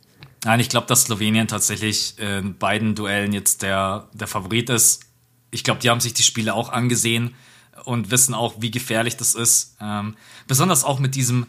nein, 0.43 0.59
ich 0.59 0.69
glaube, 0.69 0.87
dass 0.87 1.03
Slowenien 1.03 1.47
tatsächlich 1.47 2.17
in 2.17 2.57
beiden 2.57 2.95
Duellen 2.95 3.31
jetzt 3.31 3.61
der, 3.61 4.07
der 4.13 4.25
Favorit 4.25 4.71
ist. 4.71 5.03
Ich 5.51 5.63
glaube, 5.63 5.79
die 5.79 5.91
haben 5.91 5.99
sich 5.99 6.15
die 6.15 6.23
Spiele 6.23 6.55
auch 6.55 6.69
angesehen 6.69 7.35
und 7.83 8.09
wissen 8.09 8.33
auch, 8.33 8.55
wie 8.57 8.71
gefährlich 8.71 9.17
das 9.17 9.35
ist. 9.35 9.77
Ähm, 9.79 10.15
besonders 10.47 10.83
auch 10.83 10.97
mit 10.97 11.13
diesem, 11.13 11.45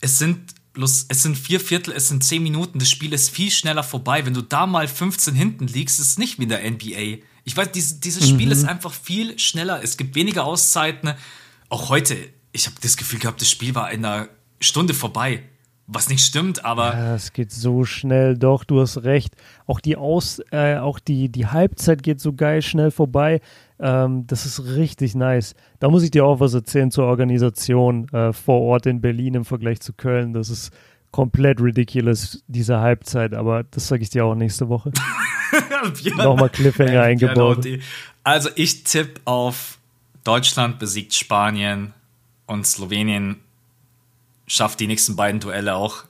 es 0.00 0.18
sind 0.18 0.54
bloß, 0.78 1.06
es 1.08 1.22
sind 1.24 1.36
vier 1.36 1.58
Viertel, 1.58 1.92
es 1.92 2.06
sind 2.06 2.22
zehn 2.22 2.40
Minuten, 2.40 2.78
das 2.78 2.88
Spiel 2.88 3.12
ist 3.12 3.30
viel 3.30 3.50
schneller 3.50 3.82
vorbei. 3.82 4.24
Wenn 4.24 4.32
du 4.32 4.42
da 4.42 4.64
mal 4.64 4.86
15 4.86 5.34
hinten 5.34 5.66
liegst, 5.66 5.98
ist 5.98 6.10
es 6.10 6.18
nicht 6.18 6.38
wie 6.38 6.44
in 6.44 6.50
der 6.50 6.70
NBA. 6.70 7.24
Ich 7.42 7.56
weiß, 7.56 7.72
dieses, 7.72 7.98
dieses 7.98 8.28
Spiel 8.28 8.46
mhm. 8.46 8.52
ist 8.52 8.64
einfach 8.64 8.92
viel 8.92 9.36
schneller. 9.40 9.80
Es 9.82 9.96
gibt 9.96 10.14
weniger 10.14 10.44
Auszeiten. 10.44 11.14
Auch 11.68 11.88
heute, 11.88 12.16
ich 12.52 12.66
habe 12.66 12.76
das 12.80 12.96
Gefühl 12.96 13.18
gehabt, 13.18 13.40
das 13.40 13.50
Spiel 13.50 13.74
war 13.74 13.90
in 13.90 14.04
einer 14.04 14.28
Stunde 14.60 14.94
vorbei. 14.94 15.42
Was 15.88 16.08
nicht 16.08 16.24
stimmt, 16.24 16.64
aber. 16.64 16.92
Ja, 16.92 17.14
es 17.16 17.32
geht 17.32 17.50
so 17.50 17.84
schnell, 17.84 18.38
doch, 18.38 18.62
du 18.62 18.80
hast 18.80 18.98
recht. 18.98 19.34
Auch 19.66 19.80
die 19.80 19.96
Aus, 19.96 20.40
äh, 20.52 20.76
auch 20.76 21.00
die, 21.00 21.28
die 21.28 21.46
Halbzeit 21.46 22.04
geht 22.04 22.20
so 22.20 22.34
geil 22.34 22.62
schnell 22.62 22.92
vorbei. 22.92 23.40
Ähm, 23.80 24.26
das 24.26 24.46
ist 24.46 24.64
richtig 24.64 25.14
nice. 25.14 25.54
Da 25.78 25.88
muss 25.88 26.02
ich 26.02 26.10
dir 26.10 26.24
auch 26.24 26.40
was 26.40 26.54
erzählen 26.54 26.90
zur 26.90 27.04
Organisation 27.04 28.08
äh, 28.08 28.32
vor 28.32 28.60
Ort 28.60 28.86
in 28.86 29.00
Berlin 29.00 29.34
im 29.34 29.44
Vergleich 29.44 29.80
zu 29.80 29.92
Köln. 29.92 30.32
Das 30.32 30.50
ist 30.50 30.72
komplett 31.10 31.60
ridiculous, 31.60 32.42
diese 32.48 32.80
Halbzeit, 32.80 33.34
aber 33.34 33.64
das 33.64 33.88
sage 33.88 34.02
ich 34.02 34.10
dir 34.10 34.24
auch 34.24 34.34
nächste 34.34 34.68
Woche. 34.68 34.92
Nochmal 36.16 36.50
Cliffhanger 36.50 37.02
eingebaut. 37.02 37.66
Also 38.24 38.50
ich 38.56 38.84
tippe 38.84 39.20
auf 39.24 39.78
Deutschland 40.24 40.78
besiegt 40.78 41.14
Spanien 41.14 41.94
und 42.46 42.66
Slowenien 42.66 43.36
schafft 44.46 44.80
die 44.80 44.86
nächsten 44.86 45.16
beiden 45.16 45.40
Duelle 45.40 45.76
auch. 45.76 46.04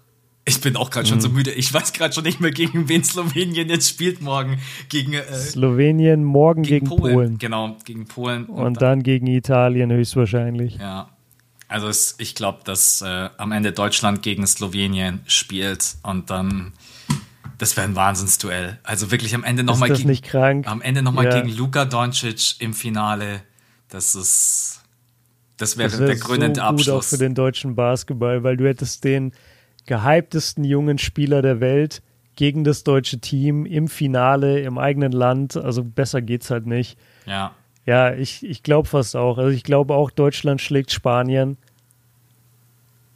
Ich 0.48 0.60
bin 0.60 0.76
auch 0.76 0.90
gerade 0.90 1.06
schon 1.06 1.20
so 1.20 1.28
mhm. 1.28 1.36
müde. 1.36 1.52
Ich 1.52 1.72
weiß 1.72 1.92
gerade 1.92 2.14
schon 2.14 2.24
nicht 2.24 2.40
mehr, 2.40 2.50
gegen 2.50 2.88
wen 2.88 3.04
Slowenien 3.04 3.68
jetzt 3.68 3.88
spielt 3.88 4.20
morgen. 4.20 4.58
Gegen 4.88 5.12
äh, 5.12 5.22
Slowenien 5.32 6.24
morgen 6.24 6.62
gegen, 6.62 6.86
gegen 6.86 6.96
Polen. 6.96 7.14
Polen. 7.14 7.38
Genau, 7.38 7.76
gegen 7.84 8.06
Polen. 8.06 8.46
Und, 8.46 8.64
und 8.64 8.74
dann, 8.82 8.98
dann, 8.98 9.02
gegen 9.02 9.26
Italien 9.26 9.92
höchstwahrscheinlich. 9.92 10.76
Ja. 10.76 11.10
Also 11.68 11.88
es, 11.88 12.14
ich 12.18 12.34
glaube, 12.34 12.60
dass 12.64 13.02
äh, 13.02 13.28
am 13.36 13.52
Ende 13.52 13.72
Deutschland 13.72 14.22
gegen 14.22 14.46
Slowenien 14.46 15.20
spielt 15.26 15.96
und 16.02 16.30
dann 16.30 16.72
das 17.58 17.76
wäre 17.76 17.86
ein 17.86 17.96
Wahnsinnsduell. 17.96 18.78
Also 18.84 19.10
wirklich 19.10 19.34
am 19.34 19.44
Ende 19.44 19.64
nochmal 19.64 19.90
gegen 19.90 20.08
nicht 20.08 20.24
krank? 20.24 20.66
am 20.66 20.80
Ende 20.80 21.02
noch 21.02 21.12
mal 21.12 21.24
ja. 21.24 21.40
gegen 21.40 21.54
Luka 21.54 21.84
Doncic 21.84 22.60
im 22.60 22.72
Finale. 22.72 23.42
Das 23.88 24.14
ist 24.14 24.80
das 25.58 25.76
wäre 25.76 26.06
der 26.06 26.18
krönende 26.18 26.60
so 26.60 26.66
Abschluss. 26.66 26.86
Gut 26.86 26.94
auch 26.94 27.04
für 27.04 27.18
den 27.18 27.34
deutschen 27.34 27.74
Basketball, 27.74 28.44
weil 28.44 28.56
du 28.56 28.66
hättest 28.66 29.02
den 29.02 29.32
gehyptesten 29.88 30.62
jungen 30.62 30.98
Spieler 30.98 31.42
der 31.42 31.60
Welt 31.60 32.02
gegen 32.36 32.62
das 32.62 32.84
deutsche 32.84 33.18
Team 33.18 33.66
im 33.66 33.88
Finale 33.88 34.60
im 34.60 34.78
eigenen 34.78 35.10
Land. 35.10 35.56
Also 35.56 35.82
besser 35.82 36.22
geht's 36.22 36.52
halt 36.52 36.66
nicht. 36.66 36.96
Ja. 37.26 37.50
Ja, 37.84 38.12
ich, 38.12 38.46
ich 38.46 38.62
glaube 38.62 38.86
fast 38.86 39.16
auch. 39.16 39.38
Also 39.38 39.50
ich 39.50 39.64
glaube 39.64 39.94
auch, 39.94 40.10
Deutschland 40.10 40.60
schlägt 40.60 40.92
Spanien. 40.92 41.56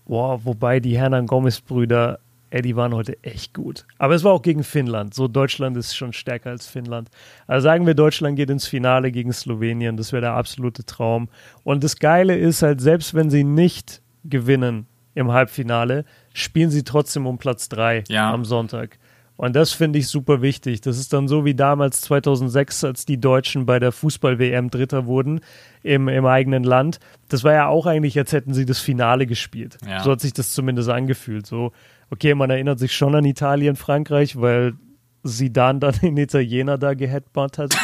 Boah, 0.07 0.44
wobei 0.44 0.81
die 0.81 0.99
Hernan 0.99 1.27
Gomez-Brüder, 1.27 2.19
ey, 2.51 2.62
die 2.62 2.74
waren 2.74 2.94
heute 2.94 3.23
echt 3.23 3.55
gut. 3.55 3.86
Aber 3.99 4.15
es 4.15 4.24
war 4.24 4.32
auch 4.32 4.43
gegen 4.43 4.65
Finnland. 4.65 5.15
So, 5.15 5.28
Deutschland 5.28 5.77
ist 5.77 5.94
schon 5.94 6.12
stärker 6.12 6.51
als 6.51 6.66
Finnland. 6.66 7.11
Also 7.47 7.65
sagen 7.65 7.86
wir, 7.86 7.94
Deutschland 7.94 8.36
geht 8.36 8.51
ins 8.51 8.66
Finale 8.66 9.12
gegen 9.12 9.32
Slowenien. 9.32 9.97
Das 9.99 10.12
wäre 10.12 10.23
der 10.23 10.32
absolute 10.32 10.85
Traum. 10.85 11.28
Und 11.65 11.85
das 11.85 11.99
Geile 11.99 12.36
ist 12.36 12.62
halt, 12.62 12.81
selbst 12.81 13.15
wenn 13.15 13.31
sie 13.31 13.44
nicht 13.44 14.01
gewinnen 14.24 14.86
im 15.15 15.32
Halbfinale, 15.32 16.05
spielen 16.35 16.71
sie 16.71 16.85
trotzdem 16.85 17.27
um 17.27 17.39
Platz 17.39 17.69
3 17.69 18.05
ja. 18.09 18.33
am 18.33 18.45
Sonntag. 18.45 18.99
Und 19.37 19.57
das 19.57 19.73
finde 19.73 19.99
ich 19.99 20.09
super 20.09 20.41
wichtig. 20.43 20.83
Das 20.83 20.99
ist 20.99 21.13
dann 21.13 21.27
so 21.27 21.45
wie 21.45 21.55
damals 21.55 22.01
2006, 22.03 22.85
als 22.85 23.07
die 23.07 23.19
Deutschen 23.19 23.67
bei 23.67 23.79
der 23.79 23.91
Fußball-WM 23.91 24.71
Dritter 24.71 25.07
wurden 25.07 25.41
im, 25.83 26.09
im 26.09 26.27
eigenen 26.27 26.63
Land. 26.63 27.01
Das 27.29 27.43
war 27.43 27.53
ja 27.53 27.67
auch 27.67 27.87
eigentlich, 27.87 28.17
als 28.19 28.33
hätten 28.33 28.55
sie 28.55 28.67
das 28.67 28.79
Finale 28.79 29.27
gespielt. 29.27 29.79
Ja. 29.85 30.03
So 30.03 30.13
hat 30.13 30.21
sich 30.21 30.33
das 30.33 30.53
zumindest 30.53 30.91
angefühlt. 30.91 31.47
So, 31.47 31.73
okay, 32.11 32.35
man 32.35 32.51
erinnert 32.51 32.79
sich 32.79 32.95
schon 32.95 33.15
an 33.15 33.25
Italien, 33.25 33.75
Frankreich, 33.75 34.41
weil 34.41 34.75
Sidan 35.23 35.81
dann 35.81 35.94
den 36.01 36.16
Italiener 36.16 36.78
da 36.78 36.94
geheadbutt 36.94 37.59
hat. 37.59 37.74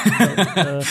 Äh, 0.56 0.80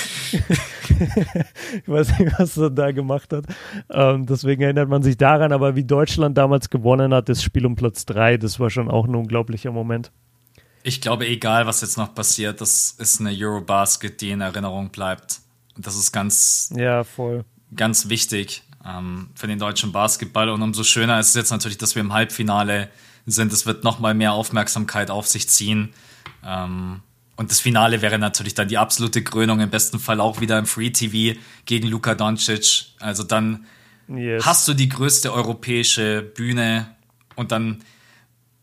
ich 1.84 1.88
weiß 1.88 2.20
nicht, 2.20 2.40
was 2.40 2.58
er 2.58 2.70
da 2.70 2.92
gemacht 2.92 3.34
hat. 3.34 3.46
Ähm, 3.90 4.26
deswegen 4.26 4.62
erinnert 4.62 4.90
man 4.90 5.04
sich 5.04 5.18
daran, 5.18 5.52
aber 5.52 5.76
wie 5.76 5.84
Deutschland 5.84 6.38
damals 6.38 6.70
gewonnen 6.70 7.14
hat, 7.14 7.30
das 7.30 7.44
Spiel 7.44 7.66
um 7.66 7.76
Platz 7.76 8.06
3, 8.06 8.38
das 8.38 8.60
war 8.60 8.70
schon 8.70 8.90
auch 8.90 9.06
ein 9.06 9.16
unglaublicher 9.16 9.72
Moment. 9.72 10.12
Ich 10.84 11.02
glaube, 11.02 11.28
egal 11.28 11.68
was 11.68 11.82
jetzt 11.82 11.98
noch 11.98 12.16
passiert, 12.16 12.62
das 12.62 12.92
ist 12.98 13.20
eine 13.20 13.32
Eurobasket, 13.32 14.22
die 14.22 14.32
in 14.32 14.42
Erinnerung 14.42 14.90
bleibt. 14.90 15.42
Das 15.78 15.96
ist 15.96 16.12
ganz, 16.12 16.74
ja, 16.76 17.04
voll. 17.04 17.44
ganz 17.76 18.10
wichtig 18.10 18.64
ähm, 18.86 19.30
für 19.36 19.48
den 19.48 19.60
deutschen 19.60 19.92
Basketball. 19.92 20.50
Und 20.50 20.62
umso 20.62 20.84
schöner 20.84 21.20
ist 21.20 21.30
es 21.30 21.36
jetzt 21.36 21.52
natürlich, 21.52 21.78
dass 21.78 21.96
wir 21.96 22.02
im 22.02 22.14
Halbfinale 22.14 22.90
sind. 23.26 23.52
Es 23.52 23.66
wird 23.66 23.84
noch 23.84 24.00
mal 24.00 24.14
mehr 24.14 24.32
Aufmerksamkeit 24.32 25.12
auf 25.12 25.28
sich 25.28 25.50
ziehen. 25.50 25.94
Ähm, 26.44 27.02
und 27.38 27.52
das 27.52 27.60
Finale 27.60 28.02
wäre 28.02 28.18
natürlich 28.18 28.56
dann 28.56 28.68
die 28.68 28.80
absolute 28.80 29.24
Krönung, 29.24 29.60
im 29.60 29.70
besten 29.70 30.00
Fall 30.00 30.20
auch 30.20 30.42
wieder 30.42 30.58
im 30.58 30.66
Free 30.66 30.90
TV 30.90 31.40
gegen 31.66 31.88
Luka 31.88 32.16
Doncic. 32.16 32.86
Also 33.00 33.24
dann 33.24 33.66
yes. 34.08 34.44
hast 34.46 34.68
du 34.68 34.74
die 34.74 34.90
größte 34.90 35.32
europäische 35.32 36.24
Bühne 36.24 36.96
und 37.36 37.52
dann 37.52 37.84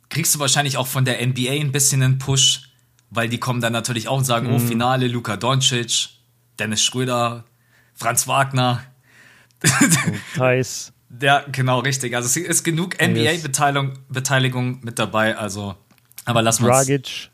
kriegst 0.09 0.35
du 0.35 0.41
wahrscheinlich 0.41 0.77
auch 0.77 0.89
von 0.89 1.05
der 1.05 1.25
NBA 1.25 1.53
ein 1.53 1.71
bisschen 1.71 2.03
einen 2.03 2.19
Push, 2.19 2.71
weil 3.11 3.29
die 3.29 3.39
kommen 3.39 3.61
dann 3.61 3.73
natürlich 3.73 4.09
auch 4.09 4.19
und 4.19 4.25
sagen, 4.25 4.49
oh, 4.49 4.51
mhm. 4.51 4.57
oh, 4.57 4.59
Finale, 4.59 5.07
Luka 5.07 5.37
Doncic, 5.37 6.09
Dennis 6.59 6.83
Schröder, 6.83 7.45
Franz 7.95 8.27
Wagner. 8.27 8.83
Thais. 10.35 10.93
ja, 11.23 11.45
genau, 11.51 11.79
richtig. 11.79 12.17
Also 12.17 12.27
es 12.27 12.37
ist 12.37 12.65
genug 12.65 12.97
NBA-Beteiligung 13.01 14.81
mit 14.83 14.99
dabei, 14.99 15.37
also 15.37 15.77
aber 16.25 16.43
lass. 16.43 16.59
Dragic. 16.59 17.31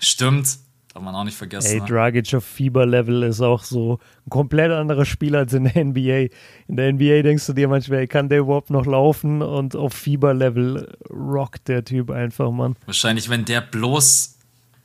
Stimmt. 0.00 0.58
Darf 0.92 1.04
man 1.04 1.14
auch 1.14 1.22
nicht 1.22 1.36
vergessen. 1.36 1.72
Ey, 1.72 1.80
ne? 1.80 1.86
Dragic 1.86 2.34
auf 2.34 2.44
Fieber-Level 2.44 3.22
ist 3.22 3.40
auch 3.40 3.62
so 3.62 4.00
ein 4.26 4.30
komplett 4.30 4.72
anderer 4.72 5.04
Spieler 5.04 5.40
als 5.40 5.52
in 5.52 5.64
der 5.64 5.84
NBA. 5.84 6.34
In 6.66 6.76
der 6.76 6.92
NBA 6.92 7.22
denkst 7.22 7.46
du 7.46 7.52
dir 7.52 7.68
manchmal, 7.68 8.00
ey, 8.00 8.06
kann 8.08 8.28
der 8.28 8.40
überhaupt 8.40 8.70
noch 8.70 8.86
laufen? 8.86 9.40
Und 9.40 9.76
auf 9.76 9.94
Fieber-Level 9.94 10.96
rockt 11.10 11.68
der 11.68 11.84
Typ 11.84 12.10
einfach, 12.10 12.50
Mann. 12.50 12.74
Wahrscheinlich, 12.86 13.30
wenn 13.30 13.44
der 13.44 13.60
bloß 13.60 14.36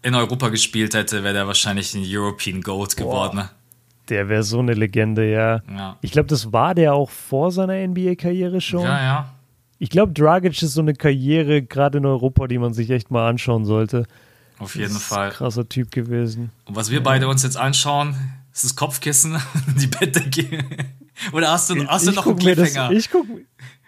in 0.03 0.13
Europa 0.13 0.49
gespielt 0.49 0.93
hätte, 0.93 1.23
wäre 1.23 1.33
der 1.33 1.47
wahrscheinlich 1.47 1.95
ein 1.95 2.03
European 2.05 2.61
Goat 2.61 2.95
geworden. 2.95 3.37
Ne? 3.37 3.49
Der 4.09 4.29
wäre 4.29 4.43
so 4.43 4.59
eine 4.59 4.75
Legende, 4.75 5.27
ja. 5.31 5.63
ja. 5.75 5.97
Ich 6.01 6.11
glaube, 6.11 6.27
das 6.27 6.53
war 6.53 6.75
der 6.75 6.93
auch 6.93 7.09
vor 7.09 7.51
seiner 7.51 7.75
NBA-Karriere 7.87 8.61
schon. 8.61 8.83
Ja, 8.83 9.01
ja. 9.01 9.33
Ich 9.79 9.89
glaube, 9.89 10.13
Dragic 10.13 10.61
ist 10.61 10.73
so 10.73 10.81
eine 10.81 10.93
Karriere, 10.93 11.63
gerade 11.63 11.97
in 11.97 12.05
Europa, 12.05 12.47
die 12.47 12.59
man 12.59 12.73
sich 12.73 12.91
echt 12.91 13.09
mal 13.09 13.27
anschauen 13.27 13.65
sollte. 13.65 14.05
Auf 14.59 14.75
jeden 14.75 14.97
Fall. 14.97 15.31
krasser 15.31 15.67
Typ 15.67 15.91
gewesen. 15.91 16.51
Und 16.65 16.75
was 16.75 16.89
wir 16.89 16.99
ja. 16.99 17.03
beide 17.03 17.27
uns 17.27 17.43
jetzt 17.43 17.57
anschauen, 17.57 18.15
ist 18.53 18.63
das 18.63 18.75
Kopfkissen, 18.75 19.37
die 19.79 19.87
Bettdecke. 19.87 20.63
Oder 21.33 21.51
hast 21.51 21.69
du, 21.69 21.87
hast 21.87 22.07
du 22.07 22.11
noch 22.11 22.25
einen 22.25 22.37
Cliffhanger? 22.37 22.89
Das, 22.89 22.97
ich 22.97 23.11
guck, 23.11 23.25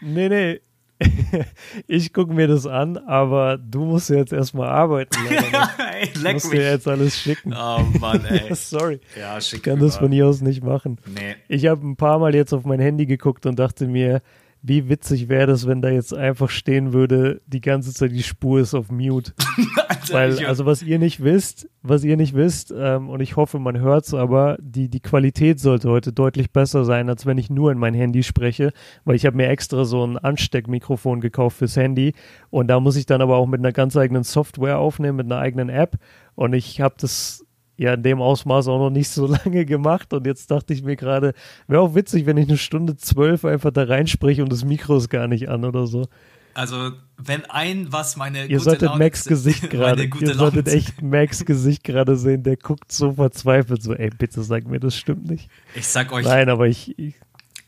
nee, 0.01 0.29
nee. 0.29 0.61
ich 1.87 2.11
gucke 2.11 2.33
mir 2.33 2.47
das 2.47 2.65
an, 2.65 2.97
aber 2.97 3.57
du 3.57 3.85
musst 3.85 4.09
jetzt 4.09 4.33
erstmal 4.33 4.69
arbeiten. 4.69 5.15
ey, 5.27 6.09
leck 6.15 6.33
musst 6.33 6.49
mich. 6.49 6.59
dir 6.59 6.71
jetzt 6.71 6.87
alles 6.87 7.19
schicken. 7.19 7.53
Oh 7.53 7.83
Mann, 7.99 8.25
ey. 8.25 8.53
Sorry. 8.55 8.99
Ja, 9.17 9.39
schick 9.39 9.59
Ich 9.59 9.63
kann 9.63 9.79
das 9.79 9.97
von 9.97 10.11
hier 10.11 10.25
aus 10.25 10.41
nicht 10.41 10.63
machen. 10.63 10.97
Nee. 11.05 11.35
Ich 11.47 11.67
habe 11.67 11.87
ein 11.87 11.95
paar 11.95 12.17
Mal 12.19 12.33
jetzt 12.33 12.51
auf 12.53 12.65
mein 12.65 12.79
Handy 12.79 13.05
geguckt 13.05 13.45
und 13.45 13.59
dachte 13.59 13.87
mir, 13.87 14.21
wie 14.61 14.89
witzig 14.89 15.29
wäre 15.29 15.47
das, 15.47 15.67
wenn 15.67 15.81
da 15.81 15.89
jetzt 15.89 16.13
einfach 16.13 16.49
stehen 16.49 16.93
würde, 16.93 17.41
die 17.45 17.61
ganze 17.61 17.93
Zeit 17.93 18.11
die 18.11 18.23
Spur 18.23 18.59
ist 18.59 18.73
auf 18.73 18.91
Mute. 18.91 19.33
Weil, 20.11 20.45
also 20.45 20.65
was 20.65 20.81
ihr 20.81 20.99
nicht 20.99 21.23
wisst, 21.23 21.69
was 21.81 22.03
ihr 22.03 22.17
nicht 22.17 22.33
wisst, 22.33 22.73
ähm, 22.75 23.09
und 23.09 23.19
ich 23.19 23.35
hoffe, 23.35 23.59
man 23.59 23.79
hört 23.79 24.05
es, 24.05 24.13
aber 24.13 24.57
die, 24.59 24.89
die 24.89 24.99
Qualität 24.99 25.59
sollte 25.59 25.89
heute 25.89 26.13
deutlich 26.13 26.51
besser 26.51 26.85
sein, 26.85 27.09
als 27.09 27.25
wenn 27.25 27.37
ich 27.37 27.49
nur 27.49 27.71
in 27.71 27.77
mein 27.77 27.93
Handy 27.93 28.23
spreche, 28.23 28.71
weil 29.05 29.15
ich 29.15 29.25
habe 29.25 29.37
mir 29.37 29.47
extra 29.47 29.85
so 29.85 30.05
ein 30.05 30.17
Ansteckmikrofon 30.17 31.21
gekauft 31.21 31.57
fürs 31.57 31.75
Handy 31.75 32.13
und 32.49 32.67
da 32.67 32.79
muss 32.79 32.95
ich 32.95 33.05
dann 33.05 33.21
aber 33.21 33.37
auch 33.37 33.47
mit 33.47 33.59
einer 33.59 33.73
ganz 33.73 33.97
eigenen 33.97 34.23
Software 34.23 34.79
aufnehmen, 34.79 35.17
mit 35.17 35.25
einer 35.25 35.41
eigenen 35.41 35.69
App 35.69 35.97
und 36.35 36.53
ich 36.53 36.81
habe 36.81 36.95
das 36.97 37.46
ja 37.77 37.93
in 37.93 38.03
dem 38.03 38.21
Ausmaß 38.21 38.67
auch 38.67 38.79
noch 38.79 38.89
nicht 38.89 39.09
so 39.09 39.27
lange 39.45 39.65
gemacht. 39.65 40.13
Und 40.13 40.25
jetzt 40.25 40.51
dachte 40.51 40.73
ich 40.73 40.83
mir 40.83 40.95
gerade, 40.95 41.33
wäre 41.67 41.81
auch 41.81 41.95
witzig, 41.95 42.25
wenn 42.25 42.37
ich 42.37 42.47
eine 42.47 42.57
Stunde 42.57 42.97
zwölf 42.97 43.45
einfach 43.45 43.71
da 43.71 43.83
reinspreche 43.83 44.43
und 44.43 44.51
das 44.51 44.65
Mikro 44.65 44.97
ist 44.97 45.09
gar 45.09 45.27
nicht 45.27 45.49
an 45.49 45.63
oder 45.63 45.87
so. 45.87 46.07
Also, 46.53 46.91
wenn 47.17 47.45
ein, 47.45 47.93
was 47.93 48.15
meine 48.15 48.47
Ihr 48.47 48.57
gute 48.57 48.61
solltet 48.61 48.89
Laune 48.89 49.03
Max 49.03 49.25
Gesicht 49.27 49.69
gerade, 49.69 50.05
ihr 50.05 50.33
solltet 50.33 50.67
echt 50.67 51.01
Max 51.03 51.45
Gesicht 51.45 51.83
gerade 51.83 52.17
sehen, 52.17 52.41
der 52.41 52.57
guckt 52.57 52.91
so 52.91 53.13
verzweifelt, 53.13 53.83
so, 53.83 53.93
ey, 53.93 54.09
bitte 54.09 54.41
sag 54.41 54.65
mir, 54.65 54.79
das 54.79 54.95
stimmt 54.95 55.29
nicht. 55.29 55.49
Ich 55.75 55.87
sag 55.87 56.11
euch. 56.11 56.25
Nein, 56.25 56.49
aber 56.49 56.65
ich, 56.65 56.97
ich 56.97 57.13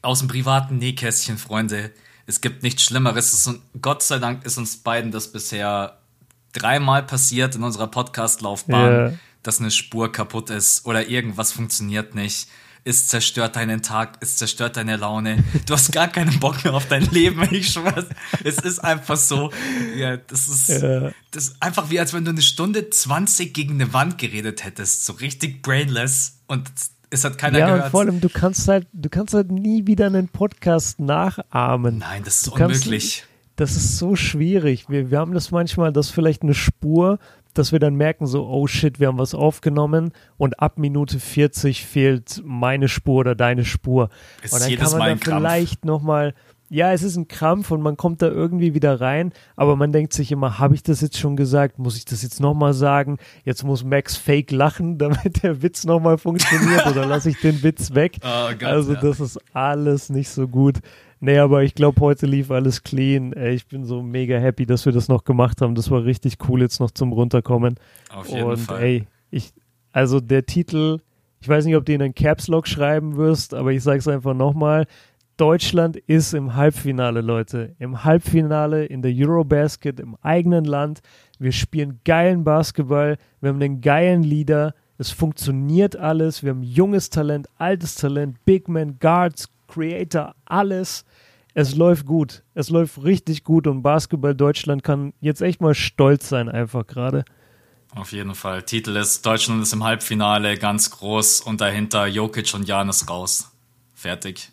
aus 0.02 0.20
dem 0.20 0.28
privaten 0.28 0.78
Nähkästchen, 0.78 1.38
Freunde. 1.38 1.92
Es 2.26 2.42
gibt 2.42 2.64
nichts 2.64 2.84
Schlimmeres. 2.84 3.48
Und 3.48 3.62
Gott 3.82 4.04
sei 4.04 4.20
Dank 4.20 4.46
ist 4.46 4.58
uns 4.58 4.78
beiden 4.78 5.12
das 5.12 5.32
bisher 5.32 5.98
dreimal 6.54 7.04
passiert 7.04 7.56
in 7.56 7.64
unserer 7.64 7.88
Podcast-Laufbahn, 7.88 8.92
yeah. 8.92 9.14
Dass 9.44 9.60
eine 9.60 9.72
Spur 9.72 10.12
kaputt 10.12 10.50
ist 10.50 10.86
oder 10.86 11.08
irgendwas 11.08 11.52
funktioniert 11.52 12.16
nicht. 12.16 12.48
Es 12.86 13.08
zerstört 13.08 13.58
deinen 13.58 13.82
Tag, 13.82 14.18
es 14.22 14.38
zerstört 14.38 14.78
deine 14.78 14.96
Laune. 14.96 15.44
Du 15.66 15.74
hast 15.74 15.92
gar 15.92 16.08
keinen 16.08 16.40
Bock 16.40 16.64
mehr 16.64 16.74
auf 16.74 16.88
dein 16.88 17.04
Leben, 17.12 17.48
ich 17.52 17.72
schwör's. 17.72 18.06
Es 18.44 18.58
ist 18.58 18.80
einfach 18.80 19.18
so. 19.18 19.52
Ja, 19.96 20.18
das 20.18 20.48
ist, 20.48 20.70
yeah. 20.70 21.12
das 21.32 21.50
ist 21.50 21.62
einfach 21.62 21.90
wie, 21.90 22.00
als 22.00 22.14
wenn 22.14 22.24
du 22.24 22.32
eine 22.32 22.42
Stunde 22.42 22.90
20 22.90 23.54
gegen 23.54 23.76
eine 23.76 23.94
Wand 23.94 24.18
geredet 24.18 24.64
hättest. 24.64 25.06
So 25.06 25.14
richtig 25.14 25.62
brainless. 25.62 26.40
Und 26.48 26.72
es 27.10 27.24
hat 27.24 27.38
keiner 27.38 27.60
ja, 27.60 27.66
gehört. 27.66 27.80
Ja, 27.80 27.86
und 27.86 27.92
vor 27.92 28.02
allem, 28.02 28.22
du 28.22 28.30
kannst 28.30 28.68
halt, 28.68 28.88
du 28.94 29.10
kannst 29.10 29.34
halt 29.34 29.52
nie 29.52 29.86
wieder 29.88 30.08
einen 30.08 30.30
Podcast 30.30 31.00
nachahmen. 31.00 32.00
Nein, 32.00 32.24
das 32.24 32.38
ist 32.38 32.48
du 32.48 32.54
unmöglich. 32.54 33.18
Kannst, 33.20 33.30
das 33.56 33.76
ist 33.76 33.98
so 33.98 34.16
schwierig. 34.16 34.86
Wir, 34.90 35.12
wir 35.12 35.20
haben 35.20 35.34
das 35.34 35.52
manchmal, 35.52 35.92
dass 35.92 36.10
vielleicht 36.10 36.44
eine 36.44 36.54
Spur, 36.54 37.20
dass 37.54 37.72
wir 37.72 37.80
dann 37.80 37.96
merken, 37.96 38.28
so, 38.28 38.48
oh 38.48 38.68
shit, 38.68 39.00
wir 39.00 39.08
haben 39.08 39.18
was 39.18 39.34
aufgenommen 39.34 40.12
und 40.38 40.60
ab 40.60 40.78
Minute 40.78 41.20
40 41.20 41.86
fehlt 41.86 42.42
meine 42.46 42.88
Spur 42.88 43.20
oder 43.20 43.36
deine 43.36 43.66
Spur. 43.66 44.10
Es 44.42 44.54
und 44.54 44.62
dann 44.62 44.76
kann 44.76 44.98
man 44.98 45.10
dann 45.10 45.20
vielleicht 45.20 45.86
nochmal 45.86 46.34
ja, 46.70 46.94
es 46.94 47.02
ist 47.02 47.18
ein 47.18 47.28
Krampf 47.28 47.72
und 47.72 47.82
man 47.82 47.98
kommt 47.98 48.22
da 48.22 48.28
irgendwie 48.28 48.74
wieder 48.74 49.02
rein, 49.02 49.34
aber 49.56 49.76
man 49.76 49.92
denkt 49.92 50.14
sich 50.14 50.32
immer, 50.32 50.60
habe 50.60 50.76
ich 50.76 50.84
das 50.84 51.02
jetzt 51.02 51.18
schon 51.18 51.36
gesagt? 51.36 51.80
Muss 51.80 51.98
ich 51.98 52.06
das 52.06 52.22
jetzt 52.22 52.40
nochmal 52.40 52.74
sagen? 52.74 53.18
Jetzt 53.44 53.64
muss 53.64 53.84
Max 53.84 54.16
fake 54.16 54.52
lachen, 54.52 54.98
damit 55.00 55.44
der 55.44 55.62
Witz 55.62 55.86
nochmal 55.86 56.18
funktioniert 56.18 56.86
oder 56.86 57.06
lasse 57.06 57.30
ich 57.30 57.40
den 57.42 57.64
Witz 57.64 57.96
weg? 57.96 58.18
Oh 58.24 58.50
Gott, 58.52 58.64
also 58.64 58.94
ja. 58.94 59.02
das 59.02 59.20
ist 59.20 59.40
alles 59.54 60.10
nicht 60.10 60.30
so 60.30 60.48
gut. 60.48 60.80
Nee, 61.22 61.40
aber 61.40 61.64
ich 61.64 61.76
glaube, 61.76 62.00
heute 62.00 62.26
lief 62.28 62.50
alles 62.50 62.84
clean. 62.84 63.34
Ich 63.34 63.68
bin 63.68 63.84
so 63.84 64.02
mega 64.02 64.38
happy, 64.38 64.66
dass 64.66 64.86
wir 64.86 64.94
das 64.94 65.10
noch 65.10 65.26
gemacht 65.26 65.62
haben. 65.62 65.76
Das 65.76 65.92
war 65.92 66.06
richtig 66.06 66.38
cool, 66.48 66.62
jetzt 66.62 66.80
noch 66.80 66.92
zum 66.92 67.12
Runterkommen. 67.12 67.76
Auf 68.10 68.30
jeden 68.30 68.44
und 68.44 68.58
Fall. 68.58 68.82
ey, 68.82 69.08
ich, 69.30 69.52
also 69.92 70.22
der 70.22 70.46
Titel, 70.46 71.00
ich 71.42 71.50
weiß 71.50 71.66
nicht, 71.66 71.76
ob 71.76 71.86
du 71.86 71.94
ihn 71.94 72.02
in 72.02 72.16
Caps 72.16 72.48
Lock 72.48 72.68
schreiben 72.68 73.18
wirst, 73.18 73.54
aber 73.54 73.72
ich 73.72 73.84
sage 73.84 74.00
es 74.00 74.08
einfach 74.08 74.34
nochmal. 74.34 74.86
Deutschland 75.40 75.96
ist 75.96 76.34
im 76.34 76.56
Halbfinale, 76.56 77.22
Leute. 77.22 77.74
Im 77.80 78.04
Halbfinale 78.04 78.86
in 78.86 79.02
der 79.02 79.14
Eurobasket 79.16 80.02
im 80.02 80.18
eigenen 80.22 80.66
Land. 80.66 81.00
Wir 81.40 81.54
spielen 81.54 82.02
geilen 82.04 82.44
Basketball. 82.44 83.18
Wir 83.40 83.50
haben 83.50 83.62
einen 83.62 83.80
geilen 83.80 84.22
Leader. 84.22 84.76
Es 84.98 85.12
funktioniert 85.12 85.96
alles. 85.96 86.44
Wir 86.44 86.50
haben 86.50 86.62
junges 86.62 87.10
Talent, 87.10 87.48
altes 87.58 87.96
Talent, 87.96 88.44
Big 88.44 88.68
Man, 88.68 89.00
Guards, 89.00 89.48
Creator, 89.70 90.36
alles. 90.44 91.06
Es 91.54 91.74
läuft 91.74 92.06
gut. 92.06 92.44
Es 92.54 92.70
läuft 92.70 93.02
richtig 93.02 93.46
gut 93.46 93.66
und 93.66 93.82
Basketball 93.82 94.36
Deutschland 94.36 94.84
kann 94.84 95.14
jetzt 95.22 95.42
echt 95.42 95.62
mal 95.62 95.74
stolz 95.74 96.28
sein, 96.28 96.50
einfach 96.50 96.86
gerade. 96.86 97.24
Auf 97.96 98.12
jeden 98.12 98.36
Fall. 98.36 98.64
Titel 98.64 98.98
ist 98.98 99.26
Deutschland 99.26 99.64
ist 99.64 99.72
im 99.72 99.86
Halbfinale 99.86 100.58
ganz 100.58 100.92
groß 100.92 101.40
und 101.40 101.62
dahinter 101.62 102.08
Jokic 102.08 102.54
und 102.54 102.68
Janis 102.68 103.10
raus. 103.10 103.52
Fertig. 103.96 104.52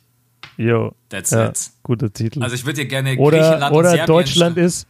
Jo. 0.56 0.94
That's 1.08 1.30
ja, 1.30 1.48
it. 1.48 1.70
Guter 1.82 2.12
Titel. 2.12 2.42
Also 2.42 2.54
ich 2.54 2.64
würde 2.64 2.82
dir 2.82 2.88
gerne 2.88 3.16
oder, 3.16 3.38
Griechenland 3.38 3.74
oder 3.74 3.88
und 3.90 3.96
Serbien 3.96 4.06
Deutschland 4.06 4.56
ist. 4.58 4.86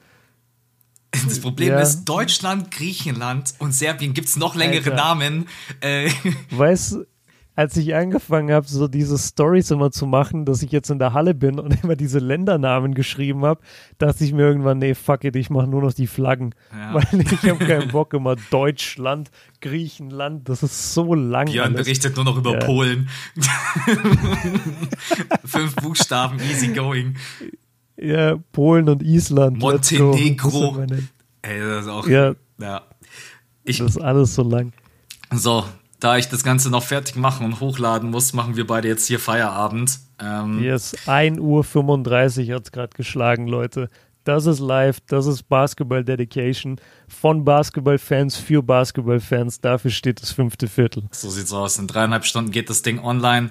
Das 1.13 1.41
Problem 1.41 1.71
Ja. 1.71 1.81
ist, 1.81 2.05
Deutschland, 2.05 2.71
Griechenland 2.71 3.55
und 3.59 3.73
Serbien 3.73 4.13
gibt 4.13 4.29
es 4.29 4.37
noch 4.37 4.55
längere 4.55 4.91
Alter. 4.91 4.95
Namen. 4.95 5.49
Äh, 5.81 6.11
Weißt 6.51 6.93
du, 6.93 7.07
als 7.57 7.77
ich 7.79 7.95
angefangen 7.95 8.53
habe, 8.53 8.67
so 8.69 8.87
diese 8.87 9.17
Stories 9.19 9.71
immer 9.71 9.91
zu 9.91 10.07
machen, 10.07 10.45
dass 10.45 10.63
ich 10.63 10.71
jetzt 10.71 10.91
in 10.91 10.99
der 10.99 11.15
Halle 11.15 11.35
bin 11.35 11.59
und 11.59 11.73
immer 11.83 11.97
diese 11.97 12.19
Ländernamen 12.19 12.95
geschrieben 12.95 13.45
habe, 13.45 13.61
dachte 13.99 14.25
ich 14.25 14.33
mir 14.33 14.43
irgendwann, 14.43 14.79
nee, 14.79 14.95
fuck 14.95 15.25
it, 15.25 15.35
ich 15.37 15.49
mache 15.51 15.67
nur 15.67 15.81
noch 15.83 15.95
die 15.95 16.07
Flaggen. 16.07 16.55
Ja. 16.73 16.95
Weil 17.13 17.21
ich 17.23 17.33
habe 17.51 17.65
keinen 17.65 17.89
Bock 17.89 18.13
immer 18.15 18.37
Deutschland, 18.51 19.31
Griechenland, 19.63 20.49
das 20.49 20.63
ist 20.63 20.93
so 20.95 21.15
lang. 21.15 21.47
Björn 21.47 21.73
alles. 21.75 21.87
berichtet 21.87 22.15
nur 22.15 22.25
noch 22.27 22.37
über 22.37 22.53
Ja. 22.53 22.65
Polen. 22.67 23.09
Fünf 25.45 25.75
Buchstaben, 25.77 26.39
easy 26.41 26.69
going. 26.69 27.17
Ja, 27.97 28.37
Polen 28.53 28.89
und 28.89 29.03
Island. 29.03 29.59
Montenegro. 29.59 30.73
Meine- 30.73 31.09
Ey, 31.43 31.61
das 31.61 31.85
ist 31.87 31.91
auch. 31.91 32.07
Ja, 32.09 32.35
ja. 32.61 32.83
Ich, 33.65 33.79
das 33.79 33.93
ist 33.97 33.99
alles 34.03 34.35
so 34.35 34.43
lang. 34.43 34.73
so, 35.33 35.65
da 36.01 36.17
ich 36.19 36.29
das 36.29 36.45
Ganze 36.45 36.71
noch 36.71 36.83
fertig 36.83 37.17
machen 37.17 37.47
und 37.47 37.61
hochladen 37.61 38.11
muss, 38.11 38.33
machen 38.33 38.57
wir 38.57 38.67
beide 38.67 38.89
jetzt 38.89 39.07
hier 39.07 39.19
Feierabend. 39.19 39.99
Ähm, 40.21 40.63
Yes, 40.63 40.95
1 41.07 41.39
Uhr 41.39 41.65
35 41.65 42.51
hat 42.51 42.65
es 42.65 42.73
gerade 42.73 42.95
geschlagen, 42.97 43.47
Leute. 43.47 43.89
Das 44.25 44.47
ist 44.47 44.59
live, 44.59 44.99
das 45.07 45.27
ist 45.27 45.45
Basketball 45.45 46.03
Dedication 46.03 46.81
von 47.07 47.45
Basketballfans 47.45 48.35
für 48.35 48.61
Basketballfans. 48.61 49.61
Dafür 49.61 49.93
steht 49.93 50.21
das 50.21 50.33
fünfte 50.33 50.67
Viertel. 50.67 51.05
So 51.13 51.31
sieht's 51.31 51.53
aus. 51.53 51.79
In 51.79 51.87
dreieinhalb 51.87 52.25
Stunden 52.25 52.51
geht 52.51 52.69
das 52.69 52.83
Ding 52.83 52.99
online. 52.99 53.51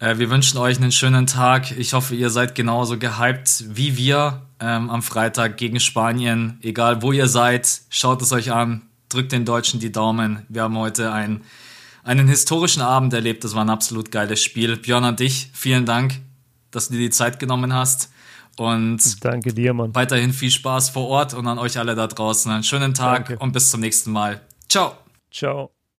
Äh, 0.00 0.18
wir 0.18 0.28
wünschen 0.28 0.58
euch 0.58 0.78
einen 0.78 0.90
schönen 0.90 1.28
Tag. 1.28 1.78
Ich 1.78 1.94
hoffe, 1.94 2.16
ihr 2.16 2.30
seid 2.30 2.56
genauso 2.56 2.98
gehypt 2.98 3.66
wie 3.68 3.96
wir 3.96 4.42
ähm, 4.58 4.90
am 4.90 5.02
Freitag 5.02 5.58
gegen 5.58 5.78
Spanien. 5.78 6.58
Egal 6.60 7.02
wo 7.02 7.12
ihr 7.12 7.28
seid, 7.28 7.82
schaut 7.88 8.20
es 8.20 8.32
euch 8.32 8.50
an. 8.50 8.82
Drückt 9.08 9.30
den 9.30 9.44
Deutschen 9.44 9.78
die 9.78 9.92
Daumen. 9.92 10.44
Wir 10.48 10.62
haben 10.62 10.76
heute 10.76 11.12
ein, 11.12 11.42
einen 12.06 12.28
historischen 12.28 12.82
Abend 12.82 13.12
erlebt. 13.12 13.44
Das 13.44 13.54
war 13.54 13.64
ein 13.64 13.70
absolut 13.70 14.10
geiles 14.10 14.42
Spiel. 14.42 14.76
Björn 14.76 15.04
an 15.04 15.16
dich, 15.16 15.50
vielen 15.52 15.84
Dank, 15.84 16.20
dass 16.70 16.88
du 16.88 16.94
dir 16.94 17.00
die 17.00 17.10
Zeit 17.10 17.38
genommen 17.38 17.74
hast. 17.74 18.10
Und 18.56 19.22
Danke 19.22 19.52
dir, 19.52 19.74
Mann. 19.74 19.94
weiterhin 19.94 20.32
viel 20.32 20.50
Spaß 20.50 20.88
vor 20.90 21.08
Ort 21.08 21.34
und 21.34 21.46
an 21.46 21.58
euch 21.58 21.78
alle 21.78 21.94
da 21.94 22.06
draußen 22.06 22.50
einen 22.50 22.62
schönen 22.62 22.94
Tag 22.94 23.26
Danke. 23.26 23.42
und 23.42 23.52
bis 23.52 23.70
zum 23.70 23.80
nächsten 23.80 24.12
Mal. 24.12 24.40
Ciao. 24.68 24.94
Ciao. 25.30 25.75